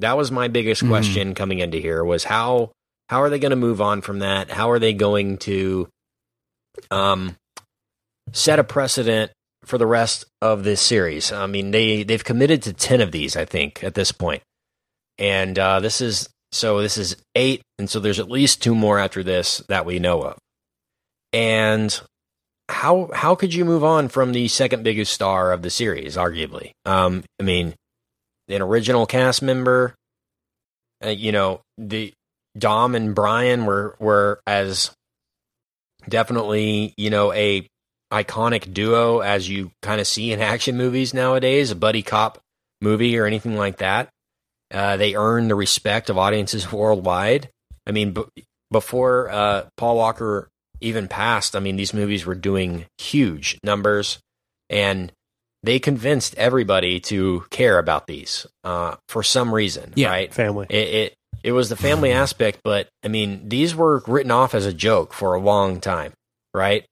That 0.00 0.16
was 0.16 0.30
my 0.32 0.48
biggest 0.48 0.82
Mhm. 0.82 0.88
question 0.88 1.34
coming 1.34 1.58
into 1.60 1.78
here 1.78 2.04
was 2.04 2.24
how 2.24 2.72
how 3.08 3.22
are 3.22 3.30
they 3.30 3.38
going 3.40 3.50
to 3.50 3.56
move 3.56 3.80
on 3.80 4.00
from 4.02 4.20
that? 4.20 4.50
How 4.50 4.70
are 4.70 4.78
they 4.78 4.92
going 4.92 5.38
to 5.38 5.88
um 6.90 7.36
set 8.32 8.58
a 8.58 8.64
precedent 8.64 9.32
for 9.64 9.78
the 9.78 9.86
rest 9.86 10.24
of 10.40 10.64
this 10.64 10.80
series? 10.80 11.30
I 11.32 11.46
mean, 11.46 11.70
they 11.70 12.02
they've 12.02 12.24
committed 12.24 12.62
to 12.62 12.72
10 12.72 13.00
of 13.00 13.12
these, 13.12 13.36
I 13.36 13.44
think, 13.44 13.84
at 13.84 13.94
this 13.94 14.12
point. 14.12 14.42
And 15.18 15.58
uh 15.58 15.80
this 15.80 16.00
is 16.00 16.28
so 16.52 16.80
this 16.80 16.96
is 16.98 17.16
8 17.36 17.62
and 17.78 17.88
so 17.90 18.00
there's 18.00 18.18
at 18.18 18.30
least 18.30 18.62
two 18.62 18.74
more 18.74 18.98
after 18.98 19.22
this 19.22 19.58
that 19.68 19.84
we 19.86 19.98
know 19.98 20.22
of. 20.22 20.38
And 21.32 22.00
how 22.70 23.10
how 23.12 23.34
could 23.34 23.52
you 23.52 23.64
move 23.64 23.84
on 23.84 24.08
from 24.08 24.32
the 24.32 24.48
second 24.48 24.82
biggest 24.82 25.12
star 25.12 25.52
of 25.52 25.62
the 25.62 25.70
series, 25.70 26.16
arguably? 26.16 26.72
Um, 26.84 27.24
I 27.38 27.42
mean, 27.42 27.74
an 28.48 28.62
original 28.62 29.06
cast 29.06 29.42
member. 29.42 29.94
Uh, 31.04 31.08
you 31.10 31.32
know, 31.32 31.60
the 31.78 32.12
Dom 32.56 32.94
and 32.94 33.14
Brian 33.14 33.66
were 33.66 33.96
were 33.98 34.40
as 34.46 34.90
definitely 36.08 36.94
you 36.96 37.10
know 37.10 37.32
a 37.32 37.66
iconic 38.12 38.72
duo 38.72 39.20
as 39.20 39.48
you 39.48 39.70
kind 39.82 40.00
of 40.00 40.06
see 40.06 40.32
in 40.32 40.40
action 40.40 40.76
movies 40.76 41.14
nowadays, 41.14 41.70
a 41.70 41.76
buddy 41.76 42.02
cop 42.02 42.38
movie 42.80 43.18
or 43.18 43.26
anything 43.26 43.56
like 43.56 43.78
that. 43.78 44.08
Uh, 44.72 44.96
they 44.96 45.14
earn 45.16 45.48
the 45.48 45.54
respect 45.54 46.10
of 46.10 46.18
audiences 46.18 46.70
worldwide. 46.72 47.48
I 47.86 47.92
mean, 47.92 48.12
b- 48.12 48.44
before 48.70 49.28
uh, 49.30 49.66
Paul 49.76 49.96
Walker 49.96 50.48
even 50.80 51.08
past, 51.08 51.54
I 51.56 51.60
mean, 51.60 51.76
these 51.76 51.94
movies 51.94 52.24
were 52.26 52.34
doing 52.34 52.86
huge 52.98 53.58
numbers, 53.62 54.18
and 54.68 55.12
they 55.62 55.78
convinced 55.78 56.34
everybody 56.36 57.00
to 57.00 57.44
care 57.50 57.78
about 57.78 58.06
these 58.06 58.46
uh, 58.64 58.96
for 59.08 59.22
some 59.22 59.52
reason, 59.54 59.92
Yeah. 59.96 60.08
right? 60.08 60.32
family. 60.32 60.66
It, 60.70 60.88
it 60.88 61.14
it 61.42 61.52
was 61.52 61.68
the 61.70 61.76
family 61.76 62.12
aspect, 62.12 62.60
but 62.64 62.88
I 63.02 63.08
mean, 63.08 63.48
these 63.48 63.74
were 63.74 64.02
written 64.06 64.30
off 64.30 64.54
as 64.54 64.66
a 64.66 64.72
joke 64.74 65.12
for 65.14 65.34
a 65.34 65.40
long 65.40 65.80
time, 65.80 66.12
right? 66.54 66.84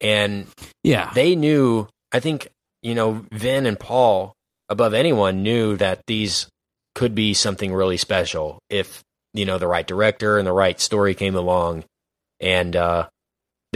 And 0.00 0.46
Yeah. 0.84 1.10
they 1.14 1.34
knew. 1.36 1.88
I 2.12 2.20
think 2.20 2.48
you 2.82 2.94
know 2.94 3.24
Vin 3.32 3.66
and 3.66 3.78
Paul 3.78 4.32
above 4.68 4.94
anyone 4.94 5.42
knew 5.42 5.76
that 5.76 6.00
these 6.06 6.46
could 6.94 7.14
be 7.14 7.34
something 7.34 7.72
really 7.74 7.96
special 7.96 8.58
if 8.70 9.02
you 9.34 9.44
know 9.44 9.58
the 9.58 9.66
right 9.66 9.86
director 9.86 10.38
and 10.38 10.46
the 10.46 10.52
right 10.52 10.80
story 10.80 11.14
came 11.14 11.34
along, 11.36 11.84
and 12.40 12.74
uh, 12.76 13.08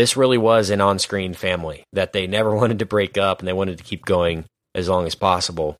this 0.00 0.16
really 0.16 0.38
was 0.38 0.70
an 0.70 0.80
on-screen 0.80 1.34
family 1.34 1.84
that 1.92 2.14
they 2.14 2.26
never 2.26 2.54
wanted 2.56 2.78
to 2.78 2.86
break 2.86 3.18
up 3.18 3.38
and 3.38 3.46
they 3.46 3.52
wanted 3.52 3.76
to 3.76 3.84
keep 3.84 4.06
going 4.06 4.46
as 4.74 4.88
long 4.88 5.06
as 5.06 5.14
possible. 5.14 5.76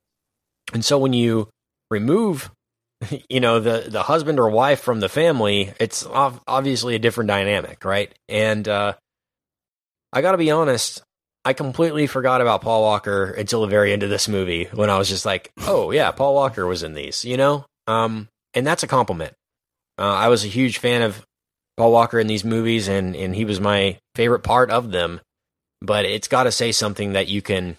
And 0.74 0.84
so 0.84 0.98
when 0.98 1.14
you 1.14 1.48
remove 1.90 2.50
you 3.30 3.40
know 3.40 3.60
the 3.60 3.86
the 3.88 4.02
husband 4.02 4.38
or 4.38 4.50
wife 4.50 4.80
from 4.80 5.00
the 5.00 5.08
family 5.08 5.72
it's 5.80 6.04
obviously 6.06 6.94
a 6.94 6.98
different 6.98 7.28
dynamic 7.28 7.82
right? 7.82 8.14
And 8.28 8.68
uh 8.68 8.92
i 10.12 10.20
gotta 10.20 10.36
be 10.38 10.50
honest 10.50 11.02
i 11.44 11.52
completely 11.54 12.06
forgot 12.06 12.42
about 12.42 12.60
paul 12.60 12.82
walker 12.82 13.30
until 13.30 13.62
the 13.62 13.68
very 13.68 13.92
end 13.92 14.02
of 14.02 14.10
this 14.10 14.28
movie 14.28 14.68
when 14.74 14.90
i 14.90 14.98
was 14.98 15.08
just 15.08 15.24
like 15.24 15.50
oh 15.62 15.92
yeah 15.92 16.10
paul 16.10 16.34
walker 16.34 16.66
was 16.66 16.82
in 16.82 16.94
these 16.94 17.24
you 17.24 17.36
know? 17.36 17.64
Um 17.86 18.28
and 18.52 18.66
that's 18.66 18.82
a 18.82 18.88
compliment. 18.88 19.32
Uh, 19.98 20.02
i 20.02 20.28
was 20.28 20.44
a 20.44 20.48
huge 20.48 20.78
fan 20.78 21.02
of 21.02 21.24
paul 21.76 21.92
walker 21.92 22.18
in 22.18 22.26
these 22.26 22.44
movies 22.44 22.88
and 22.88 23.14
and 23.16 23.34
he 23.34 23.44
was 23.44 23.60
my 23.60 23.98
favorite 24.14 24.42
part 24.42 24.70
of 24.70 24.90
them 24.90 25.20
but 25.80 26.04
it's 26.04 26.28
got 26.28 26.44
to 26.44 26.52
say 26.52 26.72
something 26.72 27.12
that 27.12 27.28
you 27.28 27.40
can 27.40 27.76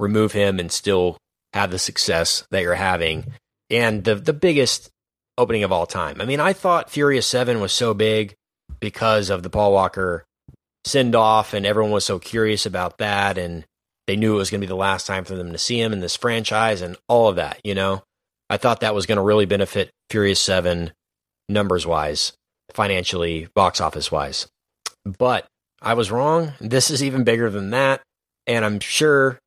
remove 0.00 0.32
him 0.32 0.58
and 0.58 0.72
still 0.72 1.18
have 1.52 1.70
the 1.70 1.78
success 1.78 2.46
that 2.50 2.62
you're 2.62 2.74
having 2.74 3.24
and 3.70 4.04
the 4.04 4.14
the 4.14 4.32
biggest 4.32 4.90
opening 5.38 5.62
of 5.62 5.72
all 5.72 5.86
time. 5.86 6.20
I 6.20 6.24
mean, 6.24 6.40
I 6.40 6.52
thought 6.52 6.90
Furious 6.90 7.26
7 7.26 7.60
was 7.60 7.72
so 7.72 7.94
big 7.94 8.34
because 8.80 9.30
of 9.30 9.42
the 9.42 9.50
Paul 9.50 9.72
Walker 9.72 10.24
send 10.84 11.14
off 11.14 11.54
and 11.54 11.64
everyone 11.64 11.92
was 11.92 12.04
so 12.04 12.18
curious 12.18 12.66
about 12.66 12.98
that 12.98 13.38
and 13.38 13.64
they 14.06 14.16
knew 14.16 14.34
it 14.34 14.38
was 14.38 14.50
going 14.50 14.60
to 14.60 14.66
be 14.66 14.68
the 14.68 14.76
last 14.76 15.06
time 15.06 15.24
for 15.24 15.36
them 15.36 15.52
to 15.52 15.58
see 15.58 15.80
him 15.80 15.92
in 15.92 16.00
this 16.00 16.16
franchise 16.16 16.82
and 16.82 16.96
all 17.08 17.28
of 17.28 17.36
that, 17.36 17.60
you 17.64 17.74
know. 17.74 18.02
I 18.50 18.56
thought 18.56 18.80
that 18.80 18.94
was 18.94 19.06
going 19.06 19.16
to 19.16 19.22
really 19.22 19.46
benefit 19.46 19.90
Furious 20.10 20.40
7 20.40 20.92
numbers 21.48 21.86
wise, 21.86 22.32
financially, 22.72 23.48
box 23.54 23.80
office 23.80 24.10
wise. 24.10 24.46
But 25.04 25.46
I 25.80 25.94
was 25.94 26.10
wrong. 26.10 26.52
This 26.60 26.90
is 26.90 27.02
even 27.02 27.24
bigger 27.24 27.50
than 27.50 27.70
that, 27.70 28.02
and 28.46 28.64
I'm 28.64 28.80
sure 28.80 29.38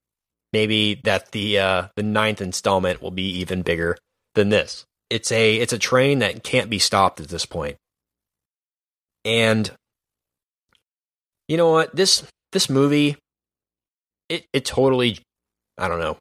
maybe 0.53 0.95
that 1.03 1.31
the 1.31 1.59
uh, 1.59 1.87
the 1.95 2.03
ninth 2.03 2.41
installment 2.41 3.01
will 3.01 3.11
be 3.11 3.39
even 3.39 3.61
bigger 3.61 3.97
than 4.35 4.49
this. 4.49 4.85
It's 5.09 5.31
a 5.31 5.55
it's 5.55 5.73
a 5.73 5.77
train 5.77 6.19
that 6.19 6.43
can't 6.43 6.69
be 6.69 6.79
stopped 6.79 7.19
at 7.19 7.27
this 7.27 7.45
point. 7.45 7.77
And 9.25 9.69
you 11.47 11.57
know 11.57 11.69
what? 11.69 11.95
This 11.95 12.23
this 12.51 12.69
movie 12.69 13.17
it 14.31 14.47
it 14.53 14.65
totally, 14.65 15.19
I 15.77 15.87
don't 15.89 15.99
know. 15.99 16.17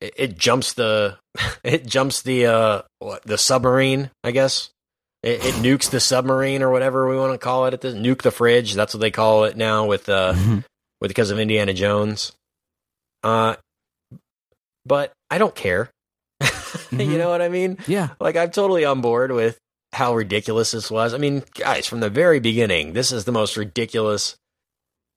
It, 0.00 0.14
it 0.16 0.38
jumps 0.38 0.74
the 0.74 1.18
it 1.64 1.86
jumps 1.86 2.22
the 2.22 2.46
uh 2.46 2.82
the 3.24 3.38
submarine, 3.38 4.10
I 4.22 4.30
guess. 4.30 4.70
It, 5.22 5.44
it 5.44 5.54
nukes 5.56 5.88
the 5.90 6.00
submarine 6.00 6.62
or 6.62 6.70
whatever 6.70 7.08
we 7.08 7.16
want 7.16 7.32
to 7.32 7.38
call 7.38 7.66
it. 7.66 7.74
At 7.74 7.80
this 7.80 7.94
nuke 7.94 8.22
the 8.22 8.30
fridge. 8.32 8.74
That's 8.74 8.92
what 8.94 9.00
they 9.00 9.10
call 9.12 9.44
it 9.44 9.56
now 9.56 9.86
with 9.86 10.08
uh 10.08 10.34
with 11.00 11.08
because 11.08 11.30
of 11.30 11.38
Indiana 11.38 11.72
Jones. 11.74 12.32
Uh, 13.22 13.54
but 14.84 15.12
I 15.30 15.38
don't 15.38 15.54
care. 15.54 15.90
you 16.40 16.48
Mhm. 16.98 17.18
know 17.18 17.28
what 17.30 17.42
I 17.42 17.48
mean? 17.48 17.78
Yeah. 17.86 18.08
Like 18.20 18.36
I'm 18.36 18.50
totally 18.50 18.84
on 18.84 19.00
board 19.00 19.30
with 19.32 19.58
how 19.92 20.14
ridiculous 20.14 20.72
this 20.72 20.90
was. 20.90 21.14
I 21.14 21.18
mean, 21.18 21.44
guys, 21.54 21.86
from 21.86 22.00
the 22.00 22.10
very 22.10 22.40
beginning, 22.40 22.92
this 22.94 23.12
is 23.12 23.24
the 23.24 23.32
most 23.32 23.56
ridiculous 23.56 24.36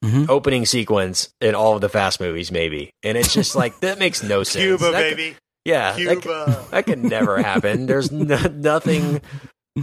Mhm. 0.04 0.30
opening 0.30 0.66
sequence 0.68 1.30
in 1.42 1.56
all 1.56 1.74
of 1.76 1.82
the 1.82 1.90
Fast 1.90 2.20
movies, 2.20 2.52
maybe. 2.52 2.92
And 3.02 3.18
it's 3.18 3.34
just 3.34 3.56
like 3.56 3.80
that 3.80 3.98
makes 3.98 4.22
no 4.22 4.44
sense. 4.44 4.64
Cuba, 4.64 4.92
That 4.92 5.10
could- 5.10 5.18
baby. 5.18 5.36
yeah, 5.64 5.94
that 5.94 6.06
could, 6.16 6.22
Cuba. 6.22 6.66
that 6.72 6.86
could 6.86 7.04
never 7.04 7.42
happen. 7.42 7.86
There's 7.88 8.12
no, 8.12 8.38
nothing. 8.54 9.22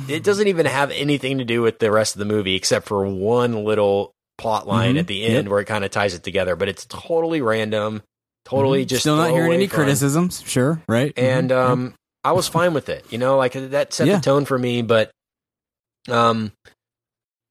It 0.08 0.22
doesn't 0.24 0.48
even 0.48 0.66
have 0.66 0.90
anything 0.90 1.38
to 1.38 1.44
do 1.44 1.60
with 1.62 1.78
the 1.78 1.90
rest 1.90 2.14
of 2.14 2.18
the 2.18 2.24
movie 2.24 2.54
except 2.54 2.86
for 2.88 3.06
one 3.06 3.64
little 3.64 4.12
plot 4.38 4.66
line 4.66 4.94
Mhm. 4.94 5.00
at 5.00 5.06
the 5.06 5.24
end 5.24 5.44
Yep. 5.44 5.46
where 5.48 5.60
it 5.60 5.66
kind 5.66 5.84
of 5.84 5.90
ties 5.90 6.14
it 6.14 6.22
together. 6.22 6.56
But 6.56 6.68
it's 6.68 6.86
totally 6.86 7.42
random. 7.42 8.02
Totally 8.46 8.84
Mhm. 8.84 8.88
just 8.88 9.02
still 9.02 9.16
not 9.16 9.30
hearing 9.30 9.52
any 9.52 9.66
fun. 9.66 9.76
criticisms. 9.80 10.42
Sure, 10.46 10.82
right? 10.88 11.12
and 11.16 11.50
Mhm. 11.50 11.56
um, 11.56 11.94
I 12.24 12.32
was 12.32 12.48
fine 12.48 12.72
with 12.74 12.88
it. 12.88 13.04
You 13.10 13.18
know, 13.18 13.36
like 13.36 13.52
that 13.52 13.92
set 13.92 14.06
Yeah. 14.06 14.16
the 14.16 14.22
tone 14.22 14.44
for 14.46 14.58
me. 14.58 14.82
But 14.82 15.10
um, 16.08 16.52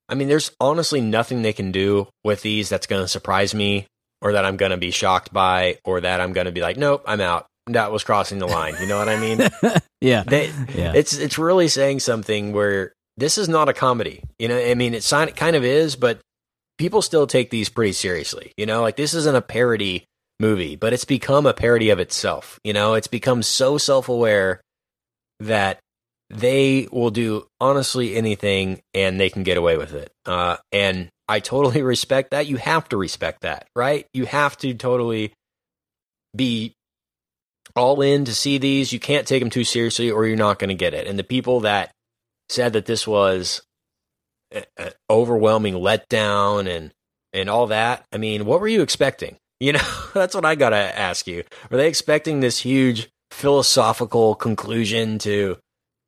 I 0.09 0.15
mean, 0.15 0.27
there's 0.27 0.51
honestly 0.59 0.99
nothing 0.99 1.41
they 1.41 1.53
can 1.53 1.71
do 1.71 2.07
with 2.25 2.41
these 2.41 2.67
that's 2.67 2.87
going 2.87 3.01
to 3.01 3.07
surprise 3.07 3.53
me, 3.55 3.85
or 4.21 4.33
that 4.33 4.43
I'm 4.43 4.57
going 4.57 4.71
to 4.71 4.77
be 4.77 4.91
shocked 4.91 5.31
by, 5.31 5.77
or 5.85 6.01
that 6.01 6.19
I'm 6.19 6.33
going 6.33 6.45
to 6.45 6.51
be 6.51 6.59
like, 6.61 6.75
nope, 6.75 7.03
I'm 7.07 7.21
out. 7.21 7.45
That 7.73 7.91
was 7.91 8.03
crossing 8.03 8.39
the 8.39 8.47
line. 8.47 8.75
You 8.79 8.87
know 8.87 8.97
what 8.97 9.09
I 9.09 9.19
mean? 9.19 9.49
yeah, 10.01 10.23
they, 10.23 10.51
yeah, 10.75 10.93
it's 10.95 11.17
it's 11.17 11.37
really 11.37 11.67
saying 11.67 11.99
something 11.99 12.53
where 12.53 12.93
this 13.17 13.37
is 13.37 13.49
not 13.49 13.69
a 13.69 13.73
comedy. 13.73 14.23
You 14.39 14.47
know, 14.47 14.57
I 14.57 14.75
mean, 14.75 14.93
it 14.93 15.05
kind 15.35 15.55
of 15.55 15.63
is, 15.63 15.95
but 15.95 16.19
people 16.77 17.01
still 17.01 17.27
take 17.27 17.49
these 17.49 17.69
pretty 17.69 17.93
seriously. 17.93 18.53
You 18.57 18.65
know, 18.65 18.81
like 18.81 18.95
this 18.95 19.13
isn't 19.13 19.35
a 19.35 19.41
parody 19.41 20.05
movie, 20.39 20.75
but 20.75 20.93
it's 20.93 21.05
become 21.05 21.45
a 21.45 21.53
parody 21.53 21.89
of 21.89 21.99
itself. 21.99 22.59
You 22.63 22.73
know, 22.73 22.95
it's 22.95 23.07
become 23.07 23.43
so 23.43 23.77
self 23.77 24.09
aware 24.09 24.61
that 25.39 25.79
they 26.29 26.87
will 26.91 27.11
do 27.11 27.45
honestly 27.59 28.15
anything 28.15 28.81
and 28.93 29.19
they 29.19 29.29
can 29.29 29.43
get 29.43 29.57
away 29.57 29.77
with 29.77 29.93
it. 29.93 30.11
Uh, 30.25 30.57
and 30.71 31.09
I 31.27 31.39
totally 31.39 31.81
respect 31.83 32.31
that. 32.31 32.47
You 32.47 32.57
have 32.57 32.89
to 32.89 32.97
respect 32.97 33.41
that, 33.41 33.67
right? 33.75 34.07
You 34.13 34.25
have 34.25 34.57
to 34.57 34.73
totally 34.73 35.33
be 36.35 36.73
all 37.75 38.01
in 38.01 38.25
to 38.25 38.33
see 38.33 38.57
these. 38.57 38.93
You 38.93 38.99
can't 38.99 39.27
take 39.27 39.41
them 39.41 39.49
too 39.49 39.63
seriously 39.63 40.11
or 40.11 40.25
you're 40.25 40.37
not 40.37 40.59
going 40.59 40.69
to 40.69 40.75
get 40.75 40.93
it. 40.93 41.07
And 41.07 41.17
the 41.17 41.23
people 41.23 41.61
that 41.61 41.91
said 42.49 42.73
that 42.73 42.85
this 42.85 43.07
was 43.07 43.61
an 44.51 44.65
overwhelming 45.09 45.75
letdown 45.75 46.67
and 46.67 46.91
and 47.33 47.49
all 47.49 47.67
that, 47.67 48.03
I 48.11 48.17
mean, 48.17 48.43
what 48.45 48.59
were 48.59 48.67
you 48.67 48.81
expecting? 48.81 49.37
You 49.61 49.73
know, 49.73 50.07
that's 50.15 50.33
what 50.33 50.43
I 50.43 50.55
got 50.55 50.71
to 50.71 50.75
ask 50.75 51.27
you. 51.27 51.43
Were 51.69 51.77
they 51.77 51.87
expecting 51.87 52.39
this 52.39 52.57
huge 52.57 53.09
philosophical 53.29 54.33
conclusion 54.33 55.19
to 55.19 55.59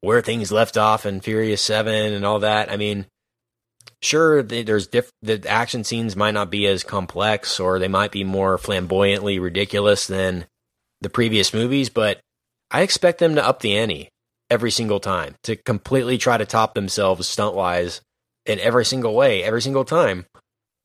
where 0.01 0.23
things 0.23 0.51
left 0.51 0.75
off 0.75 1.05
in 1.05 1.21
Furious 1.21 1.61
7 1.61 2.13
and 2.13 2.25
all 2.25 2.39
that? 2.39 2.71
I 2.71 2.77
mean, 2.77 3.05
sure 4.01 4.41
there's 4.41 4.87
diff- 4.87 5.11
the 5.21 5.47
action 5.47 5.83
scenes 5.83 6.15
might 6.15 6.33
not 6.33 6.49
be 6.49 6.65
as 6.65 6.83
complex 6.83 7.59
or 7.59 7.77
they 7.77 7.87
might 7.87 8.11
be 8.11 8.23
more 8.23 8.57
flamboyantly 8.57 9.37
ridiculous 9.37 10.07
than 10.07 10.47
the 11.03 11.09
previous 11.09 11.53
movies, 11.53 11.89
but 11.89 12.19
I 12.71 12.81
expect 12.81 13.19
them 13.19 13.35
to 13.35 13.45
up 13.45 13.59
the 13.59 13.77
ante 13.77 14.09
every 14.49 14.71
single 14.71 14.99
time 14.99 15.35
to 15.43 15.55
completely 15.55 16.17
try 16.17 16.37
to 16.37 16.45
top 16.45 16.73
themselves 16.73 17.27
stunt 17.27 17.55
wise 17.55 18.01
in 18.45 18.59
every 18.59 18.85
single 18.85 19.13
way, 19.13 19.43
every 19.43 19.61
single 19.61 19.85
time. 19.85 20.25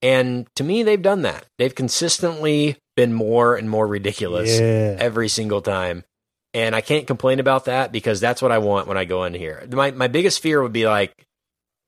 And 0.01 0.47
to 0.57 0.63
me, 0.65 0.83
they've 0.83 1.01
done 1.03 1.23
that. 1.23 1.45
They've 1.59 1.75
consistently 1.75 2.77
been 2.97 3.13
more 3.13 3.57
and 3.57 3.69
more 3.69 3.87
ridiculous 3.87 4.59
Yeah. 4.59 4.97
every 4.99 5.29
single 5.29 5.61
time. 5.61 6.05
And 6.55 6.75
I 6.75 6.81
can't 6.81 7.07
complain 7.07 7.41
about 7.41 7.67
that 7.67 7.93
because 7.93 8.21
that's 8.21 8.41
what 8.41 8.53
I 8.53 8.59
want 8.59 8.87
when 8.87 8.97
I 8.97 9.05
go 9.05 9.25
in 9.25 9.35
here. 9.35 9.67
My 9.71 9.91
my 9.91 10.09
biggest 10.09 10.41
fear 10.41 10.63
would 10.63 10.73
be 10.73 10.87
like 10.87 11.13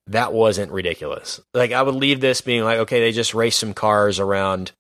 that 0.08 0.32
wasn't 0.32 0.72
ridiculous. 0.72 1.40
Like 1.54 1.72
I 1.72 1.82
would 1.82 1.94
leave 1.94 2.20
this 2.20 2.40
being 2.40 2.64
like, 2.64 2.78
okay, 2.80 3.00
they 3.00 3.12
just 3.12 3.32
raced 3.32 3.58
some 3.60 3.74
cars 3.74 4.18
around 4.18 4.72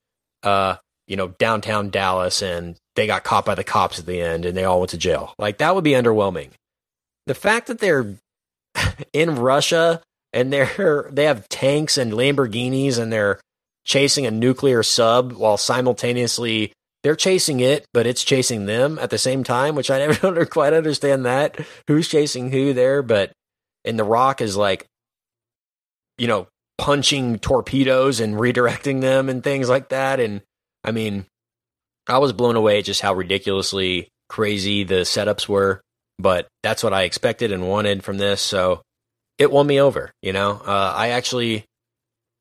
uh, 0.42 0.76
you 1.06 1.16
know, 1.16 1.28
downtown 1.28 1.90
Dallas 1.90 2.42
and 2.42 2.76
they 3.00 3.06
got 3.06 3.24
caught 3.24 3.46
by 3.46 3.54
the 3.54 3.64
cops 3.64 3.98
at 3.98 4.04
the 4.04 4.20
end 4.20 4.44
and 4.44 4.54
they 4.54 4.64
all 4.64 4.78
went 4.80 4.90
to 4.90 4.98
jail. 4.98 5.34
Like 5.38 5.58
that 5.58 5.74
would 5.74 5.84
be 5.84 5.92
underwhelming. 5.92 6.50
The 7.26 7.34
fact 7.34 7.68
that 7.68 7.78
they're 7.78 8.14
in 9.14 9.36
Russia 9.36 10.02
and 10.34 10.52
they're 10.52 11.08
they 11.12 11.24
have 11.24 11.48
tanks 11.48 11.96
and 11.96 12.12
Lamborghinis 12.12 12.98
and 12.98 13.10
they're 13.10 13.40
chasing 13.86 14.26
a 14.26 14.30
nuclear 14.30 14.82
sub 14.82 15.32
while 15.32 15.56
simultaneously 15.56 16.72
they're 17.02 17.16
chasing 17.16 17.60
it, 17.60 17.86
but 17.94 18.06
it's 18.06 18.22
chasing 18.22 18.66
them 18.66 18.98
at 18.98 19.08
the 19.08 19.16
same 19.16 19.42
time, 19.42 19.74
which 19.74 19.90
I 19.90 19.98
never 19.98 20.44
quite 20.46 20.74
understand 20.74 21.24
that. 21.24 21.58
Who's 21.88 22.06
chasing 22.06 22.50
who 22.50 22.74
there? 22.74 23.02
But 23.02 23.32
and 23.86 23.98
the 23.98 24.04
Rock 24.04 24.42
is 24.42 24.58
like, 24.58 24.84
you 26.18 26.28
know, 26.28 26.48
punching 26.76 27.38
torpedoes 27.38 28.20
and 28.20 28.34
redirecting 28.34 29.00
them 29.00 29.30
and 29.30 29.42
things 29.42 29.70
like 29.70 29.88
that. 29.88 30.20
And 30.20 30.42
I 30.84 30.92
mean, 30.92 31.24
I 32.10 32.18
was 32.18 32.32
blown 32.32 32.56
away 32.56 32.82
just 32.82 33.00
how 33.00 33.14
ridiculously 33.14 34.08
crazy 34.28 34.84
the 34.84 35.02
setups 35.02 35.48
were. 35.48 35.80
But 36.18 36.48
that's 36.62 36.82
what 36.84 36.92
I 36.92 37.04
expected 37.04 37.50
and 37.50 37.66
wanted 37.66 38.04
from 38.04 38.18
this. 38.18 38.42
So 38.42 38.82
it 39.38 39.50
won 39.50 39.66
me 39.66 39.80
over. 39.80 40.12
You 40.20 40.34
know, 40.34 40.60
uh, 40.66 40.92
I 40.94 41.08
actually 41.10 41.64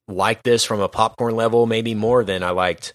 liked 0.10 0.44
this 0.44 0.66
from 0.66 0.82
a 0.82 0.90
popcorn 0.90 1.36
level, 1.36 1.66
maybe 1.66 1.96
more 1.96 2.26
than 2.26 2.44
I 2.44 2.50
liked 2.50 2.94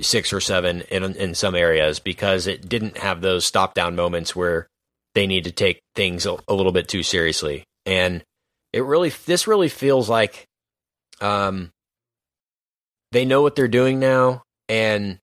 six 0.00 0.32
or 0.32 0.40
seven 0.40 0.82
in 0.82 1.02
in 1.16 1.34
some 1.34 1.54
areas 1.54 2.00
because 2.00 2.46
it 2.46 2.68
didn't 2.68 2.98
have 2.98 3.22
those 3.22 3.46
stop 3.46 3.72
down 3.72 3.96
moments 3.96 4.36
where 4.36 4.68
they 5.14 5.26
need 5.26 5.44
to 5.44 5.52
take 5.52 5.80
things 5.94 6.26
a, 6.26 6.36
a 6.48 6.54
little 6.54 6.72
bit 6.72 6.86
too 6.86 7.02
seriously. 7.02 7.64
And 7.86 8.22
it 8.72 8.84
really, 8.84 9.10
this 9.24 9.46
really 9.46 9.68
feels 9.68 10.08
like, 10.08 10.44
um, 11.20 11.70
they 13.12 13.24
know 13.24 13.40
what 13.40 13.56
they're 13.56 13.68
doing 13.68 14.00
now, 14.00 14.42
and 14.68 15.18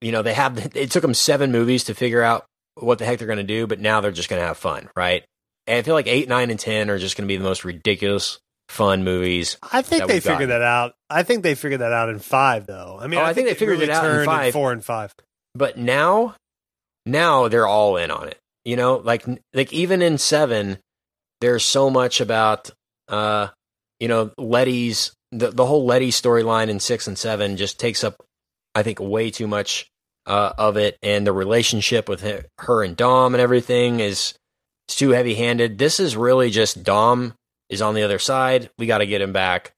you 0.00 0.12
know 0.12 0.22
they 0.22 0.34
have. 0.34 0.76
It 0.76 0.90
took 0.90 1.02
them 1.02 1.14
seven 1.14 1.52
movies 1.52 1.84
to 1.84 1.94
figure 1.94 2.22
out 2.22 2.44
what 2.74 2.98
the 2.98 3.04
heck 3.04 3.18
they're 3.18 3.26
going 3.26 3.38
to 3.38 3.42
do, 3.44 3.66
but 3.66 3.80
now 3.80 4.00
they're 4.00 4.12
just 4.12 4.28
going 4.28 4.40
to 4.40 4.46
have 4.46 4.56
fun, 4.58 4.88
right? 4.96 5.24
And 5.66 5.78
I 5.78 5.82
feel 5.82 5.94
like 5.94 6.06
eight, 6.06 6.28
nine, 6.28 6.50
and 6.50 6.58
ten 6.60 6.90
are 6.90 6.98
just 6.98 7.16
going 7.16 7.26
to 7.26 7.32
be 7.32 7.36
the 7.36 7.44
most 7.44 7.64
ridiculous, 7.64 8.38
fun 8.68 9.04
movies. 9.04 9.56
I 9.62 9.82
think 9.82 10.06
they 10.06 10.14
we've 10.14 10.24
gotten. 10.24 10.38
figured 10.38 10.50
that 10.50 10.62
out. 10.62 10.94
I 11.10 11.22
think 11.24 11.42
they 11.42 11.54
figured 11.54 11.80
that 11.80 11.92
out 11.92 12.08
in 12.08 12.18
five, 12.20 12.66
though. 12.66 12.98
I 13.00 13.06
mean, 13.08 13.18
Oh, 13.20 13.24
I 13.24 13.34
think 13.34 13.48
they 13.48 13.54
figured 13.54 13.78
really 13.80 13.90
it 13.90 13.94
out 13.94 14.04
in 14.04 14.24
five. 14.24 14.52
four 14.52 14.72
and 14.72 14.84
five. 14.84 15.12
but 15.54 15.76
now 15.76 16.34
now 17.06 17.48
they're 17.48 17.66
all 17.66 17.96
in 17.96 18.10
on 18.10 18.28
it 18.28 18.38
you 18.64 18.76
know 18.76 18.96
like 18.96 19.24
like 19.54 19.72
even 19.72 20.02
in 20.02 20.18
seven 20.18 20.78
there's 21.40 21.64
so 21.64 21.88
much 21.88 22.20
about 22.20 22.70
uh 23.08 23.48
you 23.98 24.08
know 24.08 24.30
letty's 24.36 25.12
the, 25.32 25.50
the 25.50 25.64
whole 25.64 25.86
letty 25.86 26.10
storyline 26.10 26.68
in 26.68 26.78
six 26.80 27.06
and 27.06 27.16
seven 27.16 27.56
just 27.56 27.80
takes 27.80 28.04
up 28.04 28.16
i 28.74 28.82
think 28.82 29.00
way 29.00 29.30
too 29.30 29.46
much 29.46 29.90
uh 30.26 30.52
of 30.58 30.76
it 30.76 30.98
and 31.02 31.26
the 31.26 31.32
relationship 31.32 32.08
with 32.08 32.20
her, 32.58 32.82
and 32.82 32.96
dom 32.96 33.34
and 33.34 33.40
everything 33.40 34.00
is 34.00 34.34
too 34.86 35.10
heavy 35.10 35.34
handed 35.34 35.78
this 35.78 36.00
is 36.00 36.16
really 36.16 36.50
just 36.50 36.82
dom 36.82 37.34
is 37.68 37.82
on 37.82 37.94
the 37.94 38.02
other 38.02 38.18
side 38.18 38.70
we 38.78 38.86
got 38.86 38.98
to 38.98 39.06
get 39.06 39.20
him 39.20 39.32
back 39.32 39.72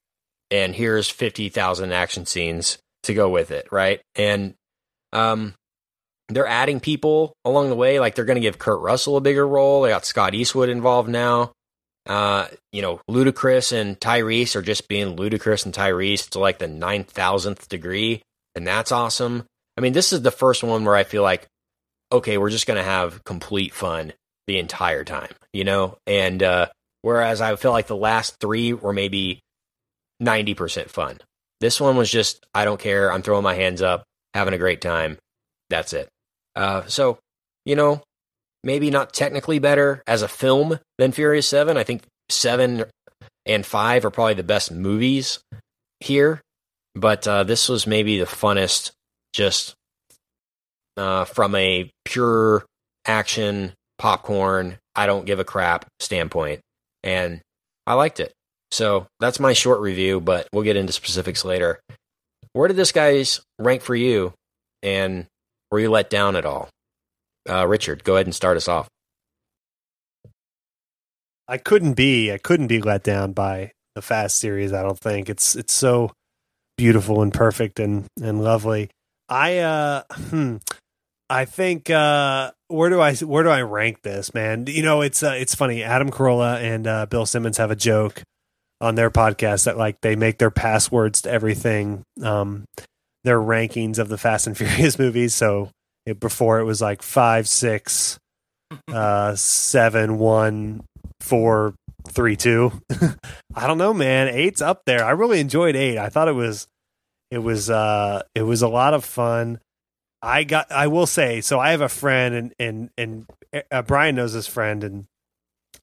and 0.51 0.75
here's 0.75 1.09
50,000 1.09 1.93
action 1.93 2.27
scenes 2.27 2.79
to 3.03 3.15
go 3.15 3.29
with 3.29 3.51
it 3.51 3.67
right 3.73 4.01
and 4.15 4.55
um 5.13 5.55
they're 6.31 6.47
adding 6.47 6.81
people 6.81 7.35
along 7.45 7.69
the 7.69 7.77
way. 7.77 8.01
Like 8.01 8.15
they're 8.15 8.25
going 8.25 8.37
to 8.37 8.41
give 8.41 8.59
Kurt 8.59 8.81
Russell 8.81 9.17
a 9.17 9.21
bigger 9.21 9.47
role. 9.47 9.83
They 9.83 9.91
got 9.91 10.05
Scott 10.05 10.35
Eastwood 10.35 10.69
involved 10.69 11.09
now. 11.09 11.53
Uh, 12.07 12.47
you 12.73 12.83
know, 12.83 13.01
Ludacris 13.11 13.73
and 13.79 13.99
Tyrese 14.01 14.57
are 14.57 14.63
just 14.63 14.89
being 14.89 15.17
Ludacris 15.17 15.65
and 15.65 15.75
Tyrese 15.75 16.31
to 16.31 16.39
like 16.39 16.59
the 16.59 16.67
nine 16.69 17.05
thousandth 17.05 17.69
degree, 17.69 18.23
and 18.55 18.67
that's 18.67 18.93
awesome. 18.93 19.45
I 19.77 19.81
mean, 19.81 19.93
this 19.93 20.13
is 20.13 20.23
the 20.23 20.31
first 20.31 20.63
one 20.63 20.85
where 20.85 20.97
I 20.97 21.05
feel 21.05 21.23
like, 21.23 21.47
okay, 22.13 22.39
we're 22.39 22.51
just 22.51 22.67
going 22.67 22.79
to 22.79 22.83
have 22.83 23.25
complete 23.25 23.73
fun 23.73 24.13
the 24.47 24.59
entire 24.59 25.05
time, 25.05 25.33
you 25.53 25.65
know. 25.65 25.97
And 26.07 26.43
uh, 26.43 26.67
whereas 27.03 27.41
I 27.41 27.55
feel 27.57 27.73
like 27.73 27.87
the 27.87 27.97
last 27.97 28.37
three 28.41 28.73
were 28.73 28.93
maybe 28.93 29.41
ninety 30.19 30.55
percent 30.55 30.91
fun, 30.91 31.19
this 31.61 31.81
one 31.81 31.97
was 31.97 32.11
just 32.11 32.45
I 32.55 32.65
don't 32.65 32.81
care. 32.81 33.13
I'm 33.13 33.23
throwing 33.23 33.45
my 33.45 33.55
hands 33.55 33.83
up, 33.83 34.05
having 34.35 34.55
a 34.55 34.59
great 34.59 34.81
time. 34.81 35.19
That's 35.69 35.93
it. 35.93 36.09
Uh, 36.57 36.85
so, 36.87 37.19
you 37.65 37.77
know, 37.77 38.03
maybe 38.65 38.91
not 38.91 39.13
technically 39.13 39.59
better 39.59 40.03
as 40.07 40.23
a 40.23 40.29
film 40.29 40.79
than 40.99 41.13
Furious 41.13 41.47
7. 41.47 41.77
I 41.77 41.85
think 41.85 42.03
7 42.29 42.85
and 43.47 43.65
5 43.65 44.05
are 44.05 44.11
probably 44.11 44.35
the 44.35 44.43
best 44.43 44.73
movies 44.73 45.39
here. 46.01 46.41
But 46.95 47.27
uh, 47.27 47.45
this 47.45 47.69
was 47.69 47.87
maybe 47.87 48.19
the 48.19 48.27
funnest, 48.27 48.93
just 49.33 49.75
uh, 50.97 51.25
from 51.25 51.55
a 51.55 51.91
pure 52.05 52.65
action 53.07 53.73
popcorn. 53.99 54.79
I 54.95 55.07
don't 55.07 55.27
give 55.27 55.39
a 55.39 55.45
crap 55.45 55.87
standpoint, 56.01 56.61
and 57.03 57.41
I 57.87 57.95
liked 57.95 58.21
it. 58.21 58.33
So 58.71 59.07
that's 59.19 59.41
my 59.41 59.53
short 59.53 59.81
review, 59.81 60.21
but 60.21 60.49
we'll 60.53 60.65
get 60.65 60.77
into 60.77 60.93
specifics 60.93 61.45
later. 61.45 61.81
Where 62.53 62.69
did 62.69 62.77
this 62.77 62.93
guy's 62.93 63.41
rank 63.59 63.83
for 63.83 63.95
you, 63.95 64.33
and 64.83 65.27
were 65.71 65.81
you 65.81 65.91
let 65.91 66.11
down 66.11 66.37
at 66.37 66.45
all? 66.45 66.69
Uh, 67.49 67.67
Richard, 67.67 68.05
go 68.05 68.15
ahead 68.15 68.27
and 68.27 68.35
start 68.35 68.57
us 68.57 68.69
off. 68.69 68.89
I 71.49 71.59
couldn't 71.59 71.95
be 71.95 72.31
I 72.33 72.39
couldn't 72.39 72.69
be 72.69 72.81
let 72.81 73.03
down 73.03 73.33
by 73.33 73.73
the 73.97 74.03
Fast 74.03 74.39
series. 74.39 74.73
I 74.73 74.83
don't 74.83 74.99
think 74.99 75.29
it's 75.29 75.57
it's 75.57 75.73
so 75.73 76.13
beautiful 76.81 77.21
and 77.21 77.33
perfect 77.33 77.79
and 77.79 78.07
and 78.23 78.43
lovely. 78.43 78.89
I 79.29 79.59
uh 79.59 80.03
hmm, 80.11 80.57
I 81.29 81.45
think 81.45 81.91
uh 81.91 82.53
where 82.69 82.89
do 82.89 83.01
I 83.01 83.15
where 83.17 83.45
do 83.45 83.51
I 83.51 83.61
rank 83.61 84.01
this 84.01 84.33
man? 84.33 84.65
You 84.67 84.83
know 84.83 85.03
it's 85.03 85.23
uh, 85.23 85.35
it's 85.37 85.55
funny. 85.55 85.83
Adam 85.83 86.11
Carolla 86.11 86.59
and 86.59 86.87
uh, 86.87 87.05
Bill 87.05 87.27
Simmons 87.27 87.59
have 87.59 87.71
a 87.71 87.77
joke 87.77 88.23
on 88.81 88.95
their 88.95 89.11
podcast 89.11 89.67
that 89.67 89.77
like 89.77 90.01
they 90.01 90.17
make 90.17 90.39
their 90.39 90.51
passwords 90.51 91.21
to 91.23 91.31
everything 91.31 92.03
um 92.23 92.65
their 93.25 93.39
rankings 93.39 93.99
of 93.99 94.09
the 94.09 94.17
Fast 94.17 94.47
and 94.47 94.57
Furious 94.59 94.99
movies. 94.99 95.35
So 95.35 95.69
it, 96.07 96.19
before 96.19 96.61
it 96.61 96.65
was 96.65 96.81
like 96.81 97.03
five, 97.03 97.47
six, 97.47 98.19
uh, 98.89 99.35
seven, 99.35 100.19
one, 100.19 100.83
four, 101.21 101.75
three, 102.09 102.37
two. 102.37 102.73
I 103.55 103.67
don't 103.67 103.79
know, 103.79 103.95
man. 103.95 104.29
Eight's 104.29 104.61
up 104.61 104.83
there. 104.87 105.05
I 105.05 105.11
really 105.11 105.41
enjoyed 105.41 105.77
eight. 105.77 105.99
I 105.99 106.09
thought 106.09 106.29
it 106.29 106.35
was, 106.35 106.69
it 107.31 107.39
was, 107.39 107.71
uh, 107.71 108.23
it 108.35 108.43
was 108.43 108.63
a 108.63 108.69
lot 108.69 108.95
of 108.95 109.05
fun. 109.05 109.61
I 110.23 110.45
got. 110.45 110.71
I 110.71 110.87
will 110.89 111.07
say. 111.07 111.41
So 111.41 111.59
I 111.59 111.71
have 111.71 111.81
a 111.81 111.89
friend, 111.89 112.35
and 112.35 112.55
and 112.59 112.91
and 112.99 113.27
uh, 113.71 113.83
Brian 113.83 114.17
knows 114.17 114.35
this 114.35 114.47
friend, 114.47 114.85
and 114.85 115.07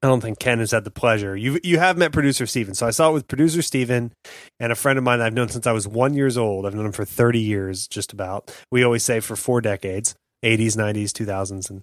I 0.03 0.07
don't 0.07 0.21
think 0.21 0.39
Ken 0.39 0.59
has 0.59 0.71
had 0.71 0.83
the 0.83 0.91
pleasure. 0.91 1.35
You 1.35 1.59
you 1.63 1.79
have 1.79 1.97
met 1.97 2.11
producer 2.11 2.45
Steven. 2.45 2.75
So 2.75 2.85
I 2.85 2.91
saw 2.91 3.09
it 3.09 3.13
with 3.13 3.27
producer 3.27 3.61
Steven 3.61 4.13
and 4.59 4.71
a 4.71 4.75
friend 4.75 4.97
of 4.97 5.03
mine 5.03 5.21
I've 5.21 5.33
known 5.33 5.49
since 5.49 5.65
I 5.65 5.71
was 5.71 5.87
one 5.87 6.13
years 6.13 6.37
old. 6.37 6.65
I've 6.65 6.75
known 6.75 6.85
him 6.85 6.91
for 6.91 7.05
thirty 7.05 7.39
years, 7.39 7.87
just 7.87 8.13
about. 8.13 8.53
We 8.71 8.83
always 8.83 9.03
say 9.03 9.21
for 9.21 9.35
four 9.35 9.59
decades, 9.59 10.13
eighties, 10.43 10.77
nineties, 10.77 11.13
two 11.13 11.25
thousands, 11.25 11.69
and 11.69 11.81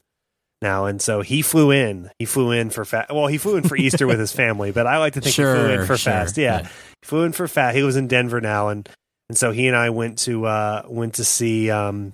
now. 0.64 0.86
And 0.86 1.00
so 1.00 1.20
he 1.20 1.42
flew 1.42 1.70
in. 1.70 2.10
He 2.18 2.24
flew 2.24 2.50
in 2.50 2.70
for 2.70 2.84
fast. 2.84 3.12
Well, 3.12 3.28
he 3.28 3.38
flew 3.38 3.54
in 3.56 3.68
for 3.68 3.76
Easter 3.76 4.08
with 4.08 4.18
his 4.18 4.32
family, 4.42 4.72
but 4.72 4.88
I 4.88 4.98
like 4.98 5.12
to 5.12 5.20
think 5.20 5.34
Sure, 5.36 5.54
he 5.54 5.60
flew 5.62 5.70
in 5.80 5.86
for 5.86 5.96
sure, 5.96 6.12
fast. 6.12 6.36
Yeah. 6.36 6.62
yeah. 6.62 6.66
he 6.66 7.06
flew 7.06 7.22
in 7.22 7.30
for 7.32 7.46
fast. 7.46 7.76
He 7.76 7.82
was 7.84 7.94
in 7.96 8.08
Denver 8.08 8.40
now, 8.40 8.68
and 8.70 8.88
and 9.28 9.38
so 9.38 9.52
he 9.52 9.68
and 9.68 9.76
I 9.76 9.90
went 9.90 10.18
to 10.20 10.46
uh 10.46 10.82
went 10.88 11.14
to 11.14 11.24
see. 11.24 11.70
um 11.70 12.12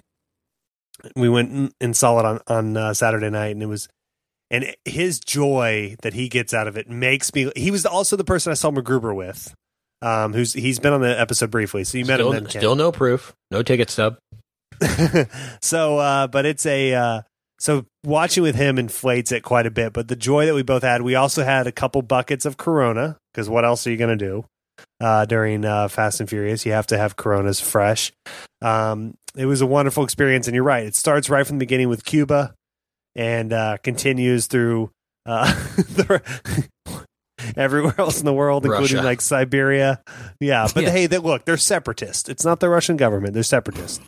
We 1.17 1.29
went 1.31 1.73
and- 1.81 1.97
saw 1.97 2.19
it 2.19 2.27
on 2.27 2.41
on 2.47 2.77
uh, 2.77 2.93
Saturday 2.95 3.31
night, 3.31 3.53
and 3.53 3.63
it 3.63 3.67
was. 3.67 3.89
And 4.53 4.75
his 4.85 5.21
joy 5.21 5.95
that 6.03 6.13
he 6.13 6.29
gets 6.29 6.53
out 6.53 6.67
of 6.67 6.77
it 6.77 6.91
makes 6.91 7.33
me. 7.33 7.53
He 7.55 7.71
was 7.71 7.87
also 7.87 8.17
the 8.17 8.25
person 8.25 8.51
I 8.51 8.55
saw 8.55 8.73
MacGruber 8.73 9.15
with, 9.15 9.55
um, 10.03 10.33
who's 10.35 10.53
he's 10.55 10.81
been 10.81 10.93
on 10.93 11.01
the 11.03 11.21
episode 11.21 11.53
briefly. 11.53 11.85
So 11.85 11.99
you 11.99 12.05
met 12.05 12.17
Still, 12.17 12.33
him 12.33 12.43
then, 12.45 12.51
Ken 12.51 12.61
still 12.61 12.75
no 12.75 12.91
proof, 12.91 13.33
no 13.53 13.63
ticket 13.63 13.91
stub. 13.91 14.19
so 15.63 15.99
uh 15.99 16.27
but 16.27 16.47
it's 16.47 16.67
a 16.67 16.95
uh 16.95 17.23
so 17.61 17.85
watching 18.05 18.43
with 18.43 18.57
him 18.57 18.79
inflates 18.79 19.31
it 19.33 19.43
quite 19.43 19.67
a 19.67 19.71
bit 19.71 19.93
but 19.93 20.09
the 20.09 20.17
joy 20.17 20.47
that 20.47 20.55
we 20.55 20.63
both 20.63 20.83
had 20.83 21.03
we 21.03 21.15
also 21.15 21.45
had 21.45 21.67
a 21.67 21.73
couple 21.73 22.01
buckets 22.03 22.45
of 22.47 22.57
corona 22.57 23.17
because 23.33 23.49
what 23.49 23.65
else 23.65 23.87
are 23.87 23.91
you 23.91 23.97
going 23.97 24.17
to 24.19 24.25
do 24.25 24.45
uh 25.01 25.25
during 25.27 25.65
uh 25.65 25.87
fast 25.89 26.21
and 26.21 26.29
furious 26.29 26.65
you 26.67 26.73
have 26.73 26.87
to 26.87 26.97
have 26.99 27.17
coronas 27.17 27.61
fresh 27.61 28.13
um 28.63 29.15
it 29.37 29.47
was 29.47 29.61
a 29.61 29.67
wonderful 29.67 30.03
experience 30.05 30.47
and 30.49 30.55
you're 30.55 30.65
right 30.65 30.85
it 30.87 30.95
starts 30.97 31.29
right 31.31 31.47
from 31.47 31.59
the 31.59 31.63
beginning 31.65 31.89
with 31.89 32.05
cuba 32.05 32.55
and 33.15 33.53
uh 33.53 33.77
continues 33.83 34.47
through 34.47 34.91
uh 35.27 35.45
the, 35.77 36.23
everywhere 37.57 37.95
else 37.99 38.19
in 38.21 38.27
the 38.27 38.35
world 38.35 38.65
including 38.67 38.97
Russia. 38.99 39.07
like 39.07 39.21
siberia 39.21 40.01
yeah 40.41 40.67
but 40.75 40.85
Yeah. 40.85 40.91
hey 40.91 41.07
they, 41.07 41.17
look 41.19 41.45
they're 41.47 41.57
separatists 41.57 42.29
it's 42.29 42.45
not 42.45 42.61
the 42.61 42.69
russian 42.69 42.97
government 42.99 43.33
they're 43.35 43.43
separatists 43.43 44.01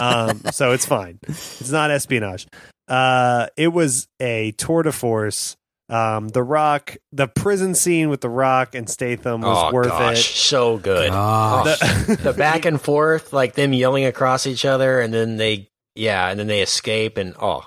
um, 0.00 0.42
so 0.52 0.72
it's 0.72 0.84
fine. 0.86 1.18
It's 1.26 1.70
not 1.70 1.90
espionage. 1.90 2.46
Uh, 2.88 3.48
it 3.56 3.68
was 3.68 4.08
a 4.20 4.52
tour 4.52 4.82
de 4.82 4.92
force. 4.92 5.56
Um, 5.90 6.28
the 6.28 6.42
Rock, 6.42 6.96
the 7.12 7.28
prison 7.28 7.74
scene 7.74 8.10
with 8.10 8.20
the 8.20 8.28
Rock 8.28 8.74
and 8.74 8.88
Statham 8.88 9.40
was 9.40 9.70
oh 9.70 9.72
worth 9.74 9.88
gosh, 9.88 10.18
it. 10.18 10.36
so 10.36 10.76
good. 10.76 11.10
The- 11.10 12.18
the 12.22 12.32
back 12.34 12.66
and 12.66 12.80
forth, 12.80 13.32
like 13.32 13.54
them 13.54 13.72
yelling 13.72 14.04
across 14.04 14.46
each 14.46 14.66
other, 14.66 15.00
and 15.00 15.14
then 15.14 15.38
they, 15.38 15.70
yeah, 15.94 16.28
and 16.28 16.38
then 16.38 16.46
they 16.46 16.60
escape, 16.60 17.16
and 17.16 17.34
oh, 17.40 17.66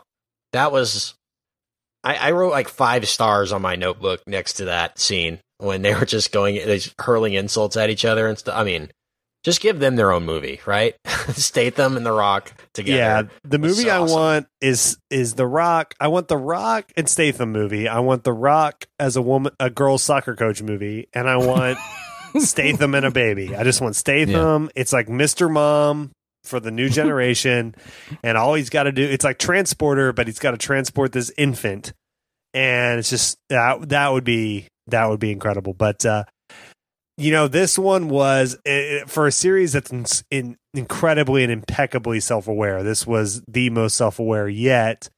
that 0.53 0.71
was. 0.71 1.15
I, 2.03 2.15
I 2.15 2.31
wrote 2.31 2.51
like 2.51 2.67
five 2.67 3.07
stars 3.07 3.51
on 3.51 3.61
my 3.61 3.75
notebook 3.75 4.21
next 4.27 4.53
to 4.53 4.65
that 4.65 4.99
scene 4.99 5.39
when 5.57 5.83
they 5.83 5.93
were 5.93 6.05
just 6.05 6.31
going, 6.31 6.55
they 6.55 6.79
just 6.79 6.95
hurling 6.99 7.33
insults 7.33 7.77
at 7.77 7.89
each 7.89 8.05
other 8.05 8.27
and 8.27 8.37
stuff. 8.37 8.55
I 8.57 8.63
mean, 8.63 8.89
just 9.43 9.61
give 9.61 9.79
them 9.79 9.95
their 9.95 10.11
own 10.11 10.25
movie, 10.25 10.61
right? 10.65 10.95
Statham 11.29 11.97
and 11.97 12.05
The 12.05 12.11
Rock 12.11 12.53
together. 12.73 12.97
yeah, 12.97 13.23
the 13.43 13.57
was 13.59 13.77
movie 13.77 13.89
I 13.89 13.97
awesome. 13.99 14.15
want 14.15 14.47
is 14.61 14.97
is 15.09 15.33
the 15.35 15.47
Rock. 15.47 15.95
I 15.99 16.07
want 16.09 16.27
the 16.27 16.37
Rock 16.37 16.91
and 16.95 17.09
Statham 17.09 17.51
movie. 17.51 17.87
I 17.87 17.99
want 17.99 18.23
the 18.23 18.33
Rock 18.33 18.85
as 18.99 19.15
a 19.15 19.21
woman, 19.21 19.53
a 19.59 19.69
girls 19.69 20.03
soccer 20.03 20.35
coach 20.35 20.61
movie, 20.61 21.07
and 21.13 21.27
I 21.29 21.37
want 21.37 21.77
Statham 22.39 22.95
and 22.95 23.05
a 23.05 23.11
baby. 23.11 23.55
I 23.55 23.63
just 23.63 23.81
want 23.81 23.95
Statham. 23.95 24.69
It's 24.75 24.93
like 24.93 25.07
Mr. 25.07 25.51
Mom 25.51 26.11
for 26.43 26.59
the 26.59 26.71
new 26.71 26.89
generation, 26.89 27.75
and 28.23 28.37
all 28.37 28.53
he's 28.53 28.69
got 28.69 28.83
to 28.83 28.91
do 28.91 29.03
it's 29.03 29.23
like 29.25 29.37
Transporter, 29.39 30.13
but 30.13 30.27
he's 30.27 30.39
got 30.39 30.51
to 30.51 30.57
transport 30.57 31.11
this 31.11 31.31
infant, 31.37 31.93
and 32.53 32.99
it's 32.99 33.09
just 33.09 33.37
that 33.49 33.89
that 33.89 34.11
would 34.11 34.23
be 34.23 34.67
that 34.87 35.07
would 35.09 35.19
be 35.19 35.31
incredible. 35.31 35.73
But 35.73 36.05
uh, 36.05 36.23
you 37.21 37.31
know, 37.31 37.47
this 37.47 37.77
one 37.77 38.09
was 38.09 38.57
eh, 38.65 39.03
for 39.05 39.27
a 39.27 39.31
series 39.31 39.73
that's 39.73 40.23
in 40.31 40.57
incredibly 40.73 41.43
and 41.43 41.51
impeccably 41.51 42.19
self-aware. 42.19 42.83
This 42.83 43.05
was 43.05 43.41
the 43.47 43.69
most 43.69 43.95
self-aware 43.95 44.47
yet. 44.49 45.09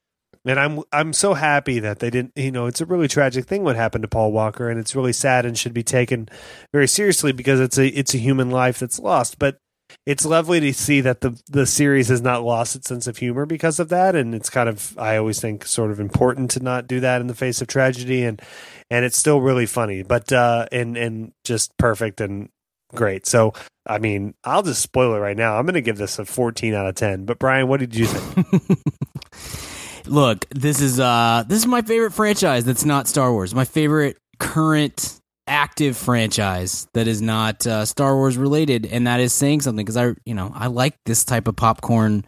And 0.46 0.60
I'm 0.60 0.84
I'm 0.92 1.14
so 1.14 1.36
happy 1.36 1.80
that 1.80 2.00
they 2.00 2.10
didn't. 2.10 2.34
You 2.36 2.52
know, 2.52 2.66
it's 2.66 2.82
a 2.82 2.86
really 2.86 3.08
tragic 3.08 3.46
thing 3.46 3.64
what 3.64 3.78
happened 3.78 4.02
to 4.02 4.10
Paul 4.10 4.34
Walker, 4.34 4.70
and 4.70 4.78
it's 4.78 4.94
really 4.94 5.14
sad 5.14 5.46
and 5.46 5.58
should 5.58 5.74
be 5.74 5.84
taken 5.84 6.28
very 6.74 6.88
seriously 6.88 7.32
because 7.32 7.62
it's 7.62 7.78
a 7.78 7.88
it's 7.88 8.14
a 8.14 8.18
human 8.18 8.50
life 8.50 8.78
that's 8.80 9.00
lost. 9.00 9.40
But 9.40 9.60
it's 10.06 10.26
lovely 10.26 10.60
to 10.60 10.74
see 10.74 11.02
that 11.02 11.22
the 11.22 11.40
the 11.50 11.66
series 11.66 12.10
has 12.10 12.22
not 12.22 12.44
lost 12.44 12.76
its 12.76 12.88
sense 12.88 13.08
of 13.08 13.18
humor 13.18 13.46
because 13.46 13.80
of 13.80 13.90
that, 13.90 14.16
and 14.16 14.34
it's 14.34 14.50
kind 14.50 14.70
of 14.70 14.98
I 14.98 15.18
always 15.18 15.40
think 15.40 15.66
sort 15.66 15.92
of 15.92 16.00
important 16.00 16.52
to 16.52 16.60
not 16.60 16.88
do 16.88 17.00
that 17.00 17.22
in 17.22 17.28
the 17.28 17.36
face 17.36 17.62
of 17.62 17.68
tragedy, 17.68 18.24
and 18.24 18.42
and 18.90 19.06
it's 19.06 19.18
still 19.18 19.42
really 19.42 19.66
funny, 19.66 20.04
but 20.04 20.32
uh, 20.32 20.68
and 20.72 20.98
and 20.98 21.32
just 21.44 21.76
perfect 21.78 22.22
and 22.22 22.50
great. 22.94 23.26
So 23.26 23.54
I 23.86 23.98
mean, 23.98 24.34
I'll 24.44 24.64
just 24.64 24.82
spoil 24.82 25.14
it 25.16 25.20
right 25.20 25.38
now. 25.38 25.58
I'm 25.58 25.66
going 25.66 25.74
to 25.74 25.82
give 25.82 25.98
this 25.98 26.18
a 26.20 26.26
14 26.26 26.74
out 26.74 26.88
of 26.88 26.96
10. 26.96 27.26
But 27.26 27.38
Brian, 27.38 27.68
what 27.68 27.82
did 27.82 27.96
you 27.96 28.06
think? 28.06 28.80
Look, 30.08 30.48
this 30.50 30.82
is 30.82 31.00
uh 31.00 31.44
this 31.48 31.60
is 31.60 31.66
my 31.68 31.82
favorite 31.82 32.12
franchise 32.12 32.66
that's 32.66 32.86
not 32.86 33.08
Star 33.08 33.32
Wars. 33.32 33.56
My 33.56 33.66
favorite 33.66 34.18
current 34.40 35.20
active 35.48 35.98
franchise 35.98 36.88
that 36.94 37.08
is 37.08 37.22
not 37.22 37.66
uh, 37.68 37.86
Star 37.86 38.16
Wars 38.16 38.38
related, 38.38 38.86
and 38.86 39.08
that 39.08 39.20
is 39.20 39.34
saying 39.34 39.62
something 39.62 39.86
because 39.86 39.98
I, 39.98 40.14
you 40.26 40.34
know, 40.34 40.52
I 40.54 40.68
like 40.68 40.96
this 41.06 41.24
type 41.24 41.48
of 41.48 41.56
popcorn 41.56 42.26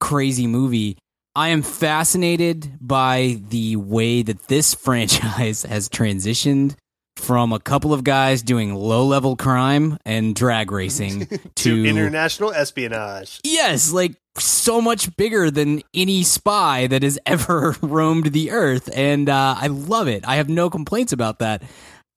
crazy 0.00 0.46
movie. 0.46 0.98
I 1.34 1.48
am 1.48 1.62
fascinated 1.62 2.78
by 2.80 3.40
the 3.48 3.76
way 3.76 4.22
that 4.22 4.48
this 4.48 4.74
franchise 4.86 5.62
has 5.62 5.88
transitioned 5.88 6.76
from 7.16 7.52
a 7.52 7.58
couple 7.58 7.92
of 7.92 8.04
guys 8.04 8.42
doing 8.42 8.74
low 8.74 9.04
level 9.04 9.36
crime 9.36 9.98
and 10.04 10.34
drag 10.34 10.70
racing 10.70 11.26
to, 11.56 11.86
international 11.86 12.52
espionage. 12.52 13.40
Yes, 13.42 13.92
like 13.92 14.14
so 14.38 14.80
much 14.80 15.14
bigger 15.16 15.50
than 15.50 15.82
any 15.94 16.22
spy 16.22 16.86
that 16.86 17.02
has 17.02 17.18
ever 17.26 17.74
roamed 17.80 18.32
the 18.32 18.50
earth. 18.50 18.90
And 18.94 19.28
uh, 19.28 19.56
I 19.58 19.68
love 19.68 20.08
it. 20.08 20.26
I 20.26 20.36
have 20.36 20.48
no 20.48 20.70
complaints 20.70 21.12
about 21.12 21.38
that. 21.40 21.62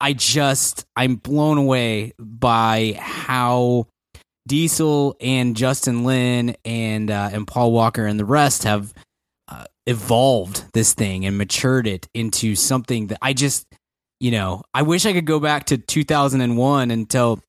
I 0.01 0.13
just, 0.13 0.85
I'm 0.95 1.15
blown 1.15 1.57
away 1.57 2.13
by 2.17 2.97
how 2.99 3.87
Diesel 4.47 5.15
and 5.19 5.55
Justin 5.55 6.03
Lin 6.03 6.55
and, 6.63 7.11
uh, 7.11 7.29
and 7.31 7.45
Paul 7.47 7.71
Walker 7.71 8.05
and 8.05 8.19
the 8.19 8.25
rest 8.25 8.63
have 8.63 8.93
uh, 9.47 9.65
evolved 9.85 10.63
this 10.73 10.93
thing 10.93 11.25
and 11.25 11.37
matured 11.37 11.87
it 11.87 12.07
into 12.13 12.55
something 12.55 13.07
that 13.07 13.19
I 13.21 13.33
just, 13.33 13.67
you 14.19 14.31
know, 14.31 14.63
I 14.73 14.83
wish 14.83 15.05
I 15.05 15.13
could 15.13 15.25
go 15.25 15.39
back 15.39 15.65
to 15.67 15.77
2001 15.77 16.91
and 16.91 17.09
tell 17.09 17.41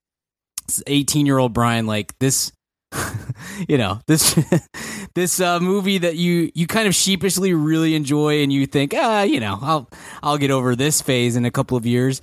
18 0.86 1.26
year 1.26 1.38
old 1.38 1.52
Brian, 1.52 1.86
like, 1.86 2.18
this 2.18 2.52
you 3.68 3.78
know 3.78 4.00
this 4.06 4.38
this 5.14 5.40
uh, 5.40 5.60
movie 5.60 5.98
that 5.98 6.16
you 6.16 6.50
you 6.54 6.66
kind 6.66 6.88
of 6.88 6.94
sheepishly 6.94 7.54
really 7.54 7.94
enjoy 7.94 8.42
and 8.42 8.52
you 8.52 8.66
think 8.66 8.92
ah 8.96 9.22
you 9.22 9.40
know 9.40 9.58
I'll 9.62 9.90
I'll 10.22 10.38
get 10.38 10.50
over 10.50 10.74
this 10.74 11.00
phase 11.00 11.36
in 11.36 11.44
a 11.44 11.50
couple 11.50 11.76
of 11.76 11.86
years 11.86 12.20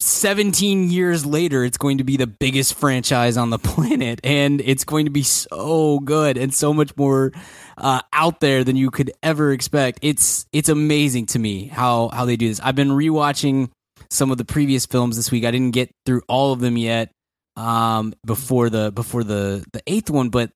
17 0.00 0.90
years 0.90 1.26
later, 1.26 1.64
it's 1.64 1.76
going 1.76 1.98
to 1.98 2.04
be 2.04 2.16
the 2.16 2.26
biggest 2.26 2.74
franchise 2.74 3.36
on 3.36 3.50
the 3.50 3.58
planet, 3.58 4.20
and 4.22 4.60
it's 4.60 4.84
going 4.84 5.06
to 5.06 5.10
be 5.10 5.22
so 5.22 5.98
good 6.00 6.38
and 6.38 6.54
so 6.54 6.72
much 6.72 6.96
more 6.96 7.32
uh, 7.76 8.02
out 8.12 8.40
there 8.40 8.62
than 8.64 8.76
you 8.76 8.90
could 8.90 9.10
ever 9.22 9.52
expect. 9.52 9.98
It's 10.02 10.46
it's 10.52 10.68
amazing 10.68 11.26
to 11.26 11.38
me 11.38 11.66
how 11.66 12.08
how 12.08 12.24
they 12.24 12.36
do 12.36 12.48
this. 12.48 12.60
I've 12.60 12.76
been 12.76 12.90
rewatching 12.90 13.70
some 14.10 14.30
of 14.30 14.38
the 14.38 14.44
previous 14.44 14.86
films 14.86 15.16
this 15.16 15.30
week. 15.32 15.44
I 15.44 15.50
didn't 15.50 15.72
get 15.72 15.90
through 16.06 16.22
all 16.28 16.52
of 16.52 16.60
them 16.60 16.76
yet 16.76 17.10
um, 17.58 18.14
before 18.24 18.70
the 18.70 18.92
before 18.92 19.24
the 19.24 19.64
the 19.72 19.82
eighth 19.86 20.10
one, 20.10 20.28
but 20.30 20.50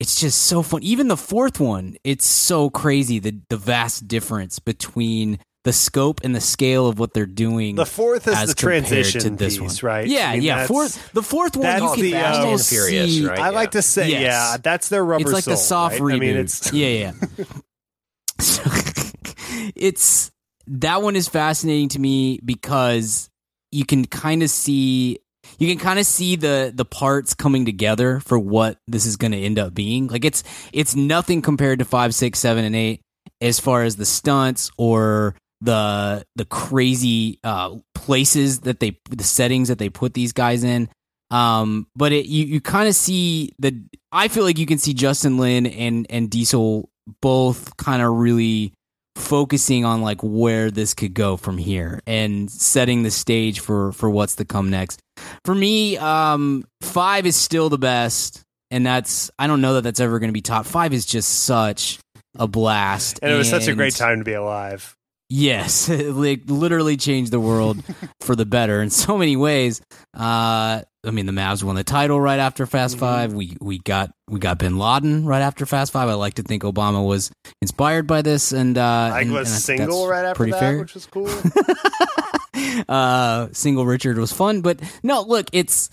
it's 0.00 0.20
just 0.20 0.42
so 0.44 0.62
fun. 0.62 0.82
Even 0.82 1.08
the 1.08 1.16
fourth 1.16 1.60
one, 1.60 1.96
it's 2.04 2.24
so 2.26 2.70
crazy 2.70 3.18
the 3.18 3.38
the 3.50 3.56
vast 3.56 4.08
difference 4.08 4.58
between 4.58 5.38
the 5.64 5.72
scope 5.72 6.20
and 6.22 6.32
the 6.34 6.40
scale 6.40 6.86
of 6.86 6.98
what 6.98 7.12
they're 7.12 7.26
doing. 7.26 7.74
The 7.74 7.84
fourth 7.84 8.28
is 8.28 8.36
as 8.36 8.48
the 8.50 8.54
transition 8.54 9.20
to 9.20 9.30
this 9.30 9.58
piece, 9.58 9.82
one. 9.82 9.92
right? 9.92 10.06
Yeah, 10.06 10.30
I 10.30 10.34
mean, 10.34 10.42
yeah. 10.42 10.66
Fourth, 10.66 11.12
the 11.12 11.22
fourth 11.22 11.56
one 11.56 11.64
that's 11.64 11.82
you 11.96 12.10
can 12.12 12.12
the, 12.12 12.24
almost 12.24 12.44
uh, 12.44 12.46
Fast 12.56 12.68
Furious, 12.70 13.10
see- 13.10 13.26
right? 13.26 13.38
I 13.38 13.50
like 13.50 13.72
to 13.72 13.82
say, 13.82 14.10
Yes. 14.10 14.20
yeah, 14.22 14.56
that's 14.62 14.88
their 14.90 15.04
rubber 15.04 15.22
It's 15.22 15.32
like 15.32 15.44
the 15.44 15.56
soft 15.56 15.98
right? 15.98 16.12
reboot. 16.12 16.14
I 16.14 16.18
mean, 16.20 16.36
it's 16.36 16.72
yeah, 16.72 16.88
yeah. 16.88 17.12
yeah. 17.36 17.44
So, 18.40 18.62
it's 19.74 20.30
that 20.68 21.02
one 21.02 21.16
is 21.16 21.26
fascinating 21.28 21.88
to 21.90 21.98
me 21.98 22.38
because 22.44 23.28
you 23.72 23.84
can 23.84 24.04
kind 24.04 24.42
of 24.44 24.50
see 24.50 25.18
you 25.58 25.68
can 25.68 25.78
kind 25.78 25.98
of 25.98 26.06
see 26.06 26.36
the 26.36 26.72
the 26.74 26.84
parts 26.84 27.34
coming 27.34 27.64
together 27.64 28.20
for 28.20 28.38
what 28.38 28.78
this 28.86 29.06
is 29.06 29.16
going 29.16 29.32
to 29.32 29.38
end 29.38 29.58
up 29.58 29.74
being. 29.74 30.06
Like 30.08 30.24
it's 30.24 30.42
it's 30.72 30.94
nothing 30.94 31.42
compared 31.42 31.78
to 31.78 31.84
five, 31.84 32.14
six, 32.14 32.38
seven, 32.38 32.64
and 32.64 32.76
eight 32.76 33.00
as 33.40 33.60
far 33.60 33.82
as 33.82 33.96
the 33.96 34.04
stunts 34.04 34.70
or 34.76 35.34
the 35.60 36.24
the 36.36 36.44
crazy 36.44 37.38
uh, 37.42 37.76
places 37.94 38.60
that 38.60 38.80
they 38.80 38.98
the 39.10 39.24
settings 39.24 39.68
that 39.68 39.78
they 39.78 39.88
put 39.88 40.14
these 40.14 40.32
guys 40.32 40.64
in. 40.64 40.88
Um, 41.30 41.88
but 41.96 42.12
it 42.12 42.26
you 42.26 42.44
you 42.44 42.60
kind 42.60 42.88
of 42.88 42.94
see 42.94 43.52
the 43.58 43.82
I 44.12 44.28
feel 44.28 44.44
like 44.44 44.58
you 44.58 44.66
can 44.66 44.78
see 44.78 44.94
Justin 44.94 45.38
Lin 45.38 45.66
and 45.66 46.06
and 46.10 46.30
Diesel 46.30 46.88
both 47.20 47.76
kind 47.76 48.02
of 48.02 48.12
really 48.12 48.72
focusing 49.16 49.84
on 49.84 50.02
like 50.02 50.20
where 50.22 50.70
this 50.70 50.92
could 50.92 51.14
go 51.14 51.36
from 51.36 51.56
here 51.56 52.00
and 52.06 52.50
setting 52.50 53.02
the 53.02 53.10
stage 53.10 53.60
for 53.60 53.92
for 53.92 54.10
what's 54.10 54.36
to 54.36 54.44
come 54.44 54.70
next. 54.70 55.00
For 55.46 55.54
me, 55.54 55.96
um, 55.96 56.64
five 56.82 57.24
is 57.24 57.36
still 57.36 57.68
the 57.70 57.78
best, 57.78 58.42
and 58.72 58.84
that's 58.84 59.30
I 59.38 59.46
don't 59.46 59.60
know 59.60 59.74
that 59.74 59.82
that's 59.82 60.00
ever 60.00 60.18
going 60.18 60.28
to 60.28 60.32
be 60.34 60.42
top. 60.42 60.66
Five 60.66 60.92
is 60.92 61.06
just 61.06 61.44
such 61.44 62.00
a 62.36 62.48
blast, 62.48 63.20
and 63.22 63.32
it 63.32 63.36
was 63.36 63.48
such 63.48 63.68
a 63.68 63.74
great 63.74 63.94
time 63.94 64.18
to 64.18 64.24
be 64.24 64.32
alive. 64.32 64.94
Yes, 65.30 65.88
it 65.88 66.14
literally 66.50 66.96
changed 66.96 67.30
the 67.32 67.38
world 67.40 67.82
for 68.20 68.34
the 68.34 68.44
better 68.44 68.82
in 68.82 68.90
so 68.90 69.16
many 69.16 69.36
ways. 69.36 69.80
Uh, 70.12 70.82
I 71.04 71.10
mean, 71.12 71.26
the 71.26 71.32
Mavs 71.32 71.62
won 71.62 71.76
the 71.76 71.84
title 71.84 72.20
right 72.20 72.40
after 72.40 72.66
Fast 72.66 72.96
Mm-hmm. 72.96 73.00
Five. 73.04 73.32
We 73.32 73.56
we 73.60 73.78
got 73.78 74.10
we 74.28 74.40
got 74.40 74.58
Bin 74.58 74.78
Laden 74.78 75.26
right 75.26 75.42
after 75.42 75.64
Fast 75.64 75.92
Five. 75.92 76.08
I 76.08 76.14
like 76.14 76.34
to 76.34 76.42
think 76.42 76.64
Obama 76.64 77.06
was 77.06 77.30
inspired 77.62 78.08
by 78.08 78.22
this, 78.22 78.50
and 78.50 78.76
uh, 78.76 78.82
I 79.14 79.20
and- 79.20 79.32
was 79.32 79.48
and 79.52 79.60
single 79.60 80.08
right 80.08 80.24
after 80.24 80.34
pretty 80.38 80.52
that, 80.52 80.58
fair. 80.60 80.78
which 80.80 80.94
was 80.94 81.06
cool. 81.06 81.28
uh, 82.88 83.48
single 83.52 83.86
Richard 83.86 84.18
was 84.18 84.32
fun, 84.32 84.60
but 84.60 84.80
no, 85.02 85.22
look, 85.22 85.48
it's. 85.52 85.90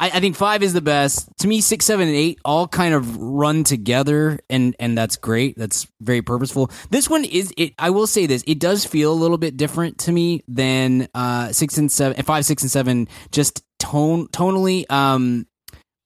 I, 0.00 0.06
I 0.14 0.20
think 0.20 0.34
five 0.34 0.64
is 0.64 0.72
the 0.72 0.80
best. 0.80 1.28
To 1.40 1.48
me, 1.48 1.60
six, 1.60 1.84
seven, 1.84 2.08
and 2.08 2.16
eight 2.16 2.40
all 2.44 2.66
kind 2.66 2.92
of 2.92 3.16
run 3.16 3.62
together, 3.64 4.40
and 4.50 4.74
and 4.80 4.98
that's 4.98 5.16
great. 5.16 5.56
That's 5.56 5.86
very 6.00 6.22
purposeful. 6.22 6.70
This 6.90 7.08
one 7.08 7.24
is. 7.24 7.52
It. 7.56 7.74
I 7.78 7.90
will 7.90 8.06
say 8.06 8.26
this. 8.26 8.42
It 8.46 8.58
does 8.58 8.84
feel 8.84 9.12
a 9.12 9.14
little 9.14 9.38
bit 9.38 9.56
different 9.56 9.98
to 9.98 10.12
me 10.12 10.42
than 10.48 11.08
uh, 11.14 11.52
six 11.52 11.78
and 11.78 11.90
seven, 11.90 12.20
five, 12.24 12.44
six, 12.44 12.62
and 12.62 12.70
seven. 12.70 13.08
Just 13.30 13.62
tone 13.78 14.26
tonally. 14.28 14.90
Um, 14.90 15.46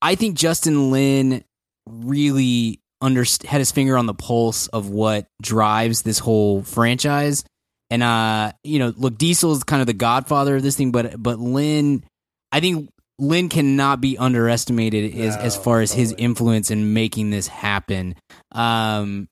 I 0.03 0.15
think 0.15 0.37
Justin 0.37 0.91
Lin 0.91 1.45
really 1.87 2.81
under, 3.01 3.25
had 3.45 3.59
his 3.59 3.73
finger 3.73 3.97
on 3.97 4.07
the 4.07 4.15
pulse 4.15 4.69
of 4.69 4.91
what 4.91 5.27
drives 5.43 6.03
this 6.03 6.19
whole 6.19 6.63
franchise. 6.63 7.45
And 7.91 8.03
uh, 8.03 8.53
you 8.65 8.79
know, 8.79 8.93
look, 8.97 9.17
Diesel 9.19 9.53
is 9.53 9.65
kind 9.65 9.81
of 9.81 9.87
the 9.87 9.93
godfather 9.93 10.57
of 10.57 10.63
this 10.63 10.77
thing, 10.77 10.91
but 10.93 11.21
but 11.23 11.39
Lin, 11.39 12.05
I 12.51 12.61
think 12.61 12.91
Lin 13.19 13.49
cannot 13.49 14.01
be 14.01 14.19
underestimated 14.19 15.15
as 15.17 15.37
as 15.37 15.57
far 15.57 15.81
as 15.81 15.93
his 15.93 16.15
influence 16.19 16.71
in 16.71 16.93
making 16.95 17.31
this 17.31 17.47
happen. 17.47 18.15
Um, 18.53 19.29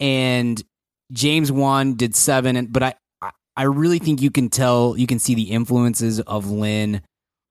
and 0.00 0.62
James 1.12 1.52
Wan 1.52 1.94
did 1.94 2.14
seven, 2.14 2.56
and 2.56 2.72
but 2.72 2.82
I 2.82 2.94
I- 3.20 3.30
I 3.56 3.62
really 3.64 3.98
think 3.98 4.22
you 4.22 4.30
can 4.30 4.48
tell 4.50 4.96
you 4.96 5.06
can 5.06 5.18
see 5.18 5.34
the 5.34 5.50
influences 5.50 6.20
of 6.20 6.48
Lin 6.50 7.02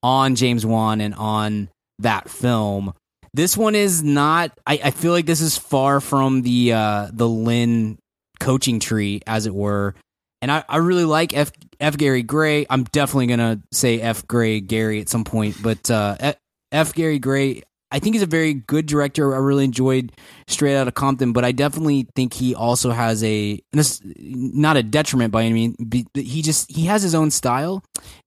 on 0.01 0.35
James 0.35 0.65
Wan 0.65 1.01
and 1.01 1.13
on 1.13 1.69
that 1.99 2.29
film. 2.29 2.93
This 3.33 3.57
one 3.57 3.75
is 3.75 4.03
not. 4.03 4.57
I, 4.65 4.79
I 4.85 4.91
feel 4.91 5.11
like 5.11 5.25
this 5.25 5.41
is 5.41 5.57
far 5.57 5.99
from 5.99 6.41
the 6.41 6.73
uh, 6.73 7.09
the 7.11 7.27
Lin 7.27 7.99
coaching 8.39 8.79
tree, 8.79 9.21
as 9.27 9.45
it 9.45 9.53
were. 9.53 9.93
And 10.41 10.51
I, 10.51 10.63
I 10.69 10.77
really 10.77 11.05
like 11.05 11.35
F 11.35 11.51
F 11.79 11.97
Gary 11.97 12.23
Gray. 12.23 12.65
I'm 12.69 12.83
definitely 12.83 13.27
gonna 13.27 13.61
say 13.71 13.99
F 13.99 14.27
Gray 14.27 14.59
Gary 14.59 15.01
at 15.01 15.09
some 15.09 15.23
point, 15.23 15.57
but 15.61 15.89
uh, 15.89 16.33
F, 16.71 16.93
Gary 16.93 17.19
Gray. 17.19 17.63
I 17.89 17.99
think 17.99 18.15
he's 18.15 18.23
a 18.23 18.27
very 18.27 18.53
good 18.53 18.85
director. 18.85 19.33
I 19.33 19.37
really 19.37 19.63
enjoyed 19.63 20.11
Straight 20.47 20.75
Outta 20.75 20.91
Compton, 20.91 21.31
but 21.31 21.45
I 21.45 21.53
definitely 21.53 22.07
think 22.15 22.33
he 22.33 22.53
also 22.53 22.91
has 22.91 23.23
a 23.23 23.59
not 23.73 24.75
a 24.75 24.83
detriment 24.83 25.31
by 25.31 25.43
any 25.43 25.53
means. 25.53 26.05
He 26.13 26.41
just 26.41 26.69
he 26.69 26.85
has 26.85 27.01
his 27.01 27.15
own 27.15 27.31
style, 27.31 27.83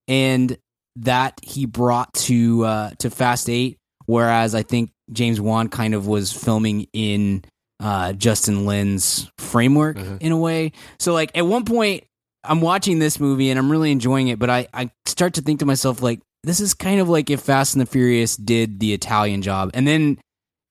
and 0.09 0.57
that 0.97 1.39
he 1.43 1.67
brought 1.67 2.13
to 2.15 2.65
uh, 2.65 2.91
to 3.01 3.11
Fast 3.11 3.51
Eight. 3.51 3.77
Whereas 4.07 4.55
I 4.55 4.63
think 4.63 4.91
James 5.13 5.41
Wan 5.41 5.69
kind 5.69 5.95
of 5.95 6.07
was 6.07 6.33
filming 6.33 6.87
in 6.93 7.45
uh, 7.81 8.13
Justin 8.13 8.67
Lin's 8.67 9.31
framework 9.39 9.97
Mhm. 9.97 10.19
in 10.21 10.33
a 10.33 10.37
way. 10.37 10.73
So 10.99 11.13
like 11.15 11.31
at 11.35 11.47
one 11.47 11.65
point, 11.65 12.05
I'm 12.45 12.61
watching 12.61 12.99
this 12.99 13.19
movie 13.19 13.51
and 13.51 13.59
I'm 13.59 13.71
really 13.71 13.91
enjoying 13.91 14.29
it, 14.29 14.39
but 14.39 14.51
I 14.51 14.69
I 14.73 14.91
start 15.07 15.35
to 15.35 15.43
think 15.43 15.61
to 15.61 15.67
myself 15.67 16.03
like 16.03 16.21
this 16.45 16.61
is 16.61 16.73
kind 16.75 17.01
of 17.01 17.09
like 17.09 17.29
if 17.31 17.41
Fast 17.41 17.75
and 17.75 17.81
the 17.83 17.87
Furious 17.87 18.37
did 18.37 18.81
the 18.81 18.93
Italian 18.95 19.43
job, 19.43 19.71
and 19.75 19.87
then 19.87 20.19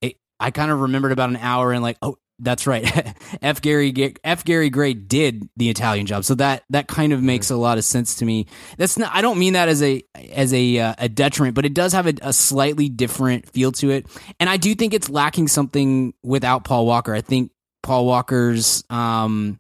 it, 0.01 0.15
I 0.39 0.49
kind 0.51 0.71
of 0.71 0.79
remembered 0.81 1.11
about 1.11 1.29
an 1.29 1.37
hour 1.37 1.73
and 1.73 1.83
like 1.83 1.97
oh 2.01 2.17
that's 2.39 2.65
right 2.65 3.15
F 3.41 3.61
Gary 3.61 4.15
F 4.23 4.43
Gary 4.43 4.69
Gray 4.69 4.93
did 4.93 5.49
the 5.57 5.69
Italian 5.69 6.05
job, 6.05 6.23
so 6.25 6.35
that 6.35 6.63
that 6.69 6.87
kind 6.87 7.13
of 7.13 7.21
makes 7.21 7.49
a 7.49 7.55
lot 7.55 7.77
of 7.77 7.85
sense 7.85 8.15
to 8.15 8.25
me. 8.25 8.47
That's 8.77 8.97
not 8.97 9.11
I 9.13 9.21
don't 9.21 9.39
mean 9.39 9.53
that 9.53 9.69
as 9.69 9.83
a 9.83 10.03
as 10.31 10.53
a 10.53 10.79
uh, 10.79 10.95
a 10.97 11.09
detriment, 11.09 11.55
but 11.55 11.65
it 11.65 11.73
does 11.73 11.93
have 11.93 12.07
a, 12.07 12.13
a 12.21 12.33
slightly 12.33 12.89
different 12.89 13.49
feel 13.49 13.71
to 13.73 13.91
it, 13.91 14.07
and 14.39 14.49
I 14.49 14.57
do 14.57 14.73
think 14.75 14.93
it's 14.93 15.09
lacking 15.09 15.47
something 15.47 16.13
without 16.23 16.63
Paul 16.63 16.85
Walker. 16.85 17.13
I 17.13 17.21
think 17.21 17.51
Paul 17.83 18.05
Walker's 18.05 18.83
um 18.89 19.59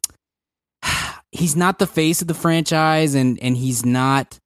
he's 1.31 1.55
not 1.55 1.79
the 1.79 1.87
face 1.87 2.21
of 2.21 2.27
the 2.27 2.33
franchise 2.33 3.15
and 3.15 3.41
and 3.41 3.55
he's 3.55 3.85
not 3.85 4.37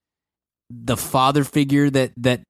the 0.70 0.98
father 0.98 1.44
figure 1.44 1.90
that 1.90 2.12
that 2.18 2.42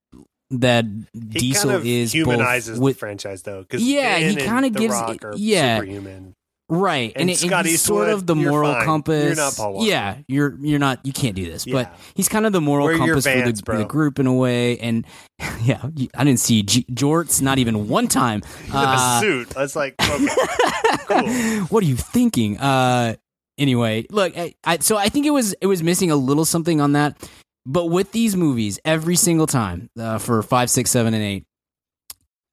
that 0.60 0.86
He 1.14 1.20
Diesel 1.40 1.70
kind 1.72 1.82
of 1.82 1.86
is 1.88 2.12
humanizes 2.14 2.80
with 2.80 2.96
the 2.96 3.00
franchise, 3.00 3.42
though. 3.44 3.62
Because 3.62 3.82
Yeah, 3.84 4.18
he 4.20 4.36
kinda 4.36 4.70
gives- 4.70 4.94
Rock 4.94 5.24
are 5.26 5.34
yeah. 5.36 5.78
superhuman. 5.80 6.34
right 6.70 7.12
And 7.18 7.30
it- 7.30 7.38
Scott 7.38 7.66
he's 7.66 7.82
sort 7.82 8.10
of 8.10 8.26
the 8.26 8.36
moral 8.36 8.74
fine. 8.74 8.86
compass 8.86 9.26
You're 9.26 9.36
not 9.36 9.54
Paul 9.56 9.74
Walker. 9.74 9.86
yeah 9.88 10.16
you're 10.30 10.58
you're 10.62 10.80
not 10.80 11.06
you 11.06 11.12
can't 11.12 11.36
do 11.36 11.46
this 11.46 11.68
Yeah. 11.68 11.74
but 11.74 11.98
he's 12.16 12.30
kind 12.30 12.46
of 12.46 12.54
the 12.54 12.62
moral 12.62 12.88
your 12.90 12.98
compass 12.98 13.26
Vans, 13.26 13.62
for, 13.62 13.74
the, 13.74 13.80
the 13.80 13.86
group 13.86 14.18
in 14.18 14.28
a 14.28 14.34
way 14.34 14.80
and 14.80 15.06
yeah 15.64 15.82
I 16.16 16.24
didn't 16.24 16.40
see 16.40 16.64
G- 16.64 16.86
jorts 16.90 17.42
not 17.42 17.60
even 17.60 17.90
one 17.90 18.08
time 18.08 18.42
in 18.68 18.72
Uh, 18.76 19.18
a 19.18 19.22
suit. 19.22 19.50
That's 19.50 19.76
like 19.76 19.96
okay. 20.02 20.28
cool. 21.08 21.60
what 21.70 21.84
are 21.84 21.88
you 21.88 21.98
thinking? 21.98 22.58
Uh, 22.58 23.16
anyway, 23.58 24.06
look, 24.10 24.36
I, 24.38 24.56
I, 24.64 24.78
so 24.80 24.98
I 24.98 25.10
think 25.10 25.26
it 25.26 25.32
was 25.32 25.54
it 25.62 25.68
was 25.68 25.84
missing 25.84 26.12
a 26.12 26.16
little 26.16 26.46
something 26.46 26.80
on 26.82 26.94
that. 26.94 27.18
But 27.66 27.86
with 27.86 28.12
these 28.12 28.36
movies, 28.36 28.80
every 28.84 29.16
single 29.16 29.48
time 29.48 29.90
uh, 29.98 30.18
for 30.18 30.42
five, 30.44 30.70
six, 30.70 30.92
seven, 30.92 31.14
and 31.14 31.24
eight, 31.24 31.46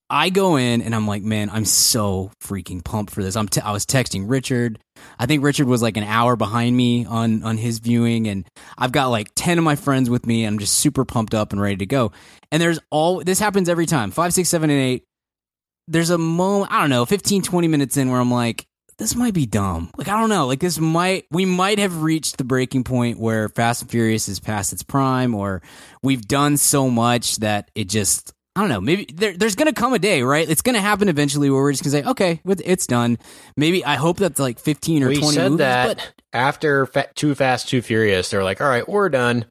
I 0.09 0.31
go 0.31 0.57
in 0.57 0.83
and 0.83 0.93
I'm 0.93 1.07
like, 1.07 1.23
man, 1.23 1.51
I'm 1.51 1.65
so 1.65 2.33
freaking 2.43 2.85
pumped 2.85 3.13
for 3.13 3.23
this. 3.23 3.37
I'm 3.37 3.49
t- 3.49 3.61
I 3.61 3.71
was 3.71 3.87
texting 3.87 4.25
Richard. 4.29 4.81
I 5.21 5.27
think 5.27 5.45
Richard 5.45 5.69
was 5.69 5.83
like 5.83 5.97
an 5.97 6.03
hour 6.03 6.35
behind 6.35 6.77
me 6.77 7.07
on 7.07 7.45
on 7.45 7.57
his 7.57 7.79
viewing, 7.79 8.27
and 8.27 8.45
I've 8.77 8.91
got 8.91 9.07
like 9.07 9.29
ten 9.37 9.57
of 9.57 9.65
my 9.65 9.77
friends 9.77 10.11
with 10.11 10.27
me. 10.27 10.45
And 10.45 10.55
I'm 10.55 10.59
just 10.59 10.75
super 10.75 11.05
pumped 11.05 11.33
up 11.33 11.53
and 11.53 11.61
ready 11.61 11.77
to 11.77 11.87
go. 11.87 12.11
And 12.51 12.61
there's 12.61 12.81
all 12.91 13.23
this 13.23 13.39
happens 13.39 13.69
every 13.69 13.87
time 13.87 14.11
five, 14.11 14.35
six, 14.35 14.49
seven, 14.49 14.69
and 14.69 14.81
eight. 14.81 15.05
There's 15.87 16.11
a 16.11 16.19
moment, 16.19 16.73
I 16.73 16.81
don't 16.81 16.91
know, 16.91 17.05
15, 17.05 17.43
20 17.43 17.67
minutes 17.67 17.97
in 17.97 18.11
where 18.11 18.21
I'm 18.21 18.31
like, 18.31 18.65
this 19.01 19.17
might 19.17 19.33
be 19.35 19.47
dumb. 19.47 19.91
Like, 19.97 20.09
I 20.09 20.21
don't 20.21 20.29
know. 20.29 20.47
Like, 20.47 20.61
this 20.61 20.79
might, 20.79 21.25
we 21.31 21.47
might 21.47 21.79
have 21.79 22.03
reached 22.03 22.37
the 22.37 22.45
breaking 22.45 22.85
point 22.85 23.19
where 23.19 23.49
Fast 23.49 23.81
and 23.83 23.91
Furious 23.91 24.29
is 24.29 24.39
past 24.39 24.73
its 24.75 24.83
prime, 24.83 25.35
or 25.35 25.63
we've 26.03 26.21
done 26.29 26.59
so 26.59 26.89
much 26.91 27.37
that 27.39 27.71
it 27.75 27.89
just, 27.89 28.33
I 28.55 28.61
don't 28.61 28.69
know. 28.69 28.81
Maybe 28.81 29.07
there, 29.13 29.35
there's 29.35 29.55
going 29.57 29.73
to 29.73 29.81
come 29.81 29.95
a 29.95 29.99
day, 29.99 30.23
right? 30.23 30.49
It's 30.49 30.61
going 30.61 30.75
to 30.75 30.83
happen 30.83 31.09
eventually 31.09 31.49
where 31.49 31.63
we're 31.63 31.73
just 31.73 31.83
going 31.83 31.97
to 31.97 32.03
say, 32.05 32.11
okay, 32.11 32.41
with- 32.45 32.61
it's 32.65 32.87
done. 32.87 33.17
Maybe 33.57 33.83
I 33.85 33.95
hope 33.97 34.19
that's 34.19 34.39
like 34.39 34.59
15 34.59 35.03
or 35.03 35.09
we 35.09 35.19
20 35.19 35.35
said 35.35 35.45
movies, 35.51 35.59
that 35.59 35.87
but 35.97 36.13
after 36.35 36.85
fa- 36.85 37.09
Too 37.15 37.35
Fast, 37.35 37.69
Too 37.71 37.81
Furious, 37.81 38.29
they're 38.31 38.45
like, 38.45 38.61
all 38.61 38.69
right, 38.69 38.87
we're 38.89 39.09
done. 39.09 39.47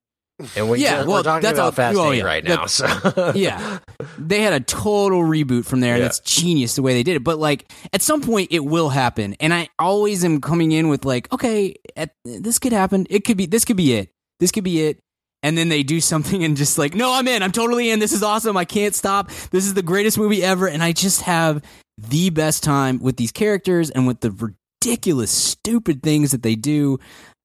And 0.56 0.70
we, 0.70 0.80
Yeah, 0.80 1.02
we're 1.04 1.08
well, 1.10 1.24
talking 1.24 1.42
that's 1.42 1.58
about 1.58 1.66
all- 1.66 1.72
Fast 1.72 1.98
8 1.98 2.18
yeah. 2.18 2.24
right 2.24 2.44
That- 2.46 2.56
now. 2.56 2.66
So 2.66 3.32
yeah. 3.36 3.80
They 4.18 4.42
had 4.42 4.54
a 4.54 4.60
total 4.60 5.22
reboot 5.22 5.66
from 5.66 5.80
there. 5.82 5.98
Yeah. 5.98 6.04
That's 6.04 6.20
genius 6.20 6.76
the 6.76 6.82
way 6.82 6.94
they 6.94 7.04
did 7.04 7.16
it. 7.16 7.24
But 7.24 7.40
like 7.40 7.72
at 7.94 8.02
some 8.02 8.22
point 8.22 8.50
it 8.52 8.64
will 8.64 8.90
happen. 8.90 9.36
And 9.40 9.54
I 9.54 9.70
always 9.78 10.24
am 10.24 10.40
coming 10.42 10.72
in 10.72 10.88
with 10.90 11.06
like, 11.06 11.32
okay, 11.34 11.76
at, 11.96 12.14
this 12.24 12.60
could 12.60 12.72
happen. 12.74 13.06
It 13.10 13.26
could 13.26 13.38
be 13.38 13.46
this 13.46 13.66
could 13.66 13.78
be 13.78 13.94
it. 13.94 14.12
This 14.40 14.52
could 14.52 14.64
be 14.64 14.82
it. 14.84 15.00
And 15.44 15.58
then 15.58 15.70
they 15.70 15.84
do 15.84 16.02
something 16.02 16.44
and 16.44 16.56
just 16.58 16.78
like, 16.78 16.96
no, 16.96 17.14
I'm 17.14 17.28
in. 17.28 17.44
I'm 17.44 17.52
totally 17.52 17.90
in. 17.90 18.00
This 18.00 18.14
is 18.14 18.24
awesome. 18.24 18.56
I 18.58 18.66
can't 18.66 18.96
stop. 18.96 19.30
This 19.52 19.66
is 19.66 19.74
the 19.74 19.82
greatest 19.84 20.18
movie 20.18 20.44
ever. 20.44 20.68
And 20.68 20.82
I 20.84 20.92
just 20.94 21.22
have 21.24 21.62
the 21.98 22.30
best 22.30 22.64
time 22.64 23.00
with 23.00 23.18
these 23.18 23.32
characters 23.34 23.90
and 23.90 24.08
with 24.08 24.22
the 24.22 24.32
ridiculous, 24.82 25.32
stupid 25.32 26.02
things 26.02 26.32
that 26.32 26.44
they 26.44 26.56
do. 26.56 26.98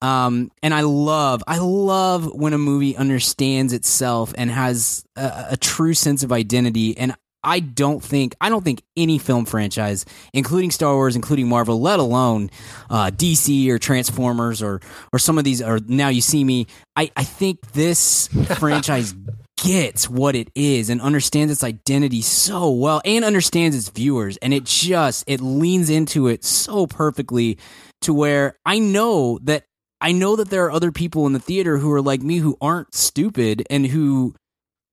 Um, 0.05 0.51
and 0.63 0.75
I 0.75 0.83
love, 0.83 1.43
I 1.47 1.57
love 1.57 2.31
when 2.35 2.53
a 2.53 2.59
movie 2.59 2.95
understands 2.95 3.73
itself 3.73 4.35
and 4.37 4.51
has 4.51 5.03
a, 5.17 5.47
a 5.53 5.57
true 5.57 5.95
sense 5.95 6.23
of 6.23 6.31
identity. 6.31 6.95
And 6.99 7.15
I 7.43 7.61
don't 7.61 8.05
think, 8.05 8.35
I 8.39 8.51
don't 8.51 8.63
think 8.63 8.83
any 8.99 9.17
film 9.17 9.47
franchise, 9.47 10.05
including 10.35 10.73
Star 10.73 10.95
Wars, 10.95 11.17
including 11.17 11.49
Marvel, 11.49 11.81
let 11.81 12.01
alone 12.01 12.51
uh, 12.91 13.13
DC 13.13 13.67
or 13.71 13.79
Transformers 13.79 14.63
or 14.63 14.83
or 15.11 15.19
some 15.19 15.39
of 15.39 15.45
these, 15.45 15.63
or 15.63 15.79
Now 15.87 16.09
You 16.09 16.21
See 16.21 16.45
Me. 16.45 16.67
I 16.97 17.11
I 17.17 17.25
think 17.25 17.73
this 17.73 18.29
franchise 18.59 19.15
gets 19.57 20.11
what 20.11 20.37
it 20.37 20.51
is 20.55 20.91
and 20.91 21.01
understands 21.01 21.51
its 21.51 21.65
identity 21.65 22.21
so 22.21 22.71
well 22.71 23.01
and 23.07 23.25
understands 23.25 23.75
its 23.75 23.89
viewers 23.89 24.37
and 24.39 24.53
it 24.53 24.65
just 24.65 25.25
it 25.27 25.41
leans 25.41 25.89
into 25.89 26.27
it 26.27 26.45
so 26.45 26.87
perfectly 26.87 27.57
to 28.03 28.13
where 28.13 28.59
I 28.67 28.79
know 28.79 29.39
that 29.45 29.65
I 30.01 30.13
know 30.13 30.37
that 30.37 30.51
there 30.51 30.67
are 30.67 30.73
other 30.73 30.93
people 30.93 31.27
in 31.27 31.33
the 31.33 31.39
theater 31.39 31.79
who 31.79 31.91
are 31.93 32.03
like 32.03 32.23
me 32.23 32.39
who 32.39 32.57
aren't 32.61 32.95
stupid 32.95 33.67
and 33.71 33.87
who 33.87 34.35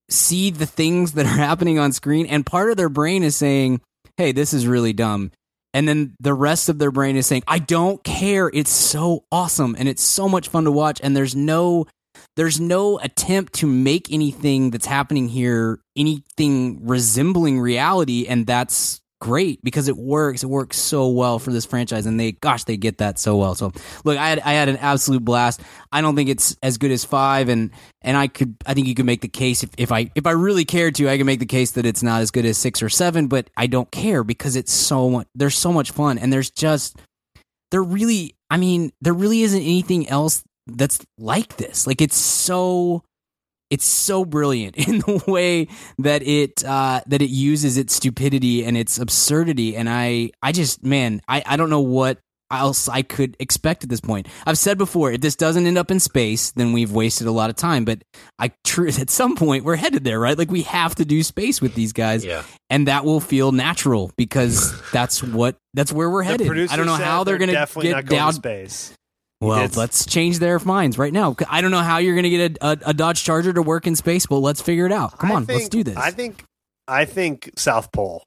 see 0.09 0.49
the 0.49 0.65
things 0.65 1.13
that 1.13 1.25
are 1.25 1.29
happening 1.37 1.79
on 1.79 1.91
screen 1.91 2.25
and 2.25 2.45
part 2.45 2.71
of 2.71 2.77
their 2.77 2.89
brain 2.89 3.23
is 3.23 3.35
saying, 3.35 3.81
"Hey, 4.17 4.31
this 4.31 4.53
is 4.53 4.67
really 4.67 4.93
dumb." 4.93 5.31
And 5.73 5.87
then 5.87 6.15
the 6.19 6.33
rest 6.33 6.67
of 6.67 6.79
their 6.79 6.91
brain 6.91 7.15
is 7.15 7.27
saying, 7.27 7.43
"I 7.47 7.59
don't 7.59 8.03
care. 8.03 8.49
It's 8.53 8.71
so 8.71 9.25
awesome 9.31 9.75
and 9.77 9.87
it's 9.87 10.03
so 10.03 10.29
much 10.29 10.49
fun 10.49 10.65
to 10.65 10.71
watch 10.71 10.99
and 11.03 11.15
there's 11.15 11.35
no 11.35 11.87
there's 12.35 12.59
no 12.59 12.99
attempt 12.99 13.53
to 13.53 13.67
make 13.67 14.11
anything 14.11 14.69
that's 14.71 14.85
happening 14.85 15.27
here 15.27 15.79
anything 15.97 16.85
resembling 16.87 17.59
reality 17.59 18.25
and 18.27 18.45
that's 18.47 19.00
great 19.21 19.63
because 19.63 19.87
it 19.87 19.95
works. 19.95 20.43
It 20.43 20.47
works 20.47 20.77
so 20.77 21.07
well 21.07 21.39
for 21.39 21.53
this 21.53 21.65
franchise 21.65 22.05
and 22.05 22.19
they 22.19 22.33
gosh 22.33 22.65
they 22.65 22.75
get 22.75 22.97
that 22.97 23.17
so 23.17 23.37
well. 23.37 23.55
So 23.55 23.71
look 24.03 24.17
i 24.17 24.27
had 24.27 24.39
i 24.41 24.51
had 24.51 24.67
an 24.67 24.77
absolute 24.77 25.23
blast. 25.23 25.61
I 25.93 26.01
don't 26.01 26.17
think 26.17 26.29
it's 26.29 26.57
as 26.61 26.77
good 26.77 26.91
as 26.91 27.05
five 27.05 27.47
and 27.47 27.71
and 28.01 28.17
i 28.17 28.27
could 28.27 28.55
i 28.65 28.73
think 28.73 28.87
you 28.87 28.95
could 28.95 29.05
make 29.05 29.21
the 29.21 29.29
case 29.29 29.63
if, 29.63 29.69
if 29.77 29.91
i 29.91 30.11
if 30.15 30.27
i 30.27 30.31
really 30.31 30.65
cared 30.65 30.95
to 30.95 31.07
i 31.07 31.17
could 31.17 31.25
make 31.25 31.39
the 31.39 31.45
case 31.45 31.71
that 31.71 31.85
it's 31.85 32.03
not 32.03 32.21
as 32.21 32.31
good 32.31 32.45
as 32.45 32.57
six 32.57 32.81
or 32.81 32.89
seven 32.89 33.27
but 33.27 33.49
i 33.55 33.67
don't 33.67 33.91
care 33.91 34.23
because 34.23 34.55
it's 34.55 34.73
so 34.73 35.09
much 35.09 35.27
there's 35.35 35.57
so 35.57 35.71
much 35.71 35.91
fun 35.91 36.17
and 36.17 36.33
there's 36.33 36.49
just 36.49 36.97
there 37.69 37.83
really 37.83 38.35
i 38.49 38.57
mean 38.57 38.91
there 39.01 39.13
really 39.13 39.43
isn't 39.43 39.61
anything 39.61 40.09
else 40.09 40.43
that's 40.67 41.05
like 41.17 41.57
this. 41.57 41.87
Like 41.87 42.01
it's 42.01 42.17
so 42.17 43.03
it's 43.71 43.85
so 43.85 44.25
brilliant 44.25 44.75
in 44.87 44.99
the 44.99 45.23
way 45.27 45.67
that 45.97 46.21
it 46.21 46.63
uh, 46.63 47.01
that 47.07 47.21
it 47.23 47.29
uses 47.29 47.77
its 47.77 47.95
stupidity 47.95 48.63
and 48.63 48.77
its 48.77 48.99
absurdity. 48.99 49.75
And 49.75 49.89
i 49.89 50.29
i 50.43 50.51
just 50.51 50.83
man 50.83 51.21
i 51.27 51.41
i 51.45 51.57
don't 51.57 51.69
know 51.69 51.81
what 51.81 52.19
else 52.51 52.89
i 52.89 53.01
could 53.01 53.37
expect 53.39 53.83
at 53.83 53.89
this 53.89 54.01
point. 54.01 54.27
I've 54.45 54.57
said 54.57 54.77
before 54.77 55.13
if 55.13 55.21
this 55.21 55.37
doesn't 55.37 55.65
end 55.65 55.77
up 55.77 55.89
in 55.89 56.01
space 56.01 56.51
then 56.51 56.73
we've 56.73 56.91
wasted 56.91 57.27
a 57.27 57.31
lot 57.31 57.49
of 57.49 57.55
time. 57.55 57.85
But 57.85 58.03
i 58.37 58.51
true 58.65 58.87
at 58.99 59.09
some 59.09 59.35
point 59.35 59.63
we're 59.63 59.77
headed 59.77 60.03
there 60.03 60.19
right? 60.19 60.37
Like 60.37 60.51
we 60.51 60.63
have 60.63 60.93
to 60.95 61.05
do 61.05 61.23
space 61.23 61.61
with 61.61 61.73
these 61.75 61.93
guys. 61.93 62.25
Yeah. 62.25 62.43
and 62.69 62.87
that 62.87 63.05
will 63.05 63.21
feel 63.21 63.53
natural 63.53 64.11
because 64.17 64.73
that's 64.91 65.23
what 65.23 65.55
that's 65.73 65.93
where 65.93 66.09
we're 66.09 66.23
The 66.23 66.43
headed. 66.43 66.69
I 66.69 66.75
don't 66.75 66.87
know 66.87 66.95
how 66.95 67.23
they're, 67.23 67.37
gonna 67.37 67.53
definitely 67.53 67.91
get 67.91 67.95
not 67.95 68.05
going 68.05 68.19
down 68.19 68.29
to 68.31 68.35
space. 68.35 68.93
Well, 69.41 69.59
It's- 69.59 69.75
let's 69.75 70.05
change 70.05 70.39
their 70.39 70.59
minds 70.59 70.97
right 70.97 71.11
now. 71.11 71.35
I 71.49 71.61
don't 71.61 71.71
know 71.71 71.79
how 71.81 71.97
you're 71.97 72.15
going 72.15 72.23
to 72.23 72.29
get 72.29 72.57
a, 72.61 72.67
a, 72.67 72.77
a 72.87 72.93
Dodge 72.93 73.23
Charger 73.23 73.51
to 73.53 73.61
work 73.61 73.87
in 73.87 73.95
space, 73.95 74.25
but 74.25 74.37
let's 74.37 74.61
figure 74.61 74.85
it 74.85 74.91
out. 74.91 75.17
Come 75.17 75.31
I 75.31 75.35
on, 75.35 75.45
let's 75.45 75.67
do 75.69 75.83
this. 75.83 75.97
I 75.97 76.11
think 76.11 76.43
I 76.87 77.05
think 77.05 77.51
South 77.57 77.91
Pole 77.91 78.23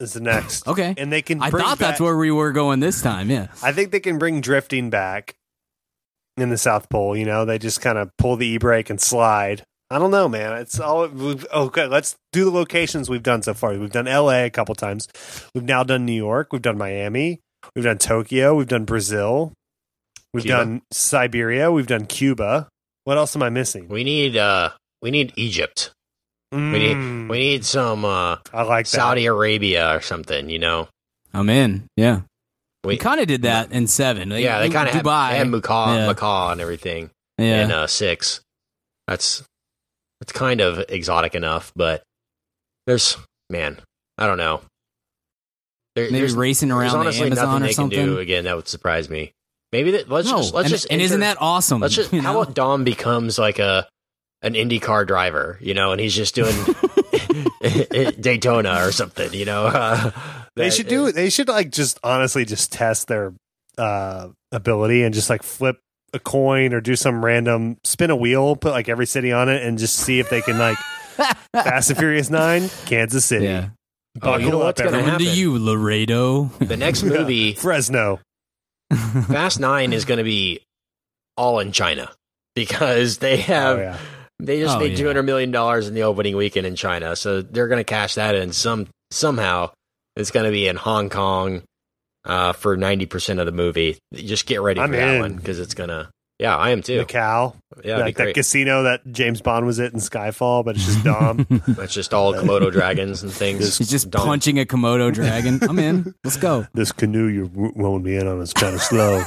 is 0.00 0.12
the 0.12 0.20
next. 0.20 0.66
Okay. 0.68 0.94
and 0.96 1.12
they 1.12 1.22
can. 1.22 1.42
I 1.42 1.50
bring 1.50 1.64
thought 1.64 1.78
that's 1.78 2.00
where 2.00 2.16
we 2.16 2.30
were 2.30 2.52
going 2.52 2.80
this 2.80 3.02
time. 3.02 3.30
Yeah. 3.30 3.48
I 3.62 3.72
think 3.72 3.90
they 3.90 4.00
can 4.00 4.18
bring 4.18 4.40
drifting 4.40 4.88
back 4.90 5.34
in 6.36 6.50
the 6.50 6.58
South 6.58 6.88
Pole. 6.88 7.16
You 7.16 7.24
know, 7.24 7.44
they 7.44 7.58
just 7.58 7.80
kind 7.80 7.98
of 7.98 8.10
pull 8.18 8.36
the 8.36 8.46
e 8.46 8.58
brake 8.58 8.90
and 8.90 9.00
slide. 9.00 9.62
I 9.88 9.98
don't 10.00 10.10
know, 10.10 10.28
man. 10.28 10.52
It's 10.58 10.80
all 10.80 11.02
okay. 11.54 11.86
Let's 11.86 12.16
do 12.32 12.44
the 12.44 12.50
locations 12.50 13.08
we've 13.08 13.22
done 13.22 13.42
so 13.42 13.54
far. 13.54 13.78
We've 13.78 13.90
done 13.90 14.08
L.A. 14.08 14.44
a 14.46 14.50
couple 14.50 14.74
times. 14.74 15.08
We've 15.54 15.62
now 15.64 15.84
done 15.84 16.04
New 16.04 16.12
York. 16.12 16.52
We've 16.52 16.60
done 16.62 16.76
Miami. 16.76 17.40
We've 17.74 17.84
done 17.84 17.98
Tokyo. 17.98 18.54
We've 18.56 18.66
done 18.68 18.84
Brazil. 18.84 19.52
We've 20.36 20.44
Cuba. 20.44 20.56
done 20.58 20.82
Siberia. 20.92 21.70
We've 21.72 21.86
done 21.86 22.06
Cuba. 22.06 22.68
What 23.04 23.16
else 23.18 23.34
am 23.36 23.42
I 23.42 23.50
missing? 23.50 23.88
We 23.88 24.04
need 24.04 24.36
uh 24.36 24.70
we 25.02 25.10
need 25.10 25.32
Egypt. 25.36 25.90
We 26.52 26.58
need 26.58 26.96
Mm, 26.96 27.28
we 27.28 27.38
need 27.38 27.64
some 27.64 28.04
uh 28.04 28.36
I 28.52 28.62
like 28.62 28.86
that. 28.86 28.90
Saudi 28.96 29.26
Arabia 29.26 29.94
or 29.96 30.00
something, 30.00 30.48
you 30.48 30.58
know. 30.58 30.88
I'm 31.34 31.50
in. 31.50 31.86
Yeah. 31.96 32.20
We 32.84 32.94
We 32.94 32.96
kind 32.98 33.20
of 33.20 33.26
did 33.26 33.42
that 33.42 33.72
in 33.72 33.86
seven. 33.88 34.30
Like, 34.30 34.42
yeah, 34.44 34.60
they 34.60 34.70
kind 34.70 34.88
of 34.88 34.94
had, 34.94 35.04
Dubai. 35.04 35.30
they 35.32 35.38
had 35.38 35.48
Macau, 35.48 35.96
Yeah. 35.96 36.12
Macau 36.12 36.52
and 36.52 36.60
everything 36.60 37.10
yeah. 37.38 37.64
in 37.64 37.72
uh, 37.72 37.86
six. 37.88 38.40
That's 39.08 39.42
that's 40.20 40.32
kind 40.32 40.60
of 40.60 40.82
exotic 40.88 41.34
enough, 41.34 41.72
but 41.76 42.02
there's 42.86 43.16
man, 43.50 43.78
I 44.18 44.26
don't 44.26 44.38
know. 44.38 44.62
There, 45.94 46.04
Maybe 46.06 46.18
there's, 46.20 46.34
racing 46.34 46.68
there's 46.68 46.92
around 46.92 47.04
the 47.06 47.10
Amazon 47.10 47.28
nothing 47.30 47.62
or 47.62 47.66
they 47.66 47.72
something. 47.72 47.98
can 47.98 48.06
do 48.08 48.18
again 48.18 48.44
that 48.44 48.54
would 48.56 48.68
surprise 48.68 49.08
me. 49.10 49.32
Maybe 49.72 49.92
that 49.92 50.08
let's 50.08 50.30
no, 50.30 50.38
just 50.38 50.54
let's 50.54 50.66
and, 50.66 50.70
just 50.70 50.86
and 50.90 51.00
isn't 51.00 51.20
that 51.20 51.38
awesome? 51.40 51.80
Let's 51.80 51.94
just 51.94 52.12
you 52.12 52.22
how 52.22 52.40
about 52.40 52.54
Dom 52.54 52.84
becomes 52.84 53.38
like 53.38 53.58
a 53.58 53.86
an 54.42 54.54
IndyCar 54.54 55.06
driver, 55.06 55.58
you 55.60 55.74
know, 55.74 55.92
and 55.92 56.00
he's 56.00 56.14
just 56.14 56.34
doing 56.34 56.54
Daytona 58.20 58.86
or 58.86 58.92
something, 58.92 59.32
you 59.32 59.44
know. 59.44 59.66
Uh, 59.76 60.10
They 60.54 60.70
should 60.70 60.88
do 60.88 61.06
it. 61.06 61.14
They 61.14 61.28
should 61.28 61.48
like 61.48 61.70
just 61.70 61.98
honestly 62.02 62.44
just 62.46 62.72
test 62.72 63.08
their 63.08 63.34
uh 63.76 64.28
ability 64.52 65.02
and 65.02 65.14
just 65.14 65.28
like 65.28 65.42
flip 65.42 65.76
a 66.14 66.18
coin 66.18 66.72
or 66.72 66.80
do 66.80 66.96
some 66.96 67.22
random 67.24 67.76
spin 67.84 68.10
a 68.10 68.16
wheel, 68.16 68.56
put 68.56 68.70
like 68.72 68.88
every 68.88 69.06
city 69.06 69.32
on 69.32 69.48
it, 69.50 69.62
and 69.62 69.78
just 69.78 69.96
see 69.96 70.18
if 70.18 70.30
they 70.30 70.40
can 70.40 70.58
like 70.58 70.78
Fast 71.52 71.90
and 71.90 71.98
Furious 71.98 72.30
Nine, 72.30 72.70
Kansas 72.86 73.24
City. 73.24 73.44
yeah. 73.44 73.68
Oh, 74.22 74.36
you 74.36 74.46
know 74.46 74.52
Buckle 74.52 74.60
what's 74.60 74.80
up, 74.80 74.90
gonna 74.92 75.02
Coming 75.02 75.18
to 75.18 75.24
you, 75.24 75.58
Laredo. 75.58 76.44
The 76.58 76.76
next 76.78 77.02
movie, 77.02 77.52
Fresno. 77.52 78.20
Fast 78.92 79.60
Nine, 79.60 79.92
is 79.92 80.04
going 80.04 80.18
to 80.18 80.24
be 80.24 80.60
all 81.36 81.60
in 81.60 81.72
China 81.72 82.10
because 82.54 83.18
they 83.18 83.38
have 83.38 83.78
oh 83.78 83.82
yeah. 83.82 83.98
they 84.38 84.60
just 84.60 84.76
Oh, 84.76 84.80
made 84.80 84.92
yeah. 84.92 84.98
two 84.98 85.06
hundred 85.06 85.24
million 85.24 85.50
dollars 85.50 85.88
in 85.88 85.94
the 85.94 86.02
opening 86.02 86.36
weekend 86.36 86.66
in 86.66 86.76
China, 86.76 87.16
so 87.16 87.42
they're 87.42 87.68
going 87.68 87.80
to 87.80 87.84
cash 87.84 88.14
that 88.14 88.34
in 88.34 88.52
some 88.52 88.86
somehow. 89.10 89.70
It's 90.16 90.30
going 90.30 90.46
to 90.46 90.50
be 90.52 90.66
in 90.68 90.76
Hong 90.76 91.10
Kong 91.10 91.62
uh, 92.24 92.52
for 92.52 92.76
ninety 92.76 93.06
percent 93.06 93.40
of 93.40 93.46
the 93.46 93.52
movie. 93.52 93.98
Just 94.14 94.46
get 94.46 94.62
ready 94.62 94.80
I'm 94.80 94.90
for 94.90 94.96
that 94.96 95.14
in. 95.16 95.20
one 95.20 95.34
because 95.36 95.58
it's 95.58 95.74
gonna. 95.74 96.08
Yeah, 96.38 96.54
I 96.56 96.70
am 96.70 96.82
too. 96.82 97.02
Macau. 97.02 97.54
Yeah, 97.82 97.96
like 97.98 98.16
that 98.16 98.34
casino 98.34 98.82
that 98.82 99.00
James 99.10 99.40
Bond 99.40 99.64
was 99.64 99.80
at 99.80 99.92
in 99.94 100.00
Skyfall, 100.00 100.64
but 100.64 100.76
it's 100.76 100.84
just 100.84 101.02
Dom. 101.04 101.46
It's 101.78 101.94
just 101.94 102.12
all 102.12 102.34
Komodo 102.34 102.70
dragons 102.70 103.22
and 103.22 103.32
things. 103.32 103.78
He's 103.78 103.88
just 103.88 104.10
Dom- 104.10 104.26
punching 104.26 104.58
a 104.58 104.66
Komodo 104.66 105.12
dragon. 105.12 105.58
I'm 105.62 105.78
in. 105.78 106.14
Let's 106.24 106.36
go. 106.36 106.66
this 106.74 106.92
canoe 106.92 107.26
you're 107.28 107.48
rolling 107.74 108.02
me 108.02 108.16
in 108.16 108.26
on 108.26 108.40
is 108.42 108.52
kind 108.52 108.74
of 108.74 108.82
slow. 108.82 109.22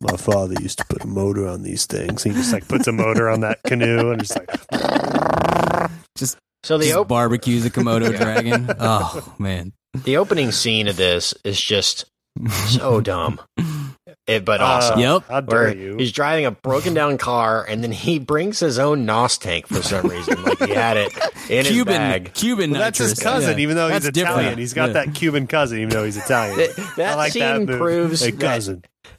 My 0.00 0.16
father 0.16 0.54
used 0.60 0.78
to 0.78 0.84
put 0.88 1.02
a 1.02 1.06
motor 1.08 1.48
on 1.48 1.62
these 1.62 1.86
things. 1.86 2.22
He 2.22 2.30
just 2.30 2.52
like 2.52 2.68
puts 2.68 2.86
a 2.86 2.92
motor 2.92 3.28
on 3.28 3.40
that 3.40 3.62
canoe 3.64 4.10
and 4.10 4.20
just 4.20 4.36
like 4.36 4.50
Just, 6.16 6.38
So 6.64 6.78
the 6.78 6.86
just 6.86 6.96
op- 6.98 7.08
barbecues 7.08 7.64
a 7.66 7.70
Komodo 7.70 8.16
dragon. 8.16 8.68
Oh 8.78 9.34
man. 9.38 9.72
the 10.04 10.16
opening 10.16 10.52
scene 10.52 10.88
of 10.88 10.96
this 10.96 11.34
is 11.44 11.60
just 11.60 12.04
so 12.68 13.00
dumb, 13.00 13.40
it, 14.26 14.44
but 14.44 14.60
awesome. 14.60 14.98
uh, 14.98 15.00
Yep. 15.02 15.22
How 15.28 15.40
dare 15.40 15.58
Where 15.60 15.76
you? 15.76 15.96
he's 15.96 16.10
driving 16.12 16.46
a 16.46 16.50
broken 16.50 16.94
down 16.94 17.16
car 17.18 17.64
and 17.68 17.82
then 17.82 17.92
he 17.92 18.18
brings 18.18 18.58
his 18.58 18.78
own 18.78 19.04
NOS 19.06 19.38
tank 19.38 19.66
for 19.68 19.82
some 19.82 20.06
reason. 20.08 20.42
like 20.42 20.58
he 20.58 20.70
had 20.74 20.96
it 20.96 21.12
in 21.48 21.64
his 21.64 21.68
Cuban 21.68 21.94
bag. 21.96 22.34
Cuban 22.34 22.70
Well, 22.72 22.80
that's 22.80 22.98
his 22.98 23.14
cousin, 23.18 23.56
Yeah. 23.58 23.62
even 23.62 23.76
though 23.76 23.88
he's 23.88 24.02
That's 24.02 24.18
Italian. 24.18 24.58
He's 24.58 24.74
got 24.74 24.88
Yeah. 24.88 25.04
that 25.04 25.14
Cuban 25.14 25.46
cousin, 25.46 25.78
even 25.78 25.90
though 25.90 26.04
he's 26.04 26.16
Italian. 26.16 26.56
That, 26.58 26.78
I 26.78 26.92
that 26.96 27.16
like 27.16 27.32
scene 27.32 27.42
that 27.42 27.60
move. 27.66 27.78
proves 27.78 28.20
hey, 28.24 28.30
that, 28.32 28.40
cousin. 28.40 28.82
that 29.04 29.10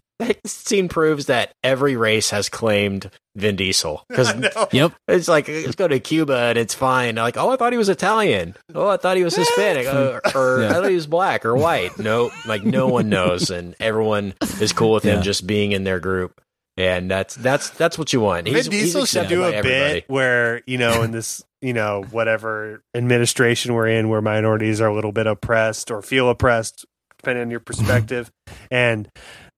scene 0.45 0.89
proves 0.89 1.27
that 1.27 1.51
every 1.63 1.95
race 1.95 2.29
has 2.31 2.49
claimed 2.49 3.09
Vin 3.35 3.55
Diesel 3.55 4.03
because 4.09 4.33
Yep. 4.71 4.93
it's 5.07 5.27
like 5.27 5.47
let's 5.47 5.75
go 5.75 5.87
to 5.87 5.99
Cuba 5.99 6.35
and 6.37 6.57
it's 6.57 6.73
fine. 6.73 7.15
Like 7.15 7.37
oh, 7.37 7.49
I 7.51 7.55
thought 7.55 7.71
he 7.71 7.77
was 7.77 7.89
Italian. 7.89 8.55
Oh, 8.73 8.87
I 8.89 8.97
thought 8.97 9.17
he 9.17 9.23
was 9.23 9.35
Hispanic 9.35 9.87
uh, 9.87 10.19
or, 10.33 10.35
or 10.35 10.61
Yeah. 10.63 10.69
I 10.69 10.73
thought 10.73 10.89
he 10.89 10.95
was 10.95 11.07
black 11.07 11.45
or 11.45 11.55
white. 11.55 11.97
No, 11.99 12.31
like 12.47 12.63
no 12.63 12.87
one 12.87 13.09
knows, 13.09 13.49
and 13.51 13.75
everyone 13.79 14.33
is 14.59 14.73
cool 14.73 14.93
with 14.93 15.03
him 15.03 15.17
Yeah. 15.17 15.21
just 15.23 15.45
being 15.45 15.71
in 15.71 15.83
their 15.83 15.99
group. 15.99 16.41
and 16.77 17.09
that's 17.11 17.35
that's 17.35 17.69
that's 17.71 17.97
what 17.97 18.11
you 18.13 18.21
want. 18.21 18.47
He's, 18.47 18.67
Vin 18.67 18.71
he's 18.79 18.93
Diesel 18.93 19.05
should 19.05 19.27
do 19.29 19.43
a 19.43 19.51
everybody. 19.51 19.93
bit 20.01 20.05
where 20.09 20.61
you 20.65 20.77
know 20.79 21.03
in 21.03 21.11
this 21.17 21.43
you 21.61 21.73
know 21.73 22.03
whatever 22.11 22.81
administration 22.95 23.73
we're 23.73 23.87
in 23.87 24.09
where 24.09 24.21
minorities 24.21 24.81
are 24.81 24.87
a 24.87 24.93
little 24.95 25.11
bit 25.11 25.27
oppressed 25.27 25.89
or 25.91 26.01
feel 26.01 26.29
oppressed 26.29 26.85
depending 27.17 27.41
on 27.43 27.49
your 27.51 27.59
perspective 27.59 28.31
and 28.69 29.09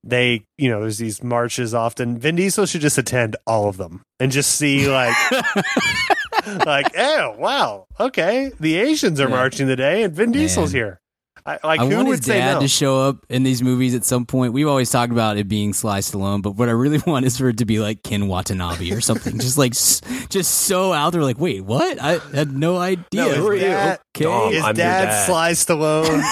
they 0.04 0.44
you 0.58 0.70
know 0.70 0.82
there's 0.82 0.98
these 0.98 1.22
marches 1.24 1.74
often 1.74 2.18
Vin 2.18 2.36
Diesel 2.36 2.66
should 2.66 2.82
just 2.82 2.98
attend 2.98 3.36
all 3.46 3.68
of 3.68 3.78
them 3.78 4.02
and 4.20 4.32
just 4.32 4.52
see 4.56 4.88
like 4.90 5.16
like 6.66 6.88
oh 6.98 7.36
wow 7.38 7.86
okay 8.00 8.52
the 8.60 8.78
Asians 8.78 9.20
are 9.20 9.24
Yeah. 9.30 9.36
marching 9.36 9.68
today 9.68 10.04
and 10.04 10.14
Vin 10.14 10.32
Diesel's 10.32 10.74
Man. 10.74 10.80
here 10.82 11.00
I, 11.46 11.58
like 11.64 11.80
I 11.80 11.86
who 11.88 11.96
want 11.96 12.08
would 12.10 12.18
his 12.18 12.26
say 12.26 12.38
dad 12.38 12.56
no 12.56 12.60
to 12.62 12.68
show 12.68 13.00
up 13.08 13.26
in 13.30 13.44
these 13.44 13.64
movies 13.64 13.96
at 13.96 14.04
some 14.04 14.26
point. 14.26 14.52
We've 14.54 14.68
always 14.68 14.92
talked 14.92 15.12
about 15.12 15.38
it 15.38 15.48
being 15.48 15.72
Sly 15.74 16.00
Stallone, 16.00 16.42
but 16.42 16.52
what 16.52 16.68
I 16.68 16.74
really 16.74 17.00
want 17.08 17.26
is 17.26 17.38
for 17.38 17.48
it 17.50 17.58
to 17.60 17.66
be 17.66 17.80
like 17.80 18.04
Ken 18.04 18.28
Watanabe 18.28 18.92
or 18.92 19.00
something, 19.02 19.40
just 19.40 19.58
like 19.58 19.72
just 19.72 20.52
so 20.52 20.92
out 20.94 21.12
there. 21.14 21.24
Like, 21.24 21.40
wait, 21.40 21.62
what? 21.62 22.00
I 22.00 22.20
had 22.36 22.52
no 22.56 22.78
idea. 22.78 23.06
No, 23.14 23.30
Who 23.36 23.48
are 23.48 23.54
his 23.54 23.62
you? 23.64 23.70
dad, 23.70 24.00
Dom, 24.16 24.52
his 24.54 24.64
I'm 24.64 24.76
dad, 24.76 25.06
dad. 25.06 25.26
Sly 25.26 25.52
Stallone, 25.54 26.24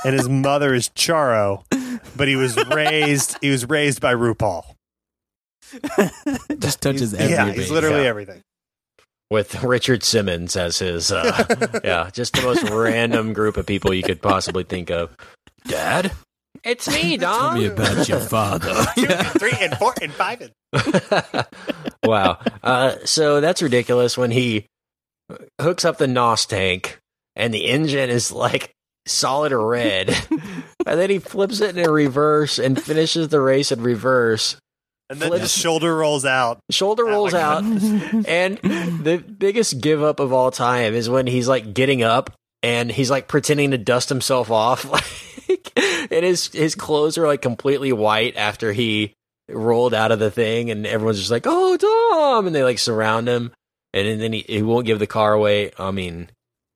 and 0.04 0.14
his 0.14 0.28
mother 0.28 0.72
is 0.72 0.88
Charo, 0.90 1.64
but 2.18 2.28
he 2.28 2.36
was 2.36 2.56
raised 2.74 3.36
he 3.40 3.48
was 3.50 3.66
raised 3.68 4.00
by 4.02 4.12
RuPaul. 4.14 4.64
just 6.58 6.80
touches 6.80 7.12
He's- 7.12 7.22
every 7.22 7.32
yeah, 7.34 7.52
he's 7.52 7.70
literally 7.70 8.02
Yeah. 8.02 8.08
everything. 8.10 8.42
with 9.30 9.62
Richard 9.62 10.02
Simmons 10.02 10.56
as 10.56 10.78
his 10.78 11.12
uh, 11.12 11.80
yeah, 11.84 12.10
just 12.12 12.34
the 12.34 12.42
most 12.42 12.68
random 12.70 13.32
group 13.32 13.56
of 13.56 13.66
people 13.66 13.92
you 13.92 14.02
could 14.02 14.22
possibly 14.22 14.64
think 14.64 14.90
of. 14.90 15.14
Dad, 15.66 16.12
it's 16.64 16.88
me, 16.88 17.18
Tell 17.18 17.54
me 17.54 17.64
Dom. 17.68 17.72
about 17.72 18.08
your 18.08 18.20
father. 18.20 18.72
Two 18.94 19.02
Yeah. 19.02 19.22
Three 19.24 19.52
and 19.60 19.76
four 19.76 19.94
and 20.00 20.12
five 20.12 20.40
and 20.40 21.46
wow. 22.04 22.38
Uh, 22.62 22.96
so 23.04 23.40
that's 23.40 23.60
ridiculous 23.62 24.16
when 24.16 24.30
he 24.30 24.66
hooks 25.60 25.84
up 25.84 25.98
the 25.98 26.06
NOS 26.06 26.46
tank 26.46 26.98
and 27.36 27.52
the 27.52 27.66
engine 27.66 28.08
is 28.08 28.32
like 28.32 28.70
solid 29.08 29.52
red. 29.52 30.10
and 30.30 31.00
then 31.00 31.10
he 31.10 31.18
flips 31.18 31.60
it 31.60 31.76
in 31.76 31.90
reverse 31.90 32.58
and 32.58 32.80
finishes 32.80 33.28
the 33.28 33.40
race 33.40 33.72
in 33.72 33.82
reverse. 33.82 34.56
and 35.10 35.20
then 35.20 35.32
his 35.32 35.52
shoulder 35.52 35.96
rolls 35.96 36.24
out. 36.24 36.60
Shoulder 36.70 37.04
Oh 37.06 37.10
rolls 37.10 37.32
my 37.32 37.40
out. 37.40 37.62
and 38.28 38.58
the 38.58 39.18
biggest 39.18 39.80
give 39.80 40.02
up 40.02 40.20
of 40.20 40.32
all 40.32 40.50
time 40.50 40.94
is 40.94 41.08
when 41.10 41.26
he's 41.26 41.48
like 41.48 41.74
getting 41.74 42.02
up 42.02 42.30
and 42.62 42.90
he's 42.90 43.10
like 43.10 43.28
pretending 43.28 43.70
to 43.72 43.78
dust 43.78 44.08
himself 44.08 44.50
off. 44.50 44.84
Like, 45.48 45.72
and 46.10 46.24
his 46.24 46.48
his 46.48 46.74
clothes 46.74 47.16
are 47.16 47.26
like 47.26 47.40
completely 47.40 47.92
white 47.92 48.36
after 48.36 48.72
he 48.72 49.14
rolled 49.48 49.94
out 49.94 50.12
of 50.12 50.18
the 50.18 50.30
thing, 50.30 50.70
and 50.70 50.86
everyone's 50.86 51.18
just 51.18 51.30
like, 51.30 51.46
"Oh, 51.46 51.76
Dom!" 51.76 52.46
and 52.46 52.54
they 52.54 52.62
like 52.62 52.78
surround 52.78 53.28
him, 53.28 53.52
and 53.94 54.20
then 54.20 54.34
he, 54.34 54.40
he 54.40 54.62
won't 54.62 54.84
give 54.86 54.98
the 54.98 55.06
car 55.06 55.32
away. 55.32 55.70
I 55.78 55.90
mean, 55.90 56.30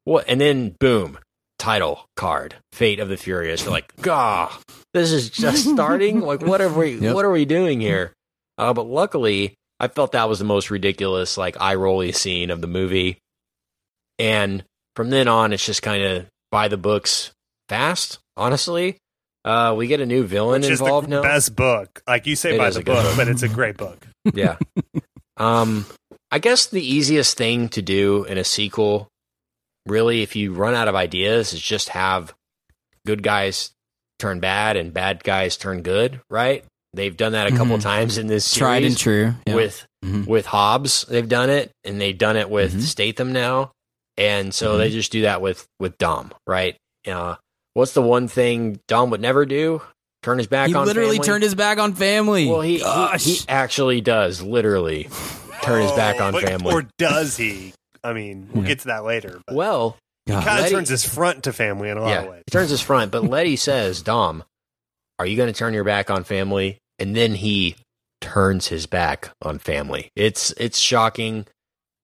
what? 0.05 0.24
And 0.26 0.41
then 0.41 0.70
boom, 0.80 1.18
title 1.62 2.04
card, 2.16 2.56
Fate 2.72 2.98
of 2.98 3.08
the 3.08 3.16
Furious. 3.16 3.62
You're 3.62 3.70
like, 3.70 3.94
"Gah, 4.02 4.50
this 4.92 5.12
is 5.12 5.30
just 5.30 5.64
starting. 5.72 6.20
like, 6.20 6.42
what 6.42 6.60
are 6.60 6.68
we? 6.68 6.96
Yep. 6.98 7.14
What 7.14 7.24
are 7.24 7.30
we 7.30 7.44
doing 7.44 7.80
here?" 7.80 8.12
Uh, 8.58 8.72
but 8.74 8.86
luckily, 8.86 9.54
I 9.80 9.88
felt 9.88 10.12
that 10.12 10.28
was 10.28 10.38
the 10.40 10.44
most 10.44 10.70
ridiculous, 10.70 11.38
like 11.38 11.56
eye 11.60 11.74
rolly 11.76 12.12
scene 12.12 12.50
of 12.50 12.60
the 12.60 12.66
movie. 12.66 13.18
And 14.18 14.64
from 14.96 15.10
then 15.10 15.28
on, 15.28 15.52
it's 15.52 15.64
just 15.64 15.82
kind 15.82 16.02
of 16.02 16.26
by 16.50 16.68
the 16.68 16.76
books 16.76 17.32
fast. 17.68 18.18
Honestly, 18.36 18.96
uh, 19.44 19.74
we 19.76 19.86
get 19.86 20.00
a 20.00 20.06
new 20.06 20.24
villain 20.24 20.62
Which 20.62 20.70
is 20.70 20.78
the 20.80 20.84
involved 20.84 21.08
now. 21.08 21.22
best 21.22 21.54
book. 21.56 22.02
Like 22.06 22.26
you 22.26 22.34
say 22.36 22.54
It 22.56 22.58
by 22.58 22.70
the 22.70 22.80
book, 22.82 23.02
book. 23.04 23.16
but 23.16 23.28
it's 23.28 23.42
a 23.42 23.48
great 23.48 23.76
book. 23.76 24.06
yeah. 24.34 24.56
Um, 25.36 25.86
I 26.30 26.38
guess 26.38 26.66
the 26.66 26.82
easiest 26.82 27.36
thing 27.36 27.68
to 27.70 27.82
do 27.82 28.24
in 28.24 28.38
a 28.38 28.44
sequel, 28.44 29.08
really, 29.87 30.22
if 30.22 30.37
you 30.37 30.53
run 30.55 30.74
out 30.74 30.89
of 30.89 30.95
ideas, 30.95 31.53
is 31.53 31.61
just 31.61 31.91
have 31.91 32.35
good 33.07 33.22
guys 33.22 33.70
turn 34.18 34.41
bad 34.41 34.76
and 34.76 34.93
bad 34.95 35.22
guys 35.24 35.57
turn 35.57 35.83
good. 35.83 36.20
Right? 36.30 36.64
They've 36.95 37.16
done 37.16 37.33
that 37.33 37.47
a 37.47 37.57
couple 37.57 37.78
Mhm. 37.78 37.83
times 37.83 38.18
in 38.18 38.26
this 38.26 38.45
series 38.45 38.59
Tried 38.59 38.85
and 38.85 38.99
true. 38.99 39.35
Yeah. 39.47 39.55
with 39.55 39.87
Mhm. 40.05 40.26
with 40.26 40.47
Hobbs. 40.47 41.07
They've 41.09 41.28
done 41.28 41.49
it, 41.49 41.70
and 41.85 42.01
they've 42.01 42.16
done 42.18 42.37
it 42.37 42.51
with 42.51 42.74
Mhm. 42.74 42.83
Statham 42.83 43.33
now, 43.33 43.72
and 44.18 44.53
so 44.55 44.70
Mm-hmm. 44.70 44.78
they 44.78 44.91
just 44.91 45.11
do 45.11 45.22
that 45.22 45.41
with 45.41 45.66
with 45.80 45.97
Dom, 45.99 46.33
right? 46.47 46.76
Uh, 47.09 47.37
what's 47.74 47.93
the 47.93 48.03
one 48.03 48.28
thing 48.28 48.78
Dom 48.89 49.09
would 49.11 49.20
never 49.22 49.47
do? 49.47 49.80
Turn 50.22 50.39
his 50.39 50.47
back 50.47 50.68
on 50.68 50.72
family. 50.72 50.72
he 50.72 50.78
on 50.80 50.87
literally 50.87 51.16
family? 51.16 51.26
turned 51.26 51.43
his 51.43 51.55
back 51.57 51.78
on 51.78 51.95
family. 51.95 52.47
Well, 52.47 52.61
he, 52.61 52.78
he 52.78 53.18
he 53.18 53.41
actually 53.49 54.01
does 54.03 54.41
literally 54.43 55.09
turn 55.62 55.83
his 55.83 55.91
back 55.93 56.16
Oh, 56.20 56.24
on 56.26 56.33
but- 56.33 56.43
family. 56.45 56.74
Or 56.74 56.87
does 56.99 57.37
he? 57.39 57.72
I 58.05 58.12
mean, 58.12 58.48
we'll 58.53 58.62
Yeah. 58.64 58.68
get 58.68 58.78
to 58.80 58.86
that 58.88 59.05
later. 59.05 59.40
But 59.46 59.57
well, 59.57 59.96
God. 60.26 60.44
kind 60.44 60.59
of 60.59 60.62
Letty- 60.64 60.74
turns 60.74 60.88
his 60.88 61.05
front 61.05 61.44
to 61.44 61.53
family 61.53 61.88
in 61.88 61.96
a 61.96 62.03
lot 62.03 62.18
of 62.24 62.30
ways. 62.30 62.42
he 62.46 62.50
turns 62.50 62.70
his 62.70 62.80
front, 62.80 63.11
but 63.12 63.24
Letty 63.24 63.57
says, 63.57 64.03
"Dom, 64.03 64.44
are 65.18 65.26
you 65.26 65.36
going 65.36 65.53
to 65.53 65.59
turn 65.59 65.74
your 65.74 65.84
back 65.84 66.11
on 66.11 66.24
family?" 66.24 66.78
And 66.98 67.14
then 67.16 67.34
he 67.34 67.76
turns 68.20 68.68
his 68.68 68.86
back 68.86 69.30
on 69.42 69.59
family. 69.59 70.11
It's 70.16 70.53
it's 70.53 70.78
shocking, 70.78 71.46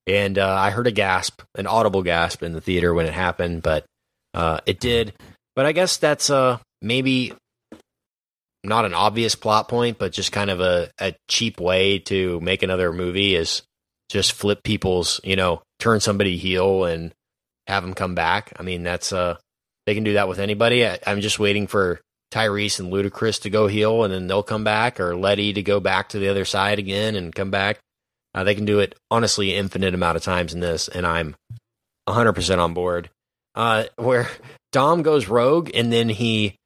and 0.06 0.38
uh, 0.38 0.52
I 0.54 0.70
heard 0.70 0.86
a 0.86 0.92
gasp, 0.92 1.42
an 1.54 1.66
audible 1.66 2.02
gasp 2.02 2.42
in 2.42 2.52
the 2.52 2.60
theater 2.60 2.92
when 2.94 3.06
it 3.06 3.12
happened, 3.14 3.62
but 3.62 3.84
uh, 4.34 4.60
it 4.66 4.80
did. 4.80 5.14
But 5.56 5.66
I 5.66 5.72
guess 5.72 5.96
that's 5.96 6.30
uh 6.30 6.58
maybe 6.82 7.32
not 8.64 8.84
an 8.84 8.94
obvious 8.94 9.34
plot 9.34 9.68
point, 9.68 9.98
but 9.98 10.12
just 10.12 10.32
kind 10.32 10.50
of 10.50 10.60
a, 10.60 10.90
a 11.00 11.14
cheap 11.28 11.60
way 11.60 11.98
to 12.00 12.40
make 12.40 12.62
another 12.62 12.92
movie 12.92 13.34
is 13.34 13.62
just 14.10 14.32
flip 14.32 14.62
people's, 14.64 15.20
you 15.22 15.36
know, 15.36 15.62
turn 15.78 16.00
somebody 16.00 16.36
heel 16.36 16.84
and 16.84 17.12
have 17.66 17.82
them 17.82 17.94
come 17.94 18.14
back. 18.14 18.52
I 18.58 18.62
mean, 18.62 18.82
that's 18.82 19.12
uh 19.12 19.36
they 19.86 19.94
can 19.94 20.04
do 20.04 20.14
that 20.14 20.28
with 20.28 20.38
anybody. 20.38 20.86
I, 20.86 20.98
I'm 21.06 21.20
just 21.20 21.38
waiting 21.38 21.66
for 21.66 22.00
Tyrese 22.30 22.78
and 22.78 22.92
Ludacris 22.92 23.42
to 23.42 23.50
go 23.50 23.68
heel 23.68 24.04
and 24.04 24.12
then 24.12 24.26
they'll 24.26 24.42
come 24.42 24.64
back, 24.64 25.00
or 25.00 25.16
Letty 25.16 25.54
to 25.54 25.62
go 25.62 25.80
back 25.80 26.10
to 26.10 26.18
the 26.18 26.28
other 26.28 26.44
side 26.44 26.78
again 26.78 27.16
and 27.16 27.34
come 27.34 27.50
back. 27.50 27.78
Uh, 28.34 28.44
they 28.44 28.54
can 28.54 28.66
do 28.66 28.80
it 28.80 28.94
honestly 29.10 29.54
infinite 29.54 29.94
amount 29.94 30.16
of 30.16 30.22
times 30.22 30.52
in 30.52 30.60
this, 30.60 30.88
and 30.88 31.06
I'm 31.06 31.34
100% 32.08 32.58
on 32.58 32.74
board. 32.74 33.10
Uh, 33.54 33.84
where 33.96 34.28
Dom 34.72 35.02
goes 35.02 35.26
rogue 35.26 35.70
and 35.74 35.92
then 35.92 36.08
he, 36.08 36.56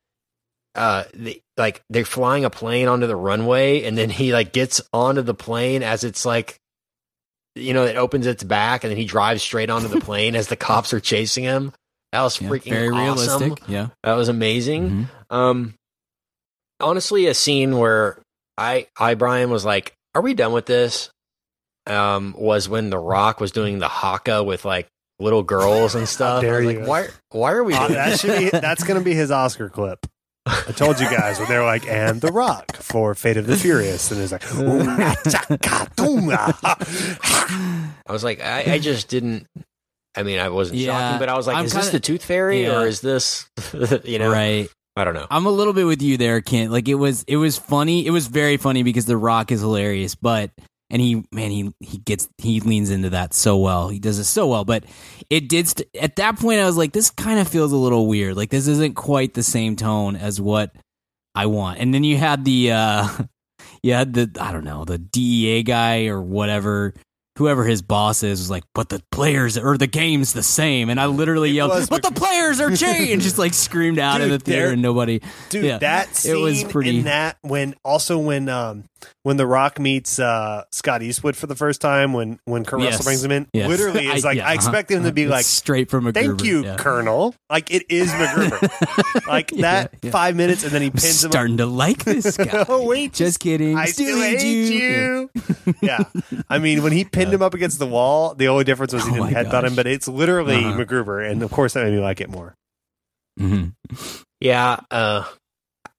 uh, 0.74 1.04
they, 1.14 1.40
like 1.56 1.80
they're 1.88 2.04
flying 2.04 2.44
a 2.44 2.50
plane 2.50 2.88
onto 2.88 3.06
the 3.06 3.16
runway, 3.16 3.84
and 3.84 3.96
then 3.96 4.10
he 4.10 4.32
like 4.32 4.52
gets 4.52 4.80
onto 4.92 5.22
the 5.22 5.34
plane 5.34 5.82
as 5.82 6.02
it's 6.02 6.26
like, 6.26 6.58
you 7.54 7.74
know, 7.74 7.84
it 7.84 7.96
opens 7.96 8.26
its 8.26 8.42
back, 8.42 8.84
and 8.84 8.90
then 8.90 8.96
he 8.98 9.04
drives 9.04 9.42
straight 9.42 9.70
onto 9.70 9.88
the 9.88 10.00
plane 10.00 10.34
as 10.36 10.48
the 10.48 10.56
cops 10.56 10.92
are 10.92 11.00
chasing 11.00 11.44
him. 11.44 11.72
That 12.12 12.22
was 12.22 12.40
Yeah, 12.40 12.48
freaking 12.48 12.70
very 12.70 12.88
awesome. 12.88 13.40
realistic. 13.42 13.68
Yeah. 13.68 13.88
That 14.02 14.14
was 14.14 14.28
amazing. 14.28 15.08
Mhm. 15.30 15.34
Um, 15.36 15.74
honestly, 16.80 17.26
a 17.26 17.34
scene 17.34 17.78
where 17.78 18.18
I, 18.58 18.86
I 18.98 19.14
Brian 19.14 19.50
was 19.50 19.64
like, 19.64 19.94
"Are 20.14 20.22
we 20.22 20.34
done 20.34 20.52
with 20.52 20.66
this?" 20.66 21.10
Um, 21.86 22.34
was 22.38 22.68
when 22.68 22.90
The 22.90 22.98
Rock 22.98 23.40
was 23.40 23.50
doing 23.50 23.78
the 23.80 23.88
haka 23.88 24.42
with 24.44 24.64
like 24.64 24.86
little 25.18 25.42
girls 25.42 25.94
and 25.94 26.08
stuff. 26.08 26.42
dare 26.42 26.56
I 26.62 26.64
was 26.66 26.76
like, 26.76 26.86
why? 26.86 27.08
Why 27.30 27.52
are 27.52 27.64
we 27.64 27.74
Uh, 27.74 27.88
that 27.88 28.20
should 28.20 28.38
be 28.38 28.50
that's 28.50 28.84
going 28.84 28.98
to 29.00 29.04
be 29.04 29.14
his 29.14 29.30
Oscar 29.30 29.68
clip. 29.68 30.06
I 30.46 30.72
told 30.74 30.98
you 30.98 31.06
guys 31.08 31.38
when 31.38 31.48
they 31.48 31.56
were 31.56 31.64
like, 31.64 31.86
and 31.86 32.20
The 32.20 32.32
Rock 32.32 32.74
for 32.76 33.14
Fate 33.14 33.36
of 33.36 33.46
the 33.46 33.56
Furious, 33.56 34.10
and 34.10 34.20
it's 34.20 34.32
like, 34.32 34.54
"Oona, 34.56 35.14
chaka, 35.30 35.88
doona." 35.96 37.92
I 38.06 38.12
was 38.12 38.24
like, 38.24 38.40
I, 38.42 38.74
I 38.74 38.78
just 38.78 39.08
didn't. 39.08 39.46
I 40.16 40.24
mean, 40.24 40.38
I 40.38 40.48
wasn't 40.50 40.78
Yeah, 40.80 40.98
shocking, 40.98 41.18
but 41.20 41.28
I 41.28 41.36
was 41.36 41.46
like, 41.46 41.56
I'm 41.56 41.64
is 41.64 41.72
this 41.72 41.84
kinda- 41.84 41.92
the 41.92 42.00
Tooth 42.00 42.24
Fairy 42.24 42.62
Yeah. 42.64 42.80
or 42.80 42.86
is 42.86 43.00
this, 43.00 43.48
you 44.04 44.18
know? 44.18 44.30
Right. 44.30 44.68
I 44.94 45.04
don't 45.04 45.14
know. 45.14 45.26
I'm 45.30 45.46
a 45.46 45.50
little 45.50 45.72
bit 45.72 45.84
with 45.84 46.02
you 46.02 46.18
there, 46.18 46.42
Ken. 46.42 46.70
Like 46.70 46.86
it 46.86 46.96
was, 46.96 47.22
it 47.26 47.36
was 47.36 47.56
funny. 47.56 48.04
It 48.04 48.10
was 48.10 48.26
very 48.26 48.58
funny 48.58 48.82
because 48.82 49.06
The 49.06 49.16
Rock 49.16 49.50
is 49.52 49.60
hilarious, 49.60 50.14
but 50.14 50.50
and 50.92 51.02
he, 51.02 51.24
man, 51.32 51.50
he 51.50 51.72
he 51.80 51.98
gets 51.98 52.28
he 52.38 52.60
leans 52.60 52.90
into 52.90 53.10
that 53.10 53.34
so 53.34 53.56
well. 53.56 53.88
He 53.88 53.98
does 53.98 54.20
it 54.20 54.24
so 54.24 54.46
well. 54.46 54.64
But 54.64 54.84
it 55.28 55.48
did 55.48 55.66
st- 55.66 55.88
at 56.00 56.14
that 56.16 56.38
point. 56.38 56.60
I 56.60 56.66
was 56.66 56.76
like, 56.76 56.92
this 56.92 57.10
kind 57.10 57.40
of 57.40 57.48
feels 57.48 57.72
a 57.72 57.76
little 57.76 58.06
weird. 58.06 58.36
Like 58.36 58.50
this 58.50 58.68
isn't 58.68 58.94
quite 58.94 59.34
the 59.34 59.42
same 59.42 59.74
tone 59.74 60.14
as 60.14 60.40
what 60.40 60.72
I 61.34 61.46
want. 61.46 61.80
And 61.80 61.92
then 61.92 62.04
you 62.04 62.16
had 62.18 62.44
the, 62.44 62.70
uh 62.72 63.08
you 63.82 63.94
had 63.94 64.12
the 64.14 64.30
I 64.40 64.52
don't 64.52 64.64
know 64.64 64.84
the 64.84 64.98
DEA 64.98 65.64
guy 65.64 66.06
or 66.06 66.20
whatever. 66.20 66.94
Whoever 67.38 67.64
his 67.64 67.80
boss 67.80 68.22
is 68.22 68.40
was 68.40 68.50
like, 68.50 68.64
but 68.74 68.90
the 68.90 69.02
players 69.10 69.56
or 69.56 69.78
the 69.78 69.86
game's 69.86 70.34
the 70.34 70.42
same, 70.42 70.90
and 70.90 71.00
I 71.00 71.06
literally 71.06 71.48
It 71.48 71.54
yelled, 71.54 71.88
"But 71.88 72.02
the 72.02 72.10
players 72.10 72.60
are 72.60 72.76
changed!" 72.76 73.24
Just 73.24 73.38
like 73.38 73.54
screamed 73.54 73.98
out 73.98 74.18
Dude, 74.18 74.32
the 74.32 74.38
theater, 74.38 74.66
and 74.72 74.82
nobody. 74.82 75.22
Dude, 75.48 75.64
Yeah, 75.64 75.78
that 75.78 76.14
scene 76.14 76.36
it 76.36 76.38
was 76.38 76.62
pretty- 76.64 76.98
in 76.98 77.04
that 77.04 77.38
when 77.40 77.74
also 77.82 78.18
when 78.18 78.50
um 78.50 78.84
when 79.22 79.36
The 79.36 79.46
Rock 79.46 79.78
meets 79.80 80.18
uh, 80.18 80.64
Scott 80.72 81.02
Eastwood 81.02 81.36
for 81.36 81.46
the 81.46 81.54
first 81.56 81.80
time 81.80 82.12
when 82.12 82.38
when 82.44 82.64
Kurt 82.64 82.80
Yes. 82.80 82.92
Russell 82.92 83.04
brings 83.04 83.24
him 83.24 83.30
in. 83.30 83.48
Yes. 83.52 83.68
Literally, 83.68 84.06
it's 84.06 84.24
I- 84.24 84.28
like 84.28 84.36
yeah, 84.38 84.48
I 84.48 84.54
expect 84.54 84.90
uh-huh. 84.90 84.98
him 85.00 85.04
to 85.06 85.12
be 85.12 85.22
It's 85.22 85.30
like, 85.30 85.44
straight 85.44 85.90
from 85.90 86.04
MacGruber. 86.04 86.14
"Thank 86.14 86.44
you, 86.44 86.64
yeah. 86.64 86.76
Colonel." 86.76 87.34
Like 87.50 87.70
it 87.70 87.84
is 87.88 88.10
MacGruber. 88.12 89.26
like 89.26 89.48
that 89.52 89.94
yeah. 90.02 90.10
five 90.10 90.36
minutes, 90.36 90.62
and 90.64 90.72
then 90.72 90.82
he 90.82 90.88
I'm 90.88 90.92
pins 90.92 91.24
him. 91.24 91.28
up. 91.28 91.32
starting 91.32 91.56
to 91.58 91.66
like 91.66 92.04
this 92.04 92.36
guy. 92.36 92.64
oh 92.68 92.86
wait, 92.86 93.12
Just 93.12 93.40
kidding. 93.40 93.76
I 93.76 93.86
still, 93.86 94.16
hate 94.20 94.42
you. 94.42 95.30
Yeah. 95.80 96.04
Yeah. 96.30 96.42
I 96.48 96.58
mean, 96.58 96.82
when 96.82 96.92
he 96.92 97.04
pinned 97.04 97.32
him 97.32 97.42
up 97.42 97.54
against 97.54 97.78
the 97.78 97.86
wall, 97.86 98.34
the 98.34 98.48
only 98.48 98.64
difference 98.64 98.92
was 98.92 99.04
he 99.04 99.10
Oh 99.10 99.14
didn't 99.14 99.32
my 99.32 99.32
headbutt 99.32 99.50
gosh. 99.50 99.64
him, 99.64 99.74
but 99.76 99.86
it's 99.86 100.08
literally 100.08 100.64
Uh-huh. 100.64 100.78
MacGruber, 100.84 101.28
and 101.30 101.42
of 101.42 101.50
course 101.50 101.74
that 101.74 101.84
made 101.84 101.92
me 101.94 102.00
like 102.00 102.20
it 102.20 102.30
more. 102.30 102.54
Mhm. 103.40 103.72
Yeah, 104.40 104.80
uh, 104.90 105.24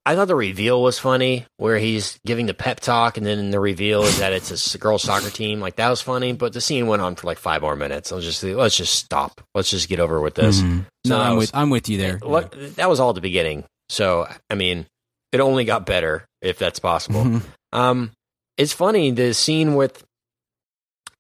I 0.06 0.16
thought 0.16 0.28
the 0.28 0.36
reveal 0.36 0.82
was 0.84 1.00
funny, 1.00 1.46
where 1.58 1.78
he's 1.78 2.20
giving 2.26 2.46
the 2.46 2.54
pep 2.54 2.82
talk, 2.82 3.16
and 3.16 3.26
then 3.26 3.52
the 3.52 3.60
reveal 3.60 4.04
is 4.04 4.20
that 4.20 4.34
it's 4.34 4.76
a 4.76 4.78
girls' 4.78 5.04
soccer 5.04 5.30
team. 5.30 5.62
Like 5.62 5.78
that 5.78 5.90
was 5.90 6.02
funny, 6.02 6.34
but 6.34 6.52
the 6.52 6.60
scene 6.60 6.88
went 6.88 7.02
on 7.02 7.16
for 7.16 7.26
like 7.28 7.38
five 7.38 7.62
more 7.62 7.78
minutes. 7.78 8.12
I 8.12 8.16
was 8.16 8.26
just, 8.26 8.44
like, 8.44 8.56
let's 8.56 8.76
just 8.76 8.96
stop. 8.96 9.40
Let's 9.56 9.70
just 9.70 9.88
get 9.88 10.02
over 10.02 10.20
with 10.20 10.36
this. 10.36 10.60
Mhm. 10.62 10.86
So 11.06 11.18
No, 11.18 11.22
I'm 11.22 11.36
was- 11.38 11.48
with 11.52 11.56
I'm 11.56 11.70
with 11.70 11.88
you 11.88 11.98
there. 11.98 12.20
Look, 12.22 12.54
that 12.76 12.90
was 12.90 13.00
all 13.00 13.10
at 13.10 13.16
the 13.16 13.22
beginning. 13.22 13.64
So 13.88 14.28
I 14.50 14.56
mean, 14.56 14.88
it 15.32 15.40
only 15.40 15.64
got 15.64 15.86
better 15.86 16.26
if 16.42 16.60
that's 16.60 16.80
possible. 16.80 17.24
Mhm. 17.24 17.42
Um, 17.72 18.12
it's 18.58 18.74
funny 18.74 19.12
the 19.12 19.34
scene 19.34 19.74
with, 19.76 20.04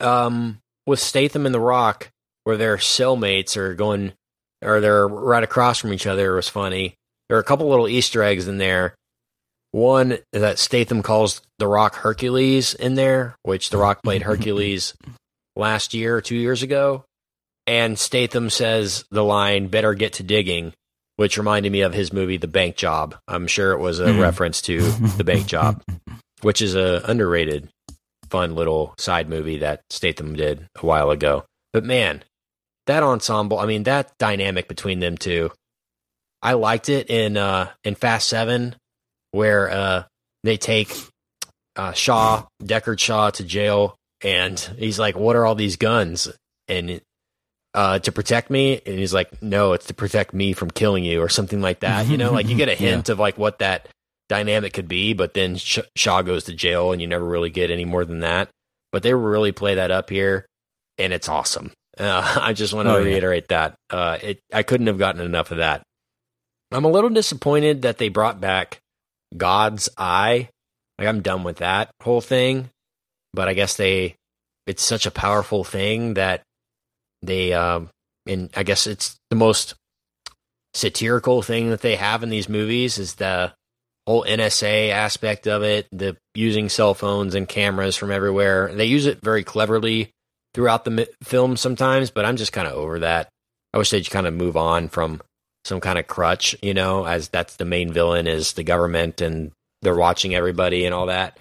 um, 0.02 0.60
with 0.86 1.00
Statham 1.00 1.46
and 1.46 1.56
The 1.56 1.60
Rock, 1.60 2.10
where 2.44 2.58
their 2.58 2.78
cellmates 2.78 3.56
are 3.56 3.74
going, 3.76 4.14
or 4.62 4.82
they're 4.82 5.08
right 5.08 5.44
across 5.44 5.80
from 5.80 5.94
each 5.94 6.06
other, 6.06 6.36
was 6.36 6.50
funny. 6.50 6.96
There 7.30 7.38
are 7.38 7.41
a 7.41 7.45
couple 7.45 7.69
little 7.69 7.88
Easter 7.88 8.21
eggs 8.24 8.47
in 8.47 8.57
there. 8.57 8.95
One 9.71 10.19
that 10.34 10.59
Statham 10.59 11.01
calls 11.01 11.41
The 11.57 11.67
Rock 11.67 11.95
Hercules 11.95 12.74
in 12.76 12.93
there, 12.95 13.36
which 13.43 13.69
The 13.71 13.78
Rock 13.78 14.03
played 14.03 14.21
Hercules 14.21 14.93
last 15.55 15.93
year 15.93 16.15
or 16.15 16.21
two 16.21 16.36
years 16.36 16.61
ago. 16.63 17.05
And 17.65 17.97
Statham 17.97 18.49
says 18.49 19.05
the 19.09 19.24
line, 19.24 19.67
better 19.67 19.93
get 19.93 20.13
to 20.13 20.24
digging, 20.24 20.74
which 21.15 21.38
reminded 21.38 21.71
me 21.71 21.82
of 21.82 21.93
his 21.93 22.11
movie, 22.13 22.38
The 22.38 22.47
Bank 22.47 22.76
Job. 22.76 23.15
I'm 23.28 23.47
sure 23.47 23.71
it 23.71 23.80
was 23.80 23.99
a 23.99 24.07
Mhm. 24.07 24.21
reference 24.21 24.61
to 24.63 24.82
The 24.82 25.24
Bank 25.24 25.47
Job 25.47 25.82
which 26.41 26.61
is 26.61 26.76
a 26.76 27.01
underrated, 27.05 27.69
fun 28.30 28.53
little 28.53 28.93
side 28.97 29.30
movie 29.30 29.59
that 29.59 29.82
Statham 29.89 30.36
did 30.36 30.67
a 30.82 30.86
while 30.86 31.09
ago. 31.09 31.45
But 31.71 31.86
man, 31.86 32.24
that 32.86 33.01
ensemble, 33.01 33.59
I 33.59 33.65
mean, 33.65 33.84
that 33.84 34.11
dynamic 34.19 34.67
between 34.67 34.99
them 34.99 35.17
two, 35.17 35.51
I 36.44 36.54
liked 36.54 36.89
it 36.89 37.10
in 37.10 37.38
uh, 37.38 37.70
in 37.84 37.96
Fast 37.96 38.28
Seven, 38.28 38.76
where 39.32 39.70
uh, 39.72 40.04
they 40.44 40.58
take 40.58 40.94
uh, 41.76 41.94
Shaw, 41.94 42.46
Deckard 42.62 43.00
Shaw, 43.00 43.30
to 43.32 43.44
jail, 43.44 43.96
and 44.22 44.60
he's 44.78 45.00
like, 45.00 45.16
"What 45.18 45.36
are 45.36 45.46
all 45.46 45.56
these 45.56 45.78
guns?" 45.78 46.28
and 46.68 47.02
uh, 47.74 48.00
to 48.00 48.12
protect 48.12 48.50
me, 48.50 48.82
and 48.86 49.00
he's 49.00 49.14
like, 49.14 49.41
"No, 49.41 49.74
it's 49.74 49.88
to 49.88 49.94
protect 49.94 50.34
me 50.34 50.54
from 50.54 50.70
killing 50.70 51.04
you," 51.06 51.22
or 51.22 51.30
something 51.30 51.62
like 51.62 51.80
that. 51.80 52.08
You 52.08 52.18
know, 52.18 52.32
like 52.34 52.48
you 52.50 52.56
get 52.58 52.70
a 52.70 52.76
hint 52.88 53.08
of 53.10 53.18
like 53.20 53.38
what 53.38 53.60
that 53.60 53.88
dynamic 54.30 54.74
could 54.74 54.88
be, 54.88 55.14
but 55.14 55.34
then 55.34 55.56
Sh- 55.56 55.80
Shaw 55.96 56.22
goes 56.24 56.44
to 56.46 56.54
jail, 56.54 56.91
and 56.91 57.02
you 57.02 57.08
never 57.08 57.26
really 57.26 57.50
get 57.50 57.72
any 57.72 57.86
more 57.86 58.04
than 58.06 58.20
that. 58.20 58.50
But 58.91 59.02
they 59.02 59.14
really 59.14 59.52
play 59.54 59.76
that 59.76 59.91
up 59.91 60.10
here, 60.10 60.46
and 60.98 61.14
it's 61.14 61.30
awesome. 61.30 61.72
Uh, 61.98 62.38
I 62.41 62.54
just 62.54 62.74
want 62.74 62.88
to 62.88 62.94
Oh, 62.96 62.98
yeah. 63.00 63.06
reiterate 63.06 63.48
that. 63.48 63.76
Uh, 63.89 64.18
it, 64.22 64.39
I 64.54 64.62
couldn't 64.64 64.88
have 64.88 64.98
gotten 65.00 65.22
enough 65.22 65.52
of 65.52 65.58
that. 65.58 65.84
I'm 66.74 66.86
a 66.86 66.91
little 66.91 67.09
disappointed 67.09 67.84
that 67.84 67.97
they 67.97 68.09
brought 68.09 68.41
back 68.41 68.80
God's 69.36 69.89
Eye. 69.97 70.49
Like 70.97 71.07
I'm 71.07 71.21
done 71.21 71.43
with 71.43 71.57
that 71.57 71.91
whole 72.01 72.21
thing, 72.21 72.69
but 73.34 73.47
I 73.47 73.53
guess 73.53 73.78
they 73.78 74.15
it's 74.67 74.84
such 74.84 75.05
a 75.05 75.11
powerful 75.11 75.63
thing 75.63 76.13
that 76.13 76.43
they 77.21 77.53
um 77.53 77.89
and 78.28 78.49
I 78.55 78.63
guess 78.63 78.88
it's 78.88 79.17
the 79.30 79.36
most 79.36 79.76
satirical 80.74 81.41
thing 81.41 81.69
that 81.69 81.82
they 81.82 81.95
have 81.95 82.24
in 82.24 82.30
these 82.30 82.49
movies 82.49 82.97
is 82.97 83.15
the 83.15 83.53
whole 84.07 84.24
NSA 84.24 84.89
aspect 84.89 85.47
of 85.47 85.63
it, 85.63 85.88
the 85.91 86.17
using 86.36 86.69
cell 86.69 86.93
phones 86.93 87.36
and 87.36 87.47
cameras 87.47 87.95
from 87.95 88.11
everywhere. 88.11 88.74
They 88.74 88.86
use 88.86 89.05
it 89.05 89.19
very 89.21 89.43
cleverly 89.43 90.11
throughout 90.53 90.86
the 90.86 91.09
film 91.24 91.57
sometimes, 91.57 92.11
but 92.11 92.26
I'm 92.26 92.36
just 92.36 92.53
kind 92.53 92.67
of 92.67 92.74
over 92.74 92.99
that. 92.99 93.30
I 93.74 93.78
wish 93.78 93.89
they'd 93.89 94.09
kind 94.09 94.28
of 94.28 94.34
move 94.34 94.57
on 94.57 94.89
from 94.89 95.21
some 95.66 95.80
kind 95.80 95.97
of 95.97 96.07
crutch, 96.07 96.55
you 96.61 96.74
know, 96.74 97.05
as 97.05 97.30
that's 97.30 97.55
the 97.55 97.66
main 97.66 97.91
villain 97.93 98.28
is 98.28 98.53
the 98.53 98.64
government 98.64 99.22
and 99.22 99.51
they're 99.82 99.95
watching 99.95 100.36
everybody 100.36 100.86
and 100.86 100.93
all 100.93 101.07
that. 101.07 101.38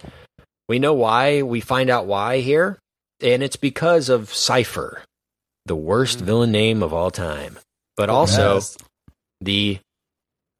We 0.68 0.78
know 0.78 0.94
why. 0.94 1.42
We 1.42 1.60
find 1.60 1.90
out 1.90 2.06
why 2.06 2.38
here, 2.40 2.78
and 3.20 3.42
it's 3.42 3.56
because 3.56 4.08
of 4.08 4.32
Cipher, 4.32 5.02
the 5.66 5.76
worst 5.76 6.20
villain 6.20 6.52
name 6.52 6.82
of 6.82 6.92
all 6.92 7.10
time, 7.10 7.58
but 7.96 8.08
also 8.08 8.54
Yes. 8.54 8.76
the 9.40 9.78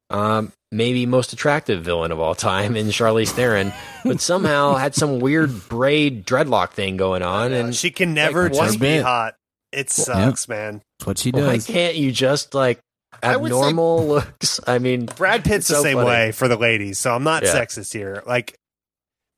um, 0.09 0.51
maybe 0.71 1.05
most 1.05 1.33
attractive 1.33 1.83
villain 1.83 2.11
of 2.11 2.19
all 2.19 2.35
time 2.35 2.75
in 2.75 2.87
Charlize 2.87 3.29
Theron, 3.31 3.73
but 4.03 4.21
somehow 4.21 4.73
had 4.75 4.93
some 4.93 5.19
weird 5.19 5.67
braid 5.69 6.25
dreadlock 6.27 6.71
thing 6.71 6.97
going 6.97 7.23
on, 7.23 7.51
and 7.53 7.75
she 7.75 7.89
can 7.89 8.13
never 8.13 8.49
like, 8.49 8.53
just 8.53 8.79
be 8.79 8.99
hot. 8.99 9.35
It 9.71 9.89
sucks, 9.89 10.47
man. 10.47 10.81
That's 10.99 11.07
what 11.07 11.17
she 11.17 11.31
why 11.31 11.55
does. 11.55 11.65
can't 11.65 11.95
you 11.95 12.11
just 12.11 12.53
like 12.53 12.79
I 13.23 13.31
have 13.31 13.41
would 13.41 13.51
say- 13.51 13.71
looks? 13.73 14.59
I 14.67 14.79
mean, 14.79 15.05
Brad 15.05 15.43
Pitt's 15.43 15.67
the 15.67 15.75
So 15.75 15.83
same 15.83 15.97
funny. 15.97 16.07
way 16.09 16.31
for 16.31 16.47
the 16.47 16.57
ladies, 16.57 16.97
so 16.99 17.13
I'm 17.15 17.23
not 17.23 17.43
Yeah. 17.43 17.53
sexist 17.53 17.93
here. 17.93 18.21
Like 18.25 18.55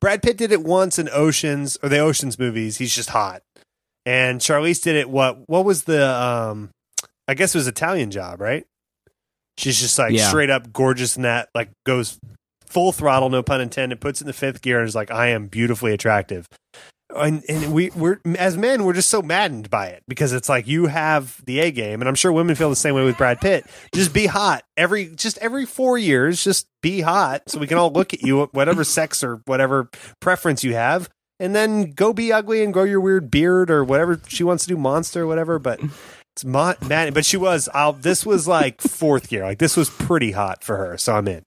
Brad 0.00 0.22
Pitt 0.22 0.36
did 0.36 0.52
it 0.52 0.62
once 0.62 0.98
in 0.98 1.08
Oceans 1.12 1.78
or 1.82 1.88
the 1.88 1.98
Oceans 1.98 2.38
movies. 2.38 2.76
He's 2.78 2.94
just 2.94 3.10
hot, 3.10 3.42
and 4.04 4.40
Charlize 4.40 4.82
did 4.82 4.96
it. 4.96 5.08
What 5.10 5.48
what 5.48 5.64
was 5.64 5.84
the? 5.84 6.06
um 6.08 6.70
I 7.28 7.34
guess 7.34 7.54
it 7.54 7.58
was 7.58 7.66
Italian 7.66 8.10
Job, 8.10 8.40
right? 8.40 8.64
She's 9.58 9.80
just 9.80 9.98
like 9.98 10.12
Yeah. 10.12 10.28
straight 10.28 10.50
up 10.50 10.72
gorgeous 10.72 11.16
in 11.16 11.22
that. 11.22 11.48
Like 11.54 11.70
goes 11.86 12.18
full 12.66 12.92
throttle, 12.92 13.30
no 13.30 13.42
pun 13.42 13.60
intended. 13.60 14.00
Puts 14.00 14.20
it 14.20 14.24
in 14.24 14.26
the 14.26 14.32
fifth 14.32 14.60
gear 14.62 14.78
and 14.80 14.86
is 14.88 14.94
like, 14.94 15.10
I 15.10 15.28
am 15.28 15.46
beautifully 15.46 15.92
attractive. 15.92 16.46
And, 17.18 17.42
and 17.48 17.72
we 17.72 17.90
we're 17.90 18.20
as 18.38 18.56
men 18.56 18.84
we're 18.84 18.92
just 18.92 19.08
so 19.08 19.22
maddened 19.22 19.70
by 19.70 19.88
it 19.88 20.02
because 20.08 20.32
it's 20.32 20.48
like 20.48 20.66
you 20.66 20.86
have 20.86 21.42
the 21.46 21.60
A 21.60 21.70
game 21.70 22.00
and 22.00 22.08
I'm 22.08 22.14
sure 22.14 22.32
women 22.32 22.54
feel 22.54 22.70
the 22.70 22.76
same 22.76 22.94
way 22.94 23.04
with 23.04 23.16
Brad 23.16 23.40
Pitt. 23.40 23.64
Just 23.94 24.12
be 24.12 24.26
hot. 24.26 24.64
Every 24.76 25.06
just 25.14 25.38
every 25.38 25.66
four 25.66 25.98
years 25.98 26.42
just 26.44 26.68
be 26.82 27.00
hot 27.00 27.42
so 27.48 27.58
we 27.58 27.66
can 27.66 27.78
all 27.78 27.90
look 27.90 28.14
at 28.14 28.22
you 28.22 28.44
whatever 28.52 28.84
sex 28.84 29.24
or 29.24 29.36
whatever 29.46 29.88
preference 30.20 30.62
you 30.62 30.74
have 30.74 31.08
and 31.40 31.54
then 31.54 31.90
go 31.90 32.12
be 32.12 32.32
ugly 32.32 32.62
and 32.62 32.72
grow 32.72 32.84
your 32.84 33.00
weird 33.00 33.30
beard 33.30 33.70
or 33.70 33.82
whatever 33.84 34.20
she 34.28 34.44
wants 34.44 34.64
to 34.64 34.68
do 34.68 34.76
monster 34.76 35.22
or 35.22 35.26
whatever 35.26 35.58
but 35.58 35.80
it's 36.34 36.44
mo- 36.44 36.74
man 36.86 37.12
but 37.12 37.24
she 37.24 37.36
was 37.36 37.68
I'll, 37.74 37.92
this 37.92 38.24
was 38.26 38.46
like 38.46 38.80
fourth 38.80 39.32
year. 39.32 39.42
Like 39.44 39.58
this 39.58 39.76
was 39.76 39.90
pretty 39.90 40.32
hot 40.32 40.62
for 40.62 40.76
her 40.76 40.96
so 40.98 41.14
I'm 41.14 41.26
in. 41.28 41.42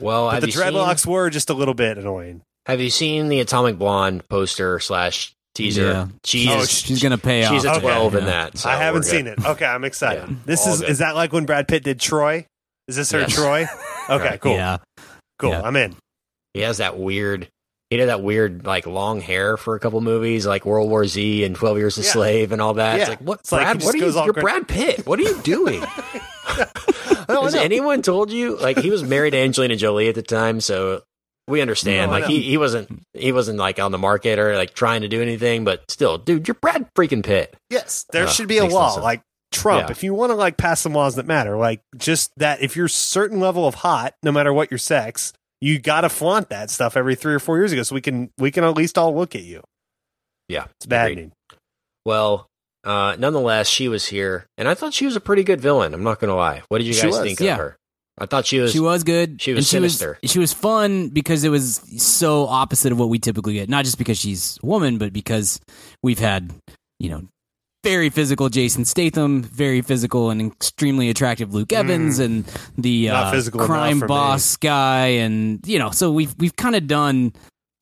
Well, 0.00 0.30
but 0.30 0.40
the 0.40 0.46
you 0.46 0.52
seen- 0.52 0.62
dreadlocks 0.62 1.06
were 1.06 1.28
just 1.30 1.50
a 1.50 1.54
little 1.54 1.74
bit 1.74 1.98
annoying 1.98 2.42
Have 2.66 2.80
you 2.80 2.90
seen 2.90 3.28
the 3.28 3.40
Atomic 3.40 3.78
Blonde 3.78 4.28
poster 4.28 4.78
slash 4.80 5.34
teaser? 5.54 5.82
Yeah. 5.82 6.06
She's 6.24 6.48
Oh, 6.50 6.64
She's 6.64 7.02
gonna 7.02 7.18
pay 7.18 7.44
off. 7.44 7.52
she's 7.52 7.66
off. 7.66 7.78
a 7.78 7.80
twelve 7.80 8.14
in 8.14 8.24
Yeah. 8.24 8.30
that. 8.30 8.58
so 8.58 8.68
I 8.70 8.76
haven't 8.76 9.02
seen 9.04 9.26
it 9.26 9.44
okay 9.44 9.64
I'm 9.66 9.84
excited 9.84 10.28
Yeah, 10.28 10.34
this 10.46 10.66
all 10.66 10.74
is 10.74 10.80
good. 10.80 10.90
is 10.90 10.98
that 10.98 11.14
like 11.14 11.32
when 11.32 11.44
Brad 11.44 11.66
Pitt 11.68 11.82
did 11.84 11.98
Troy 12.00 12.46
is 12.88 12.96
this 12.96 13.10
her 13.12 13.20
Yes. 13.20 13.34
Troy 13.34 13.66
okay 14.10 14.24
Right. 14.30 14.40
cool 14.40 14.54
Yeah. 14.54 14.78
cool 15.38 15.50
Yeah. 15.50 15.62
I'm 15.62 15.76
in 15.76 15.94
He 16.54 16.60
has 16.60 16.78
that 16.78 16.96
weird. 16.98 17.48
He 17.90 17.98
had 17.98 18.08
that 18.08 18.22
weird 18.22 18.64
like 18.64 18.86
long 18.86 19.20
hair 19.20 19.58
for 19.58 19.74
a 19.74 19.78
couple 19.80 20.00
movies, 20.00 20.46
like 20.46 20.64
World 20.64 20.88
War 20.88 21.04
Z 21.06 21.44
and 21.44 21.54
Twelve 21.54 21.76
Years 21.76 21.98
a 21.98 22.02
Yeah. 22.02 22.10
Slave 22.12 22.52
and 22.52 22.62
all 22.62 22.74
that. 22.74 23.00
It's 23.00 23.08
like 23.10 23.18
what, 23.20 23.40
It's 23.40 23.50
Brad? 23.50 23.74
just 23.80 23.84
what 23.86 23.94
are 23.94 23.98
you? 23.98 24.04
goes 24.04 24.16
all 24.16 24.24
You're 24.24 24.32
gra- 24.32 24.42
Brad 24.42 24.68
Pitt. 24.68 25.06
What 25.06 25.18
are 25.18 25.22
you 25.22 25.36
doing? 25.42 25.82
Has 27.28 27.54
anyone 27.54 28.00
told 28.02 28.30
you? 28.32 28.56
Like 28.56 28.78
he 28.78 28.90
was 28.90 29.02
married 29.02 29.32
to 29.32 29.38
Angelina 29.38 29.76
Jolie 29.76 30.08
at 30.08 30.14
the 30.14 30.22
time, 30.22 30.60
so 30.60 31.02
we 31.48 31.60
understand. 31.60 32.10
No, 32.10 32.18
like 32.18 32.26
he, 32.26 32.40
he 32.42 32.56
wasn't 32.56 33.02
he 33.14 33.32
wasn't 33.32 33.58
like 33.58 33.78
on 33.78 33.92
the 33.92 33.98
market 33.98 34.38
or 34.38 34.56
like 34.56 34.74
trying 34.74 35.02
to 35.02 35.08
do 35.08 35.20
anything, 35.22 35.64
but 35.64 35.90
still, 35.90 36.18
dude, 36.18 36.46
you're 36.48 36.54
Brad 36.54 36.86
freaking 36.96 37.24
Pitt. 37.24 37.56
Yes, 37.70 38.06
there 38.12 38.24
Uh, 38.24 38.28
should 38.28 38.48
be 38.48 38.58
a 38.58 38.62
makes 38.62 38.74
law 38.74 38.94
like 38.94 39.22
Trump. 39.50 39.88
Yeah. 39.88 39.90
If 39.92 40.02
you 40.02 40.14
want 40.14 40.30
to 40.30 40.34
like 40.36 40.56
pass 40.56 40.80
some 40.80 40.94
laws 40.94 41.16
that 41.16 41.26
matter, 41.26 41.56
like 41.56 41.80
just 41.96 42.30
that 42.38 42.62
if 42.62 42.76
you're 42.76 42.88
certain 42.88 43.40
level 43.40 43.66
of 43.66 43.74
hot, 43.76 44.14
no 44.22 44.32
matter 44.32 44.52
what 44.52 44.70
your 44.70 44.78
sex, 44.78 45.32
you 45.60 45.78
got 45.78 46.00
to 46.02 46.08
flaunt 46.08 46.48
that 46.50 46.70
stuff 46.70 46.96
every 46.96 47.14
three 47.14 47.34
or 47.34 47.38
four 47.38 47.58
years 47.58 47.72
ago, 47.72 47.82
so 47.82 47.94
we 47.94 48.00
can 48.00 48.30
we 48.38 48.50
can 48.50 48.64
at 48.64 48.76
least 48.76 48.96
all 48.96 49.14
look 49.14 49.34
at 49.34 49.42
you. 49.42 49.62
Yeah, 50.48 50.64
It's 50.78 50.86
bad. 50.86 51.32
Well, 52.04 52.48
uh, 52.84 53.16
nonetheless, 53.18 53.68
she 53.68 53.88
was 53.88 54.06
here, 54.06 54.46
and 54.58 54.66
I 54.68 54.74
thought 54.74 54.92
she 54.92 55.06
was 55.06 55.16
a 55.16 55.20
pretty 55.20 55.44
good 55.44 55.60
villain. 55.60 55.94
I'm 55.94 56.02
not 56.02 56.18
gonna 56.18 56.34
lie. 56.36 56.62
What 56.68 56.78
did 56.78 56.86
you 56.86 56.92
She 56.94 57.02
guys 57.02 57.12
was, 57.12 57.20
think 57.20 57.40
yeah. 57.40 57.52
of 57.52 57.58
her? 57.58 57.76
I 58.18 58.26
thought 58.26 58.46
she 58.46 58.58
was. 58.60 58.72
She 58.72 58.80
was 58.80 59.04
good. 59.04 59.40
she 59.40 59.52
was 59.52 59.58
and 59.60 59.66
sinister. 59.66 60.18
She 60.22 60.26
was, 60.26 60.30
she 60.32 60.38
was 60.38 60.52
fun 60.52 61.08
because 61.08 61.44
it 61.44 61.48
was 61.48 61.76
so 62.02 62.46
opposite 62.46 62.92
of 62.92 62.98
what 62.98 63.08
we 63.08 63.18
typically 63.18 63.54
get. 63.54 63.68
Not 63.68 63.84
just 63.84 63.98
because 63.98 64.18
she's 64.18 64.58
a 64.62 64.66
woman, 64.66 64.98
but 64.98 65.12
because 65.12 65.58
we've 66.02 66.18
had, 66.18 66.52
you 66.98 67.08
know, 67.08 67.22
very 67.82 68.10
physical 68.10 68.48
Jason 68.48 68.84
Statham, 68.84 69.42
very 69.42 69.80
physical 69.82 70.30
and 70.30 70.40
extremely 70.52 71.08
attractive 71.08 71.52
Luke 71.54 71.72
Evans, 71.72 72.18
and 72.20 72.44
the 72.78 73.06
Mm. 73.06 73.12
Uh, 73.56 73.64
crime 73.66 73.98
for 73.98 74.04
me. 74.04 74.08
boss 74.08 74.56
guy, 74.56 75.06
and 75.06 75.58
you 75.66 75.78
know, 75.78 75.90
so 75.90 76.12
we've 76.12 76.34
we've 76.38 76.54
kind 76.54 76.76
of 76.76 76.86
done 76.86 77.32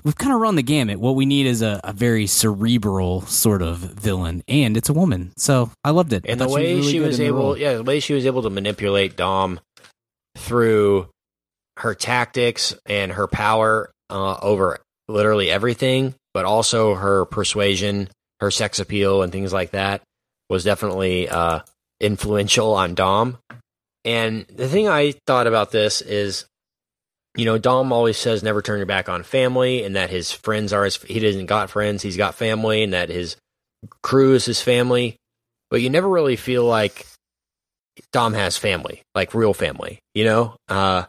we've 0.05 0.17
kind 0.17 0.33
of 0.33 0.41
run 0.41 0.55
the 0.55 0.63
gamut. 0.63 0.99
What 1.01 1.17
we 1.17 1.27
need 1.27 1.45
is 1.47 1.61
a, 1.61 1.81
a 1.85 1.93
very 1.93 2.27
cerebral 2.27 3.23
sort 3.23 3.61
of 3.63 3.77
villain, 3.79 4.43
and 4.49 4.77
it's 4.77 4.89
a 4.89 4.95
woman. 4.95 5.33
So 5.37 5.71
I 5.85 5.91
loved 5.91 6.13
it. 6.15 6.25
I 6.27 6.33
and 6.33 6.41
the 6.41 6.47
thought 6.47 6.55
way 6.55 6.75
really 6.77 6.91
she 6.91 7.01
was 7.01 7.19
in 7.21 7.27
able 7.27 7.39
role. 7.39 7.59
yeah 7.59 7.75
the 7.75 7.83
way 7.83 8.01
she 8.01 8.15
was 8.15 8.25
able 8.25 8.43
to 8.43 8.49
manipulate 8.51 9.17
dom 9.17 9.61
through 10.37 11.09
her 11.79 11.95
tactics 11.95 12.75
and 12.87 13.13
her 13.13 13.27
power 13.27 13.91
uh, 14.11 14.37
over 14.43 14.79
literally 15.09 15.51
everything 15.51 16.15
but 16.35 16.45
also 16.45 16.95
her 16.95 17.25
persuasion 17.25 18.09
her 18.41 18.51
sex 18.51 18.79
appeal 18.79 19.23
and 19.23 19.33
things 19.33 19.53
like 19.53 19.73
that 19.73 20.03
was 20.49 20.65
definitely 20.65 21.29
uh, 21.29 21.61
influential 22.01 22.75
on 22.75 22.95
dom. 22.95 23.39
And 24.05 24.47
the 24.47 24.69
thing 24.69 24.89
i 24.89 25.13
thought 25.27 25.47
about 25.47 25.71
this 25.71 26.01
is 26.01 26.47
you 27.37 27.45
know 27.45 27.59
dom 27.59 27.93
always 27.93 28.17
says 28.17 28.43
never 28.43 28.63
turn 28.63 28.79
your 28.79 28.87
back 28.87 29.09
on 29.09 29.23
family 29.23 29.85
and 29.85 29.95
that 29.95 30.11
his 30.11 30.33
friends 30.33 30.73
are 30.73 30.85
his 30.85 30.97
he 31.03 31.21
doesn't 31.21 31.47
got 31.47 31.71
friends 31.71 32.03
he's 32.03 32.17
got 32.17 32.35
family 32.35 32.83
and 32.83 32.95
that 32.95 33.09
his 33.09 33.37
crew 34.03 34.35
is 34.35 34.45
his 34.45 34.63
family. 34.63 35.17
But 35.71 35.83
you 35.83 35.91
never 35.91 36.09
really 36.09 36.37
feel 36.37 36.65
like 36.65 37.07
Dom 38.13 38.35
has 38.35 38.57
family, 38.57 39.03
like 39.15 39.35
real 39.35 39.55
family, 39.55 40.01
you 40.15 40.25
know, 40.25 40.57
uh, 40.69 41.05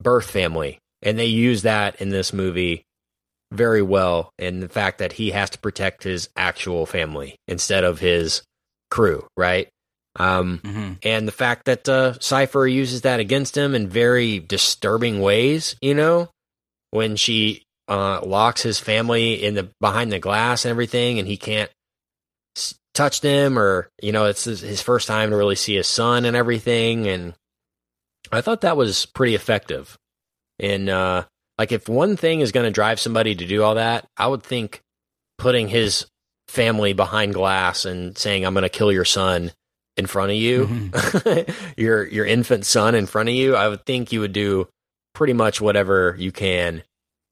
birth 0.00 0.30
family, 0.30 0.78
and 1.02 1.18
they 1.18 1.26
use 1.26 1.62
that 1.62 2.00
in 2.00 2.10
this 2.10 2.32
movie 2.32 2.82
very 3.52 3.82
well. 3.82 4.30
And 4.38 4.62
the 4.62 4.68
fact 4.68 4.98
that 4.98 5.12
he 5.12 5.30
has 5.30 5.50
to 5.50 5.58
protect 5.58 6.04
his 6.04 6.28
actual 6.36 6.86
family 6.86 7.36
instead 7.48 7.84
of 7.84 8.00
his 8.00 8.42
crew, 8.90 9.26
right? 9.36 9.68
Um, 10.16 10.60
Mhm. 10.64 10.98
and 11.02 11.26
the 11.26 11.32
fact 11.32 11.64
that 11.64 11.88
uh, 11.88 12.18
Cipher 12.20 12.66
uses 12.66 13.02
that 13.02 13.20
against 13.20 13.56
him 13.56 13.74
in 13.74 13.88
very 13.88 14.38
disturbing 14.38 15.20
ways, 15.20 15.74
you 15.80 15.94
know, 15.94 16.28
when 16.90 17.16
she 17.16 17.62
uh, 17.88 18.20
locks 18.24 18.62
his 18.62 18.78
family 18.78 19.42
in 19.42 19.54
the 19.54 19.68
behind 19.80 20.12
the 20.12 20.18
glass 20.18 20.64
and 20.64 20.70
everything, 20.70 21.18
and 21.18 21.26
he 21.26 21.36
can't 21.36 21.70
s- 22.92 22.96
touch 22.96 23.20
them, 23.20 23.58
or 23.58 23.88
you 24.00 24.12
know, 24.12 24.26
it's 24.26 24.44
his, 24.44 24.82
first 24.82 25.06
time 25.06 25.30
to 25.30 25.36
really 25.36 25.56
see 25.56 25.76
his 25.76 25.86
son 25.86 26.24
and 26.24 26.36
everything, 26.36 27.06
and 27.06 27.34
I 28.30 28.40
thought 28.40 28.62
that 28.62 28.76
was 28.76 29.06
pretty 29.06 29.34
effective. 29.34 29.96
And 30.58 30.88
uh, 30.88 31.24
like, 31.58 31.72
if 31.72 31.88
one 31.88 32.16
thing 32.16 32.40
is 32.40 32.52
going 32.52 32.66
to 32.66 32.70
drive 32.70 33.00
somebody 33.00 33.34
to 33.34 33.46
do 33.46 33.62
all 33.62 33.74
that, 33.74 34.06
I 34.16 34.26
would 34.26 34.42
think 34.42 34.80
putting 35.38 35.68
his 35.68 36.06
family 36.48 36.92
behind 36.92 37.34
glass 37.34 37.84
and 37.84 38.16
saying, 38.16 38.44
"I'm 38.44 38.54
going 38.54 38.62
to 38.62 38.68
kill 38.68 38.92
your 38.92 39.04
son." 39.04 39.52
in 39.96 40.06
front 40.06 40.30
of 40.30 40.36
you, 40.36 40.90
your 41.76 42.06
your 42.06 42.24
infant 42.24 42.64
son 42.64 42.94
in 42.94 43.06
front 43.06 43.28
of 43.28 43.34
you, 43.34 43.54
I 43.54 43.68
would 43.68 43.84
think 43.84 44.12
you 44.12 44.20
would 44.20 44.32
do 44.32 44.68
pretty 45.14 45.32
much 45.32 45.60
whatever 45.60 46.16
you 46.18 46.32
can 46.32 46.82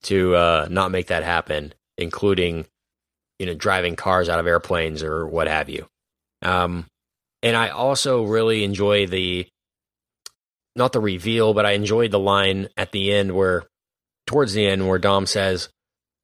to 0.03 0.35
uh, 0.35 0.69
not 0.71 0.91
make 0.91 1.07
that 1.09 1.23
happen, 1.23 1.73
including 1.97 2.67
you 3.41 3.47
know 3.47 3.55
driving 3.55 3.97
cars 3.97 4.29
out 4.29 4.39
of 4.39 4.47
airplanes 4.47 5.03
or 5.03 5.27
what 5.27 5.49
have 5.49 5.69
you. 5.69 5.87
Um, 6.43 6.87
and 7.43 7.57
I 7.57 7.71
also 7.71 8.23
really 8.23 8.63
enjoy 8.63 9.07
the 9.09 9.49
not 10.77 10.93
the 10.93 11.01
reveal, 11.01 11.53
but 11.55 11.67
I 11.67 11.73
enjoyed 11.73 12.11
the 12.13 12.19
line 12.19 12.69
at 12.77 12.93
the 12.93 13.13
end 13.13 13.33
where 13.35 13.65
towards 14.27 14.53
the 14.53 14.67
end 14.67 14.87
where 14.87 14.99
Dom 14.99 15.27
says 15.27 15.69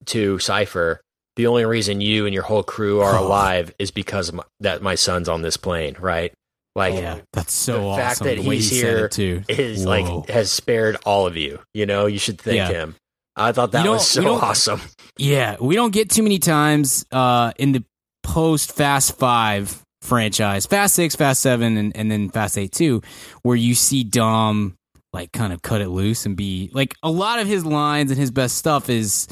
to 0.07 0.39
Cipher, 0.39 1.01
"The 1.37 1.47
only 1.49 1.65
reason 1.65 2.01
you 2.01 2.27
and 2.27 2.35
your 2.35 2.45
whole 2.45 2.63
crew 2.63 3.01
are 3.01 3.17
Oh. 3.19 3.27
alive 3.27 3.75
is 3.79 3.91
because 3.91 4.33
my, 4.33 4.45
that 4.61 4.83
my 4.83 4.95
son's 4.95 5.29
on 5.29 5.43
this 5.43 5.57
plane." 5.57 5.97
Right? 5.99 6.33
Like 6.75 6.95
yeah, 6.95 7.21
that's 7.33 7.55
so 7.55 7.73
the 7.73 7.87
awesome. 7.87 8.01
fact 8.05 8.19
that 8.21 8.37
the 8.37 8.43
he's 8.43 8.69
he 8.71 8.77
here 8.77 9.09
too 9.09 9.43
is 9.49 9.85
Whoa. 9.85 9.91
like 9.91 10.29
has 10.29 10.51
spared 10.51 10.97
all 11.07 11.27
of 11.27 11.37
you. 11.37 11.59
You 11.73 11.87
know, 11.87 12.05
you 12.07 12.19
should 12.19 12.39
thank 12.39 12.57
Yeah. 12.57 12.69
him. 12.69 12.97
I 13.37 13.53
thought 13.53 13.73
that 13.73 13.87
was 13.87 14.09
so 14.09 14.35
awesome. 14.35 14.81
Yeah, 15.19 15.57
we 15.61 15.75
don't 15.75 15.93
get 15.93 16.11
too 16.11 16.23
many 16.23 16.39
times 16.39 17.05
uh, 17.13 17.53
in 17.59 17.73
the 17.73 17.85
post 18.23 18.73
Fast 18.73 19.19
Five 19.19 19.83
franchise, 20.03 20.67
Fast 20.67 20.95
Six, 20.95 21.17
Fast 21.17 21.43
Seven, 21.43 21.77
and, 21.77 21.97
and 21.97 22.11
then 22.11 22.31
Fast 22.31 22.57
Eight 22.57 22.73
too, 22.73 23.03
where 23.43 23.57
you 23.57 23.75
see 23.75 24.05
Dom 24.05 24.77
like 25.13 25.33
kind 25.33 25.53
of 25.53 25.63
cut 25.63 25.81
it 25.81 25.89
loose 25.89 26.27
and 26.27 26.37
be 26.37 26.71
like 26.75 26.95
a 27.03 27.11
lot 27.11 27.39
of 27.39 27.47
his 27.47 27.65
lines 27.65 28.11
and 28.11 28.21
his 28.21 28.31
best 28.31 28.57
stuff 28.57 28.91
is 28.91 29.27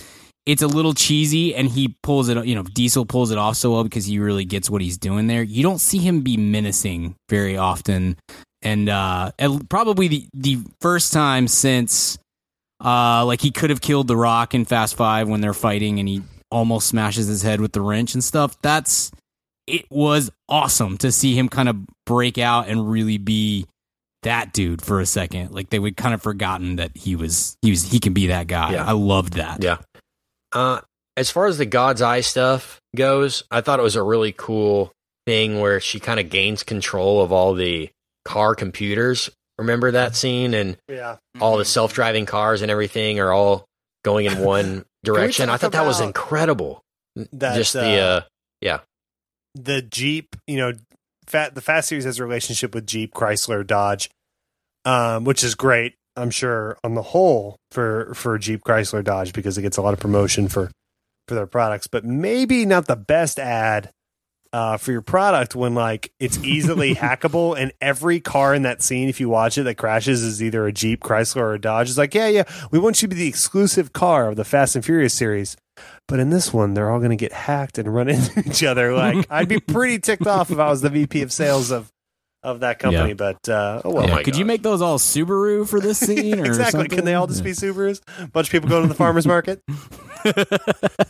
it's 0.47 0.63
a 0.63 0.67
little 0.67 0.95
cheesy 0.95 1.55
and 1.55 1.69
he 1.69 1.95
pulls 2.03 2.29
it 2.31 2.43
you 2.47 2.55
know 2.55 2.63
Diesel 2.63 3.05
pulls 3.05 3.31
it 3.31 3.39
off 3.39 3.57
so 3.57 3.73
well 3.73 3.85
because 3.85 4.07
he 4.07 4.19
really 4.19 4.45
gets 4.45 4.71
what 4.71 4.81
he's 4.81 4.97
doing 4.97 5.27
there. 5.27 5.43
You 5.43 5.63
don't 5.63 5.81
see 5.81 5.99
him 5.99 6.21
be 6.23 6.37
menacing 6.37 7.17
very 7.29 7.57
often. 7.57 8.17
And 8.63 8.89
uh 8.89 9.33
and 9.39 9.69
probably 9.69 10.09
the 10.09 10.27
the 10.33 10.59
first 10.81 11.13
time 11.13 11.49
since 11.49 12.19
uh, 12.83 13.25
like 13.25 13.41
he 13.41 13.51
could 13.51 13.71
have 13.71 13.81
killed 13.81 14.09
the 14.09 14.17
Rock 14.17 14.55
in 14.55 14.65
Fast 14.65 14.97
Five 14.97 15.29
when 15.29 15.41
they're 15.41 15.55
fighting, 15.55 15.99
and 15.99 16.09
he 16.09 16.23
almost 16.51 16.89
smashes 16.89 17.27
his 17.27 17.43
head 17.43 17.61
with 17.61 17.73
the 17.73 17.81
wrench 17.81 18.15
and 18.15 18.23
stuff. 18.23 18.57
That's 18.63 19.11
it 19.67 19.87
was 19.91 20.31
awesome 20.49 20.99
to 20.99 21.11
see 21.11 21.37
him 21.37 21.49
kind 21.49 21.69
of 21.69 21.77
break 22.07 22.39
out 22.39 22.69
and 22.69 22.91
really 22.91 23.19
be 23.19 23.67
that 24.23 24.53
dude 24.53 24.83
for 24.83 25.01
a 25.01 25.07
second. 25.07 25.53
Like 25.53 25.71
they 25.71 25.79
would 25.79 25.97
kind 25.97 26.15
of 26.15 26.23
forgotten 26.23 26.77
that 26.77 26.97
he 26.97 27.17
was 27.17 27.57
he 27.63 27.71
was 27.71 27.91
he 27.91 28.01
can 28.01 28.13
be 28.13 28.29
that 28.29 28.47
guy. 28.47 28.73
Yeah. 28.73 28.85
I 28.85 28.93
loved 28.93 29.35
that. 29.35 29.63
Yeah. 29.63 29.79
Uh, 30.53 30.81
as 31.17 31.31
far 31.31 31.47
as 31.47 31.59
the 31.59 31.67
God's 31.67 32.03
Eye 32.03 32.21
stuff 32.21 32.81
goes, 32.95 33.45
I 33.51 33.61
thought 33.61 33.79
it 33.79 33.85
was 33.85 33.97
a 33.97 34.03
really 34.03 34.33
cool 34.33 34.93
thing 35.27 35.61
where 35.61 35.81
she 35.81 36.01
kind 36.01 36.21
of 36.21 36.29
gains 36.31 36.63
control 36.63 37.23
of 37.23 37.33
all 37.33 37.55
the 37.55 37.91
car 38.25 38.55
computers. 38.55 39.31
Remember 39.59 39.91
that 39.93 40.17
scene? 40.17 40.55
And 40.55 40.77
Yeah. 40.89 41.17
all 41.41 41.57
the 41.59 41.65
self 41.65 41.93
driving 41.93 42.27
cars 42.27 42.63
and 42.63 42.71
everything 42.71 43.21
are 43.21 43.33
all 43.33 43.67
going 44.05 44.27
in 44.27 44.41
one 44.41 44.85
direction. 45.05 45.49
I 45.49 45.57
thought 45.57 45.73
that 45.73 45.87
was 45.87 46.01
incredible. 46.01 46.83
That, 47.33 47.55
Just 47.55 47.75
the, 47.75 47.99
uh, 48.01 48.05
uh, 48.05 48.21
yeah. 48.61 48.81
the 49.55 49.83
Jeep, 49.83 50.35
you 50.47 50.57
know, 50.57 50.73
Fat 51.27 51.55
the 51.55 51.61
Fast 51.61 51.89
Series 51.89 52.05
has 52.05 52.19
a 52.19 52.25
relationship 52.25 52.75
with 52.75 52.87
Jeep, 52.87 53.15
Chrysler, 53.15 53.67
Dodge, 53.67 54.11
um, 54.85 55.25
which 55.25 55.43
is 55.45 55.55
great. 55.55 55.95
I'm 56.17 56.31
sure 56.31 56.77
on 56.85 56.95
the 56.95 57.03
whole 57.03 57.57
for 57.71 58.13
for 58.15 58.37
Jeep, 58.39 58.61
Chrysler, 58.63 59.03
Dodge 59.03 59.33
because 59.33 59.57
it 59.59 59.63
gets 59.63 59.77
a 59.77 59.83
lot 59.83 59.95
of 59.95 60.01
promotion 60.01 60.49
for 60.49 60.71
for 61.29 61.35
their 61.35 61.47
products, 61.47 61.87
but 61.87 62.05
maybe 62.05 62.67
not 62.67 62.87
the 62.87 62.97
best 62.97 63.39
ad 63.39 63.91
uh, 64.55 64.77
for 64.77 64.93
your 64.93 65.03
product 65.03 65.57
when 65.57 65.75
like 65.75 66.13
it's 66.21 66.39
easily 66.39 66.95
hackable 66.95 67.59
and 67.59 67.73
every 67.81 68.21
car 68.21 68.55
in 68.55 68.63
that 68.63 68.83
scene, 68.83 69.09
if 69.09 69.19
you 69.19 69.29
watch 69.29 69.59
it, 69.59 69.65
that 69.65 69.75
crashes 69.75 70.23
is 70.23 70.41
either 70.41 70.65
a 70.65 70.73
Jeep, 70.73 71.03
Chrysler, 71.03 71.39
or 71.39 71.55
a 71.55 71.61
Dodge. 71.61 71.89
It's 71.89 71.99
like, 71.99 72.15
yeah, 72.15 72.29
yeah, 72.29 72.45
we 72.71 72.79
want 72.79 73.03
you 73.03 73.09
to 73.09 73.15
be 73.15 73.21
the 73.21 73.27
exclusive 73.27 73.93
car 73.93 74.29
of 74.29 74.37
the 74.37 74.45
Fast 74.45 74.77
and 74.77 74.85
Furious 74.85 75.13
series. 75.13 75.57
But 76.07 76.21
in 76.21 76.31
this 76.31 76.53
one, 76.53 76.75
they're 76.75 76.89
all 76.89 77.01
going 77.01 77.11
to 77.11 77.17
get 77.17 77.33
hacked 77.33 77.79
and 77.79 77.93
run 77.93 78.09
into 78.11 78.49
each 78.49 78.63
other. 78.63 78.95
Like, 78.95 79.27
I'd 79.31 79.49
be 79.49 79.59
pretty 79.59 79.99
ticked 79.99 80.29
off 80.29 80.53
if 80.53 80.59
I 80.61 80.69
was 80.69 80.83
the 80.83 80.91
VP 80.91 81.23
of 81.23 81.33
sales 81.33 81.73
of 81.73 81.91
of 82.45 82.61
that 82.61 82.79
company. 82.79 83.09
Yeah. 83.09 83.15
But 83.15 83.49
uh, 83.49 83.83
oh 83.85 83.91
well, 83.91 84.07
my 84.07 84.23
Could 84.23 84.37
you 84.37 84.45
make 84.45 84.63
those 84.63 84.83
all 84.83 84.99
Subaru 84.99 85.67
for 85.67 85.81
this 85.81 85.99
scene? 85.99 86.39
Or 86.39 86.45
exactly. 86.45 86.71
something? 86.71 86.97
Can 86.97 87.05
they 87.05 87.15
all 87.15 87.27
just 87.27 87.43
be 87.43 87.53
Subarus? 87.53 88.03
A 88.21 88.29
bunch 88.29 88.49
of 88.49 88.53
people 88.53 88.69
going 88.69 88.83
to 88.83 88.89
the 88.89 88.95
farmers 88.95 89.27
market. 89.27 89.63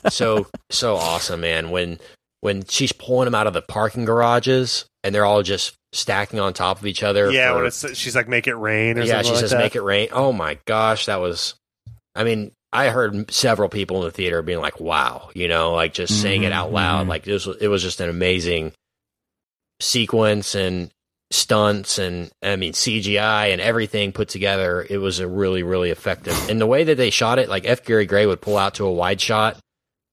so 0.08 0.46
so 0.70 0.96
awesome, 0.96 1.40
man. 1.42 1.70
When 1.70 1.98
when 2.44 2.62
she's 2.66 2.92
pulling 2.92 3.24
them 3.24 3.34
out 3.34 3.46
of 3.46 3.54
the 3.54 3.62
parking 3.62 4.04
garages 4.04 4.84
and 5.02 5.14
they're 5.14 5.24
all 5.24 5.42
just 5.42 5.74
stacking 5.94 6.38
on 6.38 6.52
top 6.52 6.78
of 6.78 6.84
each 6.84 7.02
other. 7.02 7.30
Yeah, 7.32 7.52
for- 7.52 7.56
when 7.56 7.66
it's 7.68 7.96
she's 7.96 8.14
like, 8.14 8.28
make 8.28 8.46
it 8.46 8.54
rain 8.54 8.98
or 8.98 9.02
yeah, 9.02 9.14
something 9.14 9.24
she 9.24 9.30
like 9.32 9.40
says 9.40 9.50
that. 9.52 9.58
make 9.60 9.74
it 9.76 9.80
rain. 9.82 10.08
Oh 10.12 10.30
my 10.30 10.58
gosh, 10.66 11.06
that 11.06 11.22
was. 11.22 11.54
I 12.14 12.22
mean, 12.22 12.52
I 12.70 12.90
heard 12.90 13.30
several 13.32 13.70
people 13.70 13.96
in 14.00 14.02
the 14.04 14.10
theater 14.10 14.42
being 14.42 14.60
like, 14.60 14.78
"Wow," 14.78 15.30
you 15.34 15.48
know, 15.48 15.72
like 15.72 15.94
just 15.94 16.20
saying 16.20 16.42
it 16.42 16.52
out 16.52 16.70
loud. 16.70 17.06
Mhm. 17.06 17.08
Like 17.08 17.26
it 17.26 17.32
was, 17.32 17.46
it 17.46 17.68
was 17.68 17.82
just 17.82 18.02
an 18.02 18.10
amazing 18.10 18.72
sequence 19.80 20.54
and 20.54 20.90
stunts 21.30 21.98
and 21.98 22.30
I 22.42 22.56
mean 22.56 22.74
CGI 22.74 23.52
and 23.52 23.60
everything 23.60 24.12
put 24.12 24.28
together. 24.28 24.86
It 24.88 24.98
was 24.98 25.18
a 25.18 25.26
really, 25.26 25.62
really 25.62 25.90
effective. 25.90 26.36
And 26.50 26.60
the 26.60 26.66
way 26.66 26.84
that 26.84 26.96
they 26.96 27.08
shot 27.10 27.38
it, 27.38 27.48
like 27.48 27.64
F. 27.66 27.84
Gary 27.84 28.04
Gray 28.06 28.26
would 28.26 28.42
pull 28.42 28.58
out 28.58 28.74
to 28.74 28.84
a 28.84 28.92
wide 28.92 29.20
shot 29.20 29.56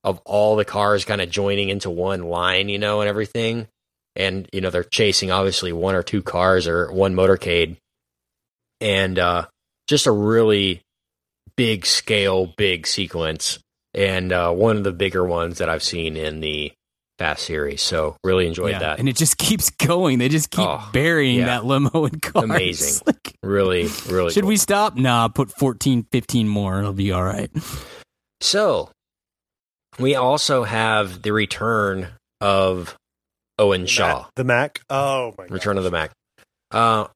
of 0.04 0.20
all 0.26 0.56
the 0.56 0.66
cars 0.66 1.06
kind 1.06 1.22
of 1.22 1.30
joining 1.30 1.70
into 1.70 1.90
one 1.90 2.24
line, 2.24 2.70
you 2.70 2.80
know, 2.80 3.02
and 3.02 3.10
everything. 3.10 3.68
And 4.16 4.48
you 4.52 4.60
know 4.62 4.70
they're 4.70 4.84
chasing 4.84 5.32
obviously 5.32 5.72
one 5.72 5.96
or 5.96 6.04
two 6.04 6.22
cars 6.22 6.68
or 6.68 6.92
one 6.92 7.14
motorcade, 7.16 7.78
and 8.82 9.18
uh, 9.18 9.48
just 9.88 10.06
a 10.08 10.12
really 10.12 10.82
big 11.56 11.86
scale, 11.86 12.48
big 12.58 12.88
sequence, 12.88 13.60
and 13.94 14.32
uh, 14.34 14.52
one 14.52 14.78
of 14.78 14.84
the 14.84 14.92
bigger 14.92 15.26
ones 15.26 15.60
that 15.60 15.70
I've 15.70 15.84
seen 15.84 16.18
in 16.18 16.40
the 16.42 16.72
Fast 17.20 17.44
series. 17.46 17.84
So 17.84 18.18
really 18.24 18.48
enjoyed 18.48 18.72
Yeah, 18.72 18.80
that. 18.80 19.00
And 19.00 19.08
it 19.08 19.16
just 19.16 19.38
keeps 19.38 19.70
going. 19.70 20.18
They 20.18 20.28
just 20.28 20.50
keep 20.50 20.66
Oh, 20.66 20.90
burying 20.92 21.40
yeah. 21.40 21.46
that 21.46 21.66
limo 21.66 22.06
in 22.06 22.20
cars. 22.20 22.46
Amazing. 22.46 23.04
Like, 23.08 23.36
really, 23.44 23.88
really. 24.10 24.32
should 24.32 24.42
cool. 24.42 24.48
we 24.50 24.58
stop? 24.58 24.96
Nah, 24.96 25.28
put 25.28 25.52
14, 25.52 26.08
15 26.12 26.48
more. 26.48 26.80
It'll 26.80 26.94
be 26.94 27.12
all 27.12 27.24
right. 27.24 27.52
So 28.40 28.90
we 30.00 30.16
also 30.16 30.64
have 30.64 31.22
the 31.22 31.32
return 31.32 32.08
of 32.40 32.96
Owen 33.60 33.86
Shaw. 33.86 34.28
The 34.36 34.44
Mack. 34.44 34.82
Oh 34.90 35.34
my. 35.38 35.46
Return 35.46 35.78
of 35.78 35.84
the. 35.84 35.92
Mack. 35.92 36.12
Uh, 36.72 37.08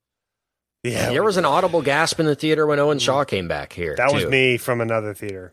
Yeah, 0.83 1.09
there 1.09 1.23
was 1.23 1.37
an 1.37 1.45
audible 1.45 1.81
gasp 1.81 2.19
in 2.19 2.25
the 2.25 2.35
theater 2.35 2.67
when 2.67 2.79
Owen 2.79 2.99
Shaw 2.99 3.23
came 3.23 3.47
back 3.47 3.73
here. 3.73 3.95
That 3.97 4.13
was 4.13 4.25
me 4.25 4.57
from 4.57 4.81
another 4.81 5.13
theater. 5.13 5.51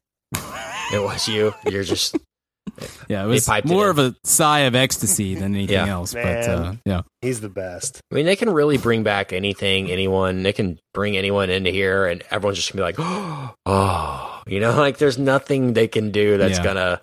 it 0.92 1.02
was 1.02 1.26
you. 1.28 1.54
You're 1.66 1.84
just 1.84 2.16
Yeah, 3.08 3.24
it 3.24 3.26
was 3.26 3.46
piped 3.46 3.66
it 3.66 3.72
more 3.72 3.84
in. 3.86 3.90
of 3.90 3.98
a 3.98 4.14
sigh 4.24 4.60
of 4.60 4.74
ecstasy 4.74 5.34
than 5.34 5.54
anything 5.54 5.74
Yeah. 5.74 5.86
else. 5.86 6.12
But 6.14 6.48
uh, 6.48 6.74
yeah, 6.84 7.02
He's 7.22 7.40
the 7.40 7.48
best. 7.48 8.00
I 8.10 8.14
mean, 8.16 8.26
they 8.26 8.36
can 8.36 8.50
really 8.50 8.76
bring 8.78 9.02
back 9.02 9.32
anything, 9.32 9.90
anyone. 9.90 10.42
They 10.42 10.52
can 10.52 10.78
bring 10.94 11.16
anyone 11.16 11.48
into 11.50 11.70
here, 11.70 12.06
and 12.06 12.22
everyone's 12.30 12.58
just 12.58 12.72
gonna 12.72 12.80
be 12.92 12.98
like, 13.00 13.52
"Oh, 13.66 14.42
you 14.46 14.60
know, 14.60 14.74
like 14.76 14.98
there's 14.98 15.18
nothing 15.18 15.72
they 15.72 15.88
can 15.88 16.10
do 16.12 16.36
that's 16.38 16.58
Yeah. 16.58 16.64
gonna 16.64 17.00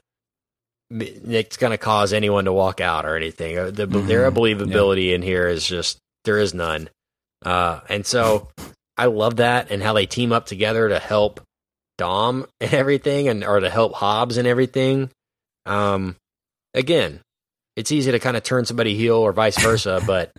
it's 0.91 1.57
gonna 1.57 1.77
cause 1.77 2.13
anyone 2.13 2.45
to 2.45 2.53
walk 2.53 2.81
out 2.81 3.05
or 3.05 3.15
anything. 3.15 3.57
Uh, 3.57 3.71
The, 3.71 3.87
Mhm. 3.87 4.07
Their 4.07 4.31
believability 4.31 5.13
in 5.13 5.21
here 5.21 5.47
is 5.47 5.65
just 5.65 5.97
there 6.25 6.37
is 6.39 6.53
none, 6.53 6.89
uh, 7.45 7.81
and 7.89 8.05
so 8.05 8.49
I 8.97 9.05
love 9.05 9.37
that 9.37 9.71
and 9.71 9.81
how 9.83 9.93
they 9.93 10.05
team 10.05 10.31
up 10.33 10.45
together 10.45 10.89
to 10.89 10.99
help 10.99 11.41
Dom 11.97 12.45
and 12.61 12.73
everything, 12.73 13.27
and 13.27 13.43
or 13.43 13.59
to 13.59 13.69
help 13.69 13.93
Hobbs 13.93 14.37
and 14.37 14.47
everything. 14.47 15.09
Um, 15.65 16.15
again, 16.73 17.21
it's 17.75 17.91
easy 17.91 18.11
to 18.11 18.19
kind 18.19 18.35
of 18.37 18.43
turn 18.43 18.65
somebody 18.65 18.95
heel 18.95 19.15
or 19.15 19.31
vice 19.31 19.59
versa, 19.61 20.01
but 20.07 20.31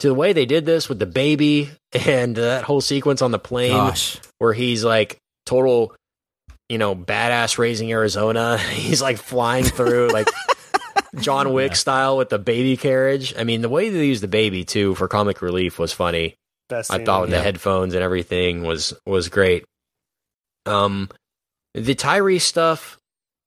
to 0.00 0.08
the 0.08 0.14
way 0.14 0.32
they 0.32 0.46
did 0.46 0.66
this 0.66 0.88
with 0.88 0.98
the 0.98 1.06
baby 1.06 1.70
and 2.06 2.36
that 2.36 2.64
whole 2.64 2.80
sequence 2.80 3.22
on 3.22 3.30
the 3.32 3.38
plane 3.38 3.72
gosh, 3.72 4.18
where 4.38 4.52
he's 4.52 4.84
like 4.84 5.18
total, 5.46 5.94
you 6.68 6.78
know, 6.78 6.94
badass 6.94 7.58
raising 7.58 7.90
Arizona. 7.92 8.58
He's 8.70 9.02
like 9.02 9.18
flying 9.18 9.64
through 9.64 10.08
like 10.08 10.28
John 11.20 11.52
Wick 11.52 11.76
style 11.76 12.16
with 12.16 12.28
the 12.30 12.38
baby 12.38 12.76
carriage. 12.76 13.34
I 13.36 13.44
mean, 13.44 13.62
the 13.62 13.68
way 13.68 13.90
they 13.90 14.06
used 14.06 14.22
the 14.22 14.28
baby 14.28 14.64
too 14.64 14.94
for 14.94 15.08
comic 15.08 15.42
relief 15.42 15.78
was 15.78 15.92
funny. 15.92 16.36
Best. 16.68 16.90
I 16.90 17.04
thought 17.04 17.22
with 17.22 17.30
the 17.30 17.36
the 17.36 17.42
headphones 17.42 17.94
and 17.94 18.02
everything 18.02 18.62
was 18.62 18.94
was 19.06 19.28
great. 19.28 19.64
Um, 20.66 21.10
the 21.74 21.94
Tyrese 21.94 22.40
stuff 22.42 22.98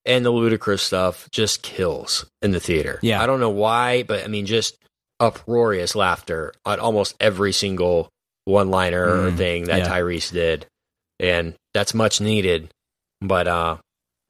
and 0.06 0.24
the 0.26 0.32
Ludacris 0.32 0.80
stuff 0.82 1.28
just 1.32 1.64
kills 1.64 2.26
in 2.42 2.52
the 2.52 2.60
theater. 2.60 3.00
Yeah. 3.02 3.22
I 3.22 3.26
don't 3.26 3.40
know 3.40 3.50
why, 3.50 4.04
but 4.04 4.24
I 4.24 4.28
mean, 4.28 4.46
just 4.46 4.78
uproarious 5.20 5.96
laughter 5.96 6.54
on 6.66 6.80
almost 6.80 7.16
every 7.20 7.52
single 7.52 8.10
one 8.46 8.70
liner 8.70 9.32
Mm, 9.32 9.38
thing 9.38 9.64
that 9.66 9.80
yeah. 9.80 9.88
Tyrese 9.90 10.32
did, 10.32 10.68
and 11.20 11.56
that's 11.74 11.94
much 11.94 12.22
needed. 12.22 12.70
But 13.22 13.48
uh, 13.48 13.78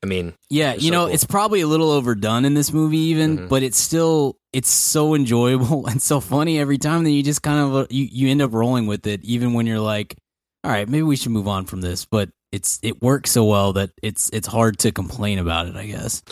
I 0.03 0.05
mean, 0.05 0.33
yeah. 0.49 0.73
You 0.75 0.79
so 0.87 0.91
know, 0.91 1.05
cool. 1.05 1.13
it's 1.13 1.25
probably 1.25 1.61
a 1.61 1.67
little 1.67 1.91
overdone 1.91 2.45
in 2.45 2.53
this 2.53 2.71
movie, 2.71 2.97
even, 2.97 3.37
Mhm. 3.37 3.49
but 3.49 3.63
it's 3.63 3.77
still 3.79 4.37
it's 4.53 4.69
so 4.69 5.13
enjoyable 5.15 5.87
and 5.87 6.01
so 6.01 6.19
funny 6.19 6.59
every 6.59 6.77
time 6.77 7.03
that 7.03 7.11
you 7.11 7.23
just 7.23 7.41
kind 7.41 7.59
of 7.75 7.91
you 7.91 8.05
you 8.11 8.29
end 8.29 8.41
up 8.41 8.53
rolling 8.53 8.87
with 8.87 9.05
it, 9.07 9.23
even 9.23 9.53
when 9.53 9.65
you're 9.67 9.79
like, 9.79 10.15
all 10.63 10.71
right, 10.71 10.87
maybe 10.87 11.03
we 11.03 11.15
should 11.15 11.31
move 11.31 11.47
on 11.47 11.65
from 11.65 11.81
this, 11.81 12.05
but. 12.05 12.29
It's 12.53 12.79
it 12.81 13.01
works 13.01 13.31
so 13.31 13.43
well 13.43 13.73
that 13.73 13.89
it's 14.01 14.29
it's 14.31 14.47
hard 14.47 14.79
to 14.79 14.93
complain 14.93 15.37
about 15.37 15.67
it. 15.67 15.75
I 15.75 15.85
guess. 15.85 16.23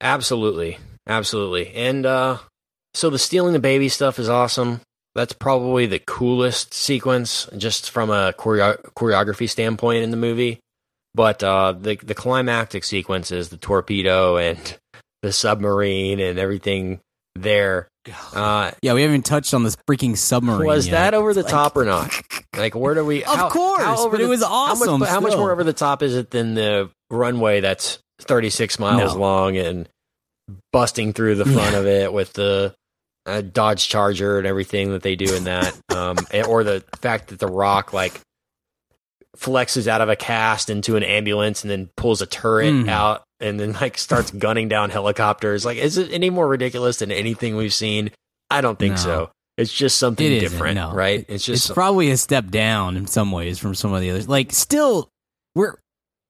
Absolutely. 0.00 0.78
Absolutely. 1.06 1.74
And 1.74 2.04
uh 2.04 2.38
so 2.92 3.08
the 3.08 3.18
stealing 3.18 3.54
the 3.54 3.58
baby 3.58 3.88
stuff 3.88 4.18
is 4.18 4.28
awesome. 4.28 4.80
That's 5.14 5.32
probably 5.32 5.86
the 5.86 5.98
coolest 5.98 6.74
sequence 6.74 7.48
just 7.56 7.90
from 7.90 8.10
a 8.10 8.34
choreo- 8.38 8.82
choreography 8.94 9.48
standpoint 9.48 10.04
in 10.04 10.10
the 10.10 10.16
movie. 10.18 10.60
But 11.14 11.42
uh 11.42 11.72
the 11.72 11.96
the 11.96 12.14
climactic 12.14 12.84
sequences, 12.84 13.48
the 13.48 13.56
torpedo 13.56 14.36
and 14.36 14.78
the 15.22 15.32
submarine 15.32 16.20
and 16.20 16.38
everything 16.38 17.00
there. 17.34 17.88
Uh 18.32 18.70
Yeah, 18.82 18.94
we 18.94 19.02
haven't 19.02 19.24
touched 19.26 19.52
on 19.54 19.62
this 19.64 19.76
freaking 19.88 20.16
submarine. 20.16 20.66
was 20.66 20.86
yet. 20.86 20.92
that 20.92 21.14
over 21.14 21.34
the 21.34 21.42
Like- 21.42 21.50
top 21.50 21.76
or 21.76 21.84
not? 21.84 22.10
Like 22.56 22.74
where 22.74 22.94
do 22.94 23.04
we 23.04 23.24
Of 23.24 23.36
how- 23.36 23.50
course, 23.50 23.82
how 23.82 23.98
over 24.00 24.10
but 24.16 24.20
it 24.20 24.24
the- 24.24 24.30
was 24.30 24.42
how 24.42 24.48
much- 24.74 24.80
awesome 24.88 25.00
How 25.02 25.20
much, 25.20 25.36
more 25.36 25.50
over 25.52 25.64
the 25.64 25.72
top 25.72 26.02
is 26.02 26.14
it 26.16 26.30
than 26.30 26.54
the 26.54 26.90
runway 27.10 27.60
that's 27.60 27.98
36 28.22 28.78
miles 28.78 29.14
No. 29.14 29.20
long 29.20 29.56
and 29.56 29.88
busting 30.72 31.12
through 31.12 31.36
the 31.36 31.44
front 31.44 31.74
of 31.74 31.86
it 31.98 32.12
with 32.12 32.32
the 32.34 32.74
uh, 33.26 33.42
Dodge 33.42 33.88
Charger 33.88 34.38
and 34.38 34.46
everything 34.46 34.92
that 34.92 35.02
they 35.02 35.14
do 35.14 35.34
in 35.34 35.44
that, 35.44 35.76
um, 35.90 36.16
or 36.48 36.64
the 36.64 36.82
fact 37.00 37.28
that 37.28 37.38
the 37.38 37.46
Rock 37.46 37.92
like 37.92 38.18
flexes 39.36 39.86
out 39.86 40.00
of 40.00 40.08
a 40.08 40.16
cast 40.16 40.70
into 40.70 40.96
an 40.96 41.02
ambulance 41.02 41.62
and 41.62 41.70
then 41.70 41.88
pulls 41.96 42.20
a 42.20 42.26
turret 42.26 42.72
Mhm. 42.72 42.88
out 42.88 43.22
and 43.38 43.58
then 43.60 43.72
like 43.72 43.96
starts 43.96 44.30
gunning 44.38 44.68
down 44.68 44.90
helicopters. 44.90 45.64
Like, 45.64 45.78
is 45.78 45.96
it 45.98 46.10
any 46.12 46.30
more 46.30 46.48
ridiculous 46.48 46.98
than 46.98 47.12
anything 47.12 47.56
we've 47.56 47.72
seen? 47.74 48.10
I 48.50 48.60
don't 48.60 48.78
think 48.78 48.94
No. 48.96 49.00
so. 49.00 49.30
It's 49.56 49.72
just 49.72 49.98
something 49.98 50.26
It 50.30 50.40
different, 50.40 50.76
no. 50.76 50.92
right? 50.92 51.24
It's 51.28 51.44
just 51.44 51.66
it's 51.68 51.74
probably 51.74 52.10
a 52.10 52.16
step 52.16 52.48
down 52.50 52.96
in 52.96 53.06
some 53.06 53.30
ways 53.30 53.58
from 53.58 53.74
some 53.74 53.92
of 53.92 54.00
the 54.00 54.10
others. 54.10 54.26
Like, 54.28 54.52
still, 54.52 55.08
we're 55.54 55.74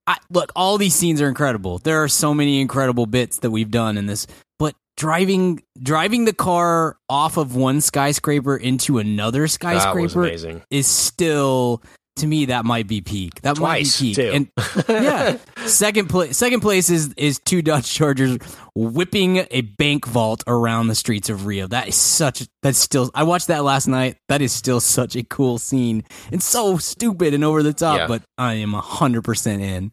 I, 0.07 0.17
look. 0.31 0.51
All 0.57 0.77
these 0.77 0.95
scenes 0.95 1.21
are 1.23 1.29
incredible. 1.29 1.79
There 1.79 2.03
are 2.03 2.09
so 2.09 2.35
many 2.35 2.61
incredible 2.61 3.07
bits 3.07 3.39
that 3.39 3.51
we've 3.53 3.71
done 3.71 3.97
in 3.97 4.07
this. 4.07 4.27
But 4.59 4.75
driving 4.97 5.63
driving 5.81 6.25
the 6.25 6.33
car 6.33 6.97
off 7.09 7.37
of 7.37 7.55
one 7.55 7.81
skyscraper 7.81 8.57
into 8.57 8.99
another 8.99 9.47
skyscraper 9.47 10.29
is 10.71 10.87
still 10.89 11.81
to 12.17 12.27
me 12.27 12.47
that 12.47 12.65
might 12.65 12.87
be 12.87 13.01
peak. 13.01 13.41
That 13.43 13.57
Twice 13.57 14.01
might 14.01 14.07
be 14.07 14.15
peak. 14.15 14.17
too. 14.17 14.31
And 14.35 14.85
yeah. 14.89 15.37
Second 15.67 16.09
place. 16.09 16.37
Second 16.37 16.61
place 16.61 16.91
is 16.91 17.13
is 17.17 17.39
two 17.39 17.63
Dodge 17.63 17.91
Chargers 17.91 18.39
whipping 18.75 19.47
a 19.51 19.63
bank 19.63 20.07
vault 20.07 20.43
around 20.47 20.89
the 20.89 20.95
streets 20.95 21.31
of 21.31 21.47
Rio. 21.47 21.67
That 21.67 21.89
is 21.89 21.95
such. 21.97 22.47
That's 22.63 22.79
still. 22.79 23.11
I 23.15 23.23
watched 23.23 23.47
that 23.49 23.65
last 23.65 23.87
night. 23.87 24.17
That 24.29 24.43
is 24.43 24.53
still 24.53 24.81
such 24.81 25.17
a 25.17 25.23
cool 25.23 25.59
scene 25.59 26.05
and 26.31 26.43
so 26.43 26.77
stupid 26.79 27.33
and 27.35 27.45
over 27.45 27.63
the 27.63 27.73
top. 27.73 27.99
Yeah. 27.99 28.07
But 28.07 28.23
I 28.37 28.55
am 28.55 28.73
hundred 28.73 29.23
percent 29.23 29.63
in. 29.63 29.93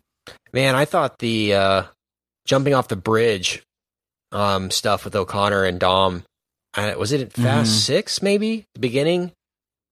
Man, 0.53 0.75
I 0.75 0.85
thought 0.85 1.19
the 1.19 1.53
uh, 1.53 1.83
jumping 2.45 2.73
off 2.73 2.87
the 2.89 2.95
bridge 2.95 3.63
um, 4.31 4.71
stuff 4.71 5.05
with 5.05 5.15
O'Connor 5.15 5.63
and 5.63 5.79
Dom. 5.79 6.23
Uh, 6.75 6.93
was 6.97 7.11
it 7.11 7.31
Fast 7.33 7.71
Mhm. 7.71 7.73
Six? 7.85 8.21
Maybe 8.21 8.65
the 8.73 8.79
beginning 8.81 9.31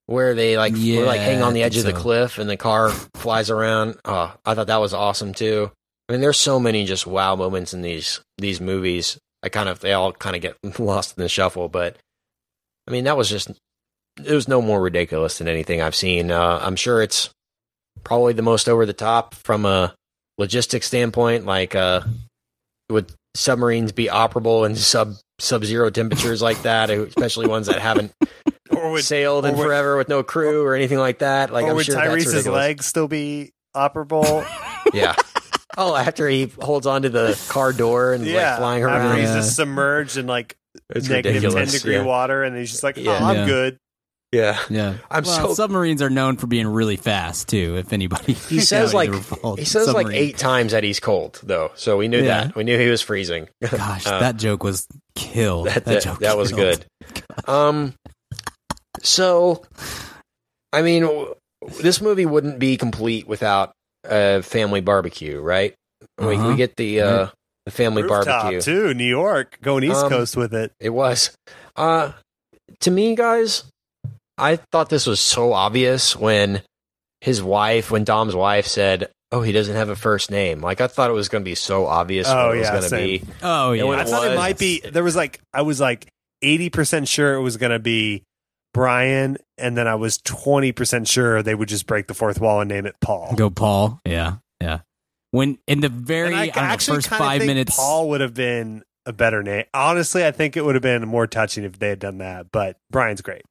where 0.07 0.36
they 0.36 0.57
like 0.57 0.73
were 0.73 1.06
like 1.06 1.19
hang 1.19 1.41
on 1.41 1.53
the 1.53 1.64
edge 1.64 1.77
of 1.77 1.84
the 1.84 1.91
so. 1.91 1.98
cliff 1.98 2.38
and 2.38 2.49
the 2.49 2.57
car 2.57 2.90
flies 3.15 3.49
around. 3.49 3.98
Oh, 4.06 4.34
I 4.45 4.53
thought 4.53 4.68
that 4.68 4.82
was 4.82 4.94
awesome 4.94 5.34
too. 5.34 5.72
I 6.07 6.14
mean, 6.14 6.22
there's 6.22 6.40
so 6.40 6.60
many 6.60 6.86
just 6.86 7.07
wow 7.07 7.36
moments 7.36 7.73
in 7.73 7.82
these 7.82 8.22
these 8.38 8.61
movies. 8.61 9.18
I 9.44 9.49
kind 9.49 9.69
of 9.69 9.80
they 9.80 9.94
all 9.94 10.11
kind 10.11 10.36
of 10.36 10.41
get 10.41 10.57
lost 10.80 11.18
in 11.18 11.23
the 11.23 11.30
shuffle, 11.30 11.69
but 11.69 11.98
I 12.88 12.91
mean 12.91 13.06
that 13.06 13.18
was 13.18 13.30
just 13.30 13.52
it 14.23 14.34
was 14.34 14.48
no 14.48 14.61
more 14.61 14.82
ridiculous 14.82 15.38
than 15.38 15.48
anything 15.48 15.82
I've 15.82 15.95
seen. 15.95 16.32
Uh, 16.32 16.60
I'm 16.61 16.76
sure 16.76 17.02
it's 17.02 17.30
probably 18.03 18.34
the 18.34 18.41
most 18.41 18.69
over 18.69 18.86
the 18.86 18.94
top 18.94 19.34
from 19.34 19.65
a 19.65 19.94
logistics 20.38 20.88
standpoint. 20.88 21.45
Like, 21.45 21.76
uh, 21.76 22.02
would 22.90 23.11
submarines 23.36 23.91
be 23.91 24.07
operable 24.07 24.65
in 24.65 24.76
sub 24.76 25.15
sub 25.40 25.64
zero 25.66 25.90
temperatures 25.90 26.41
like 26.41 26.62
that, 26.64 26.90
especially 26.90 27.48
ones 27.48 27.68
that 27.68 27.80
haven't 27.80 28.14
Or 28.72 28.91
would, 28.91 29.03
sailed 29.03 29.45
in 29.45 29.56
would- 29.57 29.64
forever 29.64 29.98
with 29.98 30.10
no 30.10 30.24
crew 30.24 30.64
or 30.64 30.76
anything 30.76 30.98
like 30.98 31.20
that? 31.20 31.52
Like, 31.52 31.66
or 31.66 31.70
I'm 31.72 31.76
would 31.76 31.86
sure 31.86 31.95
Tyrese's 31.95 32.28
ridiculous. 32.34 32.57
legs 32.57 32.86
still 32.86 33.07
be 33.07 33.53
operable? 33.76 34.45
Yeah. 34.94 35.16
Oh, 35.78 35.95
after 35.95 36.30
he 36.30 36.45
holds 36.62 36.86
onto 36.88 37.10
the 37.10 37.38
car 37.49 37.74
door 37.74 38.14
and 38.14 38.24
yeah. 38.26 38.52
like 38.52 38.57
flying 38.60 38.84
After 38.84 38.95
around. 38.95 39.18
he's 39.20 39.30
Yeah. 39.30 39.36
just 39.38 39.56
submerged 39.56 40.16
in 40.16 40.26
like 40.28 40.56
It's 40.91 41.10
negative 41.10 41.41
ridiculous. 41.44 41.72
10 41.72 41.80
degree 41.82 41.95
yeah. 41.95 42.03
water 42.03 42.44
and 42.44 42.56
he's 42.56 42.70
just 42.72 42.84
like, 42.84 42.98
oh, 42.99 43.02
Yeah. 43.02 43.18
I'm 43.26 43.36
Yeah. 43.38 43.45
good. 43.45 43.80
Yeah. 44.31 44.60
Yeah, 44.69 44.95
I'm 45.10 45.23
well, 45.23 45.47
so- 45.49 45.53
submarines 45.53 46.02
are 46.02 46.10
known 46.10 46.35
for 46.38 46.47
being 46.47 46.68
really 46.68 46.97
fast 46.97 47.47
too. 47.47 47.77
If 47.77 47.93
anybody, 47.93 48.34
He 48.49 48.60
says 48.72 48.93
like 48.93 49.14
He 49.14 49.19
he 49.60 49.65
says 49.65 49.93
like 49.93 50.07
eight 50.11 50.38
times 50.38 50.72
that 50.73 50.84
he's 50.84 50.99
cold 50.99 51.39
though, 51.43 51.72
so 51.76 51.97
we 51.97 52.07
knew 52.07 52.22
Yeah. 52.22 52.45
that. 52.45 52.56
We 52.56 52.64
knew 52.64 52.77
he 52.77 52.89
was 52.89 53.02
freezing. 53.02 53.47
Gosh, 53.72 54.06
Uh, 54.06 54.19
that 54.19 54.35
joke 54.38 54.64
was 54.64 54.88
killed. 55.15 55.68
that 55.68 55.85
That, 55.85 55.85
that, 55.85 56.03
joke 56.03 56.19
that 56.19 56.38
was 56.38 56.52
killed. 56.52 56.85
good. 57.06 57.49
Um, 57.49 57.93
so 59.02 59.64
I 60.73 60.81
mean, 60.81 61.03
w- 61.03 61.35
this 61.81 62.02
movie 62.02 62.26
wouldn't 62.26 62.60
be 62.60 62.76
complete 62.77 63.27
without 63.27 63.72
a 64.03 64.41
family 64.41 64.81
barbecue, 64.81 65.39
right? 65.39 65.73
We, 66.19 66.35
Uh-huh. 66.35 66.49
we 66.49 66.56
get 66.56 66.76
the 66.76 67.02
uh, 67.02 67.27
the 67.65 67.72
family 67.72 68.03
Rooftop 68.03 68.26
barbecue. 68.43 68.61
too, 68.61 68.93
New 68.93 69.06
York, 69.07 69.57
going 69.61 69.84
East 69.84 70.03
Um, 70.03 70.10
Coast 70.10 70.35
with 70.38 70.53
it. 70.53 70.72
It 70.80 70.89
was. 70.89 71.31
Uh, 71.76 72.11
to 72.81 72.91
me, 72.91 73.15
guys, 73.15 73.64
I 74.38 74.57
thought 74.57 74.90
this 74.90 75.06
was 75.07 75.20
so 75.20 75.53
obvious 75.53 76.16
when 76.16 76.62
his 77.22 77.41
wife, 77.41 77.91
when 77.91 78.03
Dom's 78.03 78.36
wife 78.36 78.68
said, 78.68 79.10
"Oh, 79.32 79.41
he 79.41 79.52
doesn't 79.52 79.76
have 79.76 79.90
a 79.90 79.95
first 79.95 80.30
name." 80.32 80.62
Like 80.62 80.82
I 80.82 80.88
thought 80.88 81.10
it 81.10 81.14
was 81.14 81.30
going 81.30 81.44
to 81.44 81.49
be 81.49 81.56
so 81.56 81.86
obvious 81.86 82.28
Oh, 82.28 82.36
what 82.48 82.56
it 82.56 82.60
was 82.60 82.66
yeah, 82.68 82.72
going 82.72 82.84
to 82.84 82.90
same. 82.90 83.20
be. 83.20 83.24
Oh 83.44 83.72
yeah, 83.72 83.86
I 83.86 84.02
it 84.02 84.07
thought 84.07 84.28
it 84.32 84.36
might 84.36 84.57
be. 84.60 84.82
There 84.82 85.03
was 85.03 85.16
like 85.16 85.40
I 85.53 85.62
was 85.62 85.80
like 85.80 86.07
eighty 86.41 86.70
percent 86.70 87.07
sure 87.07 87.34
it 87.36 87.41
was 87.41 87.57
going 87.57 87.72
to 87.72 87.80
be 87.80 88.24
Brian, 88.74 89.38
and 89.57 89.78
then 89.78 89.88
I 89.88 89.95
was 89.95 90.18
twenty 90.18 90.72
percent 90.74 91.07
sure 91.07 91.41
they 91.41 91.56
would 91.56 91.70
just 91.70 91.88
break 91.88 92.07
the 92.07 92.14
fourth 92.14 92.41
wall 92.41 92.60
and 92.62 92.70
name 92.70 92.86
it 92.86 92.95
Paul. 93.02 93.34
Go 93.36 93.49
Paul. 93.49 93.99
Yeah, 94.06 94.36
yeah. 94.62 94.80
When 95.32 95.57
in 95.68 95.80
the 95.80 95.90
very 95.90 96.34
I 96.36 96.41
I 96.41 96.45
don't 96.48 96.56
know, 96.57 96.62
actually 96.62 96.98
first 96.98 97.07
five 97.10 97.40
think 97.40 97.48
minutes, 97.48 97.76
Paul 97.76 98.10
would 98.10 98.22
have 98.22 98.34
been 98.34 98.84
a 99.06 99.14
better 99.14 99.41
name. 99.44 99.64
Honestly, 99.74 100.26
I 100.26 100.32
think 100.32 100.57
it 100.57 100.66
would 100.66 100.76
have 100.76 100.82
been 100.82 101.07
more 101.07 101.26
touching 101.28 101.64
if 101.64 101.80
they 101.80 101.90
had 101.90 101.99
done 101.99 102.18
that. 102.20 102.48
But 102.52 102.78
Brian's 102.91 103.22
great. 103.22 103.44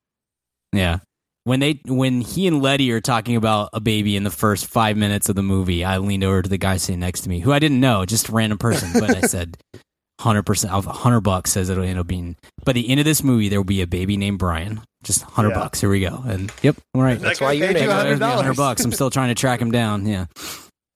Yeah. 0.76 0.98
when 1.44 1.60
they 1.60 1.80
when 1.86 2.20
he 2.20 2.46
and 2.46 2.62
Letty 2.62 2.90
are 2.92 3.00
talking 3.00 3.36
about 3.36 3.70
a 3.72 3.80
baby 3.80 4.16
in 4.16 4.24
the 4.24 4.30
first 4.30 4.66
five 4.66 4.96
minutes 4.96 5.28
of 5.28 5.36
the 5.36 5.42
movie, 5.42 5.84
I 5.84 5.98
leaned 5.98 6.24
over 6.24 6.42
to 6.42 6.48
the 6.48 6.58
guy 6.58 6.76
sitting 6.78 7.00
next 7.00 7.22
to 7.22 7.28
me, 7.28 7.40
who 7.40 7.52
I 7.52 7.58
didn't 7.58 7.80
know, 7.80 8.04
just 8.04 8.28
a 8.28 8.32
random 8.32 8.58
person, 8.58 8.90
but 8.92 9.16
I 9.16 9.20
said, 9.22 9.56
hundred 10.20 10.44
percent, 10.44 10.72
hundred 10.72 11.20
bucks 11.22 11.52
says 11.52 11.68
it'll 11.68 11.84
end 11.84 11.98
up 11.98 12.06
being. 12.06 12.36
By 12.64 12.72
the 12.72 12.88
end 12.88 13.00
of 13.00 13.04
this 13.06 13.22
movie, 13.22 13.48
there 13.48 13.58
will 13.58 13.64
be 13.64 13.82
a 13.82 13.86
baby 13.86 14.16
named 14.16 14.38
Brian. 14.38 14.80
Just 15.02 15.22
hundred 15.22 15.50
Yeah. 15.50 15.58
bucks. 15.60 15.80
Here 15.80 15.90
we 15.90 16.00
go. 16.00 16.22
And 16.26 16.50
yep, 16.62 16.76
all 16.94 17.02
right. 17.02 17.18
That's 17.20 17.38
That 17.38 17.44
why 17.44 17.54
guy 17.56 17.58
your 17.58 17.66
paid 17.68 17.74
name 17.74 17.90
you 17.90 17.96
is- 18.12 18.20
$100. 18.20 18.34
hundred 18.36 18.56
bucks. 18.56 18.84
I'm 18.84 18.92
still 18.92 19.10
trying 19.10 19.28
to 19.28 19.34
track 19.34 19.60
him 19.60 19.70
down. 19.70 20.06
Yeah, 20.06 20.26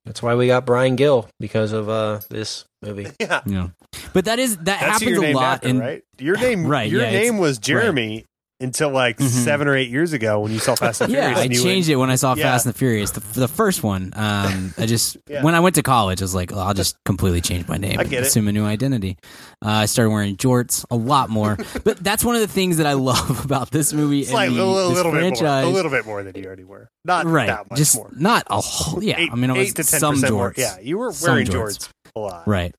That's 0.06 0.22
why 0.22 0.34
we 0.34 0.46
got 0.46 0.64
Brian 0.64 0.96
Gill 0.96 1.28
because 1.40 1.72
of 1.72 1.90
uh, 1.90 2.20
this 2.30 2.64
movie. 2.80 3.08
Yeah. 3.20 3.42
yeah. 3.44 3.68
But 4.14 4.24
that 4.24 4.38
is 4.38 4.56
that 4.56 4.64
That's 4.64 5.02
happens 5.02 5.18
a 5.18 5.32
lot 5.34 5.56
after, 5.56 5.68
in 5.68 5.78
right? 5.80 6.02
Your 6.18 6.38
name, 6.38 6.66
Right, 6.76 6.90
Your 6.90 7.02
yeah, 7.02 7.10
name 7.10 7.36
was 7.36 7.58
Jeremy 7.58 8.24
until 8.60 8.90
like 8.90 9.18
Mhm. 9.18 9.28
seven 9.28 9.68
or 9.68 9.76
eight 9.76 9.88
years 9.90 10.12
ago 10.12 10.40
when 10.40 10.50
you 10.52 10.58
saw 10.58 10.74
Fast 10.74 11.00
and 11.00 11.12
Yeah, 11.12 11.20
Furious. 11.20 11.38
I 11.38 11.42
and 11.44 11.54
you 11.54 11.62
changed 11.62 11.88
it 11.88 11.96
when 11.96 12.10
I 12.10 12.16
saw 12.16 12.34
Yeah. 12.34 12.44
Fast 12.44 12.66
and 12.66 12.74
the 12.74 12.78
Furious, 12.78 13.10
the, 13.12 13.20
the 13.38 13.46
first 13.48 13.82
one. 13.84 14.12
Um, 14.16 14.74
I 14.76 14.86
just 14.86 15.16
Yeah. 15.28 15.42
when 15.44 15.54
I 15.54 15.60
went 15.60 15.76
to 15.76 15.82
college, 15.82 16.20
I 16.20 16.24
was 16.24 16.34
like, 16.34 16.52
oh, 16.52 16.58
I'll 16.58 16.74
just 16.74 16.96
completely 17.04 17.40
change 17.40 17.68
my 17.68 17.76
name, 17.76 17.92
I 18.00 18.04
get 18.04 18.16
and 18.18 18.24
it. 18.24 18.26
assume 18.28 18.48
a 18.48 18.52
new 18.52 18.64
identity. 18.64 19.16
Uh, 19.64 19.68
I 19.70 19.86
started 19.86 20.10
wearing 20.10 20.36
jorts 20.36 20.84
a 20.90 20.96
lot 20.96 21.30
more, 21.30 21.56
but 21.84 21.98
that's 22.02 22.24
one 22.24 22.34
of 22.34 22.40
the 22.40 22.48
things 22.48 22.78
that 22.78 22.86
I 22.86 22.94
love 22.94 23.44
about 23.44 23.70
this 23.70 23.92
movie 23.92 24.20
It's 24.20 24.30
and 24.30 24.34
like 24.34 24.50
the, 24.50 24.60
a 24.60 24.64
little, 24.64 24.90
little 24.90 25.12
bit 25.12 25.40
more, 25.40 25.48
a 25.48 25.66
little 25.66 25.90
bit 25.90 26.04
more 26.06 26.22
than 26.22 26.34
you 26.36 26.44
already 26.46 26.64
were. 26.64 26.88
Not 27.04 27.26
right, 27.26 27.46
that 27.46 27.70
much 27.70 27.78
just 27.78 27.94
more. 27.96 28.10
not 28.16 28.44
a 28.50 28.60
whole. 28.60 29.02
Yeah, 29.02 29.18
eight, 29.18 29.30
I 29.32 29.36
mean, 29.36 29.50
it 29.50 29.56
was 29.56 29.68
eight 29.68 29.74
to 29.76 29.84
ten 29.84 30.00
some 30.00 30.16
jorts. 30.16 30.30
more. 30.32 30.54
Yeah, 30.56 30.78
you 30.80 30.98
were 30.98 31.12
wearing 31.22 31.46
jorts. 31.46 31.78
jorts 31.78 31.88
a 32.16 32.18
lot. 32.20 32.48
Right. 32.48 32.74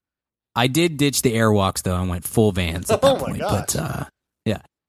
I 0.55 0.67
did 0.67 0.97
ditch 0.97 1.21
the 1.21 1.35
airwalks 1.35 1.83
though 1.83 1.95
and 1.95 2.09
went 2.09 2.25
full 2.25 2.51
Vans 2.51 2.91
at 2.91 3.01
that 3.01 3.07
Oh 3.07 3.15
point. 3.15 3.39
But 3.39 3.75
uh, 3.77 3.79
yeah, 3.79 4.03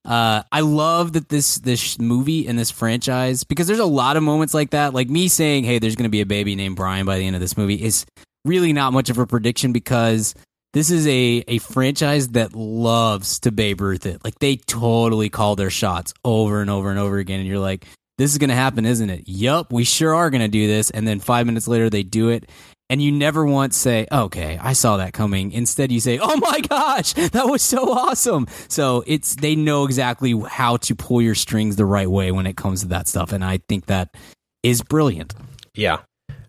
uh, 0.04 0.42
I 0.50 0.60
love 0.60 1.12
that 1.12 1.28
this 1.28 1.56
this 1.56 1.98
movie 1.98 2.46
and 2.46 2.58
this 2.58 2.70
franchise 2.70 3.44
because 3.44 3.66
there's 3.66 3.78
a 3.80 3.84
lot 3.84 4.16
of 4.16 4.22
moments 4.22 4.54
like 4.54 4.70
that. 4.70 4.94
Like 4.94 5.10
me 5.10 5.28
saying, 5.28 5.64
"Hey, 5.64 5.78
there's 5.78 5.96
going 5.96 6.04
to 6.04 6.10
be 6.10 6.22
a 6.22 6.26
baby 6.26 6.56
named 6.56 6.76
Brian 6.76 7.04
by 7.04 7.18
the 7.18 7.26
end 7.26 7.36
of 7.36 7.40
this 7.40 7.56
movie," 7.56 7.82
is 7.82 8.06
really 8.44 8.72
not 8.72 8.92
much 8.92 9.10
of 9.10 9.18
a 9.18 9.26
prediction 9.26 9.72
because 9.72 10.34
this 10.72 10.90
is 10.90 11.06
a 11.06 11.44
a 11.48 11.58
franchise 11.58 12.28
that 12.28 12.54
loves 12.54 13.40
to 13.40 13.52
Babe 13.52 13.80
Ruth 13.82 14.06
it. 14.06 14.24
Like 14.24 14.38
they 14.38 14.56
totally 14.56 15.28
call 15.28 15.54
their 15.54 15.70
shots 15.70 16.14
over 16.24 16.62
and 16.62 16.70
over 16.70 16.90
and 16.90 16.98
over 16.98 17.18
again, 17.18 17.40
and 17.40 17.48
you're 17.48 17.58
like. 17.58 17.86
This 18.18 18.32
is 18.32 18.36
going 18.36 18.50
to 18.50 18.54
happen, 18.54 18.84
isn't 18.84 19.08
it? 19.08 19.22
Yup, 19.28 19.72
we 19.72 19.84
sure 19.84 20.14
are 20.14 20.28
going 20.28 20.42
to 20.42 20.48
do 20.48 20.66
this. 20.66 20.90
And 20.90 21.08
then 21.08 21.20
five 21.20 21.46
minutes 21.46 21.66
later, 21.66 21.88
they 21.88 22.02
do 22.02 22.28
it 22.28 22.50
and 22.90 23.00
you 23.00 23.10
never 23.10 23.46
once 23.46 23.78
say, 23.78 24.06
"Okay, 24.12 24.58
I 24.60 24.74
saw 24.74 24.98
that 24.98 25.14
coming." 25.14 25.52
Instead, 25.52 25.90
you 25.90 26.00
say, 26.00 26.18
"Oh 26.18 26.36
my 26.36 26.60
gosh, 26.60 27.14
that 27.14 27.46
was 27.46 27.62
so 27.62 27.90
awesome!" 27.90 28.46
So 28.68 29.02
it's 29.06 29.36
they 29.36 29.56
know 29.56 29.86
exactly 29.86 30.38
how 30.48 30.76
to 30.78 30.94
pull 30.94 31.22
your 31.22 31.34
strings 31.34 31.76
the 31.76 31.86
right 31.86 32.10
way 32.10 32.32
when 32.32 32.46
it 32.46 32.58
comes 32.58 32.82
to 32.82 32.88
that 32.88 33.08
stuff, 33.08 33.32
and 33.32 33.42
I 33.42 33.60
think 33.68 33.86
that 33.86 34.14
is 34.62 34.82
brilliant. 34.82 35.34
Yeah. 35.74 36.00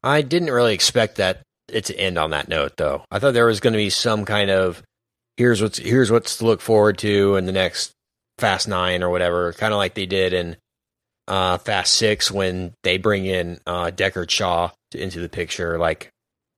I 0.03 0.21
didn't 0.21 0.51
really 0.51 0.73
expect 0.73 1.17
that 1.17 1.43
it 1.71 1.85
to 1.85 1.97
end 1.97 2.17
on 2.17 2.31
that 2.31 2.49
note 2.49 2.73
though. 2.77 3.05
I 3.11 3.19
thought 3.19 3.33
there 3.33 3.45
was 3.45 3.59
going 3.59 3.73
to 3.73 3.77
be 3.77 3.89
some 3.89 4.25
kind 4.25 4.49
of 4.49 4.81
here's 5.37 5.61
what's 5.61 5.77
here's 5.77 6.11
what's 6.11 6.37
to 6.37 6.45
look 6.45 6.61
forward 6.61 6.97
to 6.99 7.35
in 7.35 7.45
the 7.45 7.51
next 7.51 7.91
Fast 8.37 8.67
9 8.67 9.03
or 9.03 9.09
whatever, 9.09 9.53
kind 9.53 9.73
of 9.73 9.77
like 9.77 9.93
they 9.93 10.05
did 10.05 10.33
in 10.33 10.57
uh 11.27 11.57
Fast 11.59 11.93
6 11.93 12.31
when 12.31 12.73
they 12.83 12.97
bring 12.97 13.25
in 13.25 13.59
uh 13.65 13.91
Deckard 13.91 14.29
Shaw 14.29 14.71
into 14.93 15.19
the 15.19 15.29
picture 15.29 15.77
like 15.77 16.09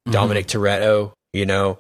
Dominic 0.10 0.48
Toretto, 0.48 1.14
you 1.32 1.46
know, 1.46 1.80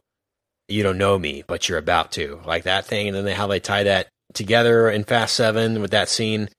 you 0.67 0.81
don't 0.83 0.97
know 0.97 1.17
me, 1.19 1.43
but 1.47 1.67
you're 1.67 1.77
about 1.77 2.11
to. 2.13 2.39
Like 2.45 2.63
that 2.63 2.85
thing 2.85 3.07
and 3.07 3.15
then 3.17 3.25
they, 3.25 3.33
how 3.33 3.47
they 3.47 3.59
tie 3.59 3.83
that 3.83 4.07
together 4.33 4.89
in 4.89 5.03
Fast 5.03 5.35
7 5.35 5.81
with 5.81 5.91
that 5.91 6.09
scene. 6.09 6.49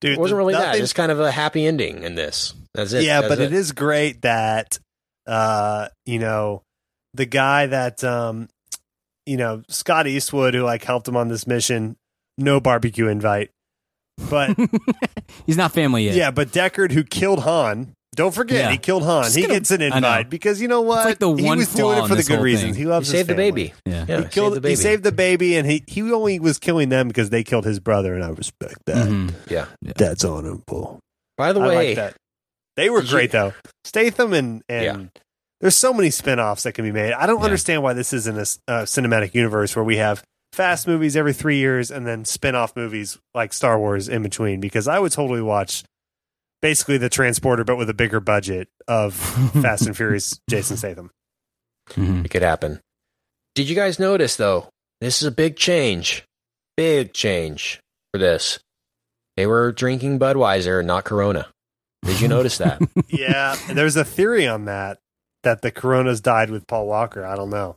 Dude, 0.00 0.12
It 0.12 0.18
wasn't 0.20 0.38
really 0.38 0.54
that. 0.54 0.66
nothing- 0.68 0.82
It's 0.82 0.92
kind 0.92 1.12
of 1.12 1.20
a 1.20 1.30
happy 1.30 1.66
ending 1.66 2.02
in 2.04 2.14
this. 2.14 2.54
That's 2.74 2.92
it. 2.92 3.02
yeah, 3.04 3.20
That's 3.22 3.30
but 3.36 3.40
it 3.40 3.52
is 3.52 3.72
great 3.72 4.22
that 4.22 4.78
uh, 5.26 5.88
you 6.06 6.18
know, 6.18 6.62
the 7.14 7.26
guy 7.26 7.66
that 7.66 8.02
um 8.04 8.48
you 9.26 9.36
know, 9.36 9.62
Scott 9.68 10.06
Eastwood 10.06 10.54
who 10.54 10.62
like 10.62 10.82
helped 10.84 11.06
him 11.08 11.16
on 11.16 11.28
this 11.28 11.46
mission, 11.46 11.96
no 12.38 12.60
barbecue 12.60 13.08
invite. 13.08 13.50
But 14.30 14.56
He's 15.46 15.56
not 15.56 15.72
family 15.72 16.04
yet. 16.06 16.14
yeah, 16.14 16.30
but 16.30 16.48
Deckard 16.52 16.92
who 16.92 17.04
killed 17.04 17.40
Han, 17.40 17.92
don't 18.16 18.34
forget 18.34 18.58
Yeah. 18.64 18.70
he 18.72 18.78
killed 18.78 19.04
Han. 19.04 19.24
Just 19.24 19.36
he 19.36 19.42
gonna- 19.42 19.54
gets 19.54 19.70
an 19.70 19.82
invite 19.82 20.28
because 20.30 20.60
you 20.60 20.68
know 20.68 20.80
what? 20.80 21.04
like 21.04 21.18
the 21.18 21.32
he 21.34 21.48
was 21.48 21.72
doing 21.74 21.98
it 21.98 22.08
for 22.08 22.14
the 22.16 22.22
good 22.22 22.40
reasons. 22.40 22.72
thing. 22.72 22.74
He 22.74 22.80
He 22.80 22.86
loves 22.86 23.08
his 23.08 23.18
saved 23.20 23.28
the 23.28 23.34
baby. 23.34 23.72
yeah. 23.86 24.04
Yeah, 24.08 24.16
he 24.22 24.24
killed. 24.28 24.52
saved 24.52 24.56
the 24.56 24.60
baby. 24.60 24.70
He 24.70 24.76
saved 24.76 25.02
the 25.04 25.12
baby, 25.12 25.56
and 25.56 25.70
he 25.70 25.84
he 25.86 26.12
only 26.12 26.38
was 26.40 26.58
killing 26.58 26.88
them 26.88 27.08
because 27.08 27.30
they 27.30 27.42
killed 27.44 27.64
his 27.64 27.78
brother, 27.80 28.14
and 28.14 28.24
I 28.24 28.28
respect 28.30 28.76
that. 28.86 29.06
Mhm. 29.08 29.32
Yeah. 29.48 29.66
That's 29.82 30.24
honorable. 30.24 30.98
By 31.36 31.52
the 31.52 31.60
I 31.60 31.68
way, 31.68 31.86
like 31.88 31.96
that. 31.96 32.14
They 32.76 32.90
were 32.90 33.00
Did 33.00 33.10
you- 33.10 33.16
great 33.16 33.30
though. 33.32 33.52
Statham 33.84 34.32
and 34.32 34.62
and 34.68 35.10
there's 35.60 35.76
so 35.76 35.92
many 35.92 36.10
spin-offs 36.10 36.62
that 36.64 36.72
can 36.72 36.84
be 36.84 36.92
made. 36.92 37.12
I 37.12 37.26
don't 37.26 37.38
Yeah. 37.38 37.44
understand 37.44 37.82
why 37.82 37.92
this 37.92 38.12
isn't 38.12 38.36
a 38.36 38.40
s- 38.42 38.58
a 38.66 38.72
cinematic 38.84 39.34
universe 39.34 39.76
where 39.76 39.84
we 39.84 39.98
have 39.98 40.22
fast 40.52 40.88
movies 40.88 41.16
every 41.16 41.32
3 41.32 41.58
years 41.58 41.90
and 41.92 42.06
then 42.06 42.24
spin-off 42.24 42.74
movies 42.74 43.18
like 43.34 43.52
Star 43.52 43.78
Wars 43.78 44.08
in 44.08 44.22
between 44.22 44.58
because 44.60 44.88
I 44.88 44.98
would 44.98 45.12
totally 45.12 45.42
watch 45.42 45.84
basically 46.62 46.98
the 46.98 47.08
transporter 47.08 47.64
but 47.64 47.76
with 47.76 47.88
a 47.90 47.94
bigger 47.94 48.20
budget 48.20 48.68
of 48.88 49.14
Fast 49.62 49.86
and 49.86 49.96
Furious 49.96 50.40
Jason 50.48 50.76
Statham. 50.76 51.10
Mhm. 51.90 52.24
it 52.24 52.30
could 52.30 52.42
happen. 52.42 52.80
Did 53.54 53.68
you 53.68 53.74
guys 53.74 53.98
notice 53.98 54.36
though? 54.36 54.68
This 55.00 55.20
is 55.22 55.26
a 55.26 55.32
big 55.32 55.56
change. 55.56 56.24
Big 56.76 57.12
change 57.12 57.80
for 58.12 58.18
this. 58.18 58.58
They 59.36 59.46
were 59.46 59.72
drinking 59.72 60.18
Budweiser, 60.18 60.84
not 60.84 61.04
Corona. 61.04 61.46
Did 62.04 62.20
you 62.20 62.28
notice 62.28 62.58
that? 62.58 62.80
yeah, 63.08 63.56
there's 63.72 63.96
a 63.96 64.04
theory 64.04 64.46
on 64.46 64.66
that 64.66 64.98
that 65.42 65.62
the 65.62 65.70
Coronas 65.70 66.20
died 66.20 66.50
with 66.50 66.66
Paul 66.66 66.86
Walker. 66.86 67.24
I 67.24 67.34
don't 67.36 67.50
know. 67.50 67.76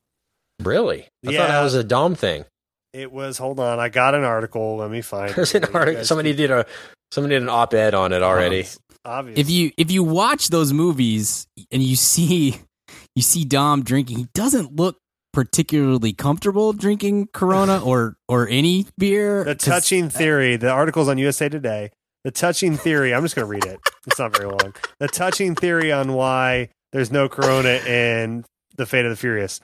really? 0.62 1.08
I 1.24 1.28
thought 1.28 1.34
Yeah. 1.34 1.48
that 1.48 1.64
was 1.64 1.74
a 1.76 1.84
Dom 1.84 2.16
thing. 2.16 2.46
It 2.94 3.12
was 3.12 3.38
hold 3.40 3.60
on, 3.60 3.80
I 3.80 3.90
got 3.90 4.14
an 4.16 4.24
article. 4.24 4.78
Let 4.78 4.92
me 4.92 5.02
find 5.02 5.30
it. 5.32 5.36
There's 5.36 5.56
an 5.56 5.66
article. 5.74 6.06
Somebody 6.06 6.34
did 6.34 6.52
a 6.52 6.66
somebody 7.14 7.36
did 7.36 7.44
an 7.44 7.50
op-ed 7.50 7.94
on 7.94 8.12
it 8.12 8.24
already. 8.24 8.66
obvious. 9.06 9.38
If 9.38 9.50
you 9.50 9.72
if 9.78 9.92
you 9.92 10.04
watch 10.04 10.50
those 10.50 10.74
movies 10.74 11.48
and 11.72 11.82
you 11.84 11.96
see 11.96 12.60
you 13.16 13.22
see 13.22 13.46
Dom 13.46 13.84
drinking, 13.84 14.18
he 14.18 14.28
doesn't 14.34 14.76
look 14.76 14.98
particularly 15.32 16.14
comfortable 16.14 16.74
drinking 16.74 17.28
Corona 17.34 17.84
or 17.86 18.18
or 18.28 18.48
any 18.50 18.88
beer. 18.98 19.44
The 19.44 19.56
touching 19.56 20.10
theory, 20.10 20.58
the 20.58 20.70
article's 20.70 21.08
on 21.08 21.18
USA 21.18 21.50
Today. 21.50 21.92
The 22.24 22.32
touching 22.32 22.78
theory, 22.78 23.14
I'm 23.14 23.22
just 23.22 23.36
going 23.36 23.46
to 23.46 23.52
read 23.52 23.66
it. 23.66 23.82
It's 24.08 24.18
not 24.18 24.36
very 24.36 24.50
long. 24.50 24.74
The 25.00 25.10
touching 25.10 25.56
theory 25.56 25.92
on 25.92 26.14
why 26.14 26.70
there's 26.94 27.12
no 27.12 27.28
Corona 27.28 27.82
in 27.86 28.46
The 28.78 28.86
Fate 28.86 29.04
of 29.04 29.10
the 29.10 29.18
Furious. 29.18 29.60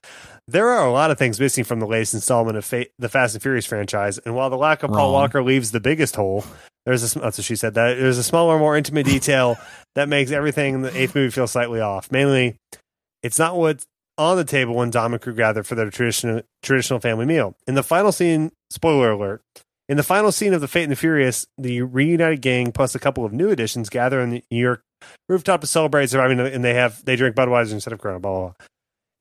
There 0.45 0.67
are 0.67 0.85
a 0.85 0.91
lot 0.91 1.09
of 1.09 1.17
things 1.17 1.39
missing 1.39 1.63
from 1.63 1.79
the 1.79 1.87
latest 1.87 2.15
installment 2.15 2.57
of 2.57 2.65
Fate, 2.65 2.91
the 2.99 3.07
Fast 3.07 3.33
and 3.33 3.41
Furious 3.41 3.65
franchise, 3.65 4.17
and 4.17 4.35
while 4.35 4.49
the 4.49 4.57
lack 4.57 4.83
of 4.83 4.89
Paul 4.91 5.13
Walker 5.13 5.41
leaves 5.41 5.71
the 5.71 5.79
biggest 5.79 6.17
hole, 6.17 6.43
there's 6.85 7.15
a, 7.15 7.19
that's 7.19 7.37
what 7.37 7.45
she 7.45 7.55
said. 7.55 7.73
That 7.73 7.95
there's 7.95 8.17
a 8.17 8.23
smaller, 8.23 8.57
more 8.57 8.75
intimate 8.77 9.05
detail 9.05 9.57
that 9.95 10.09
makes 10.09 10.31
everything 10.31 10.75
in 10.75 10.81
the 10.81 10.97
eighth 10.97 11.15
movie 11.15 11.31
feel 11.31 11.47
slightly 11.47 11.81
off. 11.81 12.11
Mainly, 12.11 12.55
it's 13.23 13.39
not 13.39 13.57
what's 13.57 13.85
on 14.17 14.37
the 14.37 14.43
table 14.43 14.75
when 14.75 14.89
Dom 14.89 15.13
and 15.13 15.21
crew 15.21 15.33
gather 15.33 15.63
for 15.63 15.75
their 15.75 15.89
traditional 15.89 16.41
traditional 16.61 16.99
family 16.99 17.25
meal. 17.25 17.55
In 17.67 17.75
the 17.75 17.83
final 17.83 18.11
scene, 18.11 18.51
spoiler 18.69 19.11
alert. 19.11 19.41
In 19.87 19.97
the 19.97 20.03
final 20.03 20.31
scene 20.31 20.53
of 20.53 20.61
The 20.61 20.67
Fate 20.67 20.83
and 20.83 20.91
the 20.91 20.95
Furious, 20.95 21.47
the 21.57 21.81
reunited 21.81 22.41
gang 22.41 22.71
plus 22.71 22.93
a 22.93 22.99
couple 22.99 23.25
of 23.25 23.33
new 23.33 23.49
additions 23.49 23.89
gather 23.89 24.21
in 24.21 24.29
the 24.29 24.43
New 24.51 24.59
York 24.59 24.83
rooftop 25.27 25.61
to 25.61 25.67
celebrate 25.67 26.11
surviving, 26.11 26.39
and 26.39 26.63
they 26.63 26.75
have 26.75 27.03
they 27.05 27.15
drink 27.15 27.35
Budweiser 27.35 27.71
instead 27.71 27.93
of 27.93 27.99
Corona. 27.99 28.19
Blah, 28.19 28.31
blah, 28.31 28.41
blah. 28.41 28.53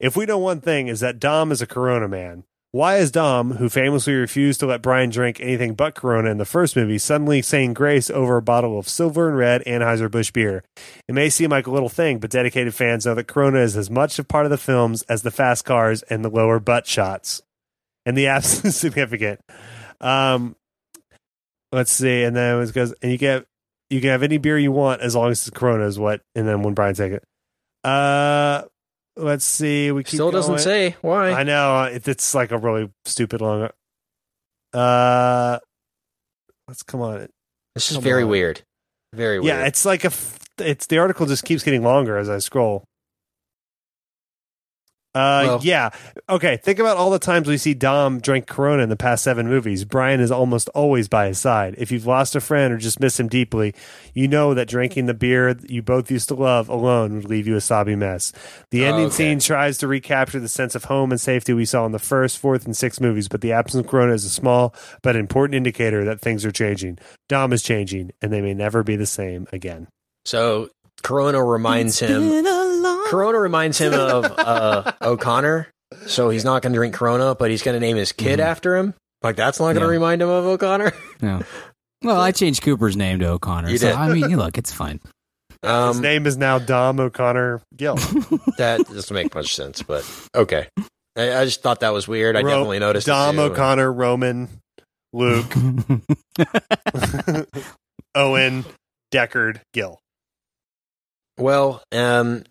If 0.01 0.17
we 0.17 0.27
know 0.27 0.39
one 0.39 0.61
thing 0.61 0.89
is 0.89 1.01
that 1.01 1.19
Dom 1.19 1.53
is 1.53 1.63
a 1.63 1.67
Corona 1.67 2.07
man. 2.07 2.45
Why 2.71 2.99
is 2.99 3.11
Dom, 3.11 3.53
who 3.53 3.71
famously 3.71 4.13
refused 4.13 4.61
to 4.61 4.67
let 4.67 4.83
Brian 4.83 5.09
drink 5.09 5.41
anything 5.41 5.75
but 5.75 5.95
Corona 5.95 6.31
in 6.31 6.37
the 6.37 6.45
first 6.45 6.77
movie, 6.77 6.99
suddenly 6.99 7.41
saying 7.41 7.73
grace 7.73 8.11
over 8.11 8.37
a 8.37 8.43
bottle 8.43 8.79
of 8.79 8.91
silver 8.91 9.27
and 9.27 9.39
red 9.39 9.65
Anheuser 9.65 10.11
Busch 10.11 10.31
beer? 10.31 10.63
It 11.09 11.15
may 11.15 11.31
seem 11.31 11.49
like 11.49 11.67
a 11.67 11.71
little 11.71 11.89
thing, 11.89 12.19
but 12.19 12.29
dedicated 12.29 12.75
fans 12.75 13.07
know 13.07 13.15
that 13.15 13.27
Corona 13.27 13.61
is 13.61 13.75
as 13.75 13.89
much 13.89 14.19
a 14.19 14.25
part 14.25 14.45
of 14.45 14.51
the 14.51 14.59
films 14.59 15.01
as 15.05 15.23
the 15.23 15.31
fast 15.31 15.65
cars 15.65 16.03
and 16.03 16.23
the 16.23 16.29
lower 16.29 16.61
butt 16.61 16.87
shots, 16.87 17.41
and 18.05 18.19
the 18.19 18.27
absence 18.29 18.67
is 18.67 18.77
significant. 18.77 19.41
Um, 20.03 20.55
let's 21.73 21.91
see, 21.91 22.23
and 22.23 22.37
then 22.37 22.61
it 22.61 22.75
goes, 22.75 22.93
and 23.01 23.11
you 23.11 23.17
get 23.17 23.47
you 23.89 24.03
can 24.03 24.11
have 24.11 24.23
any 24.23 24.37
beer 24.37 24.59
you 24.59 24.73
want 24.73 25.01
as 25.01 25.17
long 25.17 25.31
as 25.31 25.47
it's 25.47 25.57
Corona 25.57 25.87
is 25.87 25.99
what, 25.99 26.21
and 26.35 26.47
then 26.47 26.61
when 26.61 26.75
Brian 26.75 26.95
take 26.95 27.13
it, 27.13 27.25
uh, 27.83 28.65
let's 29.19 29.45
see, 29.45 29.91
we 29.93 30.05
keep 30.05 30.17
Still 30.17 30.31
doesn't 30.31 30.53
going. 30.53 30.63
say 30.63 30.97
why. 31.03 31.31
I 31.33 31.43
know 31.43 31.83
it's 31.93 32.35
like 32.35 32.51
a 32.53 32.59
really 32.59 32.91
stupid 33.05 33.41
long. 33.41 33.69
Uh, 34.73 35.59
let's 36.67 36.83
come 36.83 37.01
on. 37.01 37.29
This 37.75 37.91
is 37.91 37.99
very 37.99 38.23
on. 38.23 38.29
weird. 38.31 38.63
Very 39.15 39.41
weird. 39.41 39.47
Yeah, 39.57 39.67
it's 39.67 39.85
like 39.85 40.05
a. 40.05 40.09
f- 40.09 40.39
It's 40.59 40.87
the 40.87 40.99
article 40.99 41.27
just 41.27 41.45
keeps 41.45 41.63
getting 41.63 41.83
longer 41.83 42.17
as 42.19 42.29
I 42.29 42.39
scroll. 42.39 42.85
Uh, 45.19 45.43
Well- 45.45 45.61
yeah. 45.63 45.91
Okay. 46.29 46.59
Think 46.59 46.79
about 46.79 46.97
all 46.97 47.11
the 47.11 47.19
times 47.19 47.49
we 47.49 47.59
see 47.59 47.75
Dom 47.75 48.21
drink 48.21 48.47
Corona 48.47 48.85
in 48.85 48.89
the 48.89 48.97
past 48.97 49.25
seven 49.25 49.49
movies. 49.49 49.85
Brian 49.85 50.21
is 50.21 50.31
almost 50.31 50.69
always 50.71 51.09
by 51.09 51.27
his 51.27 51.39
side. 51.39 51.75
If 51.77 51.91
you've 51.91 52.07
lost 52.07 52.37
a 52.37 52.41
friend 52.41 52.73
or 52.73 52.77
just 52.77 53.01
miss 53.01 53.19
him 53.19 53.27
deeply, 53.27 53.75
you 54.15 54.29
know 54.29 54.55
that 54.55 54.69
drinking 54.69 55.07
the 55.07 55.15
beer 55.15 55.57
you 55.69 55.83
both 55.83 56.11
used 56.11 56.29
to 56.29 56.35
love 56.35 56.69
alone 56.69 57.17
would 57.17 57.25
leave 57.25 57.49
you 57.49 57.57
a 57.57 57.61
sobby 57.61 57.97
mess. 57.97 58.33
The 58.71 58.85
ending 58.85 59.07
okay. 59.07 59.15
scene 59.15 59.41
tries 59.41 59.79
to 59.79 59.89
recapture 59.89 60.39
the 60.39 60.49
sense 60.49 60.77
of 60.77 60.85
home 60.85 61.11
and 61.11 61.21
safety 61.21 61.53
we 61.53 61.65
saw 61.65 61.85
in 61.85 61.93
the 61.93 61.99
first, 61.99 62.39
fourth, 62.39 62.65
and 62.65 62.77
sixth 62.77 63.01
movies, 63.01 63.27
but 63.27 63.41
the 63.41 63.53
absence 63.53 63.85
of 63.85 63.91
Corona 63.91 64.13
is 64.13 64.25
a 64.25 64.31
small 64.31 64.75
but 65.03 65.17
important 65.17 65.57
indicator 65.57 66.05
that 66.05 66.21
things 66.21 66.45
are 66.45 66.53
changing. 66.53 66.99
Dom 67.29 67.53
is 67.53 67.63
changing, 67.63 68.13
and 68.23 68.33
they 68.33 68.41
may 68.41 68.55
never 68.55 68.85
be 68.85 68.95
the 68.95 69.07
same 69.07 69.47
again. 69.53 69.89
So 70.25 70.69
Corona 71.03 71.43
reminds 71.43 71.99
him. 71.99 72.45
Corona 73.09 73.39
reminds 73.39 73.79
him 73.79 73.93
of 73.95 74.25
uh, 74.39 74.93
O'Connor, 75.03 75.69
so 76.07 76.31
he's 76.31 76.45
not 76.45 76.63
going 76.63 76.73
to 76.73 76.77
drink 76.79 76.95
Corona, 76.95 77.35
but 77.35 77.51
he's 77.51 77.63
going 77.63 77.75
to 77.75 77.81
name 77.81 77.97
his 77.97 78.13
kid 78.13 78.41
after 78.41 78.77
him. 78.77 78.95
Like 79.23 79.37
that's 79.37 79.59
not 79.59 79.67
going 79.67 79.77
to 79.77 79.81
Yeah. 79.83 79.87
remind 79.89 80.23
him 80.23 80.29
of 80.29 80.45
O'Connor. 80.47 80.93
no. 81.23 81.43
Well, 82.05 82.21
I 82.21 82.31
changed 82.31 82.63
Cooper's 82.63 82.97
name 82.97 83.19
to 83.19 83.29
O'Connor. 83.31 83.71
You 83.71 83.79
so 83.79 83.89
did. 83.89 83.97
I 83.97 84.13
mean, 84.13 84.37
look, 84.37 84.57
it's 84.57 84.73
fine. 84.73 85.01
His 85.63 85.69
Um, 85.69 86.01
name 86.01 86.29
is 86.29 86.37
now 86.37 86.61
Dom 86.61 87.01
O'Connor 87.01 87.61
Gill. 87.77 87.97
that 88.57 88.85
doesn't 88.87 89.13
make 89.13 89.35
much 89.35 89.53
sense, 89.57 89.83
but 89.83 90.09
okay. 90.33 90.69
I, 91.17 91.39
I 91.39 91.45
just 91.45 91.61
thought 91.61 91.81
that 91.81 91.93
was 91.93 92.07
weird. 92.07 92.37
I 92.37 92.43
Ro- 92.43 92.51
definitely 92.51 92.79
noticed. 92.79 93.09
Dom 93.09 93.35
too. 93.35 93.41
O'Connor, 93.43 93.93
Roman, 93.93 94.49
Luke, 95.13 95.53
Owen, 98.15 98.65
Deckard, 99.13 99.61
Gill. 99.73 99.99
Well, 101.37 101.83
um, 101.93 102.45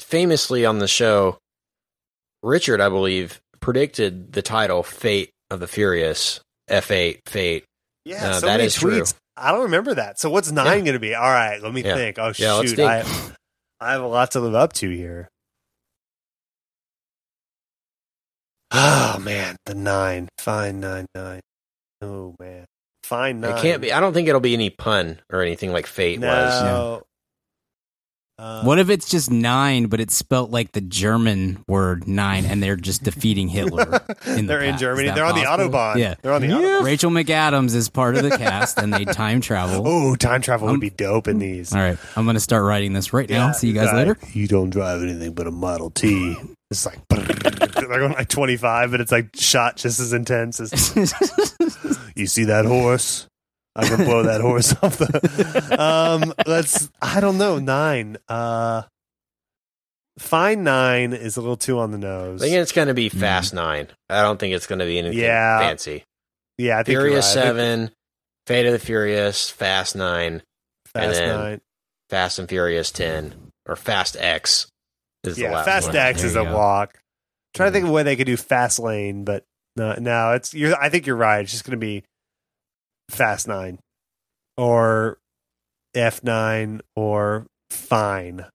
famously 0.00 0.64
on 0.66 0.78
the 0.78 0.88
show, 0.88 1.38
Richard, 2.42 2.80
I 2.80 2.88
believe, 2.88 3.40
predicted 3.60 4.32
the 4.32 4.42
title 4.42 4.82
"Fate 4.82 5.30
of 5.50 5.60
the 5.60 5.68
Furious." 5.68 6.40
F8 6.70 7.18
Fate. 7.26 7.64
Yeah, 8.04 8.30
Uh, 8.30 8.40
so 8.40 8.46
that 8.46 8.60
is 8.60 8.74
true. 8.74 9.04
I 9.36 9.50
don't 9.52 9.62
remember 9.62 9.94
that. 9.94 10.18
So 10.18 10.30
what's 10.30 10.50
nine 10.50 10.66
Yeah. 10.66 10.84
going 10.84 10.92
to 10.94 10.98
be? 11.00 11.14
All 11.14 11.22
right, 11.30 11.60
let 11.62 11.72
me 11.72 11.82
Yeah. 11.82 11.94
think. 11.94 12.18
Oh 12.18 12.32
Yeah, 12.36 12.62
shoot. 12.62 12.78
I, 12.78 13.04
I 13.80 13.92
have 13.92 14.02
a 14.02 14.06
lot 14.06 14.30
to 14.32 14.40
live 14.40 14.54
up 14.54 14.72
to 14.74 14.88
here. 14.88 15.28
Oh 18.70 19.18
man, 19.20 19.56
the 19.66 19.74
nine, 19.74 20.28
fine 20.38 20.80
nine 20.80 21.06
nine. 21.14 21.40
Oh 22.00 22.34
man, 22.40 22.64
fine 23.04 23.40
nine. 23.40 23.56
It 23.56 23.60
can't 23.60 23.82
be. 23.82 23.92
I 23.92 24.00
don't 24.00 24.14
think 24.14 24.28
it'll 24.28 24.40
be 24.40 24.54
any 24.54 24.70
pun 24.70 25.20
or 25.30 25.42
anything 25.42 25.72
like 25.72 25.86
Fate 25.86 26.20
was. 26.20 26.62
What 28.64 28.78
if 28.78 28.90
it's 28.90 29.08
just 29.08 29.30
nine, 29.30 29.86
but 29.86 30.00
it's 30.00 30.14
spelt 30.14 30.50
like 30.50 30.72
the 30.72 30.80
German 30.80 31.64
word 31.68 32.08
nein, 32.08 32.44
and 32.44 32.62
they're 32.62 32.76
just 32.76 33.02
defeating 33.04 33.48
Hitler? 33.48 34.00
In 34.26 34.46
the 34.46 34.52
They're 34.52 34.62
in? 34.62 34.78
Germany. 34.78 35.10
They're 35.10 35.24
on 35.24 35.34
the 35.34 35.42
autobahn. 35.42 35.96
Yeah. 35.96 36.14
they're 36.22 36.32
on 36.32 36.42
the 36.42 36.48
autobahn. 36.48 36.82
Rachel 36.84 37.10
McAdams 37.10 37.74
is 37.74 37.88
part 37.88 38.16
of 38.16 38.22
the 38.22 38.30
cast, 38.30 38.78
and 38.78 38.92
they 38.92 39.04
time 39.04 39.40
travel. 39.40 39.82
Oh, 39.92 40.14
time 40.16 40.40
travel 40.42 40.68
Um, 40.68 40.74
would 40.74 40.80
be 40.80 40.90
dope 40.90 41.28
in 41.28 41.38
these. 41.38 41.72
All 41.72 41.80
right, 41.80 41.98
I'm 42.16 42.24
going 42.24 42.34
to 42.34 42.40
start 42.40 42.64
writing 42.64 42.92
this 42.92 43.12
right 43.12 43.28
now. 43.28 43.52
See 43.52 43.68
you 43.68 43.74
guys 43.74 43.92
later. 43.92 44.16
You 44.32 44.46
don't 44.48 44.70
drive 44.70 45.02
anything 45.02 45.32
but 45.34 45.46
a 45.46 45.50
Model 45.50 45.90
T. 45.90 46.36
It's 46.70 46.86
like 46.86 46.98
they're 47.08 47.86
going 47.86 48.12
like 48.12 48.28
25, 48.28 48.90
but 48.90 49.00
it's 49.00 49.12
like 49.12 49.30
shot 49.34 49.76
just 49.76 50.00
as 50.00 50.12
intense 50.14 50.58
as 50.60 50.72
you 52.16 52.26
see 52.26 52.44
that 52.44 52.64
horse. 52.64 53.26
I 53.74 53.86
can 53.88 54.04
blow 54.04 54.22
that 54.24 54.40
horse 54.40 54.72
off 54.82 54.98
the. 54.98 55.76
Um, 55.78 56.34
let's. 56.46 56.90
I 57.00 57.20
don't 57.20 57.38
know. 57.38 57.58
Nine. 57.58 58.18
Uh, 58.28 58.82
fine. 60.18 60.64
Nine 60.64 61.12
is 61.12 61.36
a 61.36 61.40
little 61.40 61.56
too 61.56 61.78
on 61.78 61.90
the 61.90 61.98
nose. 61.98 62.42
I 62.42 62.46
think 62.46 62.56
it's 62.56 62.72
going 62.72 62.88
to 62.88 62.94
be 62.94 63.10
Mhm. 63.10 63.18
Fast 63.20 63.54
Nine. 63.54 63.88
I 64.08 64.22
don't 64.22 64.38
think 64.38 64.54
it's 64.54 64.66
going 64.66 64.78
to 64.80 64.84
be 64.84 64.98
anything 64.98 65.18
Yeah. 65.18 65.58
fancy. 65.60 66.04
yeah, 66.58 66.78
I 66.78 66.82
think 66.82 66.98
Furious 66.98 67.34
right. 67.34 67.42
I 67.42 67.44
think 67.46 67.56
Seven, 67.56 67.90
Fate 68.46 68.66
of 68.66 68.72
the 68.72 68.78
Furious, 68.78 69.50
Fast 69.50 69.96
Nine, 69.96 70.32
and 70.34 70.42
Fast 70.92 71.18
then 71.18 71.28
Nine. 71.38 71.60
Fast 72.10 72.38
and 72.38 72.48
Furious 72.48 72.90
Ten, 72.90 73.34
or 73.66 73.74
Fast 73.76 74.16
X. 74.18 74.66
Is 75.24 75.36
the 75.36 75.42
Yeah, 75.42 75.52
last 75.52 75.64
Fast 75.64 75.86
one. 75.88 75.96
X 75.96 76.18
There 76.20 76.26
is 76.28 76.34
you 76.34 76.40
a 76.42 76.44
go. 76.44 76.54
walk. 76.56 76.98
trying 77.54 77.68
to 77.68 77.72
think 77.72 77.84
of 77.84 77.90
a 77.90 77.92
way 77.92 78.02
they 78.02 78.16
could 78.16 78.26
do 78.26 78.36
Fast 78.36 78.78
Lane, 78.78 79.24
but 79.24 79.44
no, 79.76 79.94
no, 79.98 80.32
it's. 80.32 80.52
You're, 80.52 80.76
I 80.78 80.88
think 80.90 81.06
you're 81.06 81.16
right. 81.16 81.40
It's 81.40 81.52
just 81.52 81.64
going 81.64 81.70
to 81.72 81.76
be 81.78 82.02
Fast 83.12 83.46
Nine, 83.46 83.78
or 84.56 85.18
F 85.94 86.22
nine, 86.24 86.80
or 86.96 87.46
Fine. 87.70 88.46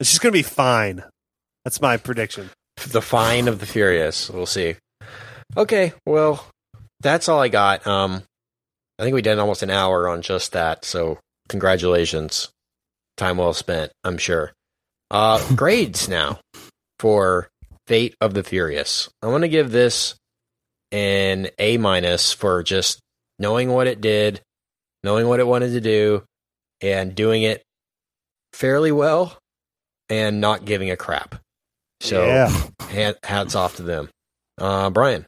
It's 0.00 0.10
just 0.10 0.22
going 0.22 0.32
to 0.32 0.38
be 0.38 0.42
Fine. 0.42 1.04
That's 1.64 1.80
my 1.80 1.96
prediction. 1.96 2.50
the 2.88 3.00
fine 3.02 3.48
of 3.48 3.58
the 3.60 3.66
furious. 3.66 4.28
We'll 4.28 4.46
see. 4.46 4.76
Okay, 5.56 5.92
well, 6.06 6.44
that's 7.00 7.28
all 7.28 7.40
I 7.40 7.48
got. 7.48 7.86
Um, 7.86 8.22
I 8.98 9.02
think 9.02 9.14
we 9.14 9.22
did 9.22 9.38
almost 9.38 9.62
an 9.62 9.70
hour 9.70 10.08
on 10.08 10.22
just 10.22 10.52
that. 10.52 10.84
So 10.84 11.18
congratulations, 11.48 12.50
time 13.16 13.38
well 13.38 13.54
spent. 13.54 13.92
I'm 14.02 14.18
sure. 14.18 14.52
Uh, 15.10 15.40
grades 15.54 16.08
now 16.08 16.40
for 16.98 17.48
Fate 17.86 18.14
of 18.20 18.34
the 18.34 18.42
Furious. 18.42 19.08
I 19.22 19.28
want 19.28 19.42
to 19.42 19.48
give 19.48 19.70
this 19.70 20.16
an 20.92 21.48
A 21.58 21.76
minus 21.78 22.32
for 22.32 22.62
just 22.62 23.00
knowing 23.38 23.70
what 23.70 23.86
it 23.86 24.00
did, 24.00 24.40
knowing 25.02 25.28
what 25.28 25.40
it 25.40 25.46
wanted 25.46 25.70
to 25.70 25.80
do, 25.80 26.22
and 26.80 27.14
doing 27.14 27.42
it 27.42 27.62
fairly 28.52 28.92
well, 28.92 29.36
and 30.08 30.40
not 30.40 30.64
giving 30.64 30.90
a 30.90 30.96
crap. 30.96 31.36
So 32.00 32.26
yeah, 32.26 32.66
hat, 32.90 33.18
hats 33.22 33.54
off 33.54 33.76
to 33.76 33.82
them. 33.82 34.08
Uh, 34.58 34.90
Brian, 34.90 35.26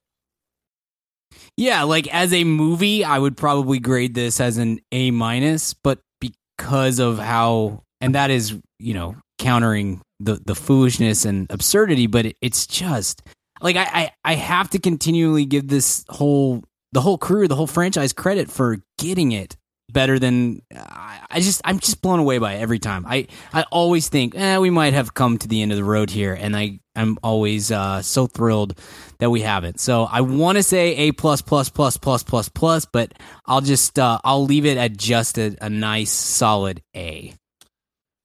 Yeah, 1.57 1.83
like 1.85 2.07
as 2.13 2.33
a 2.33 2.45
movie, 2.45 3.05
I 3.05 3.19
would 3.19 3.37
probably 3.37 3.79
grade 3.79 4.15
this 4.15 4.41
as 4.41 4.59
an 4.59 4.81
A 4.93 5.11
minus, 5.11 5.75
but 5.75 5.99
because 6.21 6.99
of 6.99 7.19
how, 7.19 7.83
and 8.01 8.15
that 8.15 8.31
is, 8.31 8.57
you 8.79 8.95
know, 8.95 9.17
countering 9.39 10.01
the 10.21 10.41
the 10.45 10.55
foolishness 10.55 11.25
and 11.25 11.47
absurdity, 11.51 12.07
but 12.07 12.27
it, 12.27 12.37
it's 12.41 12.67
just 12.67 13.23
like 13.61 13.77
I, 13.77 13.85
I 13.85 14.13
I 14.25 14.35
have 14.35 14.71
to 14.71 14.79
continually 14.79 15.45
give 15.45 15.69
this 15.69 16.05
whole 16.09 16.63
the 16.93 17.01
whole 17.01 17.19
crew, 17.19 17.49
the 17.49 17.57
whole 17.57 17.67
franchise 17.67 18.13
credit 18.13 18.51
for 18.51 18.79
getting 18.99 19.33
it 19.33 19.57
better 19.93 20.19
than 20.19 20.63
I, 20.75 21.41
just 21.41 21.61
I'm 21.65 21.79
just 21.79 22.03
blown 22.03 22.19
away 22.19 22.39
by 22.39 22.55
it 22.55 22.61
every 22.61 22.79
time. 22.79 23.07
I 23.07 23.27
I 23.53 23.65
always 23.71 24.09
think, 24.09 24.35
eh, 24.35 24.59
we 24.59 24.71
might 24.71 24.95
have 24.95 25.15
come 25.15 25.39
to 25.39 25.49
the 25.49 25.63
end 25.63 25.73
of 25.73 25.79
the 25.79 25.85
road 25.85 26.11
here, 26.11 26.35
and 26.35 26.57
I 26.57 26.81
I'm 26.95 27.19
always 27.23 27.71
uh, 27.71 28.03
so 28.03 28.27
thrilled 28.27 28.79
that 29.19 29.31
we 29.31 29.43
haven't. 29.43 29.81
So 29.81 30.05
I 30.05 30.23
want 30.23 30.57
to 30.57 30.63
say 30.63 30.97
A 30.97 31.13
plus 31.13 31.43
plus 31.43 31.69
plus 31.69 31.97
plus 31.97 32.23
plus 32.23 32.49
plus, 32.49 32.85
but 32.87 33.13
I'll 33.47 33.61
just 33.61 33.99
uh, 33.99 34.19
I'll 34.25 34.45
leave 34.45 34.67
it 34.67 34.79
at 34.79 34.97
just 34.97 35.39
a, 35.39 35.57
a 35.61 35.71
nice 35.71 36.11
solid 36.11 36.83
A. 36.97 37.35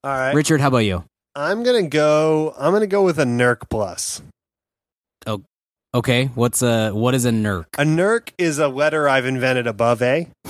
all 0.03 0.11
right. 0.11 0.33
Richard, 0.35 0.61
how 0.61 0.69
about 0.69 0.79
you? 0.79 1.03
I'm 1.35 1.63
gonna 1.63 1.87
go. 1.87 2.53
I'm 2.57 2.73
gonna 2.73 2.87
go 2.87 3.03
with 3.03 3.19
a 3.19 3.25
Nerk 3.25 3.69
plus. 3.69 4.21
Okay, 5.93 6.27
what's 6.35 6.61
a 6.61 6.91
what 6.91 7.13
is 7.15 7.25
a 7.25 7.31
nerk? 7.31 7.65
A 7.77 7.83
Nerk 7.83 8.31
is 8.37 8.59
a 8.59 8.69
letter 8.69 9.09
I've 9.09 9.25
invented 9.25 9.67
above 9.67 10.01
A, 10.01 10.27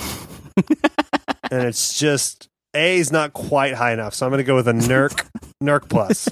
and 1.50 1.62
it's 1.64 1.98
just 1.98 2.46
A 2.74 2.96
is 2.98 3.10
not 3.10 3.32
quite 3.32 3.74
high 3.74 3.92
enough, 3.92 4.14
so 4.14 4.24
I'm 4.24 4.30
gonna 4.32 4.44
go 4.44 4.54
with 4.54 4.68
a 4.68 4.72
Nerk 4.72 5.26
Nerk 5.60 5.88
plus. 5.88 6.28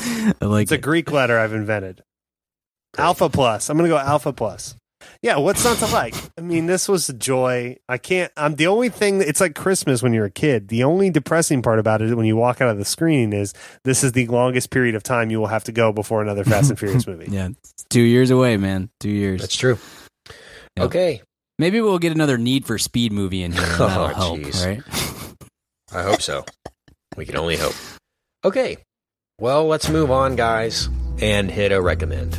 I 0.00 0.34
like 0.44 0.64
It's 0.64 0.72
a. 0.72 0.78
Greek 0.78 1.12
letter 1.12 1.38
I've 1.38 1.52
invented. 1.52 2.02
Alpha 2.98 3.28
plus. 3.28 3.68
I'm 3.70 3.76
gonna 3.76 3.88
go 3.88 3.98
alpha 3.98 4.32
plus. 4.32 4.74
Yeah, 5.22 5.36
what's 5.36 5.62
not 5.64 5.76
to 5.78 5.86
like? 5.92 6.14
I 6.38 6.40
mean, 6.40 6.64
this 6.64 6.88
was 6.88 7.08
a 7.10 7.12
joy. 7.12 7.76
I 7.88 7.98
can't. 7.98 8.32
I'm 8.38 8.54
the 8.54 8.68
only 8.68 8.88
thing. 8.88 9.20
It's 9.20 9.40
like 9.40 9.54
Christmas 9.54 10.02
when 10.02 10.14
you're 10.14 10.24
a 10.24 10.30
kid. 10.30 10.68
The 10.68 10.84
only 10.84 11.10
depressing 11.10 11.60
part 11.60 11.78
about 11.78 12.00
it 12.00 12.14
when 12.14 12.24
you 12.24 12.36
walk 12.36 12.62
out 12.62 12.70
of 12.70 12.78
the 12.78 12.86
screening 12.86 13.34
is 13.34 13.52
this 13.84 14.02
is 14.02 14.12
the 14.12 14.26
longest 14.28 14.70
period 14.70 14.94
of 14.94 15.02
time 15.02 15.30
you 15.30 15.38
will 15.38 15.48
have 15.48 15.64
to 15.64 15.72
go 15.72 15.92
before 15.92 16.22
another 16.22 16.42
Fast 16.42 16.70
and 16.70 16.78
Furious 16.78 17.06
movie. 17.06 17.26
Yeah, 17.30 17.48
it's 17.48 17.84
two 17.90 18.00
years 18.00 18.30
away, 18.30 18.56
man. 18.56 18.88
Two 18.98 19.10
years. 19.10 19.42
that's 19.42 19.56
true. 19.56 19.78
Yeah. 20.78 20.84
Okay, 20.84 21.22
Maybe 21.58 21.82
we'll 21.82 21.98
get 21.98 22.12
another 22.12 22.38
Need 22.38 22.64
for 22.64 22.78
Speed 22.78 23.12
movie 23.12 23.42
in 23.42 23.52
here. 23.52 23.62
Oh, 23.78 24.38
jeez. 24.40 24.64
right? 24.64 24.82
I 25.92 26.02
hope 26.02 26.22
so. 26.22 26.46
we 27.18 27.26
can 27.26 27.36
only 27.36 27.56
hope. 27.58 27.74
Okay, 28.42 28.78
well, 29.38 29.66
let's 29.66 29.90
move 29.90 30.10
on, 30.10 30.36
guys, 30.36 30.88
and 31.20 31.50
hit 31.50 31.72
a 31.72 31.82
recommend. 31.82 32.38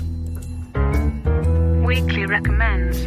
Weekly 1.91 2.25
recommends. 2.25 3.05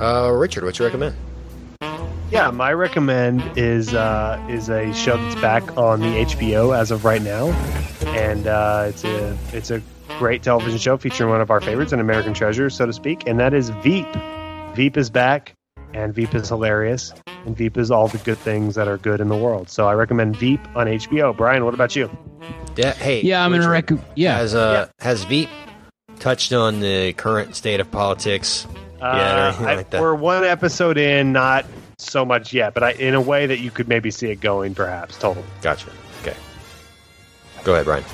Uh, 0.00 0.30
Richard, 0.32 0.62
what 0.62 0.78
you 0.78 0.84
recommend? 0.84 1.16
Yeah, 2.30 2.52
my 2.52 2.72
recommend 2.72 3.42
is 3.58 3.92
uh, 3.92 4.40
is 4.48 4.68
a 4.70 4.94
show 4.94 5.16
that's 5.16 5.34
back 5.40 5.76
on 5.76 5.98
the 5.98 6.06
HBO 6.06 6.72
as 6.78 6.92
of 6.92 7.04
right 7.04 7.20
now, 7.20 7.48
and 8.14 8.46
uh, 8.46 8.84
it's 8.90 9.02
a 9.02 9.36
it's 9.52 9.72
a 9.72 9.82
great 10.20 10.44
television 10.44 10.78
show 10.78 10.96
featuring 10.96 11.30
one 11.30 11.40
of 11.40 11.50
our 11.50 11.60
favorites, 11.60 11.90
an 11.90 11.98
American 11.98 12.32
treasure, 12.32 12.70
so 12.70 12.86
to 12.86 12.92
speak, 12.92 13.26
and 13.26 13.40
that 13.40 13.52
is 13.52 13.70
Veep. 13.82 14.06
Veep 14.76 14.96
is 14.96 15.10
back, 15.10 15.52
and 15.94 16.14
Veep 16.14 16.32
is 16.32 16.48
hilarious, 16.48 17.12
and 17.44 17.56
Veep 17.56 17.76
is 17.76 17.90
all 17.90 18.06
the 18.06 18.18
good 18.18 18.38
things 18.38 18.76
that 18.76 18.86
are 18.86 18.98
good 18.98 19.20
in 19.20 19.26
the 19.26 19.36
world. 19.36 19.68
So 19.68 19.88
I 19.88 19.94
recommend 19.94 20.36
Veep 20.36 20.60
on 20.76 20.86
HBO. 20.86 21.36
Brian, 21.36 21.64
what 21.64 21.74
about 21.74 21.96
you? 21.96 22.08
Yeah, 22.76 22.92
hey, 22.92 23.20
Yeah, 23.22 23.44
I'm 23.44 23.50
gonna 23.50 23.68
Richard, 23.68 23.96
rec. 23.96 24.06
Yeah, 24.14 24.36
Has 24.36 24.54
uh 24.54 24.88
has 25.00 25.24
Veep 25.24 25.48
touched 26.18 26.52
on 26.52 26.80
the 26.80 27.12
current 27.14 27.54
state 27.56 27.80
of 27.80 27.90
politics? 27.90 28.66
Uh, 29.00 29.12
Yeah, 29.14 29.62
or 29.62 29.68
I- 29.68 29.74
like. 29.76 29.92
We're 29.92 30.14
one 30.14 30.44
episode 30.44 30.98
in, 30.98 31.32
not 31.32 31.66
so 31.98 32.24
much 32.24 32.52
yet, 32.52 32.74
but 32.74 32.82
I, 32.82 32.92
in 32.92 33.14
a 33.14 33.20
way 33.20 33.46
that 33.46 33.58
you 33.60 33.70
could 33.70 33.88
maybe 33.88 34.10
see 34.10 34.30
it 34.30 34.40
going, 34.40 34.74
perhaps. 34.74 35.18
Total. 35.18 35.44
Gotcha. 35.62 35.90
Okay. 36.22 36.36
Go 37.64 37.72
ahead, 37.74 37.84
Brian. 37.84 38.04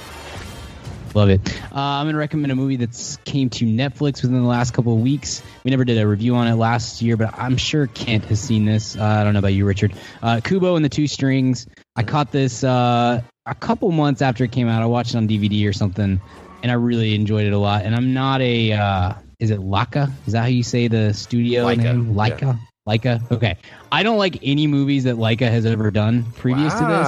Love 1.14 1.28
it. 1.28 1.40
Uh, 1.64 1.78
I'm 1.78 2.06
going 2.06 2.14
to 2.14 2.18
recommend 2.18 2.50
a 2.52 2.56
movie 2.56 2.76
that's 2.76 3.18
came 3.26 3.50
to 3.50 3.66
Netflix 3.66 4.22
within 4.22 4.40
the 4.40 4.48
last 4.48 4.72
couple 4.72 4.94
of 4.94 5.00
weeks. 5.00 5.42
We 5.62 5.70
never 5.70 5.84
did 5.84 5.98
a 5.98 6.06
review 6.08 6.34
on 6.36 6.46
it 6.46 6.54
last 6.54 7.02
year, 7.02 7.18
but 7.18 7.34
I'm 7.36 7.58
sure 7.58 7.86
Kent 7.88 8.24
has 8.26 8.40
seen 8.40 8.64
this. 8.64 8.96
Uh, 8.96 9.04
I 9.04 9.22
don't 9.22 9.34
know 9.34 9.40
about 9.40 9.52
you, 9.52 9.66
Richard. 9.66 9.92
Uh, 10.22 10.40
Kubo 10.42 10.74
and 10.74 10.82
the 10.82 10.88
Two 10.88 11.06
Strings. 11.06 11.66
I 11.96 12.02
caught 12.02 12.32
this 12.32 12.64
uh, 12.64 13.20
a 13.44 13.54
couple 13.56 13.92
months 13.92 14.22
after 14.22 14.42
it 14.44 14.52
came 14.52 14.68
out. 14.68 14.82
I 14.82 14.86
watched 14.86 15.10
it 15.14 15.18
on 15.18 15.28
DVD 15.28 15.68
or 15.68 15.74
something, 15.74 16.18
and 16.62 16.70
I 16.70 16.74
really 16.74 17.14
enjoyed 17.14 17.46
it 17.46 17.52
a 17.52 17.58
lot. 17.58 17.84
And 17.84 17.94
I'm 17.94 18.14
not 18.14 18.40
a. 18.40 18.72
Uh, 18.72 19.12
is 19.38 19.50
it 19.50 19.60
Laika? 19.60 20.10
Is 20.26 20.34
that 20.34 20.40
how 20.42 20.46
you 20.46 20.62
say 20.62 20.88
the 20.88 21.12
studio 21.12 21.64
Laika, 21.64 21.76
name? 21.78 22.06
yeah. 22.06 22.28
Laika. 22.28 22.58
Leica. 22.88 23.30
Okay. 23.32 23.56
I 23.90 24.02
don't 24.02 24.18
like 24.18 24.38
any 24.42 24.66
movies 24.66 25.04
that 25.04 25.16
Laika 25.16 25.48
has 25.50 25.66
ever 25.66 25.90
done 25.90 26.24
previous 26.32 26.72
to 26.74 26.80
this, 26.80 27.06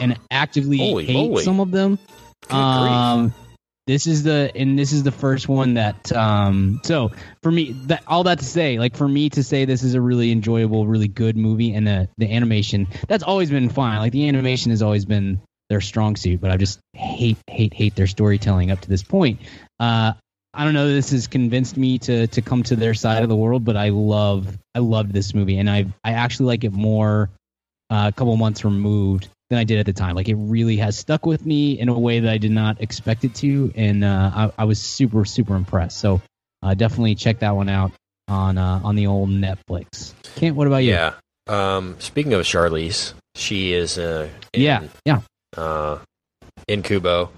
and 0.00 0.18
actively 0.30 0.78
Holy 0.78 1.04
hate 1.06 1.30
moly. 1.30 1.44
some 1.44 1.60
of 1.60 1.70
them. 1.70 1.98
Good 2.48 2.54
Um, 2.54 3.34
this 3.86 4.06
is 4.06 4.24
the 4.24 4.50
and 4.54 4.78
this 4.78 4.92
is 4.92 5.04
the 5.04 5.12
first 5.12 5.48
one 5.48 5.74
that 5.74 6.10
um 6.12 6.80
so 6.82 7.12
for 7.42 7.52
me 7.52 7.72
that 7.86 8.02
all 8.08 8.24
that 8.24 8.40
to 8.40 8.44
say 8.44 8.78
like 8.80 8.96
for 8.96 9.06
me 9.06 9.30
to 9.30 9.44
say 9.44 9.64
this 9.64 9.84
is 9.84 9.94
a 9.94 10.00
really 10.00 10.32
enjoyable 10.32 10.86
really 10.88 11.06
good 11.06 11.36
movie 11.36 11.72
and 11.72 11.86
the 11.86 12.08
the 12.18 12.32
animation 12.32 12.88
that's 13.06 13.22
always 13.22 13.48
been 13.48 13.68
fine 13.68 14.00
like 14.00 14.12
the 14.12 14.26
animation 14.28 14.70
has 14.72 14.82
always 14.82 15.04
been 15.04 15.40
their 15.68 15.80
strong 15.80 16.16
suit 16.16 16.40
but 16.40 16.50
i 16.50 16.56
just 16.56 16.78
hate 16.92 17.38
hate 17.48 17.74
hate 17.74 17.94
their 17.94 18.06
storytelling 18.06 18.70
up 18.70 18.80
to 18.80 18.88
this 18.88 19.02
point 19.02 19.40
uh 19.80 20.12
i 20.54 20.64
don't 20.64 20.74
know 20.74 20.88
this 20.88 21.10
has 21.10 21.26
convinced 21.26 21.76
me 21.76 21.98
to 21.98 22.26
to 22.28 22.42
come 22.42 22.62
to 22.62 22.76
their 22.76 22.94
side 22.94 23.22
of 23.22 23.28
the 23.28 23.36
world 23.36 23.64
but 23.64 23.76
i 23.76 23.88
love 23.88 24.56
i 24.74 24.78
loved 24.78 25.12
this 25.12 25.34
movie 25.34 25.58
and 25.58 25.68
i 25.68 25.84
i 26.04 26.12
actually 26.12 26.46
like 26.46 26.64
it 26.64 26.72
more 26.72 27.30
uh, 27.90 28.10
a 28.12 28.12
couple 28.12 28.36
months 28.36 28.64
removed 28.64 29.28
than 29.50 29.58
I 29.58 29.64
did 29.64 29.78
at 29.78 29.86
the 29.86 29.92
time. 29.92 30.16
Like 30.16 30.28
it 30.28 30.34
really 30.34 30.76
has 30.78 30.98
stuck 30.98 31.24
with 31.24 31.44
me 31.46 31.78
in 31.78 31.88
a 31.88 31.98
way 31.98 32.20
that 32.20 32.30
I 32.30 32.38
did 32.38 32.50
not 32.50 32.80
expect 32.80 33.24
it 33.24 33.34
to, 33.36 33.72
and 33.76 34.02
uh, 34.02 34.30
I, 34.34 34.62
I 34.62 34.64
was 34.64 34.80
super 34.80 35.24
super 35.24 35.54
impressed. 35.54 35.98
So 35.98 36.20
uh, 36.62 36.74
definitely 36.74 37.14
check 37.14 37.40
that 37.40 37.54
one 37.54 37.68
out 37.68 37.92
on 38.28 38.58
uh, 38.58 38.80
on 38.82 38.96
the 38.96 39.06
old 39.06 39.30
Netflix. 39.30 40.14
Kent, 40.36 40.56
what 40.56 40.66
about 40.66 40.78
you? 40.78 40.92
Yeah. 40.92 41.14
Um, 41.48 41.96
speaking 42.00 42.32
of 42.32 42.42
Charlize, 42.42 43.14
she 43.36 43.72
is 43.72 43.98
uh, 43.98 44.28
in, 44.52 44.62
yeah, 44.62 44.82
yeah. 45.04 45.20
Uh, 45.56 45.98
in 46.68 46.82
Kubo. 46.82 47.30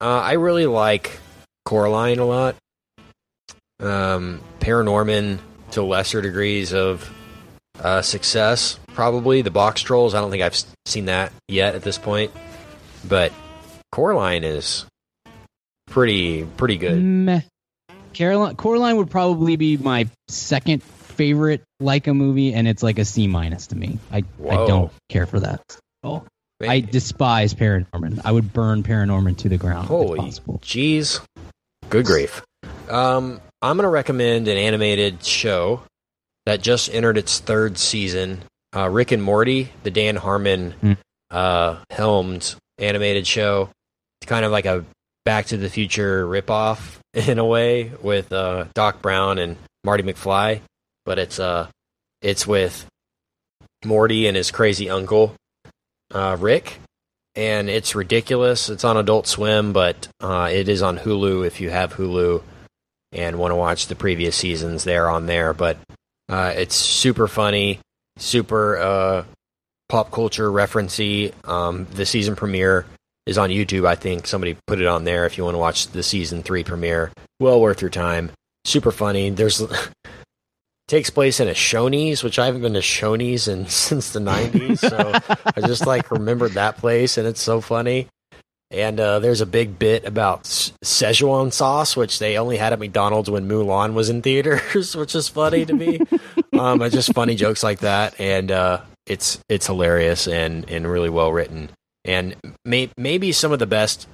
Uh, 0.00 0.04
I 0.04 0.32
really 0.32 0.66
like 0.66 1.18
Coraline 1.64 2.18
a 2.18 2.24
lot. 2.24 2.56
Um, 3.80 4.40
Paranorman 4.60 5.38
to 5.72 5.82
lesser 5.82 6.22
degrees 6.22 6.72
of 6.72 7.12
uh, 7.80 8.02
success, 8.02 8.78
probably. 8.94 9.42
The 9.42 9.50
Box 9.50 9.82
Trolls, 9.82 10.14
I 10.14 10.20
don't 10.20 10.30
think 10.30 10.42
I've 10.42 10.60
seen 10.86 11.06
that 11.06 11.32
yet 11.46 11.74
at 11.74 11.82
this 11.82 11.98
point. 11.98 12.32
But 13.06 13.32
Coraline 13.92 14.44
is 14.44 14.84
pretty 15.86 16.44
pretty 16.44 16.76
good. 16.76 17.02
Meh. 17.02 17.40
Caroline 18.12 18.56
Coraline 18.56 18.96
would 18.96 19.10
probably 19.10 19.56
be 19.56 19.76
my 19.76 20.08
second 20.28 20.82
favorite 20.82 21.62
Laika 21.80 22.14
movie, 22.14 22.54
and 22.54 22.66
it's 22.66 22.82
like 22.82 22.98
a 22.98 23.04
C 23.04 23.26
minus 23.26 23.68
to 23.68 23.76
me. 23.76 23.98
I 24.10 24.24
I 24.48 24.66
don't 24.66 24.92
care 25.08 25.26
for 25.26 25.40
that. 25.40 25.60
Oh, 26.02 26.24
I 26.60 26.80
despise 26.80 27.54
Paranorman. 27.54 28.20
I 28.24 28.32
would 28.32 28.52
burn 28.52 28.82
Paranorman 28.82 29.36
to 29.38 29.48
the 29.48 29.58
ground 29.58 29.86
Holy 29.88 30.18
if 30.18 30.24
possible. 30.24 30.58
jeez. 30.64 31.20
Good 31.88 32.04
grief. 32.06 32.42
Um, 32.88 33.40
I'm 33.62 33.76
going 33.76 33.84
to 33.84 33.88
recommend 33.90 34.48
an 34.48 34.56
animated 34.56 35.24
show 35.24 35.82
that 36.46 36.60
just 36.62 36.92
entered 36.92 37.16
its 37.18 37.38
third 37.38 37.78
season. 37.78 38.40
Uh, 38.74 38.88
Rick 38.88 39.12
and 39.12 39.22
Morty, 39.22 39.70
the 39.84 39.90
Dan 39.90 40.16
Harmon 40.16 40.72
Hmm. 40.72 40.92
uh, 41.30 41.76
helmed 41.90 42.54
animated 42.78 43.26
show. 43.26 43.70
It's 44.20 44.28
kind 44.28 44.44
of 44.44 44.50
like 44.52 44.66
a 44.66 44.84
Back 45.24 45.46
to 45.46 45.56
the 45.58 45.68
Future 45.70 46.26
ripoff 46.26 46.96
in 47.14 47.38
a 47.38 47.44
way 47.44 47.92
with 48.02 48.32
uh, 48.32 48.64
Doc 48.74 49.00
Brown 49.02 49.38
and 49.38 49.56
Marty 49.84 50.02
McFly, 50.02 50.60
but 51.04 51.18
it's 51.18 51.38
uh, 51.38 51.68
it's 52.22 52.46
with 52.46 52.86
Morty 53.84 54.26
and 54.26 54.36
his 54.36 54.50
crazy 54.50 54.90
uncle 54.90 55.34
uh, 56.12 56.36
Rick, 56.38 56.78
and 57.34 57.68
it's 57.68 57.94
ridiculous. 57.94 58.68
It's 58.68 58.84
on 58.84 58.96
Adult 58.96 59.26
Swim, 59.26 59.72
but 59.72 60.08
uh, 60.20 60.50
it 60.52 60.68
is 60.68 60.82
on 60.82 60.98
Hulu 60.98 61.46
if 61.46 61.60
you 61.60 61.70
have 61.70 61.94
Hulu 61.94 62.42
and 63.12 63.38
want 63.38 63.52
to 63.52 63.56
watch 63.56 63.86
the 63.86 63.96
previous 63.96 64.36
seasons. 64.36 64.84
They're 64.84 65.08
on 65.08 65.26
there, 65.26 65.54
but 65.54 65.78
uh, 66.28 66.52
it's 66.56 66.74
super 66.74 67.28
funny, 67.28 67.80
super 68.16 68.76
uh, 68.78 69.24
pop 69.88 70.10
culture 70.10 70.50
referencey. 70.50 71.32
Um, 71.48 71.86
the 71.92 72.06
season 72.06 72.36
premiere 72.36 72.86
is 73.26 73.38
on 73.38 73.50
YouTube. 73.50 73.86
I 73.86 73.94
think 73.94 74.26
somebody 74.26 74.56
put 74.66 74.80
it 74.80 74.86
on 74.86 75.04
there 75.04 75.26
if 75.26 75.38
you 75.38 75.44
want 75.44 75.54
to 75.54 75.58
watch 75.58 75.88
the 75.88 76.02
season 76.02 76.42
three 76.42 76.64
premiere. 76.64 77.12
Well 77.40 77.60
worth 77.60 77.80
your 77.80 77.90
time. 77.90 78.30
Super 78.64 78.90
funny. 78.90 79.30
There's 79.30 79.62
takes 80.88 81.10
place 81.10 81.38
in 81.38 81.46
a 81.48 81.52
Shoney's, 81.52 82.24
which 82.24 82.38
I 82.38 82.46
haven't 82.46 82.62
been 82.62 82.74
to 82.74 82.80
Shoney's 82.80 83.46
in 83.46 83.66
since 83.68 84.10
the 84.10 84.20
'90s. 84.20 84.78
So 84.78 85.38
I 85.54 85.60
just 85.66 85.86
like 85.86 86.10
remembered 86.10 86.52
that 86.52 86.78
place, 86.78 87.16
and 87.16 87.28
it's 87.28 87.42
so 87.42 87.60
funny. 87.60 88.08
And 88.70 89.00
uh, 89.00 89.18
there's 89.20 89.40
a 89.40 89.46
big 89.46 89.78
bit 89.78 90.04
about 90.04 90.42
Szechuan 90.44 91.52
sauce, 91.52 91.96
which 91.96 92.18
they 92.18 92.36
only 92.36 92.58
had 92.58 92.74
at 92.74 92.78
McDonald's 92.78 93.30
when 93.30 93.48
Mulan 93.48 93.94
was 93.94 94.10
in 94.10 94.20
theaters, 94.20 94.94
which 94.96 95.14
is 95.14 95.28
funny 95.28 95.64
to 95.64 95.72
me. 95.72 96.00
um, 96.58 96.82
it's 96.82 96.94
just 96.94 97.14
funny 97.14 97.34
jokes 97.34 97.62
like 97.62 97.78
that, 97.80 98.20
and 98.20 98.50
uh, 98.50 98.80
it's 99.06 99.38
it's 99.48 99.66
hilarious 99.66 100.26
and 100.26 100.68
and 100.68 100.86
really 100.86 101.08
well 101.08 101.32
written, 101.32 101.70
and 102.04 102.36
may, 102.64 102.90
maybe 102.98 103.32
some 103.32 103.52
of 103.52 103.58
the 103.58 103.66
best 103.66 104.06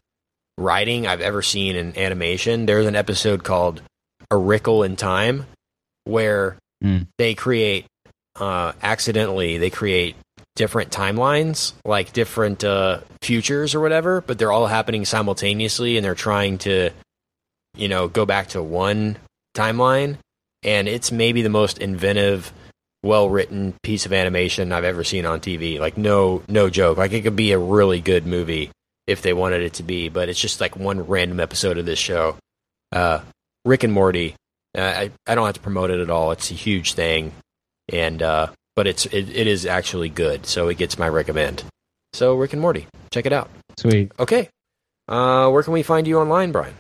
writing 0.57 1.05
I've 1.05 1.21
ever 1.21 1.43
seen 1.43 1.75
in 1.75 1.99
animation. 1.99 2.67
There's 2.67 2.87
an 2.87 2.95
episode 2.95 3.43
called 3.43 3.83
"A 4.31 4.37
Rickle 4.37 4.85
in 4.85 4.95
Time," 4.95 5.47
where 6.05 6.59
Mm. 6.83 7.07
they 7.19 7.35
create 7.35 7.87
uh, 8.39 8.73
accidentally 8.83 9.59
they 9.59 9.71
create 9.71 10.17
different 10.57 10.91
timelines, 10.91 11.73
like 11.85 12.13
different 12.13 12.63
uh, 12.63 13.01
futures 13.23 13.75
or 13.75 13.81
whatever, 13.81 14.21
but 14.21 14.39
they're 14.39 14.53
all 14.53 14.67
happening 14.67 15.05
simultaneously, 15.05 15.97
and 15.97 16.05
they're 16.05 16.15
trying 16.15 16.59
to, 16.59 16.91
you 17.77 17.89
know, 17.89 18.09
go 18.09 18.25
back 18.25 18.49
to 18.49 18.63
one 18.63 19.17
timeline. 19.57 20.17
And 20.63 20.89
it's 20.89 21.13
maybe 21.13 21.43
the 21.43 21.51
most 21.51 21.79
inventive, 21.79 22.53
well 23.03 23.29
written 23.29 23.75
piece 23.83 24.07
of 24.07 24.13
animation 24.13 24.73
I've 24.73 24.85
ever 24.85 25.05
seen 25.05 25.27
on 25.27 25.41
TV. 25.41 25.79
Like 25.79 25.99
no 25.99 26.43
no 26.49 26.71
joke. 26.71 26.97
Like 26.97 27.13
it 27.13 27.23
could 27.23 27.37
be 27.37 27.53
a 27.53 27.59
really 27.59 28.01
good 28.01 28.27
movie 28.27 28.71
if 29.07 29.21
they 29.21 29.35
wanted 29.35 29.63
it 29.63 29.75
to 29.75 29.83
be, 29.83 30.09
but 30.09 30.29
it's 30.31 30.41
just 30.41 30.61
like 30.61 30.77
one 30.77 31.07
random 31.07 31.41
episode 31.41 31.77
of 31.77 31.85
this 31.85 31.99
show. 31.99 32.37
Uh, 32.93 33.21
Rick 33.67 33.85
and 33.85 33.93
Morty. 33.93 34.37
I 34.75 35.11
I 35.27 35.35
don't 35.35 35.47
have 35.47 35.55
to 35.55 35.61
promote 35.61 35.91
it 35.91 36.01
at 36.01 36.11
all. 36.11 36.33
It's 36.33 36.51
a 36.51 36.55
huge 36.55 36.95
thing, 36.95 37.33
and 37.89 38.23
uh, 38.23 38.49
but 38.77 38.87
it's 38.87 39.07
it, 39.07 39.29
it 39.29 39.47
is 39.47 39.67
actually 39.67 40.09
good, 40.09 40.47
so 40.47 40.69
it 40.69 40.79
gets 40.79 40.99
my 40.99 41.09
recommend. 41.09 41.65
So 42.13 42.35
Rick 42.35 42.53
and 42.53 42.63
Morty, 42.63 42.87
check 43.11 43.27
it 43.27 43.33
out. 43.33 43.51
Sweet. 43.79 44.13
Okay, 44.19 44.49
uh, 45.09 45.51
where 45.51 45.63
can 45.63 45.73
we 45.73 45.83
find 45.83 46.07
you 46.07 46.19
online, 46.19 46.53
Brian? 46.53 46.75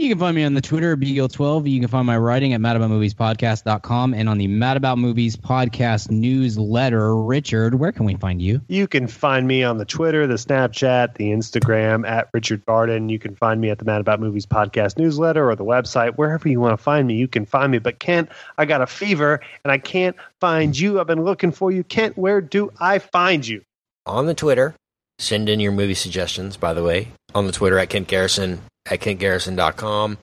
You 0.00 0.08
can 0.08 0.20
find 0.20 0.36
me 0.36 0.44
on 0.44 0.54
the 0.54 0.60
Twitter, 0.60 0.96
bgill12. 0.96 1.68
You 1.68 1.80
can 1.80 1.88
find 1.88 2.06
my 2.06 2.16
writing 2.16 2.52
at 2.52 2.60
madaboutmoviespodcast.com 2.60 4.14
and 4.14 4.28
on 4.28 4.38
the 4.38 4.46
Mad 4.46 4.76
About 4.76 4.96
Movies 4.96 5.34
podcast 5.34 6.08
newsletter. 6.08 7.16
Richard, 7.16 7.74
where 7.74 7.90
can 7.90 8.04
we 8.04 8.14
find 8.14 8.40
you? 8.40 8.60
You 8.68 8.86
can 8.86 9.08
find 9.08 9.48
me 9.48 9.64
on 9.64 9.78
the 9.78 9.84
Twitter, 9.84 10.28
the 10.28 10.34
Snapchat, 10.34 11.14
the 11.14 11.32
Instagram 11.32 12.08
at 12.08 12.28
Richard 12.32 12.64
Barden. 12.64 13.08
You 13.08 13.18
can 13.18 13.34
find 13.34 13.60
me 13.60 13.70
at 13.70 13.80
the 13.80 13.84
Mad 13.86 14.00
About 14.00 14.20
Movies 14.20 14.46
podcast 14.46 14.98
newsletter 14.98 15.50
or 15.50 15.56
the 15.56 15.64
website, 15.64 16.14
wherever 16.14 16.48
you 16.48 16.60
want 16.60 16.78
to 16.78 16.82
find 16.82 17.08
me. 17.08 17.16
You 17.16 17.26
can 17.26 17.44
find 17.44 17.72
me. 17.72 17.78
But 17.80 17.98
Kent, 17.98 18.28
I 18.56 18.66
got 18.66 18.80
a 18.80 18.86
fever 18.86 19.40
and 19.64 19.72
I 19.72 19.78
can't 19.78 20.14
find 20.40 20.78
you. 20.78 21.00
I've 21.00 21.08
been 21.08 21.24
looking 21.24 21.50
for 21.50 21.72
you. 21.72 21.82
Kent, 21.82 22.16
where 22.16 22.40
do 22.40 22.70
I 22.78 23.00
find 23.00 23.44
you? 23.44 23.62
On 24.06 24.26
the 24.26 24.34
Twitter, 24.34 24.76
send 25.18 25.48
in 25.48 25.58
your 25.58 25.72
movie 25.72 25.94
suggestions. 25.94 26.56
By 26.56 26.72
the 26.72 26.84
way, 26.84 27.08
on 27.34 27.46
the 27.46 27.52
Twitter 27.52 27.80
at 27.80 27.90
Kent 27.90 28.06
Garrison 28.06 28.60
at 28.90 29.00
KentGarrison.com, 29.00 30.18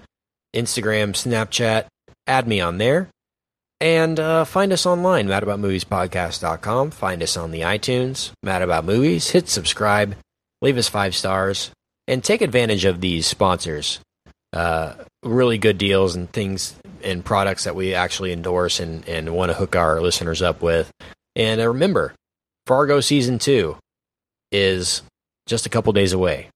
Instagram, 0.55 1.11
Snapchat, 1.11 1.85
add 2.27 2.47
me 2.47 2.61
on 2.61 2.77
there. 2.77 3.09
And 3.81 4.19
uh, 4.19 4.45
find 4.45 4.71
us 4.71 4.85
online, 4.85 5.27
madaboutmoviespodcast.com. 5.27 6.91
Find 6.91 7.21
us 7.21 7.35
on 7.35 7.51
the 7.51 7.61
iTunes, 7.61 8.31
Mad 8.41 8.61
About 8.61 8.85
Movies. 8.85 9.29
Hit 9.29 9.49
subscribe, 9.49 10.15
leave 10.61 10.77
us 10.77 10.87
five 10.87 11.13
stars, 11.13 11.71
and 12.07 12.23
take 12.23 12.41
advantage 12.41 12.85
of 12.85 13.01
these 13.01 13.27
sponsors. 13.27 13.99
Uh, 14.53 14.93
really 15.23 15.57
good 15.57 15.77
deals 15.77 16.15
and 16.15 16.31
things 16.31 16.75
and 17.03 17.25
products 17.25 17.65
that 17.65 17.75
we 17.75 17.93
actually 17.93 18.31
endorse 18.31 18.79
and, 18.79 19.07
and 19.07 19.35
want 19.35 19.51
to 19.51 19.57
hook 19.57 19.75
our 19.75 19.99
listeners 19.99 20.41
up 20.41 20.61
with. 20.61 20.89
And 21.35 21.59
uh, 21.59 21.67
remember, 21.67 22.13
Fargo 22.65 23.01
season 23.01 23.37
two 23.37 23.77
is 24.51 25.01
just 25.45 25.65
a 25.65 25.69
couple 25.69 25.91
days 25.91 26.13
away. 26.13 26.49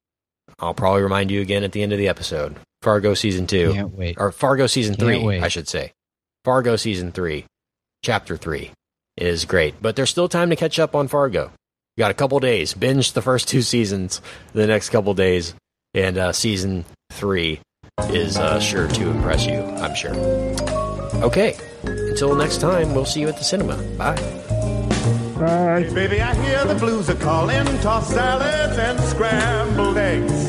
I'll 0.60 0.74
probably 0.74 1.02
remind 1.02 1.32
you 1.32 1.42
again 1.42 1.64
at 1.64 1.72
the 1.72 1.82
end 1.84 1.92
of 1.94 1.98
the 1.98 2.08
episode. 2.08 2.56
Fargo 2.82 3.14
season 3.14 3.48
two, 3.48 3.74
Can't 3.74 3.94
wait. 3.94 4.16
or 4.20 4.32
Fargo 4.32 4.68
season 4.68 4.96
Can't 4.96 5.08
three, 5.08 5.24
wait. 5.24 5.44
I 5.44 5.48
should 5.50 5.68
say. 5.68 5.92
Fargo 6.46 6.76
season 6.78 7.12
three, 7.12 7.46
chapter 8.04 8.38
three 8.38 8.72
is 9.18 9.44
great, 9.46 9.76
but 9.82 9.96
there's 9.96 10.10
still 10.10 10.30
time 10.30 10.50
to 10.50 10.56
catch 10.56 10.80
up 10.80 10.96
on 10.96 11.08
Fargo. 11.08 11.52
You 11.98 12.02
got 12.02 12.12
a 12.12 12.16
couple 12.16 12.40
days. 12.40 12.74
Binge 12.74 13.12
the 13.12 13.22
first 13.22 13.48
two 13.50 13.62
seasons 13.74 14.22
the 14.54 14.66
next 14.68 14.90
couple 14.90 15.14
days, 15.14 15.54
and 15.94 16.18
uh, 16.18 16.32
season 16.34 16.86
three 17.12 17.60
is 18.10 18.38
uh, 18.38 18.60
sure 18.62 18.88
to 18.88 19.10
impress 19.10 19.46
you. 19.46 19.60
I'm 19.60 19.94
sure. 19.96 20.16
Okay, 21.22 21.58
until 21.84 22.34
next 22.36 22.62
time, 22.62 22.94
we'll 22.96 23.04
see 23.06 23.20
you 23.20 23.28
at 23.28 23.38
the 23.38 23.44
cinema. 23.44 23.76
Bye. 23.98 24.16
Hey, 25.40 25.90
baby, 25.94 26.22
I 26.22 26.34
hear 26.46 26.66
the 26.66 26.76
blues 26.76 27.10
are 27.10 27.16
calling, 27.16 27.66
tossed 27.80 28.12
salads 28.12 28.78
and 28.78 29.00
scrambled 29.02 29.98
eggs. 29.98 30.49